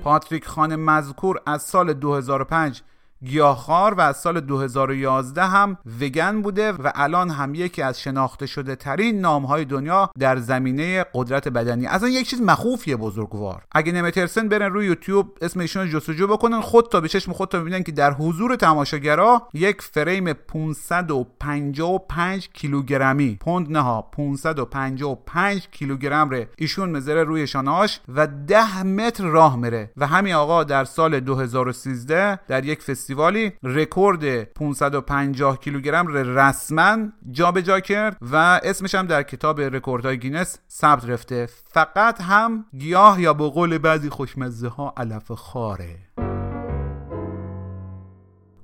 پاتریک 0.04 0.48
خان 0.48 0.76
مذکور 0.76 1.42
از 1.46 1.62
سال 1.62 1.94
2005 1.94 2.84
گیاهخوار 3.26 3.94
و 3.94 4.02
از 4.02 4.18
سال 4.18 4.40
2011 4.40 5.44
هم 5.44 5.78
وگن 6.02 6.42
بوده 6.42 6.72
و 6.72 6.92
الان 6.96 7.30
هم 7.30 7.56
یکی 7.56 7.82
از 7.82 8.02
شناخته 8.02 8.46
شده 8.46 8.76
ترین 8.76 9.22
نام 9.22 9.46
های 9.46 9.66
دنیا 9.66 10.10
در 10.20 10.38
زمینه 10.38 11.06
قدرت 11.14 11.48
بدنی. 11.48 11.88
اصلا 11.88 12.10
یک 12.10 12.30
چیز 12.30 12.42
مخوفیه 12.42 12.96
بزرگوار. 12.96 13.64
اگه 13.72 13.92
نمیترسن 13.92 14.50
برن 14.50 14.74
روی 14.74 14.86
یوتیوب 14.86 15.38
اسم 15.42 15.60
ایشون 15.60 15.90
جستجو 15.90 16.28
بکنن 16.28 16.62
خود 16.62 16.90
تا 16.90 17.02
به 17.02 17.08
چشم 17.08 17.34
خود 17.34 17.50
تا 17.50 17.60
ببینن 17.60 17.84
که 17.84 17.92
در 17.92 18.14
حضور 18.14 18.56
تماشاگرا 18.56 19.48
یک 19.54 19.82
فریم 19.82 20.34
555 20.34 22.50
کیلوگرمی 22.54 23.38
پوند 23.42 23.72
نه 23.72 23.80
ها 23.80 24.02
555 24.02 25.68
کیلوگرم 25.72 26.30
رو 26.30 26.50
ایشون 26.58 26.90
میذاره 26.90 27.24
روی 27.24 27.48
شانهاش 27.48 28.00
و 28.16 28.28
10 28.28 28.84
متر 28.84 29.24
راه 29.24 29.56
میره. 29.56 29.92
و 29.98 30.08
همین 30.08 30.34
آقا 30.34 30.64
در 30.64 30.86
سال 30.86 31.20
2013 31.20 32.40
در 32.48 32.66
یک 32.66 32.82
فستیوالی 33.08 33.52
رکورد 33.64 34.44
550 34.44 35.60
کیلوگرم 35.60 36.08
رسما 36.08 36.98
جابجا 37.32 37.80
کرد 37.80 38.18
و 38.22 38.36
اسمش 38.64 38.96
هم 38.96 39.08
در 39.08 39.24
کتاب 39.24 39.62
رکوردهای 39.62 40.20
گینس 40.20 40.60
ثبت 40.70 41.10
رفته. 41.10 41.50
فقط 41.74 42.22
هم 42.22 42.66
گیاه 42.78 43.22
یا 43.22 43.34
به 43.34 43.50
قول 43.50 43.78
بعضی 43.78 44.10
خوشمزه 44.10 44.68
ها 44.68 44.94
علف 44.98 45.32
خواره. 45.32 45.96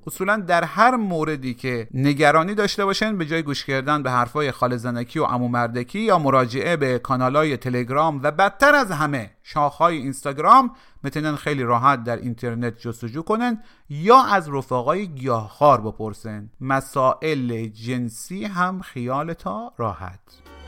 اصولا 0.06 0.36
در 0.36 0.64
هر 0.64 0.96
موردی 0.96 1.54
که 1.54 1.88
نگرانی 1.94 2.54
داشته 2.54 2.84
باشن 2.84 3.18
به 3.18 3.26
جای 3.26 3.42
گوش 3.42 3.64
کردن 3.64 4.02
به 4.02 4.10
حرفای 4.10 4.50
خاله 4.50 4.76
زنکی 4.76 5.18
و 5.18 5.24
عمو 5.24 5.48
مردکی 5.48 6.00
یا 6.00 6.18
مراجعه 6.18 6.76
به 6.76 6.98
کانالای 6.98 7.56
تلگرام 7.56 8.20
و 8.22 8.30
بدتر 8.30 8.74
از 8.74 8.90
همه 8.90 9.30
شاخهای 9.42 9.96
اینستاگرام 9.96 10.70
می‌تونن 11.02 11.36
خیلی 11.36 11.62
راحت 11.62 12.04
در 12.04 12.16
اینترنت 12.16 12.78
جستجو 12.78 13.22
کنن 13.22 13.62
یا 13.88 14.22
از 14.22 14.48
رفقای 14.48 15.06
گیاهخوار 15.06 15.80
بپرسن. 15.80 16.50
مسائل 16.60 17.66
جنسی 17.66 18.44
هم 18.44 18.80
خیالتا 18.80 19.72
راحت. 19.78 20.20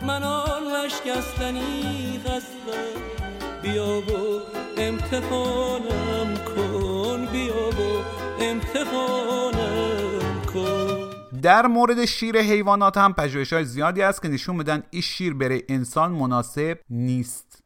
من 0.02 0.22
قصدم 2.24 2.96
بیا 3.62 3.98
و 4.00 4.40
امتحانم 4.76 6.34
کن 6.34 7.26
بیا 7.32 7.68
و 7.68 7.85
امتحانم 8.50 10.42
کن 10.54 11.10
در 11.42 11.66
مورد 11.66 12.04
شیر 12.04 12.38
حیوانات 12.38 12.96
هم 12.96 13.12
پژوهش 13.12 13.52
های 13.52 13.64
زیادی 13.64 14.02
است 14.02 14.22
که 14.22 14.28
نشون 14.28 14.56
میدن 14.56 14.82
این 14.90 15.02
شیر 15.02 15.34
برای 15.34 15.62
انسان 15.68 16.12
مناسب 16.12 16.78
نیست. 16.90 17.62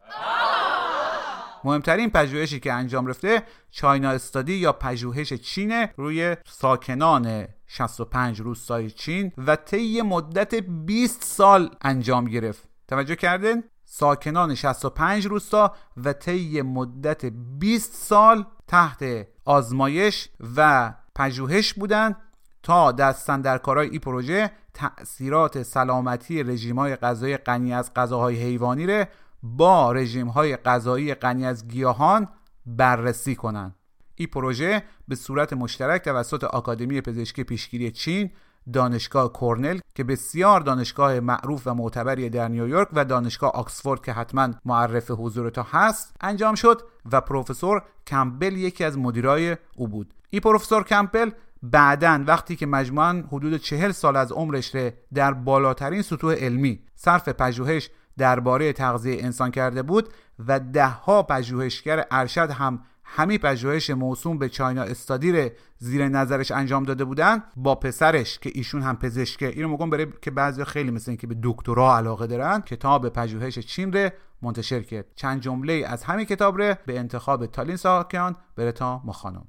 مهمترین 1.65 2.11
پژوهشی 2.11 2.61
که 2.61 2.73
انجام 2.73 3.07
رفته 3.07 3.43
چاینا 3.71 4.11
استادی 4.11 4.53
یا 4.53 4.73
پژوهش 4.73 5.33
چین 5.33 5.87
روی 5.97 6.37
ساکنان 6.47 7.49
65 7.67 8.41
روستای 8.41 8.91
چین 8.91 9.33
و 9.39 9.57
طی 9.57 10.03
مدت 10.03 10.55
20 10.55 11.25
سال 11.25 11.71
انجام 11.83 12.25
گرفت. 12.25 12.69
توجه 12.89 13.17
کردین؟ 13.17 13.65
ساکنان 13.85 14.55
65 14.55 15.27
روستا 15.27 15.75
و 16.05 16.13
طی 16.13 16.63
مدت 16.63 17.25
20 17.59 17.95
سال 17.95 18.45
تحت 18.69 19.27
آزمایش 19.51 20.29
و 20.57 20.93
پژوهش 21.15 21.75
بودند 21.75 22.17
تا 22.63 22.93
دستن 22.93 23.41
در 23.41 23.59
کارهای 23.59 23.89
این 23.89 24.01
پروژه 24.01 24.51
تأثیرات 24.75 25.63
سلامتی 25.63 26.43
رژیم 26.43 26.79
های 26.79 26.97
غذایی 26.97 27.37
غنی 27.37 27.75
از 27.75 27.95
غذاهای 27.95 28.37
حیوانی 28.37 28.87
ره 28.87 29.09
با 29.43 29.93
رژیم 29.93 30.29
های 30.29 30.57
غذایی 30.57 31.15
غنی 31.15 31.47
از 31.47 31.69
گیاهان 31.69 32.29
بررسی 32.67 33.35
کنند. 33.37 33.75
این 34.15 34.29
پروژه 34.29 34.83
به 35.09 35.15
صورت 35.15 35.53
مشترک 35.53 36.03
توسط 36.03 36.45
آکادمی 36.45 37.01
پزشکی 37.01 37.45
پیشگیری 37.45 37.91
چین 37.91 38.31
دانشگاه 38.73 39.33
کورنل 39.33 39.79
که 39.95 40.05
بسیار 40.05 40.61
دانشگاه 40.61 41.21
معروف 41.21 41.67
و 41.67 41.75
معتبری 41.75 42.31
در 42.31 42.49
نیویورک 42.49 42.89
و 42.93 43.05
دانشگاه 43.05 43.51
آکسفورد 43.51 44.05
که 44.05 44.13
حتما 44.13 44.49
معرف 44.65 45.11
حضورتا 45.11 45.67
هست 45.71 46.17
انجام 46.21 46.55
شد 46.55 46.83
و 47.13 47.21
پروفسور 47.21 47.83
کمپل 48.07 48.57
یکی 48.57 48.85
از 48.85 48.99
مدیرای 48.99 49.57
او 49.77 49.89
بود. 49.89 50.15
این 50.31 50.41
پروفسور 50.41 50.85
کمپل 50.85 51.31
بعدا 51.63 52.25
وقتی 52.27 52.57
که 52.57 52.67
مجموعا 52.67 53.25
حدود 53.33 53.57
چهل 53.57 53.91
سال 53.93 54.17
از 54.17 54.33
عمرش 54.33 54.77
در 55.15 55.33
بالاترین 55.33 56.03
سطوح 56.03 56.35
علمی 56.35 56.81
صرف 56.95 57.29
پژوهش 57.29 57.91
درباره 58.19 58.73
تغذیه 58.73 59.25
انسان 59.25 59.51
کرده 59.51 59.83
بود 59.83 60.09
و 60.47 60.61
دهها 60.61 61.23
پژوهشگر 61.23 62.05
ارشد 62.11 62.51
هم 62.51 62.83
همین 63.13 63.39
پژوهش 63.39 63.91
موسوم 63.91 64.39
به 64.39 64.49
چاینا 64.49 64.83
استادی 64.83 65.51
زیر 65.79 66.09
نظرش 66.09 66.51
انجام 66.51 66.83
داده 66.83 67.05
بودن 67.05 67.43
با 67.57 67.75
پسرش 67.75 68.39
که 68.39 68.51
ایشون 68.55 68.83
هم 68.83 68.97
پزشکه. 68.97 69.47
اینو 69.47 69.69
میگم 69.69 69.91
برای 69.91 70.07
که 70.23 70.31
بعضی 70.31 70.65
خیلی 70.65 70.91
مثل 70.91 71.15
که 71.15 71.27
به 71.27 71.37
دکترا 71.43 71.97
علاقه 71.97 72.27
دارن. 72.27 72.61
کتاب 72.61 73.09
پژوهش 73.09 73.59
چین 73.59 73.93
ره 73.93 74.13
منتشر 74.43 74.83
کرد. 74.83 75.07
چند 75.17 75.41
جمله 75.41 75.85
از 75.87 76.05
همین 76.05 76.25
کتاب 76.27 76.59
ره 76.59 76.79
به 76.87 76.99
انتخاب 76.99 77.47
تالین 77.47 77.77
ساکیان 77.77 78.37
بره 78.57 78.73
تا 78.73 79.03
مخانم 79.05 79.47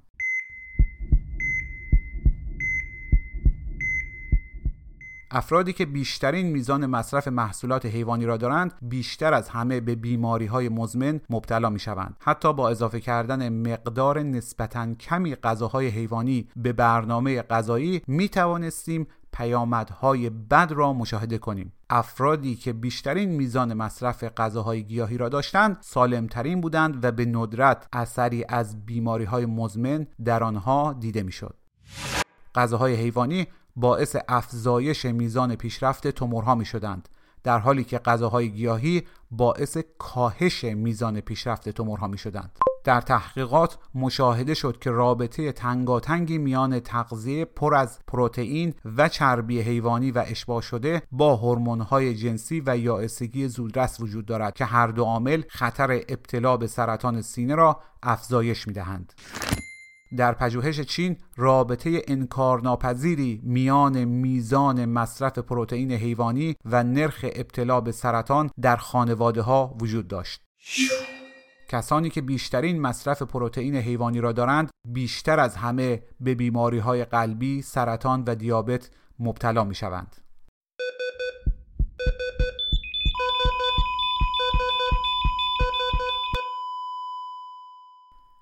افرادی 5.33 5.73
که 5.73 5.85
بیشترین 5.85 6.47
میزان 6.47 6.85
مصرف 6.85 7.27
محصولات 7.27 7.85
حیوانی 7.85 8.25
را 8.25 8.37
دارند 8.37 8.73
بیشتر 8.81 9.33
از 9.33 9.49
همه 9.49 9.79
به 9.79 9.95
بیماری 9.95 10.45
های 10.45 10.69
مزمن 10.69 11.21
مبتلا 11.29 11.69
می 11.69 11.79
شوند 11.79 12.17
حتی 12.19 12.53
با 12.53 12.69
اضافه 12.69 12.99
کردن 12.99 13.49
مقدار 13.49 14.19
نسبتا 14.23 14.93
کمی 14.93 15.35
غذاهای 15.35 15.87
حیوانی 15.87 16.47
به 16.55 16.73
برنامه 16.73 17.41
غذایی 17.41 18.01
می 18.07 18.29
توانستیم 18.29 19.07
پیامدهای 19.33 20.29
بد 20.29 20.71
را 20.71 20.93
مشاهده 20.93 21.37
کنیم 21.37 21.73
افرادی 21.89 22.55
که 22.55 22.73
بیشترین 22.73 23.29
میزان 23.29 23.73
مصرف 23.73 24.23
غذاهای 24.23 24.83
گیاهی 24.83 25.17
را 25.17 25.29
داشتند 25.29 25.77
سالمترین 25.81 26.61
بودند 26.61 27.05
و 27.05 27.11
به 27.11 27.25
ندرت 27.25 27.87
اثری 27.93 28.45
از 28.49 28.85
بیماری 28.85 29.25
های 29.25 29.45
مزمن 29.45 30.07
در 30.25 30.43
آنها 30.43 30.95
دیده 30.99 31.23
می‌شد. 31.23 31.55
غذاهای 32.55 32.95
حیوانی 32.95 33.47
باعث 33.75 34.15
افزایش 34.27 35.05
میزان 35.05 35.55
پیشرفت 35.55 36.07
تومورها 36.07 36.55
می 36.55 36.65
شدند 36.65 37.09
در 37.43 37.59
حالی 37.59 37.83
که 37.83 37.99
غذاهای 37.99 38.51
گیاهی 38.51 39.03
باعث 39.31 39.77
کاهش 39.97 40.63
میزان 40.63 41.19
پیشرفت 41.19 41.69
تومورها 41.69 42.07
می 42.07 42.17
شدند 42.17 42.59
در 42.83 43.01
تحقیقات 43.01 43.77
مشاهده 43.95 44.53
شد 44.53 44.79
که 44.79 44.91
رابطه 44.91 45.51
تنگاتنگی 45.51 46.37
میان 46.37 46.79
تغذیه 46.79 47.45
پر 47.45 47.75
از 47.75 47.99
پروتئین 48.07 48.73
و 48.97 49.09
چربی 49.09 49.61
حیوانی 49.61 50.11
و 50.11 50.23
اشباع 50.27 50.61
شده 50.61 51.01
با 51.11 51.35
هورمون‌های 51.35 52.15
جنسی 52.15 52.63
و 52.65 52.77
یائسگی 52.77 53.47
زودرس 53.47 53.99
وجود 53.99 54.25
دارد 54.25 54.53
که 54.53 54.65
هر 54.65 54.87
دو 54.87 55.03
عامل 55.03 55.43
خطر 55.49 55.91
ابتلا 55.91 56.57
به 56.57 56.67
سرطان 56.67 57.21
سینه 57.21 57.55
را 57.55 57.79
افزایش 58.03 58.67
می‌دهند. 58.67 59.13
در 60.17 60.33
پژوهش 60.33 60.79
چین 60.79 61.17
رابطه 61.35 62.01
انکارناپذیری 62.07 63.41
میان 63.43 64.03
میزان 64.05 64.85
مصرف 64.85 65.37
پروتئین 65.37 65.91
حیوانی 65.91 66.55
و 66.65 66.83
نرخ 66.83 67.25
ابتلا 67.35 67.81
به 67.81 67.91
سرطان 67.91 68.49
در 68.61 68.75
خانواده 68.75 69.41
ها 69.41 69.75
وجود 69.81 70.07
داشت. 70.07 70.41
کسانی 71.69 72.09
که 72.09 72.21
بیشترین 72.21 72.81
مصرف 72.81 73.21
پروتئین 73.21 73.75
حیوانی 73.75 74.21
را 74.21 74.31
دارند 74.31 74.69
بیشتر 74.87 75.39
از 75.39 75.55
همه 75.55 76.03
به 76.19 76.35
بیماری 76.35 76.79
های 76.79 77.05
قلبی، 77.05 77.61
سرطان 77.61 78.23
و 78.27 78.35
دیابت 78.35 78.89
مبتلا 79.19 79.63
می 79.63 79.75
شوند. 79.75 80.20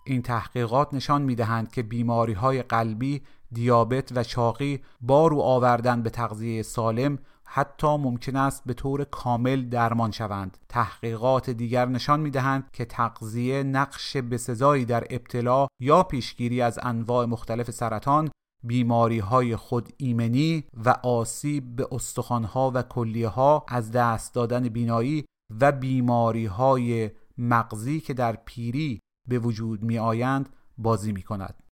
این 0.09 0.21
تحقیقات 0.21 0.93
نشان 0.93 1.21
می 1.21 1.35
دهند 1.35 1.71
که 1.71 1.83
بیماری 1.83 2.33
های 2.33 2.61
قلبی، 2.61 3.21
دیابت 3.51 4.11
و 4.15 4.23
چاقی 4.23 4.79
با 5.01 5.27
رو 5.27 5.39
آوردن 5.39 6.01
به 6.01 6.09
تغذیه 6.09 6.61
سالم 6.61 7.19
حتی 7.45 7.87
ممکن 7.87 8.35
است 8.35 8.63
به 8.65 8.73
طور 8.73 9.03
کامل 9.03 9.69
درمان 9.69 10.11
شوند. 10.11 10.57
تحقیقات 10.69 11.49
دیگر 11.49 11.85
نشان 11.85 12.19
می 12.19 12.31
دهند 12.31 12.69
که 12.73 12.85
تغذیه 12.85 13.63
نقش 13.63 14.17
بسزایی 14.17 14.85
در 14.85 15.07
ابتلا 15.09 15.67
یا 15.81 16.03
پیشگیری 16.03 16.61
از 16.61 16.79
انواع 16.83 17.25
مختلف 17.25 17.71
سرطان، 17.71 18.31
بیماری 18.63 19.19
های 19.19 19.55
خود 19.55 19.93
ایمنی 19.97 20.63
و 20.85 20.89
آسیب 20.89 21.75
به 21.75 21.87
استخوانها 21.91 22.71
و 22.75 22.81
کلیه 22.81 23.27
ها 23.27 23.65
از 23.67 23.91
دست 23.91 24.33
دادن 24.33 24.69
بینایی 24.69 25.25
و 25.61 25.71
بیماری 25.71 26.45
های 26.45 27.11
مغزی 27.37 27.99
که 27.99 28.13
در 28.13 28.35
پیری 28.45 28.99
به 29.29 29.39
وجود 29.39 29.83
می 29.83 29.99
آیند 29.99 30.49
بازی 30.77 31.11
می 31.11 31.21
کند. 31.21 31.63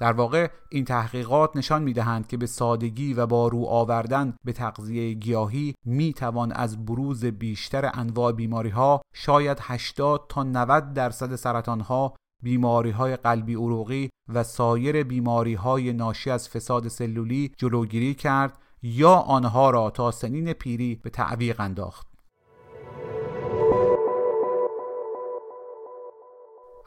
در 0.00 0.12
واقع 0.12 0.50
این 0.68 0.84
تحقیقات 0.84 1.56
نشان 1.56 1.82
می 1.82 1.92
دهند 1.92 2.26
که 2.26 2.36
به 2.36 2.46
سادگی 2.46 3.14
و 3.14 3.26
با 3.26 3.48
رو 3.48 3.64
آوردن 3.64 4.34
به 4.44 4.52
تغذیه 4.52 5.14
گیاهی 5.14 5.74
می 5.84 6.12
توان 6.12 6.52
از 6.52 6.86
بروز 6.86 7.24
بیشتر 7.24 7.90
انواع 7.94 8.32
بیماری 8.32 8.68
ها 8.68 9.02
شاید 9.14 9.58
80 9.60 10.26
تا 10.28 10.42
90 10.42 10.94
درصد 10.94 11.36
سرطان 11.36 11.80
ها 11.80 12.14
بیماری 12.42 12.90
های 12.90 13.16
قلبی 13.16 13.54
عروقی 13.54 14.10
و 14.28 14.42
سایر 14.42 15.02
بیماری 15.02 15.54
های 15.54 15.92
ناشی 15.92 16.30
از 16.30 16.48
فساد 16.48 16.88
سلولی 16.88 17.52
جلوگیری 17.58 18.14
کرد 18.14 18.58
یا 18.82 19.14
آنها 19.14 19.70
را 19.70 19.90
تا 19.90 20.10
سنین 20.10 20.52
پیری 20.52 20.94
به 20.94 21.10
تعویق 21.10 21.60
انداخت. 21.60 22.09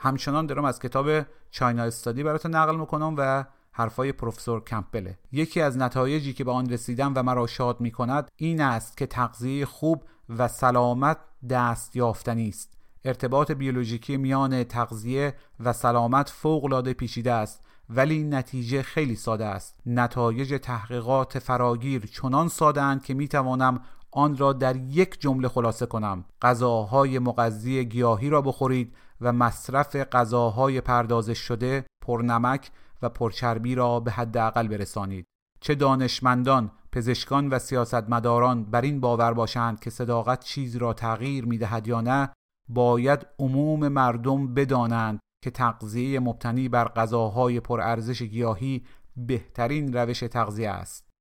همچنان 0.03 0.45
دارم 0.45 0.65
از 0.65 0.79
کتاب 0.79 1.25
چاینا 1.51 1.83
استادی 1.83 2.23
براتون 2.23 2.55
نقل 2.55 2.75
می‌کنم 2.75 3.15
و 3.17 3.45
حرفای 3.71 4.11
پروفسور 4.11 4.63
کمپله 4.63 5.17
یکی 5.31 5.61
از 5.61 5.77
نتایجی 5.77 6.33
که 6.33 6.43
به 6.43 6.51
آن 6.51 6.69
رسیدم 6.69 7.13
و 7.15 7.23
مرا 7.23 7.47
شاد 7.47 7.81
می 7.81 7.91
کند 7.91 8.31
این 8.35 8.61
است 8.61 8.97
که 8.97 9.05
تغذیه 9.05 9.65
خوب 9.65 10.03
و 10.37 10.47
سلامت 10.47 11.17
دست 11.49 11.95
یافتنی 11.95 12.49
است. 12.49 12.77
ارتباط 13.05 13.51
بیولوژیکی 13.51 14.17
میان 14.17 14.63
تغذیه 14.63 15.35
و 15.59 15.73
سلامت 15.73 16.29
فوق 16.29 16.65
العاده 16.65 16.93
پیچیده 16.93 17.31
است 17.31 17.63
ولی 17.89 18.23
نتیجه 18.23 18.81
خیلی 18.81 19.15
ساده 19.15 19.45
است. 19.45 19.79
نتایج 19.85 20.59
تحقیقات 20.61 21.39
فراگیر 21.39 22.05
چنان 22.05 22.47
ساده 22.47 22.81
اند 22.81 23.03
که 23.03 23.13
می 23.13 23.27
توانم 23.27 23.81
آن 24.11 24.37
را 24.37 24.53
در 24.53 24.75
یک 24.75 25.21
جمله 25.21 25.47
خلاصه 25.47 25.85
کنم. 25.85 26.25
غذاهای 26.41 27.19
مغذی 27.19 27.85
گیاهی 27.85 28.29
را 28.29 28.41
بخورید 28.41 28.95
و 29.23 29.31
مصرف 29.31 29.95
غذاهای 29.95 30.81
پردازش 30.81 31.37
شده 31.37 31.85
پرنمک 32.05 32.71
و 33.01 33.09
پرچربی 33.09 33.75
را 33.75 33.99
به 33.99 34.11
حداقل 34.11 34.67
برسانید. 34.67 35.25
چه 35.59 35.75
دانشمندان 35.75 36.71
پزشکان 36.91 37.49
و 37.49 37.59
سیاستمداران 37.59 38.65
بر 38.65 38.81
این 38.81 38.99
باور 38.99 39.33
باشند 39.33 39.79
که 39.79 39.89
صداقت 39.89 40.43
چیز 40.43 40.75
را 40.75 40.93
تغییر 40.93 41.45
می‌دهد 41.45 41.87
یا 41.87 42.01
نه 42.01 42.29
باید 42.69 43.27
عموم 43.39 43.87
مردم 43.87 44.53
بدانند 44.53 45.19
که 45.43 45.51
تغذیه 45.51 46.19
مبتنی 46.19 46.69
بر 46.69 46.87
غذاهای 46.87 47.59
پرارزش 47.59 48.21
گیاهی 48.21 48.85
بهترین 49.17 49.93
روش 49.93 50.19
تغذیه 50.19 50.69
است. 50.69 51.12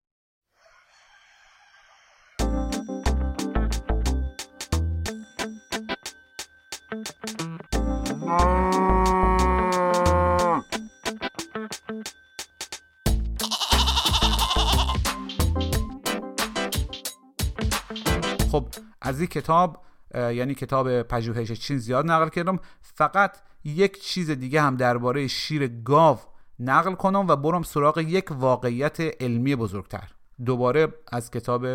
خب 18.53 18.69
از 19.03 19.21
این 19.21 19.27
کتاب 19.27 19.85
یعنی 20.15 20.55
کتاب 20.55 21.03
پژوهش 21.03 21.53
چین 21.53 21.79
زیاد 21.79 22.11
نقل 22.11 22.29
کردم. 22.29 22.59
فقط 22.81 23.37
یک 23.65 24.03
چیز 24.03 24.31
دیگه 24.31 24.63
هم 24.63 24.77
درباره 24.77 25.27
شیر 25.27 25.69
گاو 25.69 26.19
نقل 26.59 26.95
کنم 26.95 27.27
و 27.29 27.37
برم 27.37 27.63
سراغ 27.63 27.99
یک 27.99 28.31
واقعیت 28.31 29.01
علمی 29.01 29.57
بزرگتر. 29.57 30.13
دوباره 30.45 30.89
از 31.13 31.31
کتاب 31.31 31.67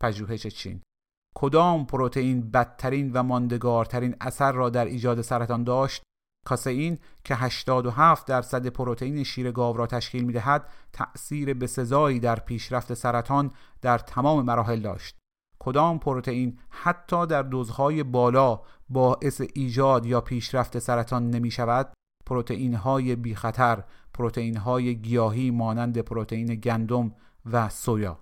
پژوهش 0.00 0.46
چین. 0.46 0.82
کدام 1.34 1.86
پروتئین 1.86 2.50
بدترین 2.50 3.12
و 3.12 3.22
ماندگارترین 3.22 4.16
اثر 4.20 4.52
را 4.52 4.70
در 4.70 4.84
ایجاد 4.84 5.20
سرطان 5.20 5.64
داشت؟ 5.64 6.02
کاسئین 6.46 6.98
که 7.24 7.34
87 7.34 8.26
درصد 8.26 8.66
پروتئین 8.66 9.24
شیر 9.24 9.52
گاو 9.52 9.76
را 9.76 9.86
تشکیل 9.86 10.24
می‌دهد 10.24 10.68
تأثیر 10.92 11.54
بسزایی 11.54 12.20
در 12.20 12.36
پیشرفت 12.36 12.94
سرطان 12.94 13.50
در 13.80 13.98
تمام 13.98 14.44
مراحل 14.44 14.80
داشت. 14.80 15.16
کدام 15.58 15.98
پروتئین 15.98 16.58
حتی 16.70 17.26
در 17.26 17.42
دوزهای 17.42 18.02
بالا 18.02 18.60
باعث 18.88 19.42
ایجاد 19.54 20.06
یا 20.06 20.20
پیشرفت 20.20 20.78
سرطان 20.78 21.30
نمی 21.30 21.50
شود 21.50 21.92
پروتئین 22.26 22.74
های 22.74 23.16
بی 23.16 23.34
خطر 23.34 23.84
پروتئین 24.14 24.56
های 24.56 24.96
گیاهی 24.96 25.50
مانند 25.50 25.98
پروتئین 25.98 26.54
گندم 26.54 27.14
و 27.52 27.68
سویا. 27.68 28.18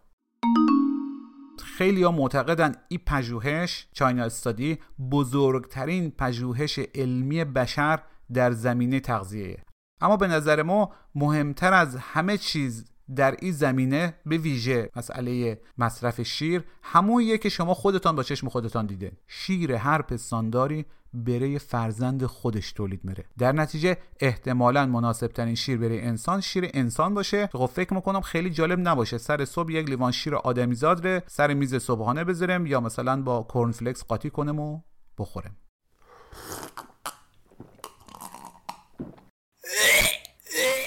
خیلی 1.79 2.03
ها 2.03 2.11
معتقدن 2.11 2.75
این 2.89 3.01
پژوهش 3.07 3.87
چاینا 3.93 4.25
استادی 4.25 4.79
بزرگترین 5.11 6.11
پژوهش 6.11 6.79
علمی 6.95 7.45
بشر 7.45 8.03
در 8.33 8.53
زمینه 8.53 9.01
تغذیه 9.01 9.65
اما 10.01 10.17
به 10.17 10.27
نظر 10.27 10.63
ما 10.63 10.93
مهمتر 11.15 11.73
از 11.73 11.97
همه 11.97 12.37
چیز 12.37 12.85
در 13.17 13.37
این 13.41 13.53
زمینه 13.53 14.15
به 14.27 14.39
ویژه 14.39 14.91
مسئله 14.97 15.61
مصرف 15.79 16.23
شیر 16.23 16.65
همونیه 16.83 17.39
که 17.39 17.49
شما 17.49 17.75
خودتان 17.75 18.17
با 18.17 18.23
چشم 18.23 18.49
خودتان 18.49 18.87
دیده. 18.87 19.13
شیر 19.27 19.73
هر 19.73 20.03
پستانداری 20.03 20.85
برای 21.15 21.59
فرزند 21.59 22.27
خودش 22.27 22.73
تولید 22.73 23.05
میره. 23.05 23.25
در 23.39 23.53
نتیجه 23.53 23.97
احتمالا 24.21 24.87
مناسب 24.87 25.27
ترین 25.27 25.55
شیر 25.55 25.79
برای 25.79 26.01
انسان 26.01 26.41
شیر 26.41 26.71
انسان 26.75 27.15
باشه. 27.15 27.47
خب 27.53 27.67
فکر 27.67 27.95
می‌کنم 27.95 28.21
خیلی 28.21 28.51
جالب 28.51 28.89
نباشه. 28.89 29.19
سر 29.19 29.45
صبح 29.45 29.73
یک 29.73 29.89
لیوان 29.89 30.13
شیر 30.13 30.35
آدمیزاد 30.35 31.07
ره 31.07 31.23
سر 31.27 31.55
میز 31.55 31.75
صبحانه 31.75 32.25
بذارم 32.25 32.67
یا 32.67 32.81
مثلا 32.81 33.23
با 33.23 33.43
کورنفلکس 33.43 34.05
قاطی 34.05 34.31
کنم 34.31 34.61
و 34.61 34.81
بخورم 35.19 35.57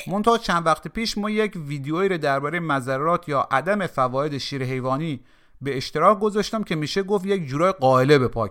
منتها 0.08 0.38
چند 0.38 0.66
وقت 0.66 0.88
پیش 0.88 1.18
ما 1.18 1.30
یک 1.30 1.54
ویدیویی 1.56 2.10
رو 2.10 2.18
درباره 2.18 2.60
مذرات 2.60 3.30
یا 3.30 3.48
عدم 3.52 3.88
فواید 3.88 4.38
شیر 4.38 4.64
حیوانی 4.64 5.20
به 5.62 5.78
اشتراک 5.78 6.20
گذاشتم 6.20 6.64
که 6.64 6.76
میشه 6.76 7.04
گفت 7.04 7.26
یک 7.26 7.48
جورای 7.48 7.72
قائله 7.72 8.18
به 8.20 8.28
پا 8.28 8.50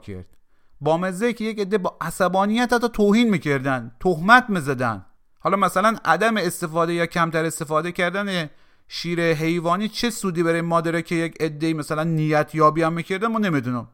با 0.80 0.96
مزه 0.96 1.32
که 1.32 1.44
یک 1.44 1.58
عده 1.58 1.78
با 1.78 1.96
عصبانیت 2.00 2.72
حتی 2.72 2.88
توهین 2.88 3.30
می‌کردن 3.30 3.92
تهمت 4.00 4.44
می‌زدن. 4.48 5.06
حالا 5.40 5.56
مثلا 5.56 5.96
عدم 6.04 6.36
استفاده 6.36 6.94
یا 6.94 7.06
کمتر 7.06 7.44
استفاده 7.44 7.92
کردن 7.92 8.50
شیر 8.88 9.32
حیوانی 9.32 9.88
چه 9.88 10.10
سودی 10.10 10.42
برای 10.42 10.60
مادره 10.60 11.02
که 11.02 11.14
یک 11.14 11.36
عده 11.40 11.74
مثلا 11.74 12.04
نیت 12.04 12.54
یابی 12.54 12.82
هم 12.82 12.92
می‌کردن 12.92 13.26
ما 13.26 13.38
نمی‌دونم. 13.38 13.88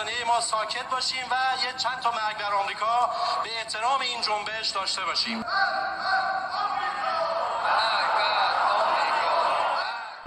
15 0.00 0.12
ثانیه 0.12 0.26
ما 0.26 0.40
ساکت 0.40 0.90
باشیم 0.90 1.24
و 1.30 1.34
یه 1.66 1.72
چند 1.78 2.00
تا 2.02 2.10
مرگ 2.10 2.38
در 2.38 2.54
آمریکا 2.62 3.10
به 3.44 3.50
احترام 3.58 4.00
این 4.00 4.20
جنبش 4.22 4.68
داشته 4.68 5.02
باشیم. 5.04 5.42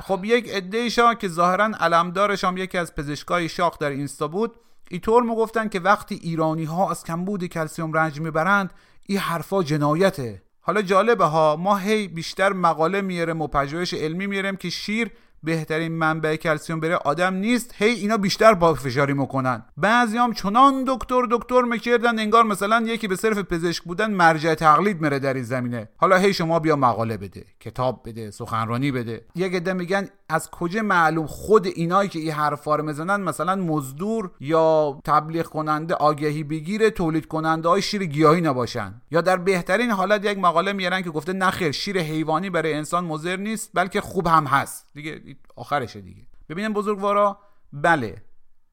خب 0.08 0.26
یک 0.26 0.50
عده 0.50 0.90
که 1.16 1.28
ظاهرا 1.28 1.72
علمدارش 1.80 2.44
هم 2.44 2.58
یکی 2.58 2.78
از 2.78 2.96
پزشکای 2.96 3.50
شاخ 3.50 3.78
در 3.78 3.90
اینستا 3.90 4.28
بود 4.28 4.56
اینطور 4.90 5.24
می‌گفتن 5.24 5.70
که 5.70 5.80
وقتی 5.80 6.16
ایرانی 6.16 6.64
ها 6.64 6.92
از 6.92 7.04
کمبود 7.04 7.46
کلسیوم 7.46 7.94
رنج 7.94 8.20
می‌برند 8.20 8.74
این 9.06 9.20
حرفا 9.20 9.64
جنایته. 9.64 10.42
حالا 10.62 10.82
جالبه 10.82 11.26
ها 11.26 11.56
ما 11.56 11.78
هی 11.78 12.08
بیشتر 12.08 12.54
مقاله 12.54 13.02
میارم 13.02 13.42
و 13.42 13.48
پژوهش 13.48 13.94
علمی 13.94 14.28
میارم 14.28 14.56
که 14.56 14.70
شیر 14.70 15.12
بهترین 15.44 15.92
منبع 15.92 16.36
کلسیوم 16.36 16.80
بره 16.80 16.96
آدم 16.96 17.34
نیست. 17.34 17.74
هی 17.78 17.90
اینا 17.90 18.18
بیشتر 18.18 18.54
با 18.54 18.74
فشاری 18.74 19.14
می‌کنن 19.14 19.66
بعضیام 19.78 20.34
چنان 20.34 20.84
دکتر 20.88 21.22
دکتر 21.32 21.62
می‌کردن 21.62 22.20
انگار 22.20 22.44
مثلا 22.44 22.82
یکی 22.82 23.08
به 23.08 23.16
صرف 23.16 23.38
پزشک 23.38 23.84
بودن 23.84 24.12
مرجع 24.12 24.56
تقلید 24.56 25.02
میره 25.02 25.20
در 25.20 25.34
این 25.34 25.44
زمینه. 25.44 25.90
حالا 25.98 26.18
هی 26.18 26.34
شما 26.34 26.60
بیا 26.60 26.76
مقاله 26.76 27.18
بده 27.18 27.46
کتاب 27.60 28.02
بده 28.06 28.32
سخنرانی 28.32 28.92
بده. 28.92 29.26
یک 29.36 29.54
عده 29.54 29.74
میگن 29.74 30.08
از 30.34 30.52
کجا 30.52 30.82
معلوم 30.82 31.28
خود 31.28 31.68
اینایی 31.68 32.10
که 32.10 32.20
این 32.20 32.32
حرفا 32.32 32.76
رو 32.76 32.84
می‌زنن؟ 32.84 33.22
مثلا 33.22 33.56
مزدور 33.56 34.32
یا 34.40 35.00
تبلیغ 35.06 35.46
کننده 35.46 35.94
آگهی 35.94 36.44
بگیره 36.44 36.90
تولید 36.90 37.28
کننده 37.28 37.70
های 37.70 37.82
شیر 37.82 38.06
گیاهی 38.06 38.42
نباشن. 38.42 39.02
یا 39.12 39.22
در 39.22 39.38
بهترین 39.38 39.92
حالت 39.92 40.26
یک 40.26 40.38
مقاله 40.38 40.74
میارن 40.74 41.02
که 41.02 41.10
گفته 41.10 41.34
نخیر 41.34 41.72
شیر 41.72 42.00
حیوانی 42.00 42.50
برای 42.50 42.74
انسان 42.74 43.06
مضر 43.06 43.36
نیست 43.38 43.72
بلکه 43.74 44.02
خوب 44.02 44.28
هم 44.28 44.46
هست. 44.46 44.88
دیگه 44.94 45.22
آخرشه 45.56 46.02
دیگه. 46.02 46.22
ببینیم 46.50 46.74
بزرگوارا. 46.74 47.38
بله. 47.74 48.22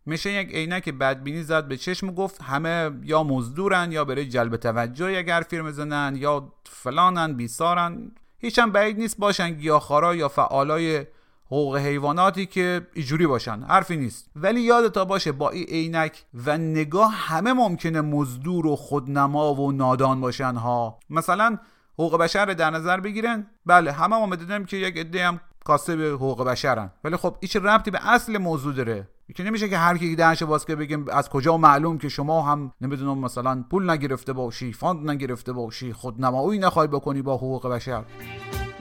میشه 0.06 0.32
یک 0.32 0.54
عینک 0.54 0.88
بدبینی 0.88 1.42
زد 1.42 1.68
به 1.68 1.76
چشم 1.76 2.08
و 2.08 2.12
گفت 2.12 2.42
همه 2.42 2.90
یا 3.02 3.22
مزدورن 3.22 3.92
یا 3.92 4.04
برای 4.04 4.28
جلب 4.28 4.56
توجه 4.56 5.12
یک 5.12 5.28
حرفی 5.28 5.60
می‌زنن 5.60 6.16
یا 6.16 6.52
فلانن 6.66 7.32
بیسارن. 7.32 8.10
هیچم 8.38 8.72
بعید 8.72 8.98
نیست 8.98 9.18
باشن 9.18 9.50
گیاهخوارا 9.50 10.14
یا 10.14 10.28
فعالای 10.28 11.06
حقوق 11.52 11.76
حیواناتی 11.76 12.46
که 12.46 12.86
ایجوری 12.94 13.26
باشن. 13.26 13.62
حرفی 13.62 13.96
نیست. 13.96 14.30
ولی 14.36 14.60
یادتا 14.60 15.04
باشه 15.04 15.32
با 15.32 15.50
این 15.50 15.66
عینک 15.68 16.24
و 16.46 16.58
نگاه 16.58 17.12
همه 17.12 17.52
ممکنه 17.52 18.00
مزدور 18.00 18.66
و 18.66 18.76
خودنما 18.76 19.54
و 19.54 19.72
نادان 19.72 20.20
باشن 20.20 20.54
ها. 20.54 20.98
مثلا 21.10 21.58
حقوق 21.94 22.16
بشر 22.16 22.46
در 22.46 22.70
نظر 22.70 23.00
بگیرن. 23.00 23.46
بله 23.66 23.92
همه 23.92 24.16
ما 24.16 24.26
می‌دونیم 24.26 24.64
که 24.64 24.76
یک 24.76 24.96
عده 24.96 25.26
هم 25.26 25.40
کاسه 25.64 25.96
به 25.96 26.08
حقوق 26.08 26.44
بشرن. 26.44 26.90
ولی 27.04 27.16
خب 27.16 27.36
هیچ 27.40 27.56
ربطی 27.56 27.90
به 27.90 28.08
اصل 28.08 28.38
موضوع 28.38 28.74
داره؟ 28.74 29.08
که 29.34 29.42
نمیشه 29.42 29.68
که 29.68 29.78
هر 29.78 29.98
کی 29.98 30.16
دهنش 30.16 30.42
باز 30.42 30.66
که 30.66 30.76
بگیم 30.76 31.06
از 31.08 31.28
کجا 31.28 31.56
معلوم 31.56 31.98
که 31.98 32.08
شما 32.08 32.42
هم 32.42 32.72
نمی‌دونم 32.80 33.18
مثلا 33.18 33.64
پول 33.70 33.90
نگرفته 33.90 34.32
باشی 34.32 34.72
فاند 34.72 35.10
نگرفته 35.10 35.52
باشی 35.52 35.92
خودنمایی 35.92 36.58
نخوای 36.58 36.88
بکنی 36.88 37.22
با 37.22 37.36
حقوق 37.36 37.68
بشر. 37.68 38.04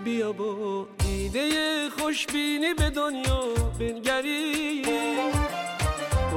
بیا 0.04 0.32
با 0.32 0.88
ایده 1.06 1.50
خوشبینی 1.90 2.74
به 2.78 2.90
دنیا 2.90 3.40
بنگری. 3.80 4.82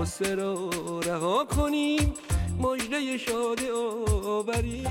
قصه 0.00 0.34
را 0.34 0.70
رها 1.06 1.44
کنیم 1.44 2.14
مجده 2.60 3.18
شاد 3.18 3.60
آوری. 4.26 4.86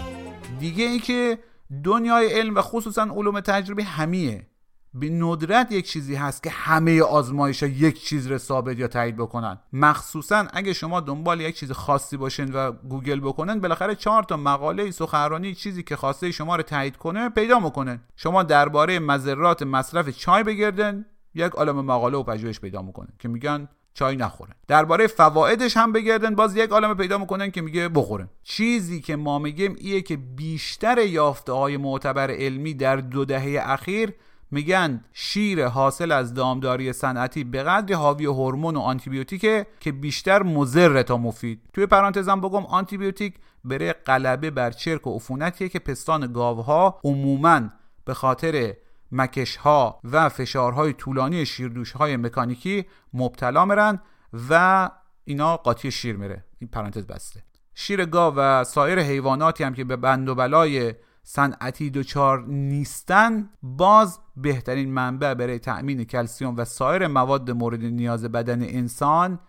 دیگه 0.60 0.84
ای 0.84 1.00
که 1.00 1.40
دنیای 1.84 2.34
علم 2.34 2.56
و 2.56 2.62
خصوصا 2.62 3.04
علوم 3.04 3.40
تجربی 3.40 3.84
همیه. 3.84 4.48
به 4.94 5.10
ندرت 5.10 5.72
یک 5.72 5.88
چیزی 5.88 6.16
هست 6.16 6.44
که 6.44 6.50
همه 6.50 7.02
آزمایش 7.02 7.64
ها 7.64 7.70
یک 7.70 8.04
چیز 8.04 8.28
رو 8.28 8.38
ثابت 8.38 8.80
یا 8.80 8.88
تایید 8.88 9.16
بکنن. 9.18 9.60
مخصوصا 9.74 10.48
اگه 10.54 10.74
شما 10.74 11.00
دنبال 11.00 11.42
یک 11.42 11.56
چیز 11.56 11.72
خاصی 11.72 12.18
باشین 12.18 12.54
و 12.54 12.72
گوگل 12.72 13.20
بکنن 13.20 13.60
بالاخره 13.60 13.96
چهار 13.96 14.24
تا 14.24 14.38
مقاله 14.38 14.92
سخنرانی 14.92 15.56
چیزی 15.56 15.84
که 15.84 15.96
خواسته 15.96 16.32
شما 16.32 16.56
رو 16.56 16.64
تایید 16.64 16.98
کنه 16.98 17.30
پیدا 17.30 17.60
می‌کنن 17.60 18.00
شما 18.16 18.44
درباره 18.44 19.00
مذرات 19.00 19.64
مصرف 19.64 20.10
چای 20.10 20.44
بگردن 20.44 21.06
یک 21.36 21.52
عالم 21.52 21.86
مقاله 21.86 22.18
و 22.18 22.24
پژوهش 22.24 22.60
پیدا 22.60 22.82
می‌کنن 22.82 23.10
که 23.20 23.28
میگن 23.28 23.68
چای 23.94 24.16
نخورن 24.16 24.54
درباره 24.68 25.08
فوایدش 25.08 25.78
هم 25.78 25.92
بگردن 25.92 26.36
باز 26.36 26.56
یک 26.56 26.70
عالم 26.70 26.98
پیدا 26.98 27.18
می‌کنن 27.18 27.52
که 27.52 27.62
میگه 27.62 27.90
بخورن 27.90 28.30
چیزی 28.44 29.02
که 29.02 29.16
ما 29.16 29.40
میگیم 29.40 29.76
ایه 29.80 30.02
که 30.02 30.18
بیشتر 30.18 30.98
یافته 30.98 31.52
های 31.52 31.78
معتبر 31.78 32.32
علمی 32.32 32.74
در 32.74 32.96
دو 32.96 33.26
دهه 33.26 33.60
اخیر 33.62 34.14
میگن 34.52 35.04
شیر 35.14 35.68
حاصل 35.68 36.12
از 36.12 36.34
دامداری 36.34 36.94
صنعتی 36.94 37.44
به 37.44 37.64
قدری 37.64 37.94
حاوی 37.94 38.26
هورمون 38.26 38.76
و 38.76 38.80
آنتیبیوتیکه 38.80 39.68
که 39.80 39.92
بیشتر 39.92 40.44
مضر 40.44 41.02
تا 41.02 41.18
مفید. 41.18 41.62
توی 41.74 41.86
پرانتزم 41.86 42.42
بگم 42.42 42.66
آنتیبیوتیک 42.66 43.34
برای 43.64 43.94
غلبه 43.94 44.52
بر 44.52 44.72
چرک 44.72 45.08
و 45.08 45.16
عفونتیه 45.16 45.70
که 45.70 45.80
پستان 45.80 46.34
گاوها 46.34 47.00
عموما 47.04 47.62
به 48.06 48.14
خاطر 48.14 48.74
مکش 49.12 49.56
ها 49.56 50.00
و 50.04 50.30
فشارهای 50.30 50.94
طولانی 50.94 51.46
شیردوش 51.46 51.92
های 51.92 52.18
مکانیکی 52.18 52.86
مبتلا 53.14 53.66
میرن 53.66 54.02
و 54.50 54.90
اینا 55.26 55.58
قاطی 55.58 55.92
شیر 55.92 56.16
میره. 56.18 56.46
این 56.60 56.70
پرانتز 56.70 57.08
بسته. 57.08 57.44
شیر 57.76 58.06
گاو 58.06 58.36
و 58.38 58.64
سایر 58.64 59.00
حیواناتی 59.00 59.64
هم 59.64 59.74
که 59.74 59.84
به 59.84 59.96
بند 59.96 60.30
و 60.30 60.36
بلای 60.36 60.94
صنعتی 61.24 61.90
دچار 61.90 62.46
نیستن 62.48 63.50
باز 63.64 64.20
بهترین 64.42 64.94
منبع 64.94 65.34
برای 65.34 65.60
تأمین 65.60 66.04
کلسیوم 66.04 66.58
و 66.58 66.66
سایر 66.66 67.08
مواد 67.08 67.52
مورد 67.52 67.84
نیاز 67.84 68.26
بدن 68.26 68.64
انسان 68.64 69.40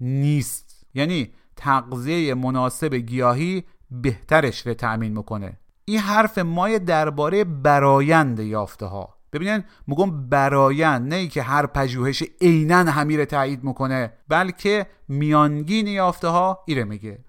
نیست. 0.00 0.86
یعنی 0.94 1.32
تغذیه 1.56 2.34
مناسب 2.34 2.94
گیاهی 2.94 3.64
بهترش 3.90 4.66
رو 4.66 4.74
تأمین 4.74 5.16
می‌کنه. 5.16 5.58
این 5.84 5.98
حرف 5.98 6.38
مای 6.38 6.78
درباره 6.78 7.44
برایند 7.44 8.40
یافته 8.40 8.86
ها 8.86 9.14
ببینین 9.32 9.64
میگم 9.86 10.28
برایند 10.28 11.08
نه 11.08 11.16
ای 11.16 11.28
که 11.28 11.42
هر 11.42 11.66
پژوهش 11.66 12.22
عینا 12.40 12.76
همیر 12.76 13.24
تایید 13.24 13.64
می‌کنه 13.64 14.12
بلکه 14.28 14.86
میانگین 15.08 15.86
یافته 15.86 16.28
ها 16.28 16.58
ایره 16.66 16.84
میگه. 16.84 17.24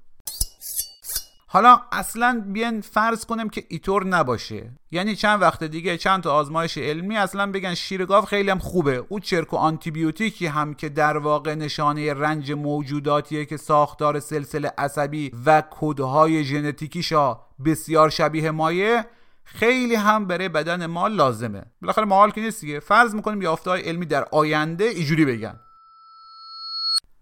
حالا 1.54 1.82
اصلا 1.92 2.44
بیان 2.48 2.82
فرض 2.82 3.26
کنیم 3.26 3.50
که 3.50 3.64
ایطور 3.68 4.06
نباشه. 4.06 4.72
یعنی 4.92 5.16
چند 5.16 5.42
وقت 5.42 5.64
دیگه 5.64 5.98
چند 5.98 6.24
تا 6.24 6.34
آزمایش 6.34 6.78
علمی 6.78 7.18
اصلا 7.18 7.52
بگن 7.52 7.74
شیر 7.74 8.06
گاو 8.06 8.26
خیلی 8.26 8.50
هم 8.50 8.60
خوبه. 8.60 9.06
او 9.10 9.20
چرک 9.20 9.54
و 9.54 9.58
آنتیبیوتیکی 9.58 10.46
هم 10.46 10.74
که 10.74 10.90
در 10.90 11.18
واقع 11.18 11.56
نشانه 11.56 12.14
رنج 12.14 12.52
موجوداتیه 12.52 13.46
که 13.46 13.58
ساختار 13.58 14.20
سلسله 14.20 14.74
عصبی 14.78 15.32
و 15.46 15.64
کدهای 15.72 16.44
ژنتیکیشا 16.44 17.40
بسیار 17.66 18.10
شبیه 18.10 18.52
مایه 18.52 19.06
خیلی 19.44 19.96
هم 19.96 20.26
برای 20.26 20.50
بدن 20.50 20.86
ما 20.86 21.08
لازمه. 21.08 21.64
بالاخره 21.82 22.06
محال 22.06 22.32
که 22.32 22.42
نیست 22.42 22.62
دیگه. 22.62 22.80
فرض 22.80 23.16
می‌کنیم 23.16 23.42
یافته 23.42 23.70
های 23.70 23.82
علمی 23.82 24.06
در 24.06 24.24
آینده 24.32 24.84
اینجوری 24.84 25.26
بگن. 25.26 25.60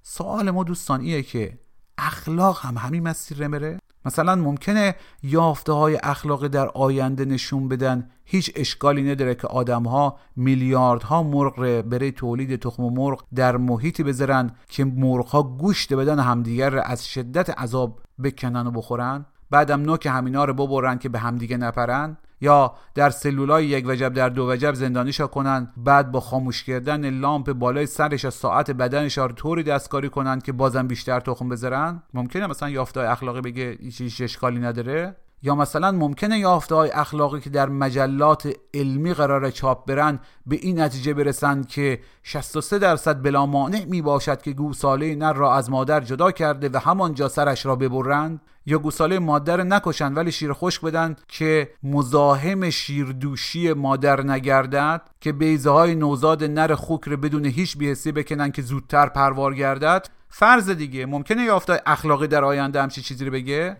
سوال 0.01 0.51
ما 0.51 0.63
دوستان 0.63 1.01
ایه 1.01 1.23
که 1.23 1.59
اخلاق 1.97 2.59
هم 2.65 2.77
همین 2.77 3.07
مسیر 3.07 3.47
بره 3.47 3.79
مثلا 4.05 4.35
ممکنه 4.35 4.95
یافته 5.23 5.71
های 5.71 5.99
اخلاقی 6.03 6.49
در 6.49 6.67
آینده 6.67 7.25
نشون 7.25 7.67
بدن. 7.67 8.09
هیچ 8.25 8.51
اشکالی 8.55 9.11
نداره 9.11 9.35
که 9.35 9.47
آدم 9.47 9.83
ها 9.83 10.17
میلیاردها 10.35 11.23
مرغ 11.23 11.81
برای 11.81 12.11
تولید 12.11 12.59
تخم 12.59 12.83
مرغ 12.83 13.23
در 13.35 13.57
محیطی 13.57 14.03
بذارن 14.03 14.51
که 14.69 14.85
مرغ 14.85 15.27
ها 15.27 15.43
گوشت 15.43 15.93
بدن 15.93 16.19
همدیگر 16.19 16.81
از 16.85 17.07
شدت 17.07 17.49
عذاب 17.59 18.01
بکنن 18.23 18.67
و 18.67 18.71
بخورن. 18.71 19.25
بعدم 19.49 19.81
نوک 19.81 20.05
همینا 20.05 20.45
رو 20.45 20.53
ببرن 20.53 20.97
که 20.97 21.09
به 21.09 21.19
همدیگه 21.19 21.57
نپرن. 21.57 22.17
یا 22.41 22.73
در 22.95 23.09
سلولای 23.09 23.65
یک 23.65 23.85
وجب 23.88 24.13
در 24.13 24.30
دو 24.30 24.51
وجب 24.51 24.73
زندانیشا 24.73 25.27
کنن 25.27 25.73
بعد 25.77 26.11
با 26.11 26.19
خاموش 26.19 26.63
کردن 26.63 27.09
لامپ 27.09 27.53
بالای 27.53 27.85
سرش 27.85 28.26
از 28.26 28.34
ساعت 28.34 28.72
بدنش 28.72 29.18
رو 29.18 29.27
طوری 29.27 29.63
دستکاری 29.63 30.09
کنن 30.09 30.39
که 30.39 30.51
بازم 30.51 30.88
بیشتر 30.88 31.19
تخم 31.19 31.49
بذارن. 31.49 32.03
ممکنه 32.13 32.47
مثلا 32.47 32.69
یافته 32.69 32.99
اخلاقی 32.99 33.41
بگه 33.41 33.77
هیچ 33.81 34.22
اشکالی 34.22 34.59
نداره. 34.59 35.15
یا 35.43 35.55
مثلا 35.55 35.91
ممکنه 35.91 36.39
یافته 36.39 36.76
های 36.76 36.91
اخلاقی 36.91 37.39
که 37.39 37.49
در 37.49 37.69
مجلات 37.69 38.53
علمی 38.73 39.13
قرار 39.13 39.51
چاپ 39.51 39.88
برن 39.88 40.19
به 40.45 40.55
این 40.55 40.81
نتیجه 40.81 41.13
برسند 41.13 41.68
که 41.68 41.99
63 42.23 42.80
درصد 42.80 43.22
بلا 43.22 43.45
مانع 43.45 43.85
می 43.85 44.01
باشد 44.01 44.41
که 44.41 44.51
گوساله 44.51 45.15
نر 45.15 45.34
را 45.34 45.55
از 45.55 45.69
مادر 45.69 45.99
جدا 45.99 46.31
کرده 46.31 46.69
و 46.73 46.77
همانجا 46.77 47.27
سرش 47.27 47.65
را 47.65 47.76
ببرند. 47.76 48.41
یا 48.65 48.77
گوساله 48.77 49.19
مادر 49.19 49.63
نکشند 49.63 50.17
ولی 50.17 50.31
شیر 50.31 50.53
خشک 50.53 50.81
بدن 50.81 51.15
که 51.27 51.69
مزاحم 51.83 52.69
شیردوشی 52.69 53.73
مادر 53.73 54.23
نگردد 54.23 55.01
که 55.21 55.31
بیزه 55.31 55.69
های 55.69 55.95
نوزاد 55.95 56.43
نر 56.43 56.75
خوک 56.75 57.01
رو 57.01 57.17
بدون 57.17 57.45
هیچ 57.45 57.77
بیهسی 57.77 58.11
بکنن 58.11 58.51
که 58.51 58.61
زودتر 58.61 59.09
پروار 59.09 59.55
گردد. 59.55 60.07
فرض 60.29 60.69
دیگه 60.69 61.05
ممکنه 61.05 61.43
یافته 61.43 61.81
اخلاقی 61.85 62.27
در 62.27 62.43
آینده 62.43 62.81
همچی 62.81 63.01
چیزی 63.01 63.25
رو 63.25 63.31
بگه؟ 63.31 63.77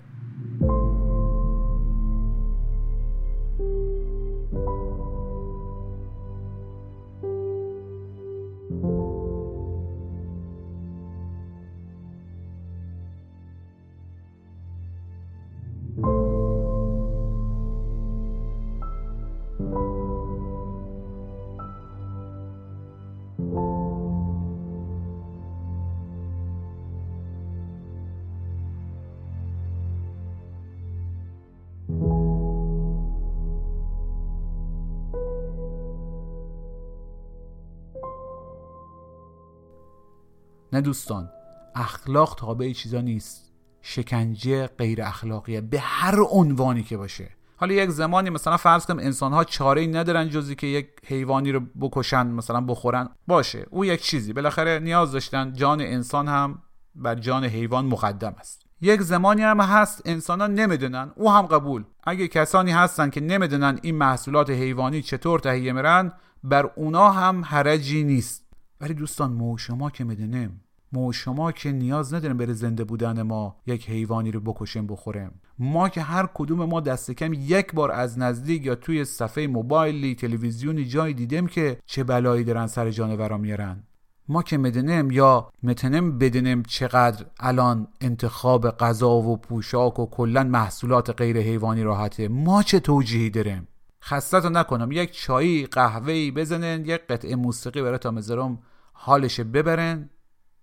نه 40.74 40.82
دوستان 40.82 41.30
اخلاق 41.76 42.36
تابع 42.40 42.72
چیزا 42.72 43.02
نیست. 43.02 43.52
شکنجه 43.82 44.68
غیر 44.68 45.04
اخلاقیه 45.04 45.62
به 45.62 45.80
هر 45.80 46.20
عنوانی 46.30 46.84
که 46.84 46.98
باشه. 46.98 47.30
حالا 47.58 47.74
یک 47.74 47.90
زمانی 47.90 48.30
مثلا 48.30 48.58
فرض 48.58 48.86
کنیم 48.86 49.06
انسان 49.06 49.34
ها 49.34 49.44
چاره 49.44 49.82
ای 49.82 49.88
ندارن 49.88 50.30
جزی 50.30 50.56
که 50.56 50.68
یک 50.68 50.88
حیوانی 51.06 51.52
رو 51.52 51.62
بکشن 51.82 52.28
مثلا 52.28 52.62
بخورن. 52.62 53.10
باشه 53.28 53.66
او 53.70 53.86
یک 53.86 54.02
چیزی. 54.02 54.34
بالاخره 54.34 54.80
نیاز 54.80 55.12
داشتن 55.12 55.54
جان 55.54 55.82
انسان 55.82 56.28
هم 56.28 56.62
بر 56.96 57.16
جان 57.16 57.46
حیوان 57.46 57.86
مقدم 57.86 58.36
است. 58.40 58.62
یک 58.82 59.02
زمانی 59.02 59.42
هم 59.42 59.62
هست 59.62 60.02
انسان 60.06 60.42
ها 60.42 60.48
نمی‌دونن 60.48 61.12
او 61.16 61.32
هم 61.32 61.42
قبول. 61.42 61.84
اگه 62.04 62.28
کسانی 62.28 62.72
هستن 62.72 63.10
که 63.10 63.22
نمی‌دونن 63.22 63.80
این 63.82 63.96
محصولات 63.96 64.50
حیوانی 64.50 65.02
چطور 65.02 65.40
تهیه 65.40 65.74
میرن 65.74 66.12
بر 66.44 66.70
اونا 66.76 67.12
هم 67.12 67.46
حرجی 67.46 68.04
نیست. 68.04 68.51
ولی 68.82 68.94
دوستان 68.94 69.34
ما 69.34 69.58
شما 69.58 69.90
که 69.90 70.04
می‌دونیم 70.04 70.62
ما 70.94 71.12
شما 71.12 71.52
که 71.52 71.72
نیاز 71.72 72.14
نداریم 72.14 72.38
بره 72.38 72.54
زنده 72.54 72.84
بودن 72.84 73.22
ما 73.22 73.56
یک 73.66 73.90
حیوانی 73.90 74.32
رو 74.32 74.40
بکشیم 74.40 74.88
بخوریم. 74.88 75.32
ما 75.60 75.90
که 75.90 76.02
هر 76.02 76.30
کدوم 76.34 76.66
ما 76.66 76.80
دست 76.80 77.12
کم 77.12 77.34
یک 77.34 77.74
بار 77.74 77.92
از 77.92 78.20
نزدیک 78.20 78.66
یا 78.66 78.76
توی 78.76 79.06
صفحه 79.06 79.48
موبایلی 79.48 80.16
تلویزیونی 80.16 80.86
جایی 80.86 81.14
دیدیم 81.14 81.48
که 81.48 81.78
چه 81.86 82.04
بلایی 82.04 82.44
دارن 82.44 82.68
سر 82.68 82.90
جانورا 82.90 83.38
میارن. 83.38 83.84
ما 84.28 84.44
که 84.44 84.58
می‌دونیم 84.58 85.12
یا 85.12 85.50
می‌تونیم 85.62 86.18
بدونیم 86.18 86.64
چقدر 86.64 87.26
الان 87.40 87.88
انتخاب 88.02 88.70
غذا 88.70 89.12
و 89.12 89.38
پوشاک 89.38 90.00
و 90.00 90.06
کلا 90.06 90.44
محصولات 90.44 91.10
غیر 91.10 91.38
حیوانی 91.38 91.84
راحته 91.84 92.28
ما 92.28 92.64
چه 92.64 92.80
توجیهی 92.80 93.30
داریم؟ 93.30 93.68
خستتو 94.04 94.50
نکنم. 94.50 94.92
یک 94.92 95.12
چایی 95.12 95.66
قهوه‌ای 95.66 96.32
بزنن 96.32 96.86
یک 96.86 97.02
قطعه 97.08 97.36
موسیقی 97.36 97.82
برای 97.82 97.98
تا 97.98 98.12
مزرم 98.12 98.64
حالش 98.94 99.40
ببرن 99.40 100.10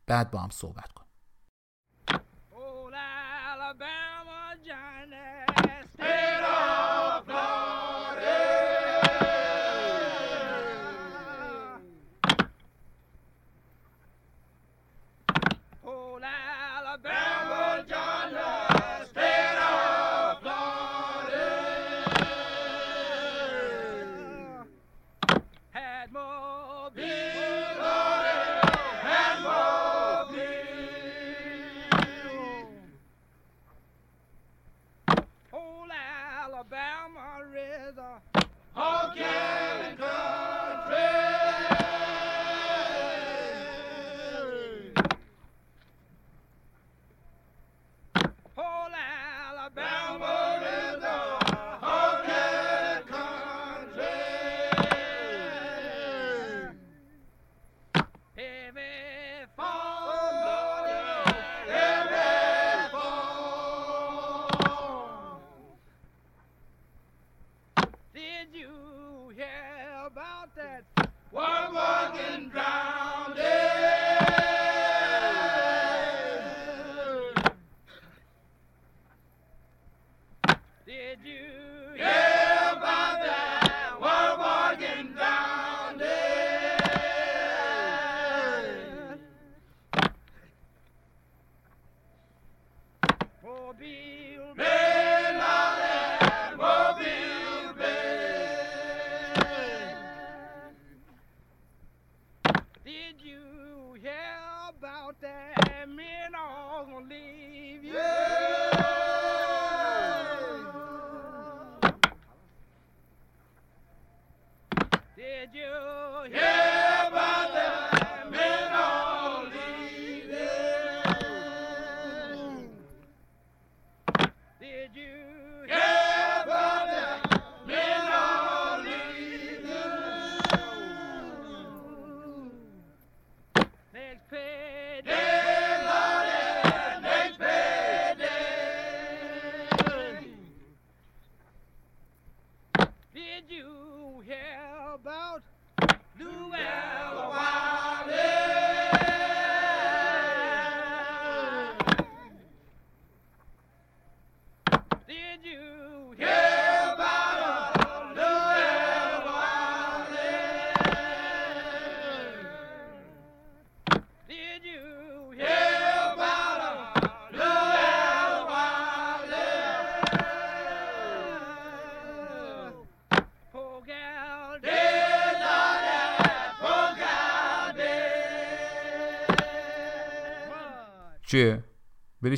بعد 0.06 0.31
با 0.31 0.39
هم 0.39 0.51
صحبت 0.51 0.93
کن 0.93 1.05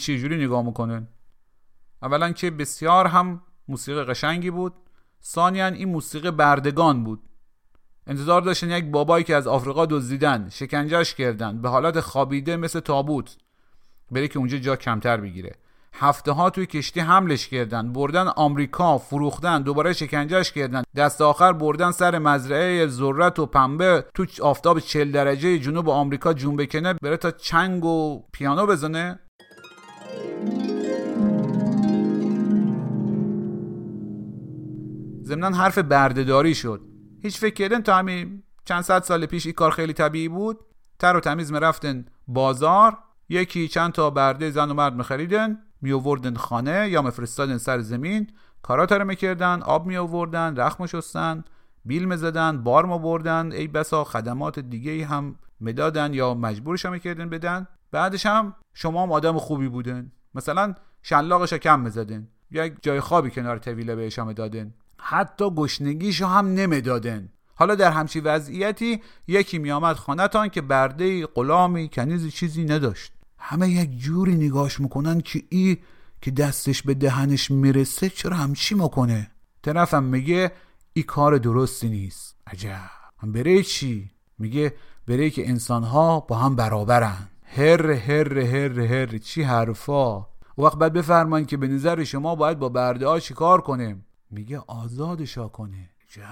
چه 0.00 0.18
جوری 0.18 0.44
نگاه 0.44 0.62
می‌کنن 0.62 1.08
اولا 2.02 2.32
که 2.32 2.50
بسیار 2.50 3.06
هم 3.06 3.42
موسیقی 3.68 4.04
قشنگی 4.04 4.50
بود. 4.50 4.72
ثانیا 5.22 5.66
این 5.66 5.88
موسیقی 5.88 6.30
بردگان 6.30 7.04
بود. 7.04 7.22
انتظار 8.06 8.42
داشتن 8.42 8.70
یک 8.70 8.84
بابایی 8.84 9.24
که 9.24 9.36
از 9.36 9.46
آفریقا 9.46 9.86
دزدیدن 9.86 10.48
شکنجهش 10.48 11.14
کردن 11.14 11.62
به 11.62 11.68
حالت 11.68 12.00
خوابیده 12.00 12.56
مثل 12.56 12.80
تابوت 12.80 13.36
بره 14.10 14.28
که 14.28 14.38
اونجا 14.38 14.58
جا 14.58 14.76
کمتر 14.76 15.16
بگیره. 15.16 15.52
هفته 15.92 16.32
ها 16.32 16.50
توی 16.50 16.66
کشتی 16.66 17.00
حملش 17.00 17.48
کردن 17.48 17.92
بردن 17.92 18.26
آمریکا 18.28 18.98
فروختن 18.98 19.62
دوباره 19.62 19.92
شکنجهش 19.92 20.52
کردن. 20.52 20.82
دست 20.96 21.20
آخر 21.20 21.52
بردن 21.52 21.90
سر 21.90 22.18
مزرعه 22.18 22.86
ذرت 22.86 23.38
و 23.38 23.46
پنبه 23.46 24.04
تو 24.14 24.26
آفتاب 24.42 24.78
40 24.78 25.12
درجه 25.12 25.58
جنوب 25.58 25.88
آمریکا 25.88 26.32
جون 26.32 26.56
بکنه 26.56 26.94
بره 26.94 27.16
تا 27.16 27.30
چنگ 27.30 27.84
و 27.84 28.22
پیانو 28.32 28.66
بزنه. 28.66 29.18
ضمنا 35.22 35.56
حرف 35.56 35.78
بردهداری 35.78 36.54
شد. 36.54 36.80
هیچ 37.22 37.38
فکر 37.38 37.54
کردن 37.54 37.80
تا 37.82 37.96
همین 37.96 38.42
چند 38.64 38.82
صد 38.82 39.02
سال 39.02 39.26
پیش 39.26 39.46
این 39.46 39.54
کار 39.54 39.70
خیلی 39.70 39.92
طبیعی 39.92 40.28
بود؟ 40.28 40.58
تر 40.98 41.16
و 41.16 41.20
تمیز 41.20 41.52
می‌رفتن 41.52 42.04
بازار 42.28 42.98
یکی 43.28 43.68
چند 43.68 43.92
تا 43.92 44.10
برده 44.10 44.50
زن 44.50 44.70
و 44.70 44.74
مرد 44.74 44.94
میخریدن 44.94 45.58
می 45.82 45.92
آوردن 45.92 46.34
خانه 46.34 46.88
یا 46.88 47.02
مفرستادن 47.02 47.58
سر 47.58 47.80
زمین. 47.80 48.26
کارا 48.62 48.84
رو 48.84 49.04
می‌کردن 49.04 49.62
آب 49.62 49.86
می 49.86 49.96
آوردن 49.96 50.56
رخم 50.56 50.86
شستن 50.86 51.44
بیل 51.84 52.04
می‌زدن 52.04 52.62
بار 52.62 52.84
ما 52.84 52.98
بردن 52.98 53.52
ای 53.52 53.66
بسا 53.66 54.04
خدمات 54.04 54.58
دیگه 54.58 55.06
هم 55.06 55.34
می‌دادن 55.60 56.14
یا 56.14 56.34
مجبورش 56.34 56.86
می‌کردن 56.86 57.28
بدن؟ 57.28 57.66
بعدش 57.90 58.26
هم 58.26 58.54
شما 58.74 59.02
هم 59.02 59.12
آدم 59.12 59.38
خوبی 59.38 59.68
بودن 59.68 60.12
مثلا 60.34 60.74
شلاقش 61.02 61.54
کم 61.54 61.80
می‌زدن 61.80 62.28
یک 62.50 62.72
جای 62.82 63.00
خوابی 63.00 63.30
کنار 63.30 63.58
طویله 63.58 63.96
بهش 63.96 64.18
هم 64.18 64.32
دادن 64.32 64.74
حتی 64.98 65.50
گشنگیشو 65.50 66.26
هم 66.26 66.46
نمی‌دادن 66.46 67.28
حالا 67.54 67.74
در 67.74 67.90
همچی 67.90 68.20
وضعیتی 68.20 69.02
یکی 69.28 69.58
میآمد 69.58 69.96
خانتان 69.96 70.48
که 70.48 70.60
برده 70.60 71.26
غلامی 71.26 71.88
کنیزی 71.88 72.30
چیزی 72.30 72.64
نداشت. 72.64 73.12
همه 73.38 73.68
یک 73.68 73.98
جوری 73.98 74.34
نگاش 74.34 74.80
می‌کنن 74.80 75.20
که 75.20 75.42
ای 75.48 75.78
که 76.22 76.30
دستش 76.30 76.82
به 76.82 76.94
دهنش 76.94 77.50
می‌رسه 77.50 78.08
چرا 78.08 78.36
همچی 78.36 78.74
می‌کنه؟ 78.74 79.30
طرفم 79.62 80.04
میگه 80.04 80.52
ای 80.92 81.02
کار 81.02 81.38
درستی 81.38 81.88
نیست. 81.88 82.36
عجب. 82.46 82.90
هم 83.18 83.32
بره 83.32 83.62
چی؟ 83.62 84.10
میگه 84.38 84.74
بره 85.06 85.30
که 85.30 85.48
انسانها 85.48 86.20
با 86.20 86.36
هم 86.36 86.56
برابرن. 86.56 87.28
هر 87.56 87.90
هر 87.90 88.38
هر 88.38 88.80
هر 88.80 89.18
چی 89.18 89.42
حرفا؟ 89.42 90.18
و 90.18 90.26
وقت 90.58 90.78
بعد 90.78 90.92
بفرمایید 90.92 91.48
که 91.48 91.56
به 91.56 91.68
نظر 91.68 92.04
شما 92.04 92.34
باید 92.34 92.58
با 92.58 92.68
برده 92.68 93.06
ها 93.06 93.20
چی 93.20 93.34
کار 93.34 93.60
کنیم؟ 93.60 94.06
میگه 94.30 94.58
آزادشا 94.66 95.48
کنه 95.48 95.90
جا. 96.08 96.22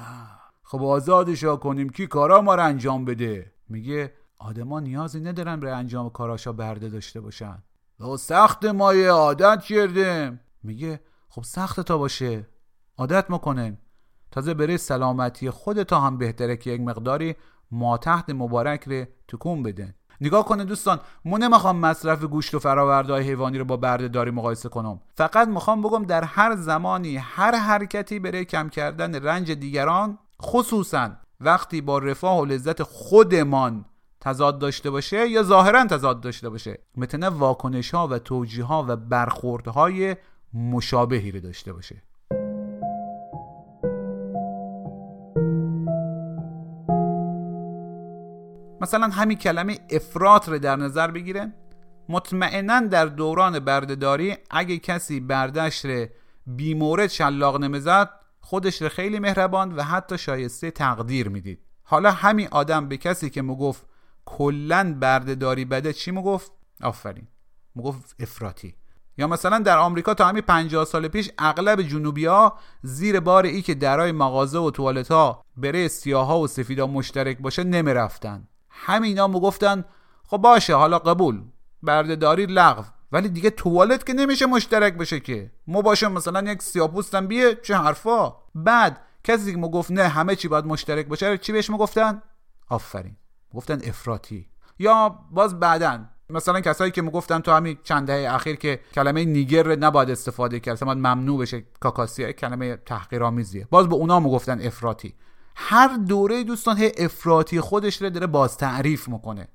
خب 0.63 0.83
آزادشا 0.83 1.57
کنیم 1.57 1.89
کی 1.89 2.07
کارا 2.07 2.41
ما 2.41 2.55
رو 2.55 2.65
انجام 2.65 3.05
بده؟ 3.05 3.53
میگه 3.69 4.13
آدما 4.39 4.81
نیازی 4.81 5.21
ندارن 5.21 5.61
برای 5.61 5.73
انجام 5.75 6.11
کاراشا 6.11 6.53
برده 6.53 6.89
داشته 6.89 7.21
باشن. 7.21 7.63
و 8.01 8.17
سخت 8.17 8.65
مایه 8.65 9.11
عادت 9.11 9.63
کردیم. 9.63 10.41
میگه 10.63 11.01
خب 11.29 11.43
سخت 11.43 11.81
تا 11.81 11.99
باشه. 11.99 12.49
عادت 12.97 13.31
می‌کنن 13.31 13.79
تازه 14.31 14.55
برای 14.55 14.79
سلامتی 14.79 15.51
خودتا 15.51 16.01
هم 16.01 16.19
بهتره 16.19 16.57
که 16.57 16.71
یک 16.71 16.81
مقداری 16.81 17.35
ما 17.71 17.99
تحت 17.99 18.31
مبارک 18.31 18.89
رو 18.89 19.05
تکون 19.29 19.63
بدن. 19.63 19.95
نگاه 20.21 20.45
کنه 20.45 20.65
دوستان 20.65 21.01
من 21.25 21.39
نمی‌خوام 21.39 21.77
مصرف 21.77 22.25
گوشت 22.25 22.55
و 22.55 22.59
فراورده 22.59 23.17
حیوانی 23.17 23.59
رو 23.59 23.65
با 23.65 23.77
برده 23.77 24.09
داری 24.09 24.31
مقایسه 24.31 24.69
کنم. 24.69 25.01
فقط 25.15 25.49
می‌خوام 25.49 25.83
بگم 25.83 26.05
در 26.05 26.25
هر 26.25 26.57
زمانی 26.57 27.17
هر 27.17 27.55
حرکتی 27.55 28.19
برای 28.19 28.45
کم 28.45 28.69
کردن 28.69 29.15
رنج 29.15 29.53
دیگران 29.53 30.19
خصوصا 30.43 31.11
وقتی 31.41 31.81
با 31.81 31.99
رفاه 31.99 32.41
و 32.41 32.45
لذت 32.45 32.83
خودمان 32.83 33.85
تضاد 34.21 34.59
داشته 34.59 34.91
باشه 34.91 35.29
یا 35.29 35.43
ظاهرا 35.43 35.85
تضاد 35.85 36.21
داشته 36.21 36.49
باشه 36.49 36.79
متنه 36.97 37.29
واکنش 37.29 37.95
ها 37.95 38.09
و 38.09 38.19
توجیه 38.19 38.65
ها 38.65 38.85
و 38.89 38.97
برخوردهای 38.97 40.17
مشابهی 40.55 41.31
رو 41.31 41.41
داشته 41.41 41.73
باشه. 41.73 42.03
مثلا 48.81 49.07
همین 49.07 49.39
کلمه 49.39 49.79
افراط 49.91 50.49
رو 50.49 50.59
در 50.59 50.77
نظر 50.77 51.11
بگیرن 51.11 51.55
مطمئنا 52.09 52.81
در 52.81 53.07
دوران 53.07 53.59
بردهداری 53.59 54.37
اگه 54.51 54.79
کسی 54.79 55.21
بردش 55.21 55.85
رو 55.85 56.07
بیمورد 56.47 57.07
شلاق 57.07 57.57
نمی‌زد 57.57 58.11
خودش 58.41 58.83
رو 58.83 58.89
خیلی 58.89 59.19
مهربان 59.19 59.77
و 59.77 59.83
حتی 59.83 60.19
شایسته 60.19 60.71
تقدیر 60.71 61.29
می‌دید. 61.29 61.61
حالا 61.83 62.11
همین 62.11 62.49
آدم 62.51 62.89
به 62.89 62.97
کسی 62.97 63.31
که 63.31 63.43
مگفت 63.43 63.87
کلا 64.25 64.97
بردهداری 65.01 65.65
بده 65.65 65.93
چی 65.93 66.11
مگفت 66.11 66.53
آفرین. 66.83 67.27
مگفت 67.77 68.17
افراطی. 68.21 68.75
یا 69.19 69.27
مثلا 69.27 69.59
در 69.59 69.79
آمریکا 69.79 70.15
تا 70.15 70.29
همین 70.29 70.43
50 70.43 70.85
سال 70.85 71.09
پیش 71.09 71.31
اغلب 71.39 71.83
جنوبی 71.83 72.27
ها 72.27 72.59
زیر 72.83 73.21
بار 73.21 73.45
ای 73.45 73.63
که 73.63 73.75
درای 73.75 74.13
مغازه 74.13 74.59
و 74.59 74.71
توالت 74.71 75.11
ها 75.11 75.45
بره 75.57 75.89
سیاها 75.89 76.41
و 76.41 76.47
سفیدا 76.47 76.87
مشترک 76.87 77.39
باشه 77.39 77.65
نمی‌رفتن. 77.65 78.49
همینا 78.87 79.27
می‌گفتن 79.27 79.85
خب 80.27 80.37
باشه 80.37 80.75
حالا 80.75 80.99
قبول. 80.99 81.43
بردهداری 81.83 82.47
لغو. 82.47 82.83
ولی 83.13 83.29
دیگه 83.29 83.51
توالت 83.51 84.07
که 84.07 84.13
نمیشه 84.13 84.47
مشترک 84.47 84.95
بشه 84.95 85.21
که. 85.21 85.53
ما 85.67 85.83
باشه 85.83 86.09
مثلا 86.09 86.53
یک 86.53 86.63
سیاپوستم 86.63 87.27
بیه 87.27 87.55
چه 87.55 87.77
حرفا. 87.77 88.33
بعد 88.55 89.01
کسی 89.25 89.53
که 89.53 89.59
گفت 89.59 89.91
نه 89.91 90.09
همه 90.09 90.37
چی 90.37 90.49
باید 90.49 90.65
مشترک 90.65 91.07
باشه 91.07 91.39
چی 91.39 91.53
بهش 91.53 91.71
می‌گفتن 91.71 92.23
آفرین. 92.69 93.17
گفتن 93.55 93.81
افراطی. 93.85 94.47
یا 94.79 95.19
باز 95.31 95.61
بعدن 95.61 96.11
مثلا 96.31 96.61
کسایی 96.61 96.91
که 96.91 97.03
می‌گفتن 97.03 97.39
تو 97.41 97.53
همین 97.53 97.79
چند 97.83 98.07
دهه 98.07 98.35
اخیر 98.35 98.57
که 98.57 98.81
کلمه 98.95 99.25
نیگر 99.25 99.77
نباید 99.77 100.11
استفاده 100.11 100.61
کرد 100.61 100.85
باید 100.85 100.99
ممنوع 100.99 101.41
بشه 101.41 101.65
کاکاسیا 101.81 102.33
کلمه 102.33 102.77
تحقیرآمیزیه. 102.77 103.67
باز 103.71 103.89
به 103.89 103.95
اونا 103.95 104.21
می‌گفتن 104.21 104.61
افراطی. 104.61 105.15
هر 105.61 105.97
دوره 105.97 106.45
دوستان 106.45 106.77
هی 106.77 106.93
افراطی 106.99 107.61
خودش 107.61 108.03
رو 108.03 108.11
داره 108.11 108.27
باز 108.27 108.57
تعریف 108.57 109.09
می‌کنه. 109.09 109.49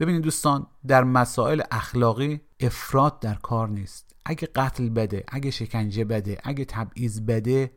ببینید 0.00 0.22
دوستان 0.22 0.66
در 0.86 1.04
مسائل 1.04 1.62
اخلاقی 1.70 2.40
افراد 2.60 3.20
در 3.20 3.34
کار 3.34 3.68
نیست. 3.68 4.14
اگه 4.24 4.48
قتل 4.54 4.88
بده 4.88 5.24
اگه 5.28 5.50
شکنجه 5.50 6.04
بده 6.04 6.38
اگه 6.44 6.64
تبعیض 6.64 7.20
بده 7.20 7.72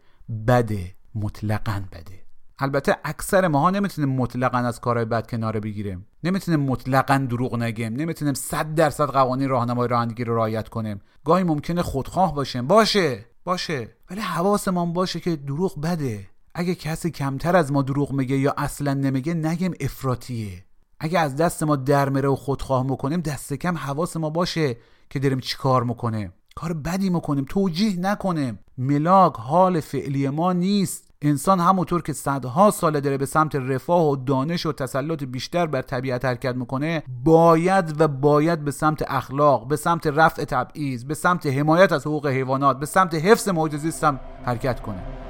بده 0.48 0.95
مطلقا 1.16 1.84
بده. 1.91 2.24
البته 2.60 2.98
اکثر 3.03 3.48
ماها 3.48 3.70
نمی‌تونیم 3.70 4.16
مطلقا 4.16 4.57
از 4.57 4.82
کارهای 4.82 5.06
بد 5.06 5.30
کناره 5.30 5.60
بگیریم. 5.60 6.06
نمی‌تونیم 6.24 6.60
مطلقا 6.60 7.28
دروغ 7.30 7.56
نگیم. 7.56 7.94
نمی‌تونیم 7.94 8.34
صد 8.34 8.76
درصد 8.76 9.10
قوانین 9.10 9.49
راهنمای 9.49 9.88
رانندگی 9.88 10.24
رو 10.24 10.36
رعایت 10.36 10.70
کنیم. 10.70 11.02
گاهی 11.26 11.44
ممکنه 11.44 11.82
خودخواه 11.82 12.36
باشیم. 12.36 12.68
باشه 12.68 13.26
باشه. 13.44 13.95
ولی 14.10 14.22
حواسمان 14.22 14.94
باشه 14.94 15.20
که 15.20 15.36
دروغ 15.36 15.82
بده. 15.82 16.30
اگه 16.53 16.76
کسی 16.76 17.11
کمتر 17.11 17.55
از 17.55 17.71
ما 17.71 17.81
دروغ 17.81 18.11
میگه 18.11 18.38
یا 18.38 18.53
اصلا 18.57 18.93
نمیگه 18.93 19.34
نگیم 19.34 19.73
افراطیه. 19.80 20.63
اگه 20.99 21.19
از 21.19 21.35
دست 21.35 21.63
ما 21.63 21.76
در 21.76 22.09
مره 22.09 22.30
و 22.30 22.35
خودخواه 22.35 22.84
می‌کنیم 22.84 23.21
دست 23.21 23.53
کم 23.53 23.77
حواس 23.77 24.17
ما 24.17 24.30
باشه 24.30 24.77
که 25.09 25.19
داریم 25.19 25.39
چیکار 25.39 25.84
می‌کنه 25.84 26.34
کار 26.55 26.73
بدی 26.73 27.09
می‌کنیم 27.09 27.45
توجیه 27.49 27.99
نکنیم. 27.99 28.59
ملاک 28.77 29.35
حال 29.35 29.80
فعلی 29.80 30.30
ما 30.30 30.53
نیست. 30.53 31.09
انسان 31.21 31.59
همونطور 31.59 32.01
که 32.01 32.13
صدها 32.13 32.71
ساله 32.71 32.99
داره 32.99 33.17
به 33.17 33.26
سمت 33.26 33.55
رفاه 33.55 34.09
و 34.09 34.15
دانش 34.15 34.65
و 34.65 34.71
تسلط 34.71 35.23
بیشتر 35.23 35.67
بر 35.67 35.81
طبیعت 35.81 36.26
حرکت 36.26 36.55
می‌کنه 36.55 37.03
باید 37.23 38.01
و 38.01 38.07
باید 38.07 38.65
به 38.65 38.71
سمت 38.71 39.03
اخلاق 39.07 39.67
به 39.67 39.76
سمت 39.76 40.07
رفع 40.07 40.43
تبعیض 40.43 41.03
به 41.03 41.13
سمت 41.13 41.45
حمایت 41.45 41.91
از 41.91 42.07
حقوق 42.07 42.27
حیوانات 42.27 42.80
به 42.80 42.85
سمت 42.85 43.15
حفظ 43.15 43.49
محیط 43.49 43.76
زیست 43.76 44.03
هم 44.03 44.19
حرکت 44.45 44.81
کنه. 44.81 45.28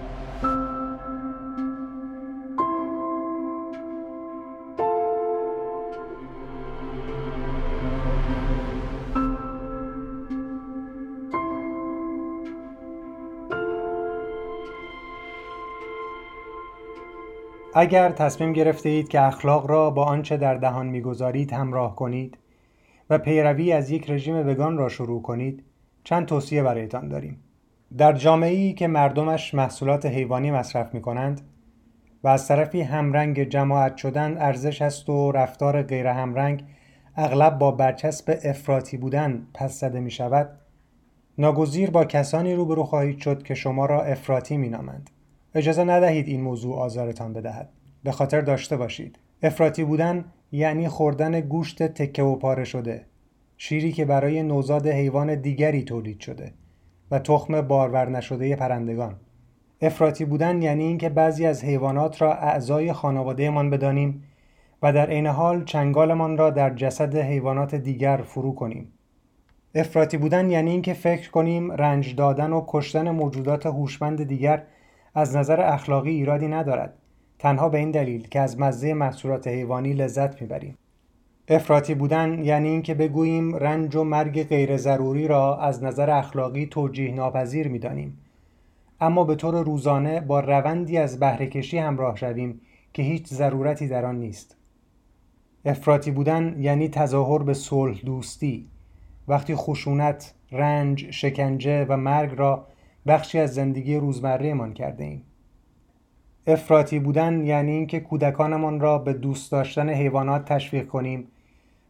اگر 17.74 18.12
تصمیم 18.12 18.54
گرفته 18.54 18.90
اید 18.90 19.08
که 19.08 19.22
اخلاق 19.22 19.70
را 19.70 19.90
با 19.90 20.04
آنچه 20.04 20.38
در 20.38 20.56
دهان 20.56 20.88
می‌گذارید 20.88 21.54
همراه 21.54 21.96
کنید 21.96 22.38
و 23.10 23.18
پیروی 23.18 23.72
از 23.72 23.92
یک 23.92 24.10
رژیم 24.10 24.48
وگان 24.48 24.78
را 24.78 24.90
شروع 24.90 25.22
کنید 25.22 25.64
چند 26.04 26.26
توصیه 26.26 26.64
برایتان 26.64 27.08
داریم 27.08 27.44
در 27.98 28.14
جامعه 28.14 28.56
ای 28.56 28.74
که 28.74 28.88
مردمش 28.88 29.54
محصولات 29.54 30.06
حیوانی 30.06 30.52
مصرف 30.52 30.94
می 30.94 31.02
کنند 31.02 31.42
و 32.24 32.28
از 32.28 32.48
طرفی 32.48 32.82
همرنگ 32.82 33.44
جماعت 33.44 33.98
شدن 33.98 34.38
ارزش 34.38 34.82
است 34.82 35.10
و 35.10 35.32
رفتار 35.32 35.82
غیر 35.82 36.08
همرنگ 36.08 36.64
اغلب 37.16 37.58
با 37.58 37.72
برچسب 37.72 38.40
افراطی 38.44 38.98
بودن 38.98 39.48
پس 39.54 39.80
زده 39.80 40.00
می 40.00 40.12
شود 40.12 40.50
ناگزیر 41.38 41.92
با 41.92 42.06
کسانی 42.06 42.56
روبرو 42.56 42.84
خواهید 42.84 43.20
شد 43.20 43.44
که 43.44 43.54
شما 43.54 43.86
را 43.86 44.04
افراطی 44.04 44.58
می 44.58 44.70
نامند. 44.70 45.10
اجازه 45.56 45.84
ندهید 45.84 46.28
این 46.28 46.42
موضوع 46.42 46.76
آزارتان 46.76 47.34
بدهد. 47.34 47.70
به 48.04 48.12
خاطر 48.12 48.42
داشته 48.42 48.78
باشید. 48.78 49.20
افراطی 49.44 49.84
بودن 49.84 50.26
یعنی 50.52 50.88
خوردن 50.88 51.42
گوشت 51.42 51.84
تکه 51.84 52.24
و 52.24 52.36
پاره 52.36 52.64
شده. 52.64 53.06
شیری 53.58 53.92
که 53.92 54.06
برای 54.06 54.44
نوزاد 54.44 54.88
حیوان 54.88 55.36
دیگری 55.36 55.84
تولید 55.84 56.20
شده 56.20 56.54
و 57.12 57.20
تخم 57.20 57.62
بارور 57.62 58.10
نشده 58.10 58.56
پرندگان. 58.56 59.16
افراطی 59.82 60.26
بودن 60.26 60.62
یعنی 60.62 60.84
اینکه 60.84 61.10
بعضی 61.10 61.46
از 61.46 61.64
حیوانات 61.64 62.22
را 62.22 62.34
اعضای 62.34 62.94
خانوادهمان 62.94 63.70
بدانیم 63.70 64.24
و 64.82 64.94
در 64.94 65.10
عین 65.10 65.28
حال 65.28 65.64
چنگالمان 65.64 66.38
را 66.38 66.50
در 66.50 66.70
جسد 66.70 67.16
حیوانات 67.16 67.76
دیگر 67.76 68.18
فرو 68.18 68.56
کنیم. 68.56 68.94
افراطی 69.76 70.18
بودن 70.18 70.50
یعنی 70.50 70.72
اینکه 70.72 70.94
فکر 70.94 71.32
کنیم 71.32 71.72
رنج 71.72 72.16
دادن 72.16 72.54
و 72.54 72.64
کشتن 72.68 73.10
موجودات 73.10 73.66
هوشمند 73.66 74.24
دیگر 74.24 74.64
از 75.16 75.36
نظر 75.36 75.62
اخلاقی 75.62 76.12
ایرادی 76.12 76.48
ندارد. 76.48 76.94
تنها 77.40 77.70
به 77.70 77.78
این 77.78 77.92
دلیل 77.92 78.28
که 78.28 78.40
از 78.40 78.60
مزه 78.60 78.94
محصولات 78.94 79.48
حیوانی 79.48 79.94
لذت 79.94 80.42
می‌بریم. 80.42 80.78
افراطی 81.48 81.96
بودن 81.96 82.44
یعنی 82.44 82.70
اینکه 82.70 82.94
بگوییم 82.94 83.56
رنج 83.56 83.96
و 83.96 84.04
مرگ 84.04 84.44
غیر 84.44 84.78
ضروری 84.78 85.28
را 85.28 85.58
از 85.58 85.84
نظر 85.84 86.10
اخلاقی 86.10 86.66
توجیه 86.66 87.14
ناپذیر 87.14 87.68
می‌دانیم. 87.68 88.18
اما 89.02 89.24
به 89.24 89.36
طور 89.36 89.64
روزانه 89.64 90.22
با 90.22 90.40
روندی 90.40 90.98
از 90.98 91.20
بهرهکشی 91.20 91.78
همراه 91.78 92.16
شویم 92.16 92.62
که 92.94 93.04
هیچ 93.04 93.28
ضرورتی 93.28 93.88
در 93.88 94.06
آن 94.06 94.16
نیست. 94.16 94.56
افراطی 95.66 96.12
بودن 96.12 96.56
یعنی 96.60 96.90
تظاهر 96.90 97.44
به 97.44 97.54
صلح 97.54 98.02
دوستی. 98.02 98.68
وقتی 99.28 99.56
خشونت، 99.56 100.34
رنج، 100.52 101.12
شکنجه 101.12 101.86
و 101.86 101.98
مرگ 101.98 102.34
را 102.38 102.68
بخشی 103.08 103.40
از 103.40 103.54
زندگی 103.54 103.96
روزمرهمان 103.96 104.74
کرده 104.74 105.04
ایم. 105.04 105.24
افراطی 106.48 107.00
بودن 107.00 107.44
یعنی 107.44 107.72
اینکه 107.72 108.00
کودکانمان 108.00 108.80
را 108.80 108.98
به 108.98 109.14
دوست 109.14 109.52
داشتن 109.52 109.90
حیوانات 109.90 110.46
تشویق 110.46 110.88
کنیم 110.88 111.28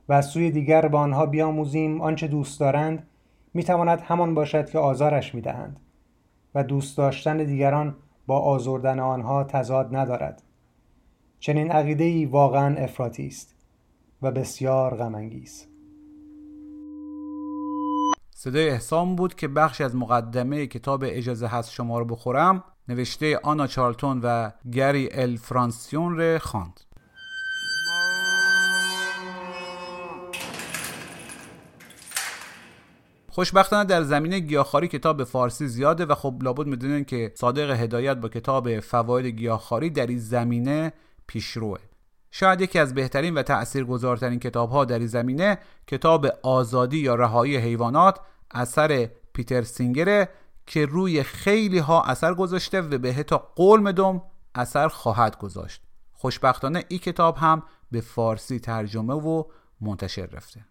و 0.10 0.14
از 0.14 0.26
سوی 0.26 0.52
دیگر 0.52 0.88
به 0.88 0.98
آنها 0.98 1.26
بیاموزیم 1.26 2.02
آنچه 2.02 2.28
دوست 2.28 2.60
دارند 2.60 3.08
می‌تواند 3.54 4.02
همان 4.02 4.34
باشد 4.34 4.70
که 4.70 4.80
آزارش 4.80 5.36
می‌دهند 5.36 5.80
و 6.56 6.64
دوست 6.64 6.98
داشتن 6.98 7.38
دیگران 7.38 7.96
با 8.28 8.40
آزردن 8.40 9.00
آنها 9.00 9.44
تضاد 9.44 9.96
ندارد 9.96 10.44
چنین 11.40 11.72
عقیده 11.72 12.04
ای 12.04 12.26
واقعا 12.26 12.76
افراطی 12.76 13.28
است 13.28 13.56
و 14.22 14.32
بسیار 14.32 14.96
غمانگیز 14.96 15.69
صدای 18.42 18.70
احسان 18.70 19.16
بود 19.16 19.36
که 19.36 19.48
بخشی 19.48 19.84
از 19.84 19.96
مقدمه 19.96 20.68
کتاب 20.68 21.04
اجازه 21.08 21.48
هست 21.48 21.72
شما 21.72 22.00
رو 22.00 22.06
بخورم. 22.06 22.64
نوشته 22.88 23.40
آنا 23.44 23.68
چارلتون 23.68 24.22
و 24.24 24.52
گری 24.72 25.10
ال 25.12 25.36
فرانسیون 25.36 26.18
ره 26.18 26.40
خواند. 26.40 26.80
خوشبختانه 33.30 33.86
در 33.86 34.04
زمینه 34.04 34.40
گیاهخواری 34.40 34.88
کتاب 34.88 35.24
فارسی 35.24 35.68
زیاده 35.68 36.06
و 36.06 36.16
خب 36.16 36.36
لابد 36.42 36.68
می‌دونین 36.68 37.06
که 37.06 37.32
صادق 37.36 37.72
هدایت 37.72 38.18
با 38.18 38.30
کتاب 38.30 38.80
فواید 38.80 39.26
گیاهخواری 39.26 39.90
در 39.90 40.08
این 40.08 40.20
زمینه 40.20 40.94
پیشروه. 41.28 41.80
شاید 42.32 42.62
یکی 42.62 42.80
از 42.80 42.94
بهترین 42.94 43.34
و 43.34 43.44
تأثیرگذارترین 43.44 44.40
کتاب 44.40 44.70
ها 44.70 44.86
در 44.86 45.00
این 45.00 45.08
زمینه 45.08 45.58
کتاب 45.88 46.26
آزادی 46.44 46.98
یا 46.98 47.16
رهایی 47.16 47.58
حیوانات 47.58 48.20
اثر 48.52 49.10
پیتر 49.34 49.62
سینگره 49.62 50.30
که 50.66 50.86
روی 50.86 51.24
خیلی 51.24 51.80
ها 51.80 52.04
اثر 52.04 52.34
گذاشته 52.34 52.82
و 52.82 52.98
به 52.98 53.24
تا 53.24 53.38
قول 53.56 53.80
مدم 53.80 54.22
اثر 54.56 54.88
خواهد 54.88 55.38
گذاشت. 55.38 55.82
خوشبختانه 56.12 56.84
این 56.88 57.00
کتاب 57.00 57.38
هم 57.38 57.64
به 57.92 58.02
فارسی 58.02 58.60
ترجمه 58.60 59.14
و 59.14 59.44
منتشر 59.82 60.26
رفته. 60.26 60.66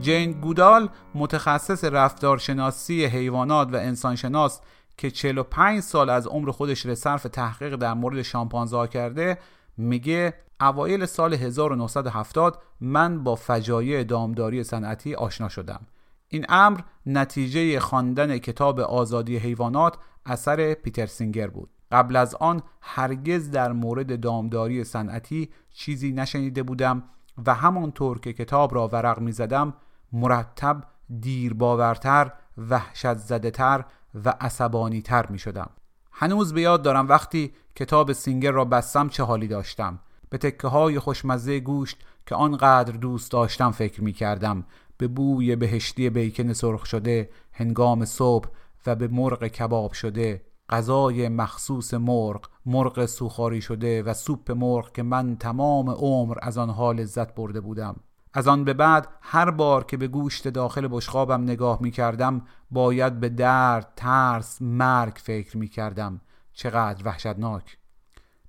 جین 0.00 0.32
گودال 0.32 0.88
متخصص 1.14 1.84
رفتارشناسی 1.84 3.04
حیوانات 3.04 3.72
و 3.72 3.76
انسانشناس 3.76 4.60
که 4.98 5.10
45 5.10 5.80
سال 5.80 6.10
از 6.10 6.26
عمر 6.26 6.50
خودش 6.50 6.86
رو 6.86 6.94
صرف 6.94 7.22
تحقیق 7.22 7.76
در 7.76 7.94
مورد 7.94 8.22
شامپانزه 8.22 8.86
کرده 8.86 9.38
میگه 9.76 10.34
اوایل 10.60 11.06
سال 11.06 11.34
1970 11.34 12.62
من 12.80 13.24
با 13.24 13.34
فجایع 13.34 14.04
دامداری 14.04 14.64
صنعتی 14.64 15.14
آشنا 15.14 15.48
شدم. 15.48 15.86
این 16.28 16.46
امر 16.48 16.80
نتیجه 17.06 17.80
خواندن 17.80 18.38
کتاب 18.38 18.80
آزادی 18.80 19.36
حیوانات 19.36 19.96
اثر 20.26 20.74
پیتر 20.74 21.06
سینگر 21.06 21.46
بود. 21.46 21.70
قبل 21.92 22.16
از 22.16 22.34
آن 22.34 22.62
هرگز 22.80 23.50
در 23.50 23.72
مورد 23.72 24.20
دامداری 24.20 24.84
صنعتی 24.84 25.50
چیزی 25.70 26.12
نشنیده 26.12 26.62
بودم 26.62 27.02
و 27.46 27.54
همانطور 27.54 28.20
که 28.20 28.32
کتاب 28.32 28.74
را 28.74 28.88
ورق 28.88 29.18
می 29.18 29.32
زدم 29.32 29.74
مرتب 30.16 30.84
دیر 31.20 31.54
باورتر 31.54 32.32
وحشت 32.58 33.14
زده 33.16 33.50
تر 33.50 33.84
و 34.24 34.34
عصبانی 34.40 35.02
تر 35.02 35.26
می 35.26 35.38
شدم 35.38 35.70
هنوز 36.12 36.54
به 36.54 36.60
یاد 36.60 36.82
دارم 36.82 37.08
وقتی 37.08 37.52
کتاب 37.74 38.12
سینگر 38.12 38.50
را 38.50 38.64
بستم 38.64 39.08
چه 39.08 39.22
حالی 39.22 39.48
داشتم. 39.48 39.98
به 40.30 40.38
تکه 40.38 40.68
های 40.68 40.98
خوشمزه 40.98 41.60
گوشت 41.60 41.98
که 42.26 42.34
آنقدر 42.34 42.92
دوست 42.92 43.32
داشتم 43.32 43.70
فکر 43.70 44.04
می 44.04 44.12
کردم 44.12 44.64
به 44.98 45.08
بوی 45.08 45.56
بهشتی 45.56 46.10
بیکن 46.10 46.52
سرخ 46.52 46.86
شده 46.86 47.30
هنگام 47.52 48.04
صبح 48.04 48.48
و 48.86 48.94
به 48.94 49.08
مرغ 49.08 49.46
کباب 49.46 49.92
شده 49.92 50.42
غذای 50.68 51.28
مخصوص 51.28 51.94
مرغ 51.94 52.48
مرغ 52.66 53.06
سوخاری 53.06 53.60
شده 53.60 54.02
و 54.02 54.14
سوپ 54.14 54.50
مرغ 54.50 54.92
که 54.92 55.02
من 55.02 55.36
تمام 55.36 55.90
عمر 55.90 56.38
از 56.42 56.58
آنها 56.58 56.92
لذت 56.92 57.34
برده 57.34 57.60
بودم. 57.60 57.96
از 58.36 58.48
آن 58.48 58.64
به 58.64 58.74
بعد 58.74 59.08
هر 59.20 59.50
بار 59.50 59.84
که 59.84 59.96
به 59.96 60.08
گوشت 60.08 60.48
داخل 60.48 60.88
بشقابم 60.88 61.42
نگاه 61.42 61.78
می 61.82 61.90
کردم 61.90 62.42
باید 62.70 63.20
به 63.20 63.28
درد، 63.28 63.92
ترس، 63.96 64.62
مرگ 64.62 65.12
فکر 65.16 65.56
می 65.56 65.68
کردم 65.68 66.20
چقدر 66.52 67.06
وحشتناک! 67.06 67.78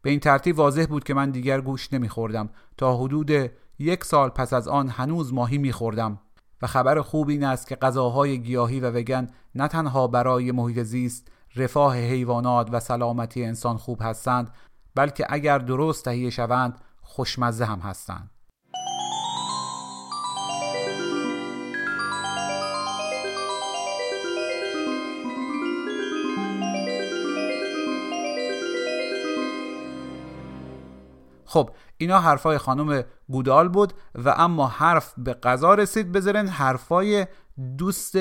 به 0.01 0.09
این 0.09 0.19
ترتیب 0.19 0.59
واضح 0.59 0.85
بود 0.85 1.03
که 1.03 1.13
من 1.13 1.31
دیگر 1.31 1.61
گوشت 1.61 1.93
نمی 1.93 2.09
خوردم 2.09 2.49
تا 2.77 2.97
حدود 2.97 3.31
یک 3.79 4.03
سال 4.03 4.29
پس 4.29 4.53
از 4.53 4.67
آن 4.67 4.89
هنوز 4.89 5.33
ماهی 5.33 5.57
می 5.57 5.71
خوردم 5.71 6.19
و 6.61 6.67
خبر 6.67 7.01
خوب 7.01 7.29
این 7.29 7.43
است 7.43 7.67
که 7.67 7.75
غذاهای 7.75 8.41
گیاهی 8.41 8.79
و 8.79 8.91
وگن 8.91 9.27
نه 9.55 9.67
تنها 9.67 10.07
برای 10.07 10.51
محیط 10.51 10.79
زیست 10.79 11.31
رفاه 11.55 11.97
حیوانات 11.97 12.69
و 12.71 12.79
سلامتی 12.79 13.45
انسان 13.45 13.77
خوب 13.77 13.99
هستند 14.01 14.51
بلکه 14.95 15.25
اگر 15.29 15.57
درست 15.57 16.05
تهیه 16.05 16.29
شوند 16.29 16.81
خوشمزه 17.01 17.65
هم 17.65 17.79
هستند. 17.79 18.36
خب 31.47 31.69
اینا 31.97 32.19
حرفای 32.19 32.57
خانم 32.57 33.03
گودال 33.29 33.69
بود 33.69 33.93
و 34.15 34.33
اما 34.37 34.67
حرف 34.67 35.13
به 35.17 35.33
قضا 35.33 35.73
رسید 35.73 36.11
بذارین 36.11 36.47
حرفای 36.47 37.27
دوست 37.77 38.15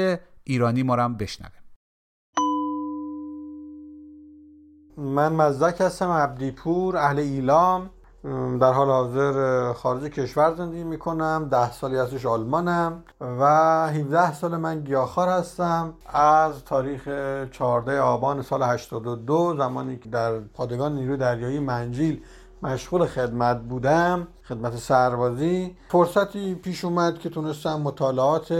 ایرانی 0.44 0.82
ما 0.82 0.96
هم 0.96 1.16
بشنویم. 1.16 1.62
من 4.98 5.32
مزدک 5.32 5.80
هستم 5.80 6.10
عبدیپور 6.10 6.96
اهل 6.96 7.18
ایلام. 7.18 7.90
در 8.60 8.72
حال 8.72 8.88
حاضر 8.88 9.72
خارج 9.72 10.02
کشور 10.02 10.54
زندگی 10.54 10.84
می‌کنم 10.84 11.48
ده 11.50 11.72
سالی 11.72 11.98
ازش 11.98 12.26
آلمانم 12.26 13.04
و 13.20 13.44
17 13.88 14.34
سال 14.34 14.56
من 14.56 14.80
گیاهخوار 14.80 15.28
هستم. 15.28 15.94
از 16.06 16.64
تاریخ 16.64 17.08
14 17.50 18.00
آبان 18.00 18.42
سال 18.42 18.62
82 18.62 19.54
زمانی 19.58 19.96
که 19.96 20.08
در 20.08 20.40
پادگان 20.40 20.94
نیروی 20.94 21.16
دریایی 21.16 21.60
منجیل 21.60 22.22
مشغول 22.66 23.06
خدمت 23.06 23.60
بودم 23.60 24.28
خدمت 24.48 24.76
سربازی. 24.76 25.76
فرصتی 25.88 26.54
پیش 26.54 26.84
اومد 26.84 27.18
که 27.18 27.28
تونستم 27.28 27.80
مطالعات 27.80 28.52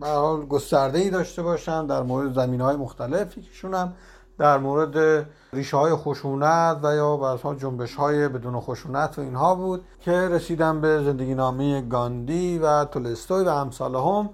حال 0.00 0.46
گسترده 0.46 0.98
ای 0.98 1.10
داشته 1.10 1.42
باشم 1.42 1.86
در 1.86 2.02
مورد 2.02 2.34
زمین 2.34 2.60
های 2.60 2.76
مختلفی 2.76 3.42
کشونم 3.42 3.92
در 4.38 4.58
مورد 4.58 5.26
ریشه 5.52 5.76
های 5.76 5.94
خشونت 5.94 6.78
و 6.82 6.94
یا 6.94 7.16
برسا 7.16 7.54
جنبش 7.54 7.94
های 7.94 8.28
بدون 8.28 8.60
خشونت 8.60 9.18
و 9.18 9.22
اینها 9.22 9.54
بود 9.54 9.84
که 10.00 10.12
رسیدم 10.12 10.80
به 10.80 11.02
زندگی 11.04 11.34
نامه 11.34 11.80
گاندی 11.80 12.58
و 12.58 12.84
تولستوی 12.84 13.44
و 13.44 13.48
امثال 13.48 13.94
هم 13.94 14.30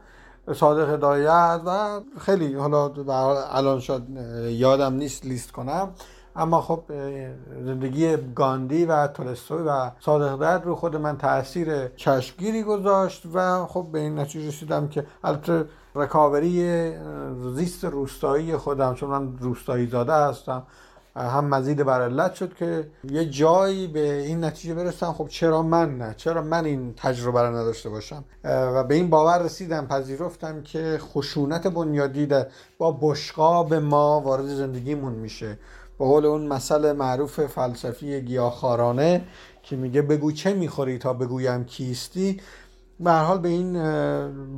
صادق 0.54 0.90
هدایت 0.90 1.60
و 1.66 2.00
خیلی 2.18 2.54
حالا 2.54 2.92
الان 3.50 3.80
شاید 3.80 4.02
یادم 4.48 4.94
نیست 4.94 5.26
لیست 5.26 5.52
کنم. 5.52 5.88
اما 6.36 6.60
خب 6.60 6.82
زندگی 7.64 8.16
گاندی 8.16 8.84
و 8.84 9.06
تولستوی 9.06 9.62
و 9.62 9.90
صادق 10.00 10.32
هدایت 10.32 10.62
رو 10.64 10.74
خود 10.74 10.96
من 10.96 11.18
تاثیر 11.18 11.88
چشمگیری 11.88 12.62
گذاشت 12.62 13.22
و 13.34 13.66
خب 13.66 13.86
به 13.92 13.98
این 13.98 14.18
نتیجه 14.18 14.48
رسیدم 14.48 14.88
که 14.88 15.06
البته 15.24 15.64
رکاوری 15.94 16.92
زیست 17.54 17.84
روستایی 17.84 18.56
خودم 18.56 18.94
چون 18.94 19.10
من 19.10 19.38
روستایی 19.38 19.86
زاده 19.86 20.12
هستم 20.12 20.62
هم 21.16 21.44
مزید 21.44 21.82
بر 21.82 22.02
علت 22.02 22.34
شد 22.34 22.54
که 22.54 22.90
یه 23.04 23.30
جایی 23.30 23.86
به 23.86 24.12
این 24.12 24.44
نتیجه 24.44 24.74
برسم. 24.74 25.12
خب 25.12 25.28
چرا 25.28 25.62
من 25.62 25.98
نه؟ 25.98 26.14
چرا 26.16 26.42
من 26.42 26.64
این 26.64 26.94
تجربه 26.96 27.42
رو 27.42 27.56
نداشته 27.56 27.90
باشم؟ 27.90 28.24
و 28.44 28.84
به 28.84 28.94
این 28.94 29.10
باور 29.10 29.42
رسیدم 29.42 29.86
پذیرفتم 29.86 30.62
که 30.62 30.98
خشونت 31.00 31.66
بنیادی 31.66 32.28
با 32.78 32.98
بشقاب 33.00 33.74
ما 33.74 34.20
وارد 34.20 34.46
زندگیمون 34.46 35.12
میشه. 35.12 35.58
به 35.98 36.04
قول 36.04 36.26
اون 36.26 36.46
مسئله 36.46 36.92
معروف 36.92 37.46
فلسفی 37.46 38.20
گیاهخوارانه 38.20 39.24
که 39.62 39.76
میگه 39.76 40.02
بگو 40.02 40.32
چه 40.32 40.54
می‌خوری 40.54 40.98
تا 40.98 41.12
بگویم 41.12 41.64
کیستی 41.64 42.40
به 43.00 43.12
حال 43.12 43.38
به 43.38 43.48
این 43.48 43.72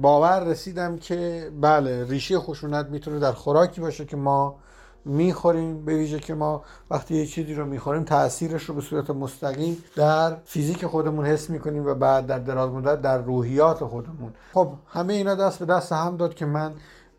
باور 0.00 0.44
رسیدم 0.44 0.96
که 0.96 1.50
بله 1.60 2.04
ریشه 2.04 2.38
خشونت 2.38 2.86
می‌تونه 2.86 3.18
در 3.18 3.32
خوراکی 3.32 3.80
باشه 3.80 4.04
که 4.04 4.16
ما 4.16 4.58
می‌خوریم 5.04 5.84
به 5.84 5.94
ویژه 5.94 6.18
که 6.18 6.34
ما 6.34 6.64
وقتی 6.90 7.14
یه 7.14 7.26
چیزی 7.26 7.54
رو 7.54 7.66
می‌خوریم 7.66 8.04
تاثیرش 8.04 8.64
رو 8.64 8.74
به 8.74 8.80
صورت 8.80 9.10
مستقیم 9.10 9.84
در 9.96 10.36
فیزیک 10.44 10.86
خودمون 10.86 11.26
حس 11.26 11.50
می‌کنیم 11.50 11.86
و 11.86 11.94
بعد 11.94 12.26
در 12.26 12.38
دراز 12.38 12.70
مدت 12.70 13.02
در 13.02 13.18
روحیات 13.18 13.84
خودمون. 13.84 14.32
خب 14.54 14.72
همه 14.88 15.12
اینا 15.12 15.34
دست 15.34 15.58
به 15.58 15.64
دست 15.64 15.92
هم 15.92 16.16
داد 16.16 16.34
که 16.34 16.46
من 16.46 16.72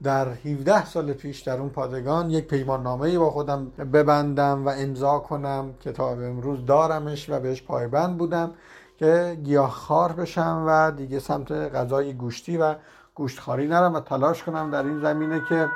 در 0.03 0.27
17 0.27 0.85
سال 0.85 1.13
پیش 1.13 1.41
در 1.41 1.59
اون 1.59 1.69
پادگان 1.69 2.31
یک 2.31 2.47
پیمان 2.47 2.83
نامه 2.83 3.19
با 3.19 3.31
خودم 3.31 3.65
ببندم 3.93 4.65
و 4.65 4.69
امضا 4.69 5.19
کنم 5.19 5.73
که 5.79 5.91
تا 5.91 6.09
امروز 6.09 6.65
دارمش 6.65 7.29
و 7.29 7.39
بهش 7.39 7.63
پایبند 7.63 8.17
بودم 8.17 8.51
که 8.97 9.37
گیاهخوار 9.43 10.11
بشم 10.11 10.63
و 10.67 10.91
دیگه 10.91 11.19
سمت 11.19 11.51
غذای 11.51 12.13
گوشتی 12.13 12.57
و 12.57 12.75
گوشتخواری 13.15 13.67
نرم 13.67 13.93
و 13.93 13.99
تلاش 13.99 14.43
کنم 14.43 14.71
در 14.71 14.83
این 14.83 15.01
زمینه 15.01 15.41
که 15.49 15.69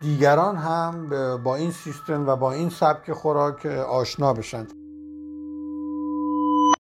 دیگران 0.00 0.56
هم 0.56 1.08
با 1.42 1.56
این 1.56 1.70
سیستم 1.70 2.28
و 2.28 2.36
با 2.36 2.52
این 2.52 2.70
سبک 2.70 3.12
خوراک 3.12 3.66
آشنا 3.66 4.32
بشن. 4.32 4.66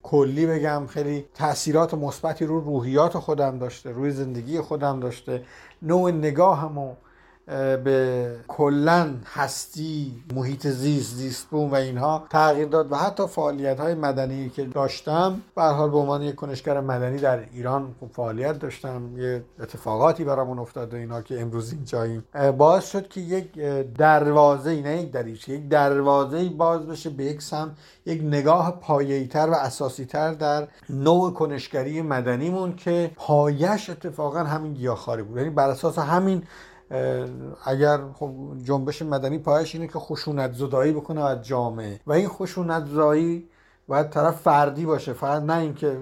کلی 0.09 0.45
بگم 0.45 0.87
خیلی 0.87 1.25
تاثیرات 1.33 1.93
مثبتی 1.93 2.45
رو 2.45 2.59
روحیات 2.59 3.17
خودم 3.17 3.57
داشته 3.59 3.91
روی 3.91 4.11
زندگی 4.11 4.61
خودم 4.61 4.99
داشته 4.99 5.43
نوع 5.81 6.11
نگاهمو 6.11 6.95
به 7.83 8.35
کلا 8.47 9.13
هستی 9.25 10.23
محیط 10.35 10.67
زیست 10.67 11.15
زیستبون 11.15 11.69
و 11.69 11.75
اینها 11.75 12.27
تغییر 12.29 12.67
داد 12.67 12.91
و 12.91 12.95
حتی 12.95 13.27
فعالیت 13.27 13.79
های 13.79 13.93
مدنی 13.93 14.49
که 14.49 14.65
داشتم 14.65 15.41
به 15.55 15.63
حال 15.63 15.89
به 15.89 15.97
عنوان 15.97 16.21
یک 16.21 16.35
کنشگر 16.35 16.81
مدنی 16.81 17.17
در 17.17 17.39
ایران 17.53 17.95
فعالیت 18.13 18.59
داشتم. 18.59 19.17
یه 19.17 19.43
اتفاقاتی 19.59 20.23
برامون 20.23 20.59
افتاد 20.59 20.93
و 20.93 20.97
اینا 20.97 21.21
که 21.21 21.41
امروز 21.41 21.71
اینجاییم 21.71 22.23
باعث 22.57 22.91
شد 22.91 23.07
که 23.07 23.21
یک 23.21 23.53
دروازه 23.97 24.81
نه 24.81 25.01
یک 25.01 25.11
دریچه 25.11 25.53
یک 25.53 25.69
دروازه 25.69 26.49
باز 26.49 26.87
بشه 26.87 27.09
به 27.09 27.23
یک 27.23 27.41
سم 27.41 27.71
یک 28.05 28.21
نگاه 28.23 28.79
پایه‌ای‌تر 28.81 29.47
و 29.49 29.53
اساسی‌تر 29.53 30.33
در 30.33 30.67
نوع 30.89 31.33
کنشگری 31.33 32.01
مدنیمون 32.01 32.75
که 32.75 33.11
پایش 33.15 33.89
اتفاقا 33.89 34.39
همین 34.39 34.73
گیاهخواری 34.73 35.23
بود. 35.23 35.37
یعنی 35.37 35.49
بر 35.49 35.69
اساس 35.69 35.99
همین 35.99 36.43
اگر 37.65 37.99
خب 38.13 38.31
جنبش 38.63 39.01
مدنی 39.01 39.37
پایش 39.37 39.75
اینه 39.75 39.87
که 39.87 39.99
خشونت 39.99 40.53
زدایی 40.53 40.91
بکنه 40.91 41.25
از 41.25 41.41
جامعه. 41.41 41.99
و 42.07 42.13
این 42.13 42.27
خشونت 42.27 42.85
زدایی 42.85 43.49
باید 43.87 44.09
طرف 44.09 44.41
فردی 44.41 44.85
باشه. 44.85 45.13
فقط 45.13 45.43
نه 45.43 45.57
اینکه 45.57 45.97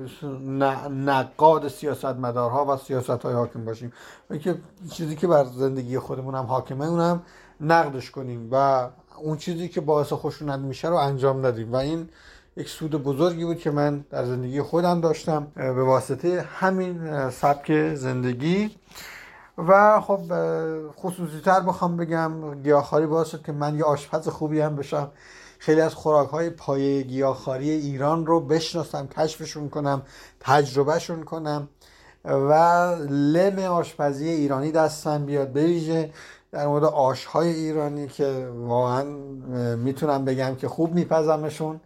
نقاد 0.91 1.67
سیاست 1.67 2.05
مدارها 2.05 2.65
و 2.65 2.77
سیاست 2.77 3.09
های 3.09 3.33
حاکم 3.33 3.65
باشیم. 3.65 3.93
اینکه 4.29 4.55
چیزی 4.91 5.15
که 5.15 5.27
بر 5.27 5.43
زندگی 5.43 5.99
خودمون 5.99 6.35
هم 6.35 6.45
حاکمه 6.45 6.85
اونم 6.85 7.23
نقدش 7.61 8.11
کنیم. 8.11 8.49
و 8.51 8.87
اون 9.17 9.37
چیزی 9.37 9.67
که 9.69 9.81
باعث 9.81 10.13
خشونت 10.13 10.59
میشه 10.59 10.87
رو 10.87 10.95
انجام 10.95 11.45
ندیم. 11.45 11.73
و 11.73 11.75
این 11.75 12.09
یک 12.57 12.69
سود 12.69 12.91
بزرگی 12.91 13.45
بود 13.45 13.57
که 13.57 13.71
من 13.71 14.05
در 14.09 14.25
زندگی 14.25 14.61
خودم 14.61 15.01
داشتم. 15.01 15.47
به 15.55 15.83
واسطه 15.83 16.41
همین 16.41 17.29
سبک 17.29 17.93
زندگی. 17.95 18.71
و 19.57 20.02
خب 20.02 20.19
خصوصی 20.91 21.40
تر 21.45 21.60
بخوام 21.60 21.98
بگم 21.98 22.61
گیاهخواری 22.61 23.06
باعث 23.06 23.27
شد 23.27 23.44
که 23.45 23.52
من 23.52 23.76
یه 23.77 23.84
آشپز 23.84 24.27
خوبی 24.27 24.60
هم 24.60 24.76
بشم. 24.76 25.11
خیلی 25.60 25.82
از 25.82 25.94
خوراک 25.94 26.30
های 26.30 26.49
پایه 26.49 27.02
گیاهخواری 27.02 27.69
ایران 27.69 28.26
رو 28.26 28.40
بشناسم 28.40 29.07
کشفشون 29.07 29.69
کنم 29.69 30.02
تجربهشون 30.40 31.23
کنم 31.23 31.69
و 32.26 32.53
لم 33.10 33.60
آشپزی 33.60 34.30
ایرانی 34.30 34.72
دستم 34.72 35.26
بیاد. 35.26 35.53
بریژه 35.53 36.11
در 36.52 36.68
مورد 36.68 36.84
آشهای 36.84 37.49
ایرانی 37.49 38.07
که 38.07 38.49
واقعا 38.56 39.03
می‌تونم 39.76 40.26
بگم 40.26 40.56
که 40.56 40.68
خوب 40.68 40.94
میپزمشون. 40.94 41.80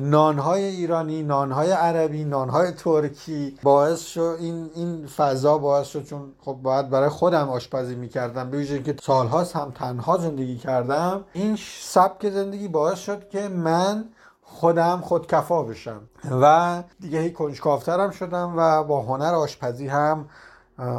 نانهای 0.00 0.64
ایرانی 0.64 1.22
نانهای 1.22 1.70
عربی 1.70 2.24
نانهای 2.24 2.70
ترکی 2.70 3.58
باعث 3.62 4.00
شد 4.06 4.36
این 4.40 4.70
این 4.74 5.06
فضا 5.06 5.58
باعث 5.58 5.86
شد 5.86 6.04
چون 6.04 6.32
خب 6.40 6.52
باید 6.52 6.90
برای 6.90 7.08
خودم 7.08 7.48
آشپزی 7.48 7.94
می‌کردم 7.94 8.50
به 8.50 8.82
که 8.82 8.94
سالهاست 9.02 9.56
هم 9.56 9.70
تنها 9.70 10.18
زندگی 10.18 10.56
کردم 10.56 11.24
این 11.32 11.58
سبک 11.80 12.30
زندگی 12.30 12.68
باعث 12.68 12.98
شد 12.98 13.28
که 13.28 13.48
من 13.48 14.04
خودم 14.42 15.00
خودکفا 15.00 15.62
بشم 15.62 16.00
و 16.42 16.82
دیگه 17.00 17.20
هی 17.20 17.32
کنجکافترم 17.32 18.10
شدم 18.10 18.54
و 18.56 18.84
با 18.84 19.02
هنر 19.02 19.34
آشپزی 19.34 19.86
هم 19.88 20.28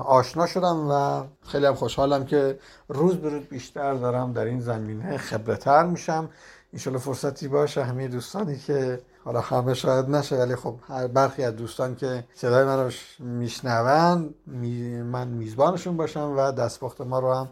آشنا 0.05 0.45
شدم 0.45 0.89
و 0.91 1.23
خیلی 1.47 1.65
هم 1.65 1.75
خوشحالم 1.75 2.25
که 2.25 2.59
روز 2.87 3.15
به 3.15 3.29
روز 3.29 3.43
بیشتر 3.43 3.93
دارم 3.93 4.33
در 4.33 4.45
این 4.45 4.59
زمینه 4.59 5.17
خبرتر 5.17 5.85
میشم. 5.85 6.29
اینشالله 6.71 6.99
فرصتی 6.99 7.47
باشه 7.47 7.83
همه 7.83 8.07
دوستانی 8.07 8.57
که 8.57 8.99
حالا 9.25 9.41
همه 9.41 9.73
شاید 9.73 10.09
نشه 10.09 10.35
ولی 10.35 10.55
خب 10.55 10.75
هر 10.87 11.07
برخی 11.07 11.43
از 11.43 11.55
دوستان 11.55 11.95
که 11.95 12.23
صدای 12.33 12.65
من 12.65 12.83
رو 12.83 12.91
میشنون 13.19 14.33
می 14.45 15.01
من 15.01 15.27
میزبانشون 15.27 15.97
باشم 15.97 16.33
و 16.37 16.51
دستپخت 16.51 17.01
ما 17.01 17.19
رو 17.19 17.33
هم 17.33 17.49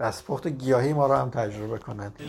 دستپخت 0.00 0.46
گیاهی 0.46 0.92
ما 0.92 1.06
رو 1.06 1.14
هم 1.14 1.30
تجربه 1.30 1.78
کنند 1.78 2.20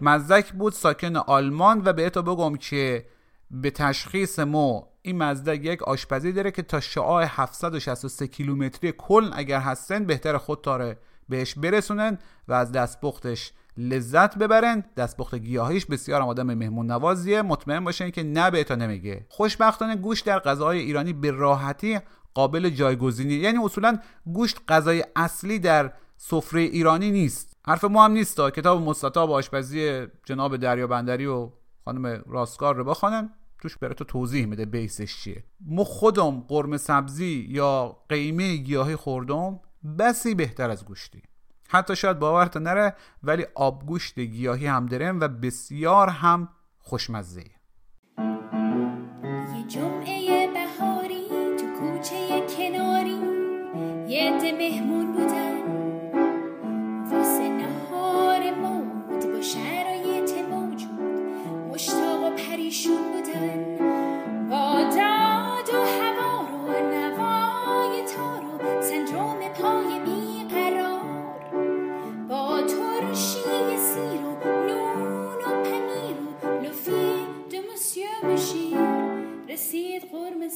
مزدک 0.00 0.52
بود 0.52 0.72
ساکن 0.72 1.16
آلمان 1.16 1.82
و 1.84 1.92
به 1.92 2.10
تو 2.10 2.22
بگم 2.22 2.56
که 2.56 3.06
به 3.50 3.70
تشخیص 3.70 4.38
ما 4.38 4.88
این 5.02 5.22
مزدک 5.22 5.64
یک 5.64 5.82
آشپزی 5.82 6.32
داره 6.32 6.50
که 6.50 6.62
تا 6.62 6.80
شعاع 6.80 7.24
763 7.28 8.26
کیلومتری 8.26 8.92
کل 8.98 9.30
اگر 9.34 9.60
هستن 9.60 10.04
بهتر 10.04 10.38
خود 10.38 10.60
تاره 10.60 10.98
بهش 11.32 11.54
برسونن 11.54 12.18
و 12.48 12.52
از 12.52 12.72
دستپختش 12.72 13.52
لذت 13.76 14.38
ببرن. 14.38 14.84
دستپخت 14.96 15.34
گیاهیش 15.34 15.86
بسیار 15.86 16.22
آدم 16.22 16.54
مهمون 16.54 16.86
نوازیه. 16.86 17.42
مطمئن 17.42 17.84
باشین 17.84 18.10
که 18.10 18.22
نه 18.22 18.50
بهتا 18.50 18.74
نمیگه. 18.74 19.26
خوشبختانه 19.28 19.96
گوشت 19.96 20.26
در 20.26 20.38
غذاهای 20.38 20.78
ایرانی 20.78 21.12
به 21.12 21.30
راحتی 21.30 21.98
قابل 22.34 22.68
جایگزینی 22.68 23.34
یعنی 23.34 23.58
اصولا 23.64 23.98
گوشت 24.26 24.60
غذای 24.68 25.04
اصلی 25.16 25.58
در 25.58 25.92
سفره 26.16 26.60
ایرانی 26.60 27.10
نیست. 27.10 27.56
حرف 27.66 27.84
ما 27.84 28.04
هم 28.04 28.12
نیست 28.12 28.40
کتاب 28.50 28.82
مستطاب 28.82 29.30
آشپزی 29.30 30.06
جناب 30.24 30.56
دریا 30.56 30.86
بندری 30.86 31.26
و 31.26 31.50
خانم 31.84 32.22
راستگار 32.26 32.74
رو 32.76 32.84
بخوانن. 32.84 33.30
توش 33.58 33.76
برای 33.76 33.94
تو 33.94 34.04
توضیح 34.04 34.46
میده 34.46 34.64
بیسش 34.64 35.22
چیه. 35.22 35.44
ما 35.60 35.84
خودم 35.84 36.40
قرمه 36.40 36.76
سبزی 36.76 37.46
یا 37.48 37.96
قیمه 38.08 38.56
گیاهی 38.56 38.96
خوردم؟ 38.96 39.60
بسی 39.98 40.34
بهتر 40.34 40.70
از 40.70 40.84
گوشتی. 40.84 41.22
حتی 41.68 41.96
شاید 41.96 42.18
باورت 42.18 42.56
نره 42.56 42.94
ولی 43.22 43.46
آبگوشت 43.54 44.18
گیاهی 44.20 44.66
هم 44.66 44.86
دارم 44.86 45.20
و 45.20 45.28
بسیار 45.28 46.08
هم 46.08 46.48
خوشمزه. 46.78 47.44
یه 49.56 49.66
جمعه 49.68 50.46
بهاری 50.46 51.28
تو 51.58 51.66
کوچه 51.80 52.46
کناری 52.56 53.20
یه 54.08 54.38
ده 54.40 54.52
مهمون 54.52 55.12
بودن. 55.12 55.62
واسه 57.10 57.48
نهار 57.48 58.54
مود 58.54 59.32
با 59.32 59.40
شرایط 59.40 60.30
موجود 60.50 61.00
مشتاق 61.72 62.22
و 62.22 62.30
پریشون 62.36 63.12
بودن 63.12 63.21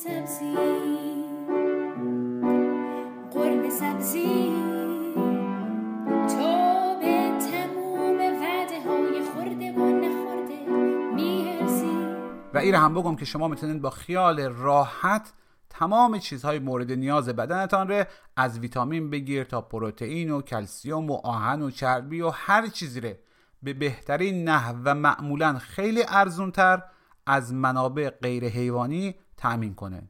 سبزی. 0.06 0.56
سبزی. 3.70 4.52
تو 6.28 6.96
به 7.00 7.38
تموم 7.50 8.18
وعده 8.18 8.80
های 8.86 9.22
خورده 9.22 9.72
و 9.72 9.86
نخورده 9.86 10.70
می‌رسی 11.14 11.90
و 12.54 12.58
این 12.58 12.74
هم 12.74 12.94
بگم 12.94 13.16
که 13.16 13.24
شما 13.24 13.48
می‌تونید 13.48 13.82
با 13.82 13.90
خیال 13.90 14.40
راحت 14.40 15.32
تمام 15.70 16.18
چیزهای 16.18 16.58
مورد 16.58 16.92
نیاز 16.92 17.28
بدنتان 17.28 17.88
ره 17.88 18.08
از 18.36 18.58
ویتامین 18.58 19.10
بگیر 19.10 19.44
تا 19.44 19.60
پروتئین 19.60 20.30
و 20.30 20.42
کلسیوم 20.42 21.10
و 21.10 21.20
آهن 21.24 21.62
و 21.62 21.70
چربی 21.70 22.20
و 22.20 22.30
هر 22.30 22.66
چیزی 22.66 23.00
ره 23.00 23.18
به 23.62 23.74
بهترین 23.74 24.48
نحو 24.48 24.76
و 24.84 24.94
معمولا 24.94 25.58
خیلی 25.58 26.02
ارزونتر 26.08 26.82
از 27.26 27.54
منابع 27.54 28.10
غیر 28.10 28.44
حیوانی 28.44 29.14
تأمین 29.36 29.74
کنه. 29.74 30.08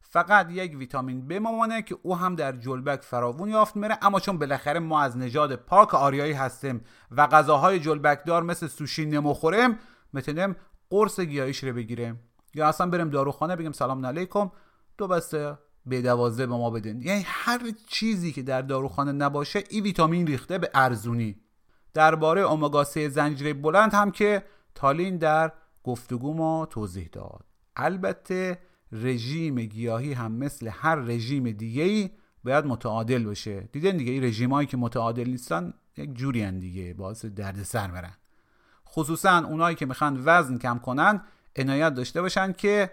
فقط 0.00 0.50
یک 0.50 0.78
ویتامین 0.78 1.28
بمانه 1.28 1.82
که 1.82 1.98
او 2.02 2.16
هم 2.16 2.34
در 2.34 2.52
جلبک 2.52 3.02
فراوون 3.02 3.48
یافت 3.48 3.76
میره 3.76 3.98
اما 4.02 4.20
چون 4.20 4.38
بالاخره 4.38 4.80
ما 4.80 5.02
از 5.02 5.16
نژاد 5.16 5.56
پاک 5.56 5.94
آریایی 5.94 6.32
هستیم 6.32 6.84
و 7.10 7.26
غذاهای 7.26 7.80
جلبک 7.80 8.24
دار 8.26 8.42
مثل 8.42 8.66
سوشی 8.66 9.06
نموخوریم 9.06 9.78
می‌تونیم 10.12 10.56
قرص 10.90 11.20
گیاهیش 11.20 11.64
رو 11.64 11.72
بگیریم. 11.72 12.20
یا 12.54 12.68
اصلا 12.68 12.86
بریم 12.86 13.10
داروخانه 13.10 13.56
بگیم 13.56 13.72
سلام 13.72 14.06
علیکم 14.06 14.50
دو 14.98 15.08
بسته 15.08 15.58
به 15.86 16.02
دوازه 16.02 16.46
به 16.46 16.56
ما 16.56 16.70
بدین. 16.70 17.02
یعنی 17.02 17.22
هر 17.26 17.60
چیزی 17.86 18.32
که 18.32 18.42
در 18.42 18.62
داروخانه 18.62 19.12
نباشه 19.12 19.64
این 19.70 19.84
ویتامین 19.84 20.26
ریخته 20.26 20.58
به 20.58 20.70
ارزونی. 20.74 21.40
درباره 21.94 22.40
اومگا 22.40 22.84
3 22.84 23.08
زنجیره 23.08 23.54
بلند 23.54 23.94
هم 23.94 24.10
که 24.10 24.44
تالین 24.74 25.16
در 25.16 25.52
گفتگو 25.84 26.34
ما 26.34 26.66
توضیح 26.66 27.08
داد. 27.12 27.49
البته 27.76 28.58
رژیم 28.92 29.60
گیاهی 29.60 30.12
هم 30.12 30.32
مثل 30.32 30.68
هر 30.68 30.94
رژیم 30.94 31.50
دیگه 31.50 31.82
ای 31.82 32.10
باید 32.44 32.66
متعادل 32.66 33.24
باشه. 33.24 33.60
دیدن 33.72 33.96
دیگه 33.96 34.12
این 34.12 34.24
رژیم 34.24 34.52
هایی 34.52 34.66
که 34.66 34.76
متعادل 34.76 35.30
نیستن 35.30 35.74
یک 35.96 36.14
جوری 36.14 36.42
هن 36.42 36.58
دیگه 36.58 36.94
باعث 36.94 37.24
دردسر 37.24 37.88
برن. 37.88 38.12
خصوصا 38.88 39.38
اونایی 39.38 39.76
که 39.76 39.86
می‌خوان 39.86 40.22
وزن 40.24 40.58
کم 40.58 40.78
کنن 40.78 41.22
عنایت 41.56 41.94
داشته 41.94 42.22
باشن 42.22 42.52
که 42.52 42.90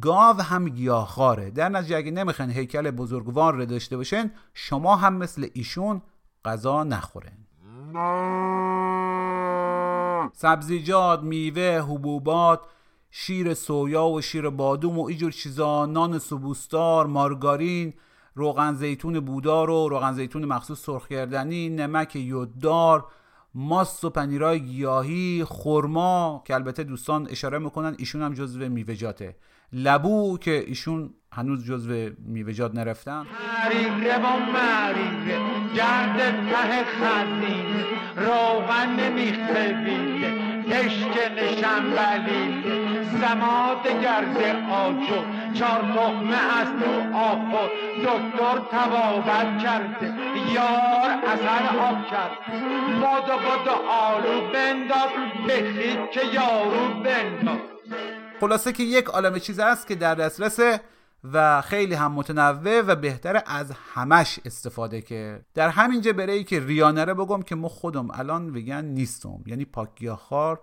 گاو 0.00 0.36
هم 0.36 0.68
گیاهخواره. 0.68 1.50
در 1.50 1.68
نتیجه 1.68 1.96
اگه 1.96 2.10
نمی‌خوان 2.10 2.50
هیکل 2.50 2.90
بزرگوار 2.90 3.54
رو 3.54 3.64
داشته 3.64 3.96
باشن 3.96 4.30
شما 4.54 4.96
هم 4.96 5.14
مثل 5.14 5.48
ایشون 5.52 6.02
غذا 6.44 6.84
نخورن 6.84 7.38
سبزیجات 10.32 11.22
میوه 11.22 11.80
حبوبات 11.88 12.60
شیر 13.14 13.54
سویا 13.54 14.06
و 14.06 14.20
شیر 14.20 14.50
بادوم 14.50 14.98
و 14.98 15.06
اینجور 15.06 15.32
چیزا 15.32 15.86
نان 15.86 16.18
سبوستار 16.18 17.06
مارگارین 17.06 17.94
روغن 18.34 18.74
زیتون 18.74 19.20
بودار 19.20 19.70
و 19.70 19.88
روغن 19.88 20.12
زیتون 20.12 20.44
مخصوص 20.44 20.84
سرخ 20.84 21.08
کردنی 21.08 21.68
نمک 21.68 22.16
یوددار 22.16 23.04
ماست 23.54 24.04
و 24.04 24.10
پنیرای 24.10 24.60
گیاهی 24.60 25.44
خرما 25.48 26.42
که 26.46 26.54
البته 26.54 26.84
دوستان 26.84 27.28
اشاره 27.30 27.58
می‌کنن 27.58 27.94
ایشون 27.98 28.22
هم 28.22 28.34
جزو 28.34 28.68
میوه‌جاته 28.68 29.36
لبو 29.72 30.38
که 30.38 30.64
ایشون 30.66 31.14
هنوز 31.32 31.64
جزو 31.64 32.10
میوه‌جات 32.18 32.74
نرفتن. 32.74 33.26
روغن 38.16 38.96
کشک 40.72 41.32
نشنبلی 41.36 42.62
سماد 43.20 43.86
گرد 44.02 44.36
آجو 44.70 45.20
چار 45.54 45.80
تخمه 45.94 46.58
از 46.60 46.68
تو 46.68 47.16
آخور 47.16 47.70
دکتر 47.98 48.58
تبابت 48.72 49.62
کرده. 49.62 50.12
یار 50.54 51.10
اثر 51.26 51.78
آب 51.78 52.06
کرد. 52.10 52.32
بادو 53.00 53.36
بادو 53.42 53.76
آلو 53.88 54.52
بنداز 54.52 55.10
بخید 55.48 56.10
که 56.10 56.20
یارو 56.32 57.02
بنداز. 57.04 57.58
خلاصه 58.40 58.72
که 58.72 58.82
یک 58.82 59.04
عالم 59.04 59.38
چیز 59.38 59.58
است 59.58 59.88
که 59.88 59.94
در 59.94 60.14
دسترسه 60.14 60.80
و 61.24 61.62
خیلی 61.62 61.94
هم 61.94 62.12
متنوع 62.12 62.80
و 62.80 62.96
بهتره 62.96 63.42
از 63.46 63.72
همش 63.94 64.40
استفاده 64.44 65.00
که 65.00 65.44
در 65.54 65.68
همینجا 65.68 66.12
برای 66.12 66.44
که 66.44 66.60
ریانره 66.60 67.14
بگم 67.14 67.42
که 67.42 67.54
ما 67.54 67.68
خودم 67.68 68.10
الان 68.10 68.56
وگن 68.56 68.84
نیستم. 68.84 69.44
یعنی 69.46 69.64
پاکگیاهخوار 69.64 70.60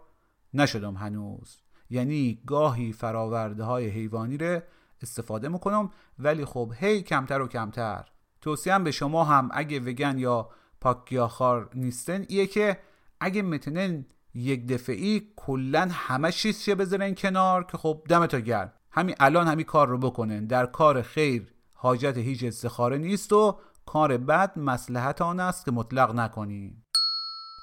نشدم 0.53 0.93
هنوز. 0.93 1.57
یعنی 1.89 2.41
گاهی 2.45 2.93
فراورده 2.93 3.63
های 3.63 3.87
حیوانی 3.87 4.37
رو 4.37 4.61
استفاده 5.01 5.49
می‌کنم 5.49 5.89
ولی 6.19 6.45
خب 6.45 6.73
هی 6.75 7.01
کمتر 7.01 7.41
و 7.41 7.47
کمتر. 7.47 8.05
توصیم 8.41 8.83
به 8.83 8.91
شما 8.91 9.23
هم 9.23 9.49
اگه 9.53 9.79
وگن 9.79 10.17
یا 10.17 10.49
پاکگیاهخوار 10.81 11.69
نیستن 11.75 12.25
ایه 12.27 12.47
که 12.47 12.79
اگه 13.19 13.41
می‌تونن 13.41 14.05
یک 14.33 14.67
دفعی 14.67 15.31
کلا 15.35 15.89
همه 15.91 16.31
چیز 16.31 16.69
بذارن 16.69 17.15
کنار 17.15 17.63
که 17.63 17.77
خب 17.77 18.03
دمتا 18.09 18.39
گرم. 18.39 18.73
همین 18.99 19.15
الان 19.19 19.47
همین 19.47 19.65
کار 19.65 19.87
رو 19.87 19.97
بکنن 19.97 20.45
در 20.45 20.65
کار 20.65 21.01
خیر 21.01 21.53
حاجت 21.73 22.17
هیچ 22.17 22.43
استخاره 22.43 22.97
نیست 22.97 23.33
و 23.33 23.59
کار 23.85 24.17
بد 24.17 24.59
مسلحت 24.59 25.21
آن 25.21 25.39
است 25.39 25.65
که 25.65 25.71
مطلق 25.71 26.15
نکنیم 26.15 26.83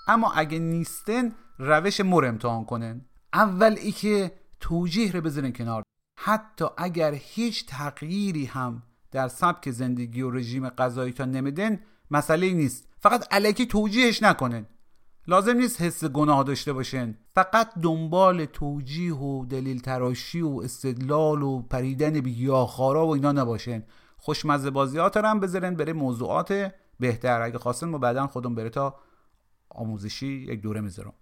اما 0.08 0.32
اگه 0.32 0.58
نیستن 0.58 1.32
روش 1.58 2.00
مر 2.00 2.24
امتحان 2.24 2.64
کنن. 2.64 3.04
اول 3.32 3.76
ای 3.80 3.92
که 3.92 4.32
توجیه 4.60 5.12
رو 5.12 5.20
بذارن 5.20 5.52
کنار. 5.52 5.82
حتی 6.18 6.64
اگر 6.76 7.14
هیچ 7.14 7.66
تغییری 7.66 8.44
هم 8.44 8.82
در 9.10 9.28
سبک 9.28 9.70
زندگی 9.70 10.22
و 10.22 10.30
رژیم 10.30 10.68
غذایی 10.68 11.12
تا 11.12 11.24
نمیدن 11.24 11.80
مسئله 12.10 12.52
نیست. 12.52 12.88
فقط 13.00 13.26
علکی 13.30 13.66
توجیهش 13.66 14.22
نکنن. 14.22 14.66
لازم 15.28 15.56
نیست 15.56 15.82
حس 15.82 16.04
گناه 16.04 16.44
داشته 16.44 16.72
باشن. 16.72 17.18
فقط 17.34 17.74
دنبال 17.82 18.44
توجیه 18.44 19.14
و 19.14 19.46
دلیل 19.46 19.80
تراشی 19.80 20.40
و 20.40 20.60
استدلال 20.64 21.42
و 21.42 21.62
پریدن 21.62 22.20
به 22.20 22.50
و 22.50 23.08
اینا 23.08 23.32
نباشن. 23.32 23.82
خوشمزه 24.16 24.70
بازیات 24.70 25.16
هم 25.16 25.40
بذارن 25.40 25.74
بره 25.74 25.92
موضوعات 25.92 26.72
بهتر. 27.00 27.42
اگه 27.42 27.58
خواستن 27.58 27.88
ما 27.88 27.98
بعدا 27.98 28.26
خودم 28.26 28.54
بره 28.54 28.70
تا 28.70 28.94
آموزشی 29.68 30.26
یک 30.26 30.60
دوره 30.60 30.80
می‌ذارم. 30.80 31.12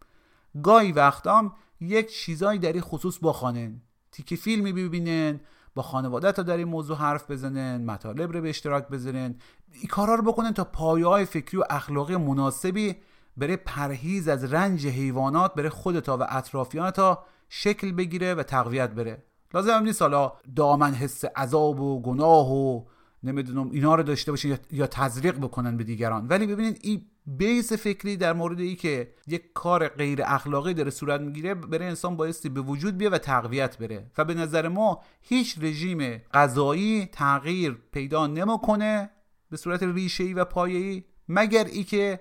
گاهی 0.62 0.92
وقتام 0.92 1.52
یک 1.80 2.12
چیزایی 2.12 2.58
در 2.58 2.72
این 2.72 2.82
خصوص 2.82 3.18
بخوانن 3.22 3.80
تیکه 4.12 4.36
فیلمی 4.36 4.72
ببینن 4.72 5.40
با 5.74 5.82
خانواده 5.82 6.32
تا 6.32 6.42
در 6.42 6.56
این 6.56 6.68
موضوع 6.68 6.96
حرف 6.96 7.30
بزنن 7.30 7.84
مطالب 7.84 8.32
رو 8.32 8.40
به 8.40 8.48
اشتراک 8.48 8.88
بذارن. 8.88 9.34
این 9.72 9.86
کارا 9.90 10.14
رو 10.14 10.22
بکنن 10.22 10.52
تا 10.52 10.64
پایه 10.64 11.06
های 11.06 11.24
فکری 11.24 11.60
و 11.60 11.64
اخلاقی 11.70 12.16
مناسبی 12.16 12.96
برای 13.36 13.56
پرهیز 13.56 14.28
از 14.28 14.52
رنج 14.52 14.86
حیوانات 14.86 15.54
برای 15.54 15.68
خودتا 15.68 16.18
و 16.18 16.26
اطرافیانتا 16.28 17.24
شکل 17.48 17.92
بگیره 17.92 18.34
و 18.34 18.42
تقویت 18.42 18.90
بره. 18.90 19.24
لازم 19.54 19.70
هم 19.70 19.82
نیست 19.82 20.02
حالا 20.02 20.32
دامن 20.56 20.94
حس 20.94 21.24
عذاب 21.24 21.80
و 21.80 22.02
گناه 22.02 22.52
و 22.52 22.84
نمی‌دونم 23.22 23.70
اینا 23.70 23.94
رو 23.94 24.02
داشته 24.02 24.32
باشین 24.32 24.50
یا- 24.50 24.58
یا 24.70 24.86
تزریق 24.86 25.38
بکنن 25.38 25.76
به 25.76 25.84
دیگران. 25.84 26.26
ولی 26.28 26.46
ببینید 26.46 26.78
این 26.82 27.06
بیس 27.26 27.72
فکری 27.72 28.16
در 28.16 28.32
مورد 28.32 28.60
ای 28.60 28.74
که 28.74 29.14
یک 29.26 29.52
کار 29.54 29.88
غیر 29.88 30.22
اخلاقی 30.24 30.74
داره 30.74 30.90
صورت 30.90 31.20
می‌گیره 31.20 31.54
برای 31.54 31.86
انسان 31.86 32.16
بایستی 32.16 32.48
به 32.48 32.60
وجود 32.60 32.98
بیه 32.98 33.10
و 33.10 33.18
تقویت 33.18 33.78
بره. 33.78 34.10
و 34.18 34.24
به 34.24 34.34
نظر 34.34 34.68
ما 34.68 35.00
هیچ 35.20 35.58
رژیم 35.60 36.18
غذایی 36.34 37.06
تغییر 37.06 37.78
پیدا 37.92 38.26
نمی‌کنه 38.26 39.10
به 39.50 39.56
صورت 39.56 39.82
ریشه‌ای 39.82 40.34
و 40.34 40.44
پایه‌ای 40.44 41.04
مگر 41.28 41.64
ای 41.64 41.84
که 41.84 42.20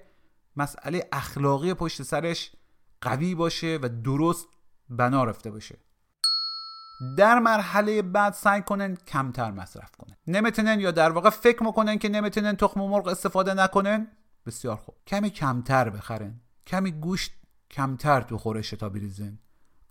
مسئله 0.55 1.07
اخلاقی 1.11 1.73
پشت 1.73 2.03
سرش 2.03 2.51
قوی 3.01 3.35
باشه 3.35 3.79
و 3.81 3.89
درست 3.89 4.47
بنا 4.89 5.23
رفته 5.23 5.51
باشه. 5.51 5.77
در 7.17 7.39
مرحله 7.39 8.01
بعد 8.01 8.33
سعی 8.33 8.61
کنن 8.61 8.95
کمتر 8.95 9.51
مصرف 9.51 9.91
کنن. 9.91 10.15
نمی‌تونن 10.27 10.79
یا 10.79 10.91
در 10.91 11.11
واقع 11.11 11.29
فکر 11.29 11.63
می‌کنن 11.63 11.97
که 11.97 12.09
نمی‌تونن 12.09 12.55
تخم 12.55 12.81
مرغ 12.81 13.07
استفاده 13.07 13.53
نکنن؟ 13.53 14.07
بسیار 14.45 14.75
خوب. 14.75 14.95
کمی 15.07 15.29
کمتر 15.29 15.89
بخرن. 15.89 16.39
کمی 16.67 16.91
گوشت 16.91 17.31
کمتر 17.71 18.21
تو 18.21 18.37
خورش 18.37 18.69
تا 18.69 18.89
بریزن. 18.89 19.39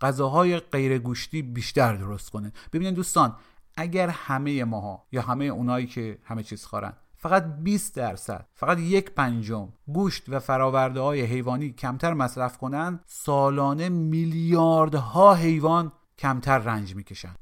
غذاهای 0.01 0.59
غیر 0.59 0.99
گوشتی 0.99 1.41
بیشتر 1.41 1.95
درست 1.95 2.29
کنن. 2.29 2.51
ببینید 2.73 2.95
دوستان 2.95 3.35
اگر 3.75 4.09
همه 4.09 4.63
ماها 4.63 5.07
یا 5.11 5.21
همه 5.21 5.45
اونایی 5.45 5.87
که 5.87 6.19
همه 6.23 6.43
چیز 6.43 6.65
خورن 6.65 6.93
فقط 7.23 7.43
20 7.43 7.95
درصد 7.95 8.45
فقط 8.55 8.79
یک 8.79 9.11
پنجم 9.11 9.69
گوشت 9.87 10.23
و 10.27 10.39
فراورده 10.39 10.99
های 10.99 11.21
حیوانی 11.21 11.71
کمتر 11.71 12.13
مصرف 12.13 12.57
کنن 12.57 12.99
سالانه 13.05 13.89
میلیاردها 13.89 15.33
حیوان 15.33 15.91
کمتر 16.17 16.57
رنج 16.57 16.95
می‌کشن 16.95 17.35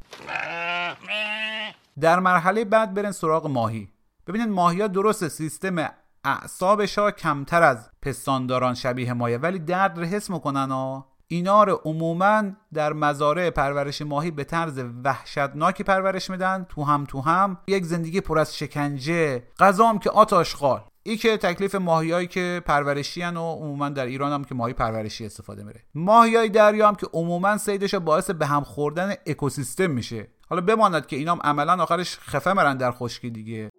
در 1.99 2.19
مرحله 2.19 2.65
بعد 2.65 2.93
برن 2.93 3.11
سراغ 3.11 3.47
ماهی. 3.47 3.89
ببینید 4.27 4.49
ماهی 4.49 4.81
ها 4.81 4.87
درست 4.87 5.27
سیستم 5.27 5.89
اعصابش 6.23 6.97
ها 6.97 7.11
کمتر 7.11 7.63
از 7.63 7.89
پستانداران 8.01 8.73
شبیه 8.73 9.13
مایه 9.13 9.37
ولی 9.37 9.59
درد 9.59 9.99
رو 9.99 10.05
حس 10.05 10.29
می‌کنن 10.29 10.71
ها. 10.71 11.10
اینا 11.31 11.63
رو 11.63 11.81
عموما 11.85 12.43
در 12.73 12.93
مزارع 12.93 13.49
پرورش 13.49 14.01
ماهی 14.01 14.31
به 14.31 14.43
طرز 14.43 14.83
وحشتناکی 15.03 15.83
پرورش 15.83 16.29
میدن 16.29 16.65
تو 16.69 16.83
هم 16.83 17.05
تو 17.05 17.21
هم. 17.21 17.57
یک 17.67 17.85
زندگی 17.85 18.21
پر 18.21 18.39
از 18.39 18.57
شکنجه 18.57 19.43
غذام 19.59 19.99
که 19.99 20.09
آتاشخال 20.09 20.81
ای 21.03 21.17
که 21.17 21.37
تکلیف 21.37 21.75
ماهیایی 21.75 22.27
که 22.27 22.61
پرورشی 22.65 23.21
هن 23.21 23.37
و 23.37 23.51
عموما 23.51 23.89
در 23.89 24.05
ایران 24.05 24.31
هم 24.31 24.43
که 24.43 24.55
ماهی 24.55 24.73
پرورشی 24.73 25.25
استفاده 25.25 25.63
میره. 25.63 25.79
ماهیای 25.95 26.49
دریا 26.49 26.87
هم 26.87 26.95
که 26.95 27.07
عموما 27.13 27.57
سیدش 27.57 27.95
باعث 27.95 28.29
به 28.29 28.45
هم 28.45 28.63
خوردن 28.63 29.13
اکوسیستم 29.25 29.91
میشه. 29.91 30.27
حالا 30.49 30.61
بماند 30.61 31.05
که 31.05 31.15
اینا 31.15 31.31
هم 31.31 31.39
عملا 31.43 31.83
آخرش 31.83 32.19
خفه 32.19 32.53
مرن 32.53 32.77
در 32.77 32.91
خشکی 32.91 33.29
دیگه. 33.29 33.69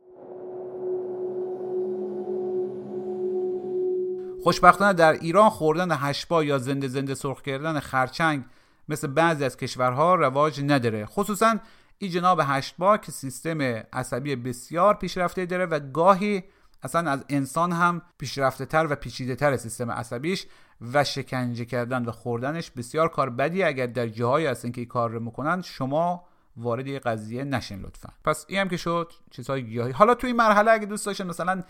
خوشبختانه 4.43 4.93
در 4.93 5.13
ایران 5.13 5.51
خوردن 5.51 5.89
هشبا 5.93 6.45
یا 6.45 6.59
زنده 6.59 6.89
زنده 6.89 7.15
سرخ 7.15 7.43
کردن 7.43 7.81
خرچنگ 7.81 8.45
مثل 8.89 9.07
بعضی 9.07 9.45
از 9.45 9.57
کشورها 9.57 10.15
رواج 10.15 10.61
نداره. 10.61 11.07
خصوصا 11.07 11.57
این 11.99 12.11
جناب 12.11 12.41
هشتبا 12.43 12.97
که 12.97 13.13
سیستم 13.13 13.63
عصبی 13.93 14.37
بسیار 14.37 14.95
پیشرفته 14.95 15.47
داره 15.47 15.67
و 15.67 15.81
گاهی 15.81 16.45
اصلا 16.83 17.11
از 17.11 17.25
انسان 17.29 17.73
هم 17.73 18.03
پیشرفته 18.19 18.67
تر 18.67 18.87
و 18.91 18.95
پیچیده 18.95 19.35
تر 19.35 19.57
سیستم 19.57 19.91
عصبیش 19.91 20.47
و 20.93 21.05
شکنجه 21.05 21.65
کردن 21.65 22.05
و 22.05 22.11
خوردنش 22.11 22.71
بسیار 22.71 23.09
کار 23.09 23.31
بدی. 23.31 23.63
اگر 23.63 23.87
در 23.87 24.09
جاهایی 24.09 24.47
هستن 24.47 24.71
که 24.71 24.81
این 24.81 24.89
کار 24.89 25.11
رو 25.11 25.21
می‌کنن 25.21 25.63
شما 25.63 26.25
وارد 26.57 26.87
یه 26.87 26.99
قضیه 26.99 27.45
نشین 27.45 27.81
لطفا. 27.81 28.09
پس 28.25 28.45
این 28.49 28.59
هم 28.59 28.69
که 28.69 28.77
شد 28.77 29.13
چیزهای 29.31 29.65
گیاهی. 29.65 29.93
حالا 29.93 30.15
توی 30.15 30.29
این 30.29 30.37
مرحله 30.37 30.71
اگه 30.71 30.87
دوست 30.87 31.07
داشتن 31.07 31.27
مثلا 31.27 31.63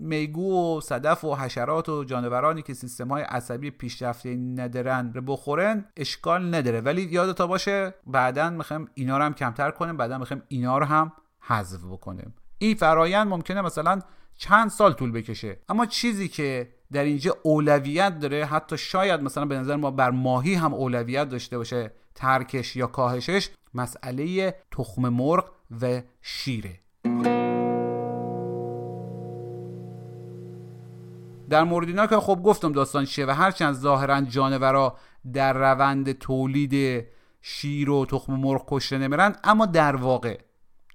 میگو 0.00 0.76
و 0.76 0.80
صدف 0.80 1.24
و 1.24 1.34
حشرات 1.34 1.88
و 1.88 2.04
جانورانی 2.04 2.62
که 2.62 2.74
سیستم 2.74 3.08
های 3.08 3.22
عصبی 3.22 3.70
پیشرفته 3.70 4.36
ندارن 4.36 5.12
رو 5.14 5.22
بخورن 5.22 5.84
اشکال 5.96 6.54
نداره. 6.54 6.80
ولی 6.80 7.02
یادتا 7.02 7.46
باشه 7.46 7.94
بعدا 8.06 8.50
می‌خوایم 8.50 8.88
اینا 8.94 9.18
رو 9.18 9.24
هم 9.24 9.34
کمتر 9.34 9.70
کنیم 9.70 9.96
بعدا 9.96 10.18
می‌خوایم 10.18 10.42
اینا 10.48 10.78
رو 10.78 10.84
هم 10.84 11.12
حذف 11.40 11.84
بکنیم. 11.84 12.34
این 12.58 12.74
فرایند 12.74 13.28
ممکنه 13.28 13.62
مثلا 13.62 14.00
چند 14.36 14.70
سال 14.70 14.92
طول 14.92 15.12
بکشه. 15.12 15.58
اما 15.68 15.86
چیزی 15.86 16.28
که 16.28 16.68
در 16.92 17.04
اینجا 17.04 17.36
اولویت 17.42 18.18
داره 18.18 18.44
حتی 18.44 18.78
شاید 18.78 19.22
مثلا 19.22 19.44
به 19.44 19.58
نظر 19.58 19.76
ما 19.76 19.90
بر 19.90 20.10
ماهی 20.10 20.54
هم 20.54 20.74
اولویت 20.74 21.28
داشته 21.28 21.58
باشه 21.58 21.92
ترکش 22.14 22.76
یا 22.76 22.86
کاهشش 22.86 23.50
مسئله 23.74 24.54
تخم 24.70 25.08
مرغ 25.08 25.50
و 25.82 26.02
شیره. 26.22 26.80
در 31.50 31.64
مورد 31.64 31.88
اینا 31.88 32.06
که 32.06 32.16
خب 32.16 32.42
گفتم 32.44 32.72
داستان 32.72 33.04
چیه 33.04 33.26
و 33.26 33.30
هرچند 33.30 33.74
ظاهرا 33.74 34.20
جانورا 34.20 34.96
در 35.32 35.52
روند 35.52 36.12
تولید 36.12 37.06
شیر 37.42 37.90
و 37.90 38.06
تخم 38.06 38.32
مرغ 38.32 38.64
کشته 38.68 38.98
نمیرن 38.98 39.36
اما 39.44 39.66
در 39.66 39.96
واقع 39.96 40.38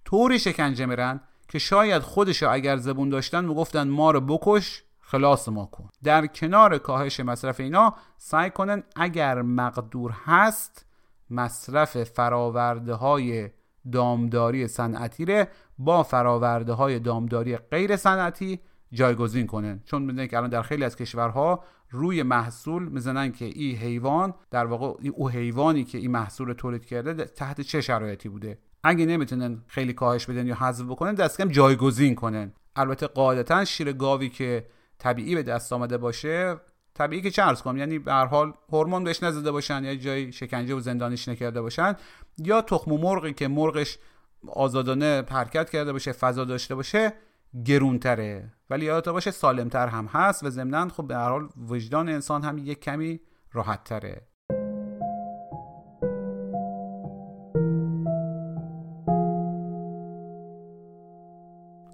طوری 0.05 0.39
شکنجه 0.39 0.85
میرن 0.85 1.19
که 1.49 1.59
شاید 1.59 2.01
خودشو 2.01 2.49
اگر 2.51 2.77
زبون 2.77 3.09
داشتن 3.09 3.45
می‌گفتن 3.45 3.87
ما 3.87 4.11
رو 4.11 4.21
بکش 4.21 4.83
خلاص 4.99 5.49
ما 5.49 5.65
کن. 5.65 5.89
در 6.03 6.27
کنار 6.27 6.77
کاهش 6.77 7.19
مصرف 7.19 7.59
اینا 7.59 7.93
سعی 8.17 8.49
کنن 8.49 8.83
اگر 8.95 9.41
مقدور 9.41 10.11
هست 10.25 10.85
مصرف 11.29 12.03
فراورده 12.03 12.93
های 12.93 13.49
دامداری 13.91 14.67
صنعتی 14.67 15.43
با 15.77 16.03
فراورده 16.03 16.73
های 16.73 16.99
دامداری 16.99 17.57
غیر 17.57 17.95
صنعتی 17.95 18.59
جایگزین 18.95 19.47
کنن 19.47 19.79
چون 19.85 20.01
می‌دونن 20.01 20.27
که 20.27 20.37
الان 20.37 20.49
در 20.49 20.61
خیلی 20.61 20.83
از 20.83 20.95
کشورها 20.95 21.63
روی 21.89 22.23
محصول 22.23 22.83
می‌زنن 22.89 23.31
که 23.31 23.45
این 23.45 23.77
حیوان 23.77 24.33
در 24.51 24.65
واقع 24.65 25.09
او 25.13 25.29
حیوانی 25.29 25.83
که 25.83 25.97
این 25.97 26.11
محصول 26.11 26.53
تولید 26.53 26.85
کرده 26.85 27.13
تحت 27.25 27.61
چه 27.61 27.81
شرایطی 27.81 28.29
بوده؟ 28.29 28.57
اگه 28.83 29.05
نمی‌تونن 29.05 29.63
خیلی 29.67 29.93
کاهش 29.93 30.25
بدن 30.25 30.47
یا 30.47 30.55
حذف 30.55 30.85
بکنن 30.85 31.13
دست 31.13 31.41
کم 31.41 31.49
جایگزین 31.49 32.15
کنن. 32.15 32.53
البته 32.75 33.07
قاعدتا 33.07 33.65
شیر 33.65 33.93
گاوی 33.93 34.29
که 34.29 34.65
طبیعی 34.99 35.35
به 35.35 35.43
دست 35.43 35.73
آمده 35.73 35.97
باشه 35.97 36.55
طبیعی 36.93 37.31
که 37.31 37.41
عرض 37.41 37.61
کنم. 37.61 37.77
یعنی 37.77 37.99
به 37.99 38.13
هر 38.13 38.25
حال 38.25 38.53
هورمون 38.71 39.03
بهش 39.03 39.23
نزده 39.23 39.51
باشن 39.51 39.83
یا 39.83 39.95
جای 39.95 40.31
شکنجه 40.31 40.75
و 40.75 40.79
زندانیش 40.79 41.27
نکرده 41.27 41.61
باشن 41.61 41.95
یا 42.37 42.61
تخم 42.61 42.91
مرغی 42.91 43.33
که 43.33 43.47
مرغش 43.47 43.97
آزادانه 44.47 45.23
حرکت 45.29 45.69
کرده 45.69 45.93
باشه 45.93 46.11
فضا 46.11 46.45
داشته 46.45 46.75
باشه 46.75 47.13
گرونتره. 47.63 48.51
ولی 48.69 48.85
یادت 48.85 49.09
باشه 49.09 49.31
سالمتر 49.31 49.87
هم 49.87 50.05
هست 50.05 50.43
و 50.43 50.49
ضمنا 50.49 50.89
خب 50.89 51.07
به 51.07 51.15
هر 51.15 51.29
حال 51.29 51.49
وجدان 51.67 52.09
انسان 52.09 52.43
هم 52.43 52.57
یک 52.57 52.79
کمی 52.79 53.19
راحت 53.53 53.83
تره 53.83 54.27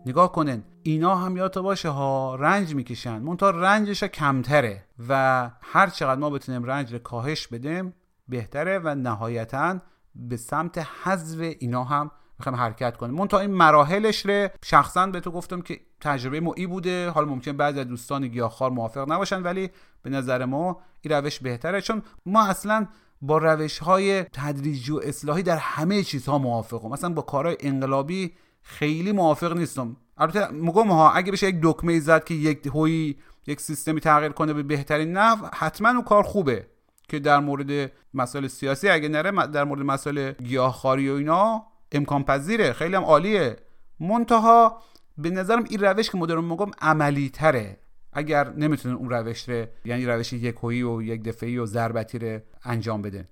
نگاه 0.05 0.31
کنن 0.31 0.63
اینا 0.83 1.15
هم 1.15 1.38
یادت 1.38 1.57
باشه 1.57 1.89
ها 1.89 2.35
رنج 2.35 2.75
می‌کشن. 2.75 3.19
منتها 3.19 3.49
رنجش 3.49 4.03
کمتره 4.03 4.83
و 5.09 5.49
هر 5.61 5.88
چقدر 5.88 6.19
ما 6.19 6.29
بتونیم 6.29 6.63
رنج 6.63 6.93
رو 6.93 6.99
کاهش 6.99 7.47
بدیم 7.47 7.93
بهتره 8.27 8.79
و 8.79 8.95
نهایتا 8.95 9.79
به 10.15 10.38
سمت 10.38 10.77
حذف 10.77 11.55
اینا 11.59 11.83
هم 11.83 12.11
می‌خوایم 12.41 12.59
حرکت 12.59 12.97
کنیم 12.97 13.15
منتها 13.15 13.39
این 13.39 13.51
مراحلش 13.51 14.26
رو 14.26 14.47
شخصا 14.65 15.07
به 15.07 15.19
تو 15.19 15.31
گفتم 15.31 15.61
که 15.61 15.80
تجربه 16.01 16.39
معی 16.39 16.68
بوده. 16.68 17.09
حالا 17.09 17.27
ممکن 17.27 17.57
بعضی 17.57 17.80
از 17.80 17.88
دوستان 17.88 18.27
گیاهخوار 18.27 18.72
موافق 18.72 19.11
نباشن 19.11 19.43
ولی 19.43 19.69
به 20.03 20.09
نظر 20.09 20.45
ما 20.45 20.81
این 21.01 21.13
روش 21.13 21.39
بهتره. 21.39 21.81
چون 21.81 22.01
ما 22.26 22.45
اصلا 22.45 22.88
با 23.22 23.38
روش 23.38 23.80
های 23.80 24.23
تدریجی 24.23 24.91
و 24.91 24.99
اصلاحی 25.03 25.43
در 25.43 25.57
همه 25.57 26.03
چیزها 26.03 26.38
موافقم. 26.38 26.89
مثلا 26.89 27.13
با 27.13 27.22
کارهای 27.22 27.57
انقلابی 27.59 28.34
خیلی 28.61 29.11
موافق 29.11 29.57
نیستم. 29.57 29.97
البته 30.18 30.47
میگم 30.51 30.88
ها 30.88 31.11
اگه 31.11 31.31
بشه 31.31 31.47
یک 31.47 31.59
دکمه 31.63 31.99
زد 31.99 32.23
که 32.23 32.34
یک 32.34 32.68
هوی 32.68 33.15
یک 33.47 33.61
سیستمی 33.61 34.01
تغییر 34.01 34.31
کنه 34.31 34.53
به 34.53 34.63
بهترین 34.63 35.18
نحو 35.18 35.47
حتما 35.53 35.89
اون 35.89 36.01
کار 36.01 36.23
خوبه 36.23 36.68
که 37.07 37.19
در 37.19 37.39
مورد 37.39 37.91
مسائل 38.13 38.47
سیاسی 38.47 38.89
اگه 38.89 39.09
نره 39.09 39.47
در 39.47 39.63
مورد 39.63 39.81
مسائل 39.81 40.31
گیاهخواری 40.31 41.09
و 41.09 41.13
اینا 41.13 41.70
امکان 41.91 42.23
پذیره 42.23 42.73
خیلی 42.73 42.95
هم 42.95 43.03
عالیه. 43.03 43.55
منتها 43.99 44.81
به 45.18 45.30
نظرم 45.30 45.63
این 45.69 45.80
روش 45.80 46.09
که 46.09 46.18
مدرن 46.18 46.43
میگم 46.43 46.72
عملی 46.81 47.30
تره 47.30 47.77
اگر 48.13 48.53
نمی‌تونه 48.53 48.95
اون 48.95 49.09
روش 49.09 49.49
ره 49.49 49.72
یعنی 49.85 50.05
روش 50.05 50.34
یکویی 50.34 50.84
و 50.84 51.01
یک 51.01 51.23
دفعی 51.23 51.57
و 51.57 51.65
ضربتی 51.65 52.19
رو 52.19 52.39
انجام 52.63 53.01
بده. 53.01 53.27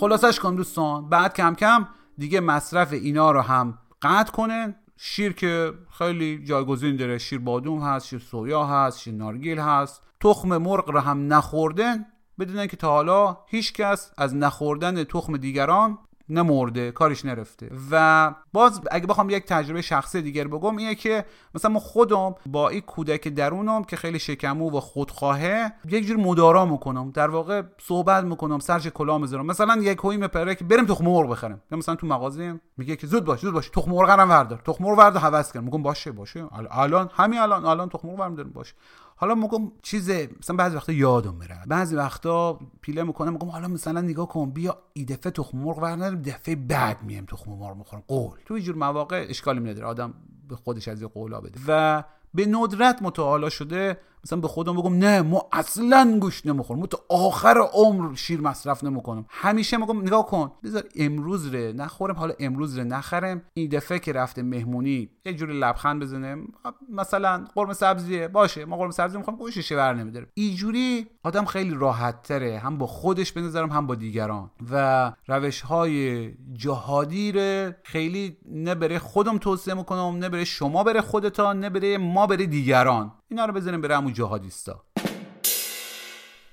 خلاصش 0.00 0.40
کن 0.40 0.54
دوستان. 0.54 1.08
بعد 1.08 1.34
کم 1.34 1.54
کم 1.54 1.86
دیگه 2.18 2.40
مصرف 2.40 2.92
اینا 2.92 3.30
رو 3.30 3.40
هم 3.40 3.78
قطع 4.02 4.32
کنن. 4.32 4.74
شیر 4.96 5.32
که 5.32 5.72
خیلی 5.98 6.44
جایگزین 6.44 6.96
داره. 6.96 7.18
شیر 7.18 7.38
بادوم 7.38 7.82
هست 7.82 8.06
شیر 8.06 8.18
سویا 8.18 8.64
هست 8.64 8.98
شیر 8.98 9.14
نارگیل 9.14 9.58
هست. 9.58 10.02
تخم 10.20 10.56
مرغ 10.56 10.90
رو 10.90 11.00
هم 11.00 11.32
نخوردن. 11.32 12.06
بدونن 12.38 12.66
که 12.66 12.76
تا 12.76 12.90
حالا 12.90 13.36
هیچ 13.46 13.72
کس 13.72 14.12
از 14.18 14.34
نخوردن 14.34 15.04
تخم 15.04 15.36
دیگران 15.36 15.98
نمرده 16.28 16.92
کارش 16.92 17.24
نرفته. 17.24 17.70
و 17.90 18.34
باز 18.52 18.80
اگه 18.90 19.06
بخوام 19.06 19.30
یک 19.30 19.44
تجربه 19.44 19.82
شخصی 19.82 20.22
دیگر 20.22 20.48
بگم 20.48 20.76
اینه 20.76 20.94
که 20.94 21.24
مثلا 21.54 21.70
ما 21.70 21.80
خودم 21.80 22.34
با 22.46 22.68
این 22.68 22.80
کودک 22.80 23.28
درونم 23.28 23.84
که 23.84 23.96
خیلی 23.96 24.18
شکمو 24.18 24.70
و 24.70 24.80
خودخواهه 24.80 25.72
یک 25.88 26.06
جور 26.06 26.16
مدارا 26.16 26.64
می‌کنم. 26.64 27.10
در 27.10 27.30
واقع 27.30 27.62
صحبت 27.78 28.24
می‌کنم 28.24 28.58
سرش 28.58 28.86
کلا 28.86 29.18
می‌ذارم. 29.18 29.46
مثلا 29.46 29.76
یک 29.82 29.98
هوی 29.98 30.16
مپره 30.16 30.54
که 30.54 30.64
بریم 30.64 30.86
تخم 30.86 31.04
مرغ 31.04 31.30
بخریم. 31.30 31.62
مثلا 31.70 31.94
تو 31.94 32.06
مغازه 32.06 32.60
میگه 32.76 32.96
که 32.96 33.06
زود 33.06 33.24
باش 33.24 33.40
زود 33.40 33.54
باش 33.54 33.68
تخم 33.68 33.90
مرغ 33.90 34.10
هم 34.10 34.30
وردار 34.30 34.62
تخم 34.64 34.84
مرغ 34.84 34.98
وردار 34.98 35.22
هوس 35.22 35.52
کن. 35.52 35.60
میگم 35.60 35.82
باشه 35.82 36.12
باشه. 36.12 36.44
الان 36.70 37.10
همین 37.14 37.38
الان 37.38 37.64
الان 37.64 37.88
تخم 37.88 38.08
مرغ 38.08 38.18
برمیدارم 38.18 38.50
باشه. 38.50 38.74
حالا 39.16 39.34
میگم 39.34 39.72
چیز 39.82 40.10
مثلا 40.10 40.56
بعضی 40.56 40.76
وقتا 40.76 40.92
یادم 40.92 41.34
میره. 41.34 41.60
بعضی 41.66 41.96
وقتا 41.96 42.58
پیله 42.80 43.02
می‌کنم 43.02 43.32
میگم 43.32 43.48
حالا 43.48 43.68
مثلا 43.68 44.00
نگاه 44.00 44.28
کن 44.28 44.50
بیا 44.50 44.78
ای 44.92 45.04
دفعه 45.04 45.32
تخم 45.32 45.58
مرغ 45.58 45.78
ورنریم 45.78 46.22
دفعه 46.22 46.56
بعد 46.56 47.04
میم 47.04 47.24
تخم 47.24 47.50
مرغ 47.50 47.76
می‌خورم 47.76 48.02
قول. 48.08 48.38
تو 48.44 48.58
جور 48.58 48.76
مواقع 48.76 49.26
اشکالی 49.28 49.60
نداره 49.60 49.86
آدم 49.86 50.14
به 50.48 50.56
خودش 50.56 50.88
از 50.88 51.02
قولا 51.02 51.40
بده 51.40 51.60
و 51.68 52.04
به 52.34 52.46
ندرت 52.46 53.02
متعالا 53.02 53.50
شده 53.50 53.98
مثلا 54.24 54.40
به 54.40 54.48
خودم 54.48 54.76
بگم 54.76 54.98
نه 54.98 55.22
ما 55.22 55.48
اصلا 55.52 56.18
گوشت 56.20 56.46
نمی‌خورم 56.46 56.80
ما 56.80 56.86
تا 56.86 56.98
آخر 57.08 57.58
عمر 57.72 58.14
شیر 58.14 58.40
مصرف 58.40 58.84
نمی‌کنم. 58.84 59.26
همیشه 59.28 59.76
میگم 59.76 60.02
نگاه 60.02 60.26
کن. 60.26 60.52
بذار 60.62 60.82
امروز 60.96 61.54
ره 61.54 61.72
نخورم 61.72 62.14
حالا 62.14 62.34
امروز 62.40 62.78
ره 62.78 62.84
نخرم. 62.84 63.42
این 63.54 63.68
دفعه 63.68 63.98
که 63.98 64.12
رفته 64.12 64.42
مهمونی 64.42 65.10
یه 65.26 65.34
جوری 65.34 65.60
لبخند 65.60 66.02
بزنم 66.02 66.46
مثلا 66.90 67.44
قرمه 67.54 67.72
سبزیه. 67.72 68.28
باشه 68.28 68.64
ما 68.64 68.76
قرمه 68.76 68.92
سبزی 68.92 69.18
می‌خوام 69.18 69.36
گوشتش 69.36 69.72
ور 69.72 69.94
نمیداره. 69.94 70.26
اینجوری 70.34 71.06
آدم 71.24 71.44
خیلی 71.44 71.74
راحت 71.74 72.22
تره. 72.22 72.58
هم 72.58 72.78
با 72.78 72.86
خودش 72.86 73.32
بنظرم 73.32 73.70
هم 73.70 73.86
با 73.86 73.94
دیگران. 73.94 74.50
و 74.70 75.12
روش 75.28 75.60
های 75.60 76.30
جهادی 76.52 77.32
ره. 77.32 77.76
خیلی 77.84 78.36
نه 78.48 78.74
بره 78.74 78.98
خودم 78.98 79.38
توصیه 79.38 79.74
می‌کنم 79.74 80.16
نه 80.18 80.28
بره 80.28 80.44
شما 80.44 80.84
بره 80.84 81.00
خودتان 81.00 81.60
نه 81.60 81.70
بره 81.70 81.98
ما 81.98 82.26
بره 82.26 82.46
دیگران. 82.46 83.12
اینا 83.28 83.44
رو 83.44 83.52
بزنیم 83.52 83.80
بره 83.80 83.96
همون 84.14 84.28
جهادیستا 84.28 84.84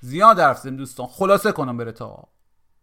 زیاد 0.00 0.38
حرف 0.38 0.58
زدیم 0.58 0.76
دوستان. 0.76 1.06
خلاصه 1.06 1.52
کنم 1.52 1.76
بره 1.76 1.92
تا. 1.92 2.28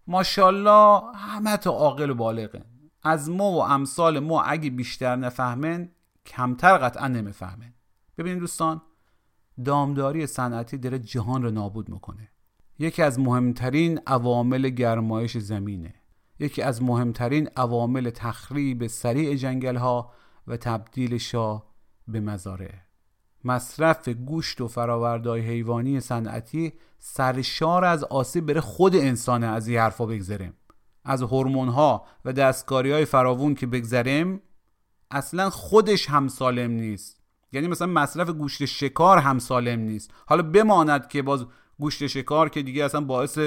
ماشاءالله 0.08 1.02
همه 1.16 1.58
تا 1.58 1.72
عاقل 1.72 2.10
و 2.10 2.16
بالغه. 2.16 2.66
از 3.04 3.30
ما 3.30 3.52
و 3.52 3.64
امثال 3.64 4.20
ما 4.20 4.42
اگه 4.42 4.70
بیشتر 4.70 5.16
نفهمن 5.16 5.90
کمتر 6.26 6.78
قطعا 6.78 7.08
نمی‌فهمن. 7.08 7.74
ببینید 8.18 8.40
دوستان 8.40 8.82
دامداری 9.66 10.28
صنعتی 10.28 10.78
داره 10.78 11.00
جهان 11.00 11.44
رو 11.44 11.52
نابود 11.52 11.90
می‌کنه. 11.90 12.32
یکی 12.80 13.02
از 13.04 13.20
مهمترین 13.20 14.00
عوامل 14.08 14.70
گرمایش 14.70 15.38
زمینه. 15.38 15.94
یکی 16.40 16.62
از 16.62 16.82
مهمترین 16.82 17.50
عوامل 17.58 18.10
تخریب 18.10 18.88
سریع 18.88 19.36
جنگل 19.36 19.76
ها 19.76 20.12
و 20.48 20.58
تبدیل 20.58 21.18
شاه 21.18 21.66
به 22.08 22.20
مزارع. 22.20 22.89
مصرف 23.44 24.10
گوشت 24.10 24.61
و 24.61 24.68
فراوردهای 24.68 25.41
حیوانی 25.41 25.99
صنعتی 25.99 26.74
سرشار 26.99 27.86
از 27.86 28.03
آسیب 28.03 28.45
بره 28.45 28.61
خود 28.61 28.95
انسانه 28.95 29.48
از 29.48 29.68
این 29.68 29.80
حرفا 29.80 30.06
بگذریم. 30.06 30.53
از 31.06 31.22
هورمون 31.22 31.70
ها 31.70 32.06
و 32.26 32.34
دستکاری 32.34 32.91
های 32.91 33.06
فراوون 33.06 33.56
که 33.56 33.68
بگذریم 33.68 34.41
اصلا 35.11 35.49
خودش 35.49 36.10
هم 36.10 36.28
سالم 36.28 36.72
نیست. 36.72 37.22
یعنی 37.52 37.68
مثلا 37.68 37.88
مصرف 37.88 38.30
گوشت 38.30 38.66
شکار 38.66 39.18
هم 39.18 39.40
سالم 39.40 39.80
نیست. 39.80 40.11
حالا 40.28 40.44
بماند 40.44 41.07
که 41.07 41.22
باز 41.22 41.45
گوشت 41.80 42.07
شکار 42.07 42.49
که 42.49 42.61
دیگه 42.61 42.86
اصلا 42.86 43.02
باعث 43.02 43.40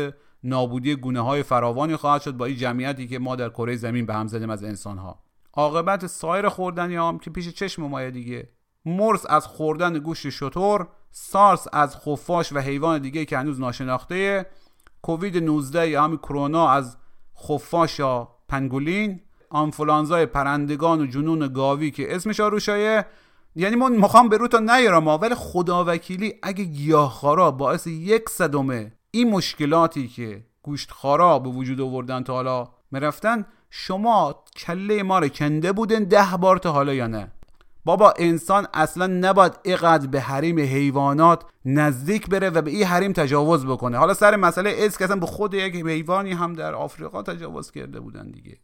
نابودی 0.45 0.97
گونه 0.97 1.21
های 1.21 1.43
فراوانی 1.43 1.97
خواهد 1.97 2.23
شد 2.23 2.37
با 2.37 2.45
این 2.47 2.57
جمعیتی 2.57 3.07
که 3.07 3.19
ما 3.19 3.37
در 3.37 3.49
کره 3.49 3.77
زمین 3.77 4.07
به 4.07 4.15
هم 4.15 4.27
زدیم 4.27 4.51
از 4.51 4.65
انسان 4.65 4.99
ها 4.99 5.23
عاقبت 5.53 6.07
سایر 6.07 6.49
خوردنی 6.49 6.97
هم 6.97 7.19
که 7.19 7.31
پیش 7.31 7.49
چشم 7.49 7.83
مایه 7.83 8.11
دیگه. 8.11 8.49
مرس 8.85 9.27
از 9.29 9.47
خوردن 9.47 9.99
گوشت 9.99 10.29
شطور 10.29 10.89
سارس 11.11 11.67
از 11.73 11.97
خفاش 11.97 12.53
و 12.53 12.59
حیوان 12.59 13.03
دیگه 13.03 13.25
که 13.25 13.39
هنوز 13.39 13.61
ناشناخته 13.61 14.47
کووید 15.03 15.37
19 15.37 15.89
یا 15.89 16.05
همین 16.05 16.19
کرونا 16.19 16.69
از 16.69 16.97
خفاش 17.49 17.99
یا 17.99 18.29
پنگولین 18.49 19.21
آنفولانزای 19.51 20.27
پرندگان 20.27 21.01
و 21.01 21.07
جنون 21.07 21.53
گاوی 21.53 21.91
که 21.91 22.17
اسمش 22.17 22.41
آروشایه. 22.41 23.07
یعنی 23.57 23.77
من 23.77 23.93
می‌خوام 23.93 24.29
به 24.29 24.37
رو 24.37 24.49
تا 24.49 24.59
نیارم 24.59 25.09
ولی 25.09 25.35
خدا 25.35 25.85
وکیلی 25.85 26.35
اگه 26.43 26.65
گیاهخوارا 26.65 27.51
باعث 27.51 27.87
یک 27.87 28.29
صدمه 28.29 28.93
این 29.11 29.31
مشکلاتی 29.31 30.09
که 30.09 30.45
گوشتخوارا 30.63 31.39
به 31.39 31.49
وجود 31.49 31.81
آوردن 31.81 32.23
تا 32.23 32.33
حالا 32.33 32.69
مرفتن 32.93 33.45
شما 33.71 34.45
کله 34.57 35.03
ما 35.03 35.19
رو 35.19 35.29
کنده 35.29 35.73
بودن 35.73 36.05
ده 36.05 36.37
بار 36.41 36.57
تا 36.57 36.73
حالا 36.73 36.95
یا 36.95 37.07
نه؟ 37.07 37.33
بابا 37.85 38.15
انسان 38.19 38.67
اصلا 38.75 39.07
نباید 39.07 39.53
اقدر 39.65 40.07
به 40.07 40.21
حریم 40.21 40.59
حیوانات 40.59 41.45
نزدیک 41.65 42.29
بره 42.29 42.51
و 42.51 42.63
به 42.63 42.71
این 42.71 42.85
حریم 42.85 43.13
تجاوز 43.13 43.67
بکنه. 43.67 43.99
حالا 43.99 44.15
سر 44.15 44.37
مسئله 44.37 44.71
از 44.71 44.99
که 44.99 45.05
اصلا 45.05 45.17
به 45.17 45.27
خود 45.27 45.55
یک 45.55 45.75
حیوانی 45.75 46.33
هم 46.33 46.53
در 46.53 46.75
آفریقا 46.75 47.23
تجاوز 47.23 47.71
کرده 47.71 48.01
بودن 48.01 48.31
دیگه. 48.31 48.59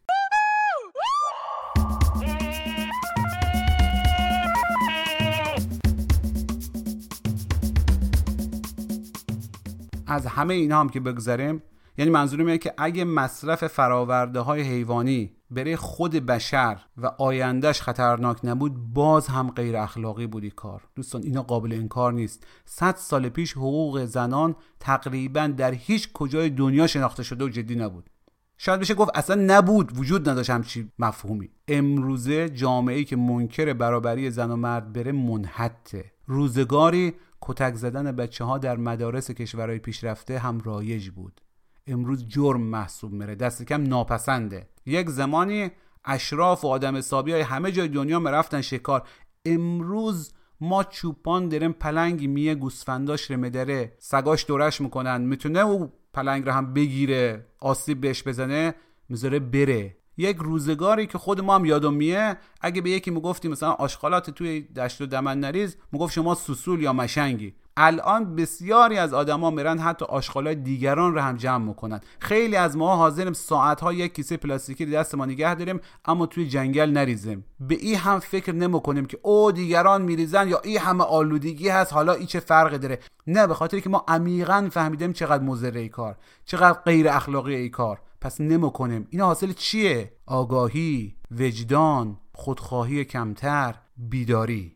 از 10.07 10.25
همه 10.25 10.53
اینا 10.53 10.79
هم 10.79 10.89
که 10.89 10.99
بگذریم 10.99 11.63
یعنی 11.97 12.11
منظورم 12.11 12.45
اینه 12.45 12.57
که 12.57 12.73
اگه 12.77 13.03
مصرف 13.03 13.67
فراورده 13.67 14.39
های 14.39 14.61
حیوانی 14.61 15.38
برای 15.51 15.75
خود 15.75 16.11
بشر 16.11 16.81
و 16.97 17.05
آیندهش 17.05 17.81
خطرناک 17.81 18.39
نبود 18.43 18.93
باز 18.93 19.27
هم 19.27 19.49
غیر 19.49 19.77
اخلاقی 19.77 20.27
بودی 20.27 20.49
کار. 20.49 20.81
دوستان 20.95 21.23
اینا 21.23 21.43
قابل 21.43 21.73
انکار 21.73 22.13
نیست. 22.13 22.47
صد 22.65 22.95
سال 22.95 23.29
پیش 23.29 23.53
حقوق 23.53 24.05
زنان 24.05 24.55
تقریبا 24.79 25.47
در 25.47 25.71
هیچ 25.71 26.13
کجای 26.13 26.49
دنیا 26.49 26.87
شناخته 26.87 27.23
شده 27.23 27.45
و 27.45 27.49
جدی 27.49 27.75
نبود. 27.75 28.09
شاید 28.57 28.79
بشه 28.79 28.93
گفت 28.93 29.11
اصلا 29.15 29.41
نبود 29.47 29.97
وجود 29.97 30.29
نداشت 30.29 30.49
همچی 30.49 30.91
مفهومی. 30.99 31.49
امروزه 31.67 32.49
جامعه 32.49 33.03
که 33.03 33.15
منکر 33.15 33.73
برابری 33.73 34.31
زن 34.31 34.51
و 34.51 34.55
مرد 34.55 34.93
بره 34.93 35.11
منحته 35.11 36.11
روزگاری 36.25 37.13
کتک 37.41 37.75
زدن 37.75 38.11
بچه 38.11 38.43
ها 38.43 38.57
در 38.57 38.77
مدارس 38.77 39.31
کشورهای 39.31 39.79
پیشرفته 39.79 40.39
هم 40.39 40.59
رایج 40.59 41.09
بود. 41.09 41.41
امروز 41.89 42.27
جرم 42.27 42.61
محسوب 42.61 43.11
میره. 43.11 43.35
دست 43.35 43.63
کم 43.63 43.83
ناپسنده. 43.83 44.69
یک 44.85 45.09
زمانی 45.09 45.71
اشراف 46.05 46.65
و 46.65 46.67
آدم 46.67 46.95
حسابی 46.95 47.31
های 47.31 47.41
همه 47.41 47.71
جای 47.71 47.87
دنیا 47.87 48.19
مرفتن 48.19 48.61
شکار. 48.61 49.07
امروز 49.45 50.33
ما 50.61 50.83
چوپان 50.83 51.49
داریم 51.49 51.71
پلنگ 51.71 52.27
میه 52.27 52.55
گوسفنداش 52.55 53.31
رمدره 53.31 53.93
سگاش 53.99 54.45
دورش 54.45 54.81
می‌کنن. 54.81 55.21
می‌تونه 55.21 55.59
او 55.59 55.91
پلنگ 56.13 56.45
رو 56.45 56.51
هم 56.51 56.73
بگیره 56.73 57.45
آسیب 57.59 58.01
بهش 58.01 58.23
بزنه 58.23 58.73
می‌ذاره 59.09 59.39
بره. 59.39 59.95
یک 60.17 60.37
روزگاری 60.37 61.07
که 61.07 61.17
خود 61.17 61.41
ما 61.41 61.55
هم 61.55 61.65
یادم 61.65 61.93
میه 61.93 62.37
اگه 62.61 62.81
به 62.81 62.89
یکی 62.89 63.11
می‌گفتیم 63.11 63.51
مثلا 63.51 63.71
آشغالات 63.71 64.29
توی 64.29 64.61
دشت 64.61 65.01
و 65.01 65.05
دمن 65.05 65.39
نریز 65.39 65.77
می‌گفت 65.91 66.13
شما 66.13 66.35
سوسول 66.35 66.81
یا 66.81 66.93
مشنگی. 66.93 67.53
الان 67.81 68.35
بسیاری 68.35 68.97
از 68.97 69.13
آدما 69.13 69.49
میرن 69.49 69.79
حتی 69.79 70.05
آشغالای 70.05 70.55
دیگران 70.55 71.13
رو 71.13 71.19
هم 71.19 71.37
جمع 71.37 71.65
می‌کنن. 71.65 71.99
خیلی 72.19 72.55
از 72.55 72.77
ما 72.77 72.95
حاضریم 72.95 73.33
ساعت 73.33 73.81
ها 73.81 73.93
یک 73.93 74.15
کیسه 74.15 74.37
پلاستیکی 74.37 74.85
دست 74.85 75.15
ما 75.15 75.25
نگه 75.25 75.55
داریم 75.55 75.79
اما 76.05 76.25
توی 76.25 76.47
جنگل 76.47 76.89
نریزیم. 76.89 77.45
به 77.59 77.75
این 77.75 77.95
هم 77.95 78.19
فکر 78.19 78.55
نمی‌کنیم 78.55 79.05
که 79.05 79.19
او 79.21 79.51
دیگران 79.51 80.01
میریزن 80.01 80.47
یا 80.47 80.59
این 80.63 80.77
همه 80.77 81.03
آلودگی 81.03 81.69
هست 81.69 81.93
حالا 81.93 82.13
این 82.13 82.25
چه 82.25 82.39
فرقی 82.39 82.77
داره؟ 82.77 82.99
نه 83.27 83.47
به 83.47 83.53
خاطر 83.53 83.79
که 83.79 83.89
ما 83.89 84.05
عمیقا 84.07 84.69
فهمیدیم 84.71 85.13
چقدر 85.13 85.43
مضر 85.43 85.87
کار 85.87 86.17
چقدر 86.45 86.79
غیر 86.85 87.09
اخلاقی 87.09 87.55
ای 87.55 87.69
کار. 87.69 88.01
پس 88.21 88.41
نمی‌کنیم. 88.41 89.07
این 89.09 89.21
حاصل 89.21 89.53
چیه؟ 89.53 90.11
آگاهی 90.25 91.15
وجدان 91.31 92.17
خودخواهی 92.33 93.05
کمتر 93.05 93.75
بیداری. 93.97 94.75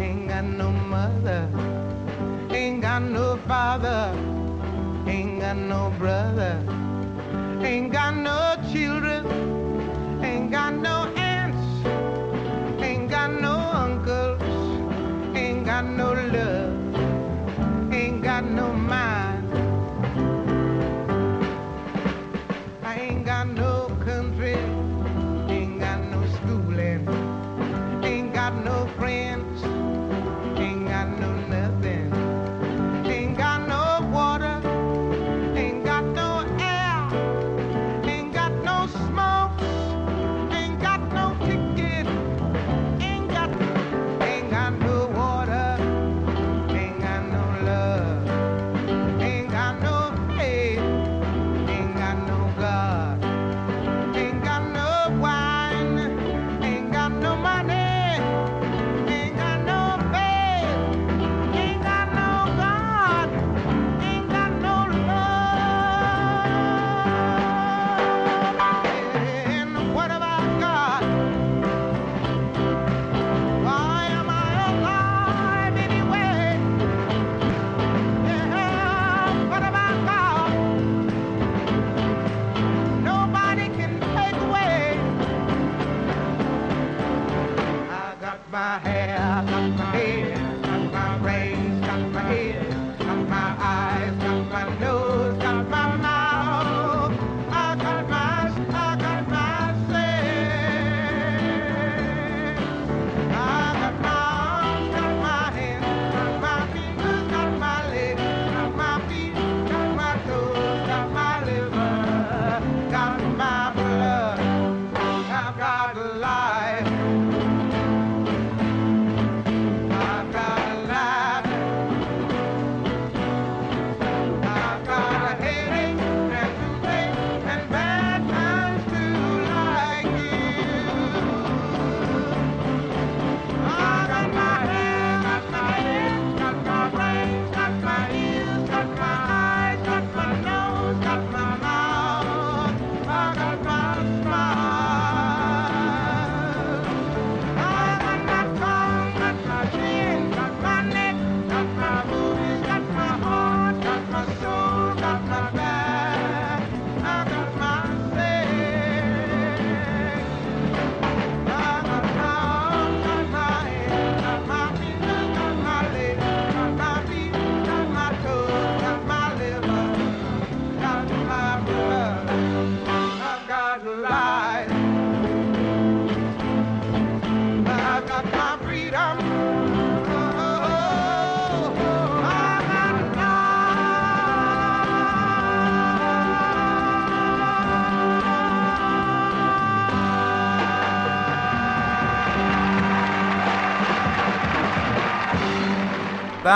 ain't 0.00 0.28
got 0.28 0.44
no 0.44 0.70
mother, 0.70 1.48
ain't 2.50 2.80
got 2.80 3.02
no 3.02 3.36
father, 3.46 4.12
ain't 5.06 5.40
got 5.40 5.56
no 5.56 5.92
brother, 5.98 6.58
ain't 7.62 7.92
got 7.92 8.14
no 8.16 8.56
children, 8.72 9.26
ain't 10.24 10.50
got 10.50 10.74
no 10.74 11.12
aunts, 11.16 11.86
ain't 12.82 13.10
got 13.10 13.30
no 13.30 13.59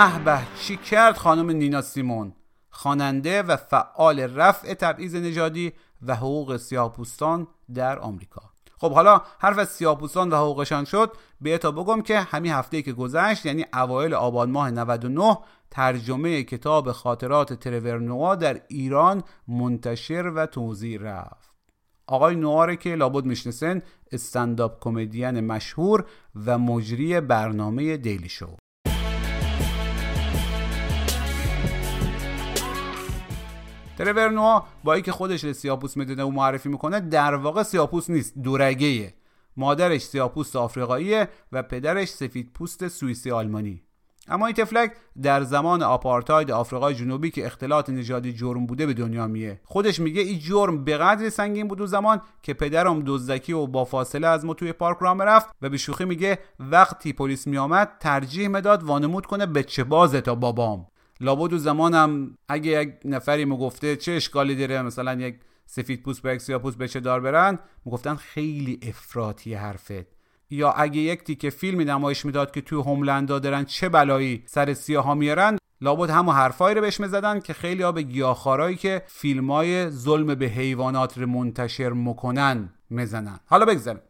به 0.05 0.19
به 0.19 0.39
چی 0.59 0.77
کرد 0.77 1.17
خانم 1.17 1.51
نینا 1.51 1.81
سیمون؟ 1.81 2.33
خواننده 2.69 3.43
و 3.43 3.55
فعال 3.55 4.19
رفع 4.19 4.73
تبعیض 4.73 5.15
نژادی 5.15 5.73
و 6.01 6.15
حقوق 6.15 6.57
سیاهپوستان 6.57 7.47
در 7.73 7.99
آمریکا. 7.99 8.41
خب 8.77 8.93
حالا 8.93 9.21
حرف 9.39 9.57
از 9.57 9.69
سیاهپوستان 9.69 10.29
و 10.29 10.35
حقوقشان 10.35 10.85
شد 10.85 11.11
به 11.41 11.57
تا 11.57 11.71
بگم 11.71 12.01
که 12.01 12.19
همین 12.19 12.51
هفته 12.51 12.81
که 12.81 12.93
گذشت 12.93 13.45
یعنی 13.45 13.65
اوایل 13.73 14.13
آبان 14.13 14.51
ماه 14.51 14.71
99 14.71 15.37
ترجمه 15.71 16.43
کتاب 16.43 16.91
خاطرات 16.91 17.53
ترور 17.53 17.99
نوا 17.99 18.35
در 18.35 18.61
ایران 18.67 19.23
منتشر 19.47 20.31
و 20.35 20.45
توضیح 20.45 20.99
رفت. 21.01 21.49
آقای 22.07 22.35
نواره 22.35 22.75
که 22.75 22.95
لابد 22.95 23.25
می‌شناسن 23.25 23.81
استنداپ 24.11 24.83
کمدین 24.83 25.39
مشهور 25.39 26.05
و 26.45 26.57
مجری 26.57 27.21
برنامه 27.21 27.97
دیلی 27.97 28.29
شو. 28.29 28.57
ترور 33.97 34.29
نوا 34.29 34.65
با 34.83 34.93
اینکه 34.93 35.11
خودش 35.11 35.51
سیاپوس 35.51 35.97
می‌دونه 35.97 36.23
و 36.23 36.29
معرفی 36.29 36.69
می‌کنه 36.69 36.99
در 36.99 37.35
واقع 37.35 37.63
سیاپوس 37.63 38.09
نیست 38.09 38.37
دورگه 38.37 39.13
مادرش 39.57 40.01
سیاپوست 40.01 40.55
آفریقاییه 40.55 41.29
و 41.51 41.63
پدرش 41.63 42.09
سفید 42.09 42.53
پوست 42.53 42.87
سوئیسی 42.87 43.31
آلمانی. 43.31 43.81
اما 44.27 44.45
این 44.45 44.55
تفلک 44.55 44.91
در 45.21 45.43
زمان 45.43 45.83
آپارتاید 45.83 46.51
آفریقای 46.51 46.95
جنوبی 46.95 47.31
که 47.31 47.45
اختلاط 47.45 47.89
نژادی 47.89 48.33
جرم 48.33 48.65
بوده 48.65 48.85
به 48.85 48.93
دنیا 48.93 49.27
میه 49.27 49.61
خودش 49.63 49.99
میگه 49.99 50.21
این 50.21 50.39
جرم 50.39 50.83
به 50.83 50.97
قدری 50.97 51.29
سنگین 51.29 51.67
بود 51.67 51.81
و 51.81 51.87
زمان 51.87 52.21
که 52.43 52.53
پدرم 52.53 53.03
دزدکی 53.05 53.53
و 53.53 53.67
با 53.67 53.85
فاصله 53.85 54.27
از 54.27 54.45
ما 54.45 54.53
توی 54.53 54.73
پارک 54.73 54.97
راه 55.01 55.23
رفت 55.23 55.49
و 55.61 55.69
به 55.69 55.77
شوخی 55.77 56.05
میگه 56.05 56.39
وقتی 56.59 57.13
پلیس 57.13 57.47
میآمد 57.47 57.91
ترجیح 57.99 58.47
مداد 58.47 58.83
وانمود 58.83 59.25
کنه 59.25 59.45
به 59.45 59.63
چه 59.63 59.83
بازه 59.83 60.21
تا 60.21 60.35
بابام. 60.35 60.87
لابد 61.19 61.53
و 61.53 61.57
زمانم 61.57 62.37
اگه 62.49 62.81
یک 62.81 62.93
نفری 63.05 63.45
گفته 63.45 63.95
چه 63.95 64.11
اشکالی 64.11 64.55
داره 64.55 64.81
مثلا 64.81 65.13
یک 65.13 65.35
سفید 65.65 66.03
پوست 66.03 66.21
با 66.21 66.33
یک 66.33 66.41
سیاه 66.41 66.61
پوست 66.61 66.77
به 66.77 66.87
چه 66.87 66.99
دار 66.99 67.19
برن 67.19 67.59
می‌گفتن 67.85 68.15
خیلی 68.15 68.79
افراطی 68.81 69.53
حرفت 69.53 70.15
یا 70.49 70.71
اگه 70.71 70.97
یک 70.97 71.23
تیکه 71.23 71.49
فیلمی 71.49 71.85
نمایش 71.85 72.25
می‌داد 72.25 72.51
که 72.51 72.61
توی 72.61 72.79
هوملندا 72.79 73.39
دارن 73.39 73.65
چه 73.65 73.89
بلایی 73.89 74.43
سر 74.45 74.73
سیاها 74.73 75.15
میارن 75.15 75.57
لابد 75.81 76.09
همو 76.09 76.31
حرفایی 76.31 76.75
رو 76.75 76.81
بهش 76.81 76.99
می‌زدن 76.99 77.39
که 77.39 77.53
خیلی 77.53 77.83
ها 77.83 77.91
به 77.91 78.01
گیاهخوارایی 78.01 78.75
که 78.75 79.01
فیلم 79.07 79.51
های 79.51 79.89
ظلم 79.89 80.35
به 80.35 80.45
حیوانات 80.45 81.17
رو 81.17 81.27
منتشر 81.27 81.89
می‌کنن 81.89 82.69
می‌زنن. 82.89 83.39
حالا 83.45 83.65
بگذاریم. 83.65 84.01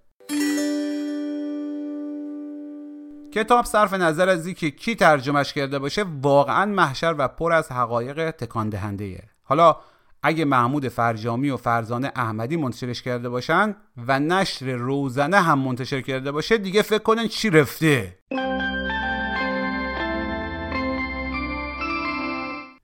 کتاب 3.36 3.66
صرف 3.66 3.94
نظر 3.94 4.30
از 4.30 4.46
اینکه 4.46 4.72
کی 4.72 4.96
ترجمهش 4.96 5.54
کرده 5.54 5.80
باشه 5.80 6.06
واقعا 6.22 6.66
محشر 6.66 7.16
و 7.18 7.28
پر 7.28 7.54
از 7.54 7.72
حقایق 7.72 8.32
تکان 8.32 8.70
دهنده 8.70 9.24
حالا 9.44 9.76
اگه 10.24 10.46
محمود 10.46 10.88
فرجامی 10.88 11.50
و 11.50 11.58
فرزانه 11.58 12.12
احمدی 12.16 12.58
منتشرش 12.58 13.02
کرده 13.02 13.30
باشن 13.30 13.76
و 14.08 14.20
نشر 14.20 14.66
روزنه 14.66 15.42
هم 15.42 15.60
منتشر 15.60 16.02
کرده 16.02 16.32
باشه 16.32 16.58
دیگه 16.58 16.82
فکر 16.82 17.04
کنن 17.04 17.28
چی 17.28 17.50
رفته؟ 17.50 18.20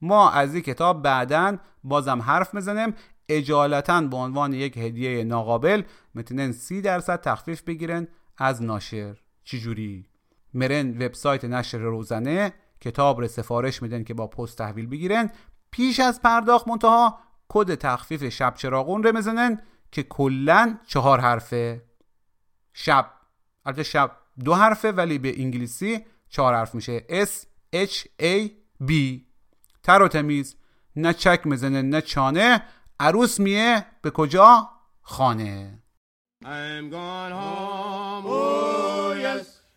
ما 0.02 0.32
از 0.32 0.54
این 0.54 0.64
کتاب 0.64 1.02
بعدا 1.02 1.58
بازم 1.84 2.22
حرف 2.22 2.54
می‌زنیم. 2.54 2.94
اجالتا 3.30 4.02
به 4.02 4.18
عنوان 4.18 4.54
یک 4.54 4.78
هدیه 4.78 5.24
ناقابل 5.24 5.84
می‌تونن 6.14 6.52
سی 6.52 6.82
درصد 6.82 7.22
تخفیف 7.22 7.62
بگیرن 7.62 8.08
از 8.38 8.64
ناشر. 8.64 9.16
چجوری؟ 9.44 10.11
مرن 10.54 10.90
وبسایت 10.90 11.46
نشر 11.46 11.78
روزنه 11.78 12.54
کتاب 12.82 13.22
رو 13.22 13.28
سفارش 13.28 13.82
میدن 13.82 14.04
که 14.04 14.14
با 14.14 14.28
پست 14.28 14.58
تحویل 14.58 14.88
بگیرن. 14.88 15.32
پیش 15.72 16.00
از 16.00 16.22
پرداخت 16.22 16.68
منتها 16.68 17.20
کد 17.50 17.76
تخفیف 17.76 18.30
شب 18.30 18.54
چراغون 18.56 19.04
رو 19.04 19.16
می‌زنن 19.16 19.62
که 19.92 20.04
کلا 20.04 20.78
چهار 20.88 21.20
حرفه. 21.20 21.86
شب. 22.74 23.12
البته 23.66 23.84
شب 23.84 24.12
دو 24.44 24.54
حرفه 24.54 24.92
ولی 24.92 25.18
به 25.18 25.42
انگلیسی 25.42 26.06
چهار 26.30 26.54
حرف 26.54 26.76
میشه. 26.76 27.00
S 27.26 27.30
H 27.76 28.06
A 28.22 28.50
B. 28.88 28.92
تر 29.84 30.02
و 30.02 30.08
تمیز. 30.08 30.56
نه 30.96 31.14
چک 31.14 31.42
می‌زنه 31.46 31.82
نه 31.82 32.02
چانه. 32.02 32.64
عروس 33.00 33.40
میه. 33.40 33.86
به 34.02 34.12
کجا؟ 34.12 34.70
خانه. 35.02 35.78
I'm 36.44 36.90
going 36.90 37.32
home, 37.32 38.26
oh. 38.26 38.81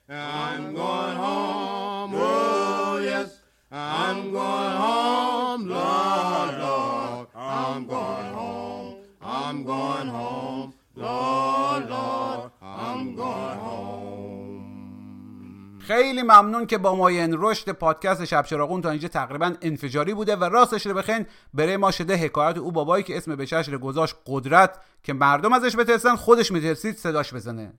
I'm 0.08 0.74
going 0.74 1.16
home, 1.16 2.12
oh 2.14 3.00
yes, 3.02 3.40
I'm 3.72 4.32
going 4.32 4.76
home, 4.84 5.66
Lord, 5.66 6.58
Lord, 6.58 7.26
I'm 7.34 7.86
going 7.86 8.34
home, 8.34 8.96
I'm 9.22 9.64
going 9.64 10.08
home, 10.08 10.74
Lord, 10.94 11.88
Lord, 11.88 12.50
I'm 12.60 13.16
going 13.16 13.58
home. 13.58 13.94
خیلی 15.78 16.22
ممنون 16.22 16.66
که 16.66 16.78
با 16.78 16.94
ماین 16.94 17.34
رشد 17.38 17.70
پادکست 17.70 18.24
شب 18.24 18.44
چراغون 18.44 18.80
تا 18.80 18.90
اینجا 18.90 19.08
تقریبا 19.08 19.54
انفجاری 19.62 20.14
بوده 20.14 20.36
و 20.36 20.44
راستش 20.44 20.86
رو 20.86 20.94
بخین 20.94 21.26
برای 21.54 21.76
ما 21.76 21.90
شده 21.90 22.16
حکایت 22.16 22.58
او 22.58 22.72
بابایی 22.72 23.04
که 23.04 23.16
اسم 23.16 23.36
بچهش 23.36 23.68
رو 23.68 23.78
گذاشت 23.78 24.16
قدرت 24.26 24.78
که 25.02 25.12
مردم 25.12 25.52
ازش 25.52 25.76
بترسن 25.76 26.16
خودش 26.16 26.52
میترسید 26.52 26.96
صداش 26.96 27.34
بزنه. 27.34 27.72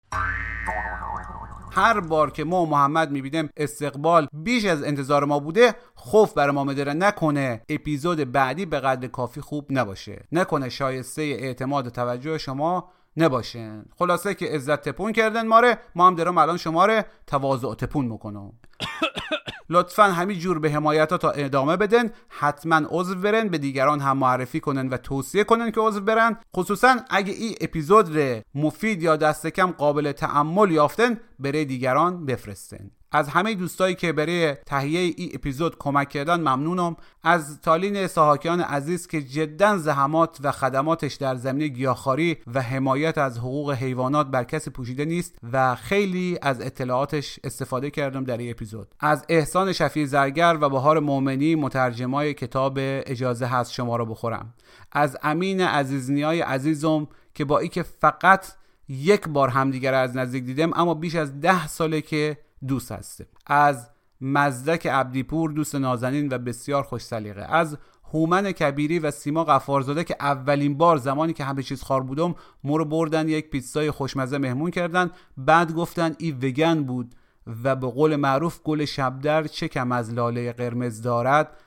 هر 1.76 2.00
بار 2.00 2.32
که 2.32 2.44
ما 2.44 2.62
و 2.62 2.70
محمد 2.70 3.12
می‌بینیم 3.12 3.50
استقبال 3.58 4.28
بیش 4.34 4.66
از 4.66 4.84
انتظار 4.84 5.26
ما 5.26 5.40
بوده 5.40 5.76
خوف 5.96 6.34
بر 6.34 6.52
ما 6.52 6.64
مدره 6.64 6.94
نکنه 6.94 7.62
اپیزود 7.70 8.32
بعدی 8.32 8.66
به 8.66 8.80
قدر 8.80 9.08
کافی 9.08 9.42
خوب 9.42 9.66
نباشه. 9.70 10.24
نکنه 10.32 10.70
شایسته 10.70 11.22
اعتماد 11.22 11.88
و 11.88 11.90
توجه 11.90 12.38
شما 12.38 12.90
نباشن 13.18 13.86
خلاصه 13.98 14.34
که 14.34 14.46
عزت 14.46 14.90
تپون 14.90 15.12
کردن 15.12 15.48
ماره. 15.48 15.78
ما 15.96 16.08
هم 16.08 16.16
درم 16.16 16.38
الان 16.38 16.58
شما 16.58 16.86
رو 16.86 17.02
تواضع 17.28 17.74
تپون 17.74 18.06
می‌کنم. 18.06 18.52
لطفا 19.70 20.04
همین 20.04 20.40
جور 20.40 20.60
به 20.60 20.72
حمایت 20.72 21.14
تا 21.14 21.32
ادامه 21.32 21.78
بدن 21.78 22.12
حتما 22.30 22.82
عضو 22.90 23.16
برن 23.16 23.48
به 23.48 23.58
دیگران 23.58 24.00
هم 24.00 24.18
معرفی 24.18 24.60
کنن 24.60 24.90
و 24.90 24.98
توصیه 24.98 25.44
کنن 25.44 25.72
که 25.72 25.82
عضو 25.82 26.02
برن. 26.02 26.38
خصوصا 26.56 26.96
اگه 27.10 27.34
این 27.34 27.56
اپیزود 27.62 28.18
ره 28.18 28.46
مفید 28.56 29.04
یا 29.04 29.16
دست 29.16 29.48
کم 29.48 29.72
قابل 29.72 30.12
تعمل 30.12 30.72
یافتن 30.72 31.20
برای 31.40 31.66
دیگران 31.66 32.26
بفرستن 32.26 32.92
از 33.16 33.30
همه 33.30 33.56
دوستایی 33.56 33.96
که 33.96 34.14
برای 34.14 34.54
تهیه 34.54 35.00
ای 35.00 35.32
اپیزود 35.34 35.78
کمک 35.78 36.10
کردن 36.10 36.40
ممنونم. 36.40 36.96
از 37.24 37.62
تالین 37.62 38.08
ساهاکیان 38.08 38.62
عزیز 38.62 39.08
که 39.08 39.22
جدا 39.22 39.78
زحمات 39.78 40.38
و 40.44 40.52
خدماتش 40.52 41.14
در 41.14 41.36
زمینه 41.36 41.68
گیاهخواری 41.68 42.38
و 42.54 42.62
حمایت 42.62 43.18
از 43.18 43.38
حقوق 43.38 43.72
حیوانات 43.72 44.28
بر 44.28 44.44
کسی 44.44 44.70
پوشیده 44.70 45.06
نیست 45.06 45.36
و 45.52 45.76
خیلی 45.76 46.38
از 46.42 46.62
اطلاعاتش 46.62 47.40
استفاده 47.44 47.90
کردم 47.90 48.24
در 48.24 48.38
این 48.38 48.52
اپیزود. 48.52 48.88
از 49.00 49.26
احسان 49.30 49.74
شفیع 49.74 50.06
زرگر 50.06 50.58
و 50.62 50.70
بهار 50.70 51.00
مومنی 51.00 51.56
مترجمای 51.56 52.34
کتاب 52.34 52.74
اجازه 52.80 53.46
هست 53.46 53.72
شما 53.72 53.96
رو 53.96 54.06
بخورم. 54.06 54.54
از 54.92 55.18
امین 55.24 55.62
عزیزنیای 55.62 56.42
عزیزم 56.42 57.08
که 57.34 57.46
با 57.46 57.60
ای 57.60 57.68
که 57.68 57.84
فقط 57.84 58.46
یک 58.90 59.28
بار 59.28 59.50
همدیگر 59.50 59.94
از 59.94 60.18
نزدیک 60.18 60.44
دیدم 60.44 60.72
اما 60.74 60.94
بیش 60.94 61.16
از 61.16 61.42
ده 61.42 61.68
ساله 61.68 62.02
که 62.02 62.38
دوست 62.68 62.92
هستیم. 62.92 63.28
از 63.46 63.90
مزدک 64.22 64.88
عبدیپور 64.88 65.52
دوست 65.52 65.76
نازنین 65.76 66.34
و 66.34 66.38
بسیار 66.38 66.84
خوش 66.84 67.02
سلیقه. 67.02 67.42
از 67.42 67.78
هومن 68.14 68.52
کبیری 68.52 69.00
و 69.00 69.12
سیما 69.12 69.44
غفارزاده 69.44 70.04
که 70.04 70.16
اولین 70.20 70.78
بار 70.78 70.98
زمانی 70.98 71.34
که 71.34 71.44
همه 71.44 71.64
چیز 71.64 71.84
خار 71.84 72.02
بودم 72.04 72.36
مورو 72.64 72.86
بردن 72.86 73.30
یک 73.30 73.50
پیتزای 73.50 73.92
خوشمزه 73.92 74.38
مهمون 74.38 74.72
کردن. 74.72 75.12
بعد 75.38 75.74
گفتن 75.74 76.16
ای 76.20 76.32
وگن 76.32 76.84
بود 76.84 77.16
و 77.64 77.76
به 77.76 77.88
قول 77.88 78.16
معروف 78.16 78.62
گل 78.64 78.86
شبدر 78.86 79.44
چه 79.48 79.68
کم 79.68 79.92
از 79.92 80.14
لاله 80.14 80.52
قرمز 80.54 81.02
دارد 81.02 81.58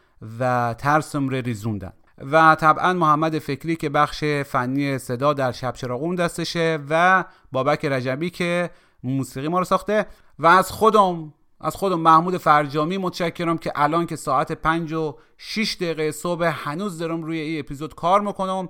و 0.40 0.74
ترسم 0.78 1.28
رو 1.28 1.36
ریزوندن. 1.36 1.92
و 2.32 2.54
طبعا 2.54 2.92
محمد 2.92 3.38
فکری 3.38 3.76
که 3.76 3.88
بخش 3.88 4.24
فنی 4.24 4.98
صدا 4.98 5.32
در 5.32 5.52
شب 5.52 5.72
چراغون 5.72 6.14
دستشه 6.14 6.78
و 6.90 7.24
بابک 7.52 7.84
رجبی 7.84 8.30
که 8.30 8.70
موسیقی 9.02 9.48
ما 9.48 9.58
رو 9.58 9.64
ساخته 9.64 10.06
و 10.38 10.46
از 10.46 10.70
خودم 10.70 11.32
از 11.60 11.76
خودم 11.76 12.00
محمود 12.00 12.36
فرجامی 12.36 12.98
متشکرم 12.98 13.58
که 13.58 13.72
الان 13.74 14.06
که 14.06 14.16
ساعت 14.16 14.52
5 14.52 14.92
و 14.92 15.16
6 15.38 15.76
دقیقه 15.76 16.10
صبح 16.10 16.52
هنوز 16.54 16.98
دارم 16.98 17.22
روی 17.22 17.38
این 17.40 17.60
اپیزود 17.60 17.94
کار 17.94 18.20
می‌کنم 18.20 18.68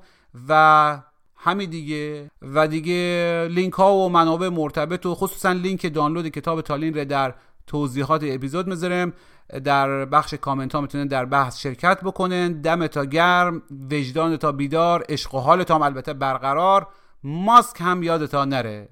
و 0.49 1.03
همین 1.37 1.71
دیگه 1.71 2.31
و 2.43 2.69
دیگه 2.69 3.49
لینک 3.51 3.73
ها 3.73 3.95
و 3.95 4.09
منابع 4.09 4.49
مرتبط 4.49 5.07
و 5.07 5.15
خصوصا 5.15 5.53
لینک 5.53 5.95
دانلود 5.95 6.29
کتاب 6.29 6.61
تالین 6.61 6.95
رو 6.95 7.05
در 7.05 7.35
توضیحات 7.67 8.25
اپیزود 8.25 8.67
می‌ذارم. 8.67 9.13
در 9.65 10.05
بخش 10.05 10.35
کامنت 10.35 10.75
ها 10.75 10.81
می‌تونن 10.81 11.07
در 11.07 11.25
بحث 11.25 11.59
شرکت 11.59 12.01
بکنن 12.05 12.61
دم 12.61 12.87
تا 12.87 13.05
گرم 13.05 13.63
وجدان 13.91 14.37
تا 14.37 14.53
بیدار 14.53 15.05
عشق 15.09 15.35
و 15.35 15.39
حال 15.39 15.63
تا 15.63 15.85
البته 15.85 16.13
برقرار. 16.13 16.87
ماسک 17.23 17.81
هم 17.81 18.03
یادتا 18.03 18.45
نره. 18.45 18.89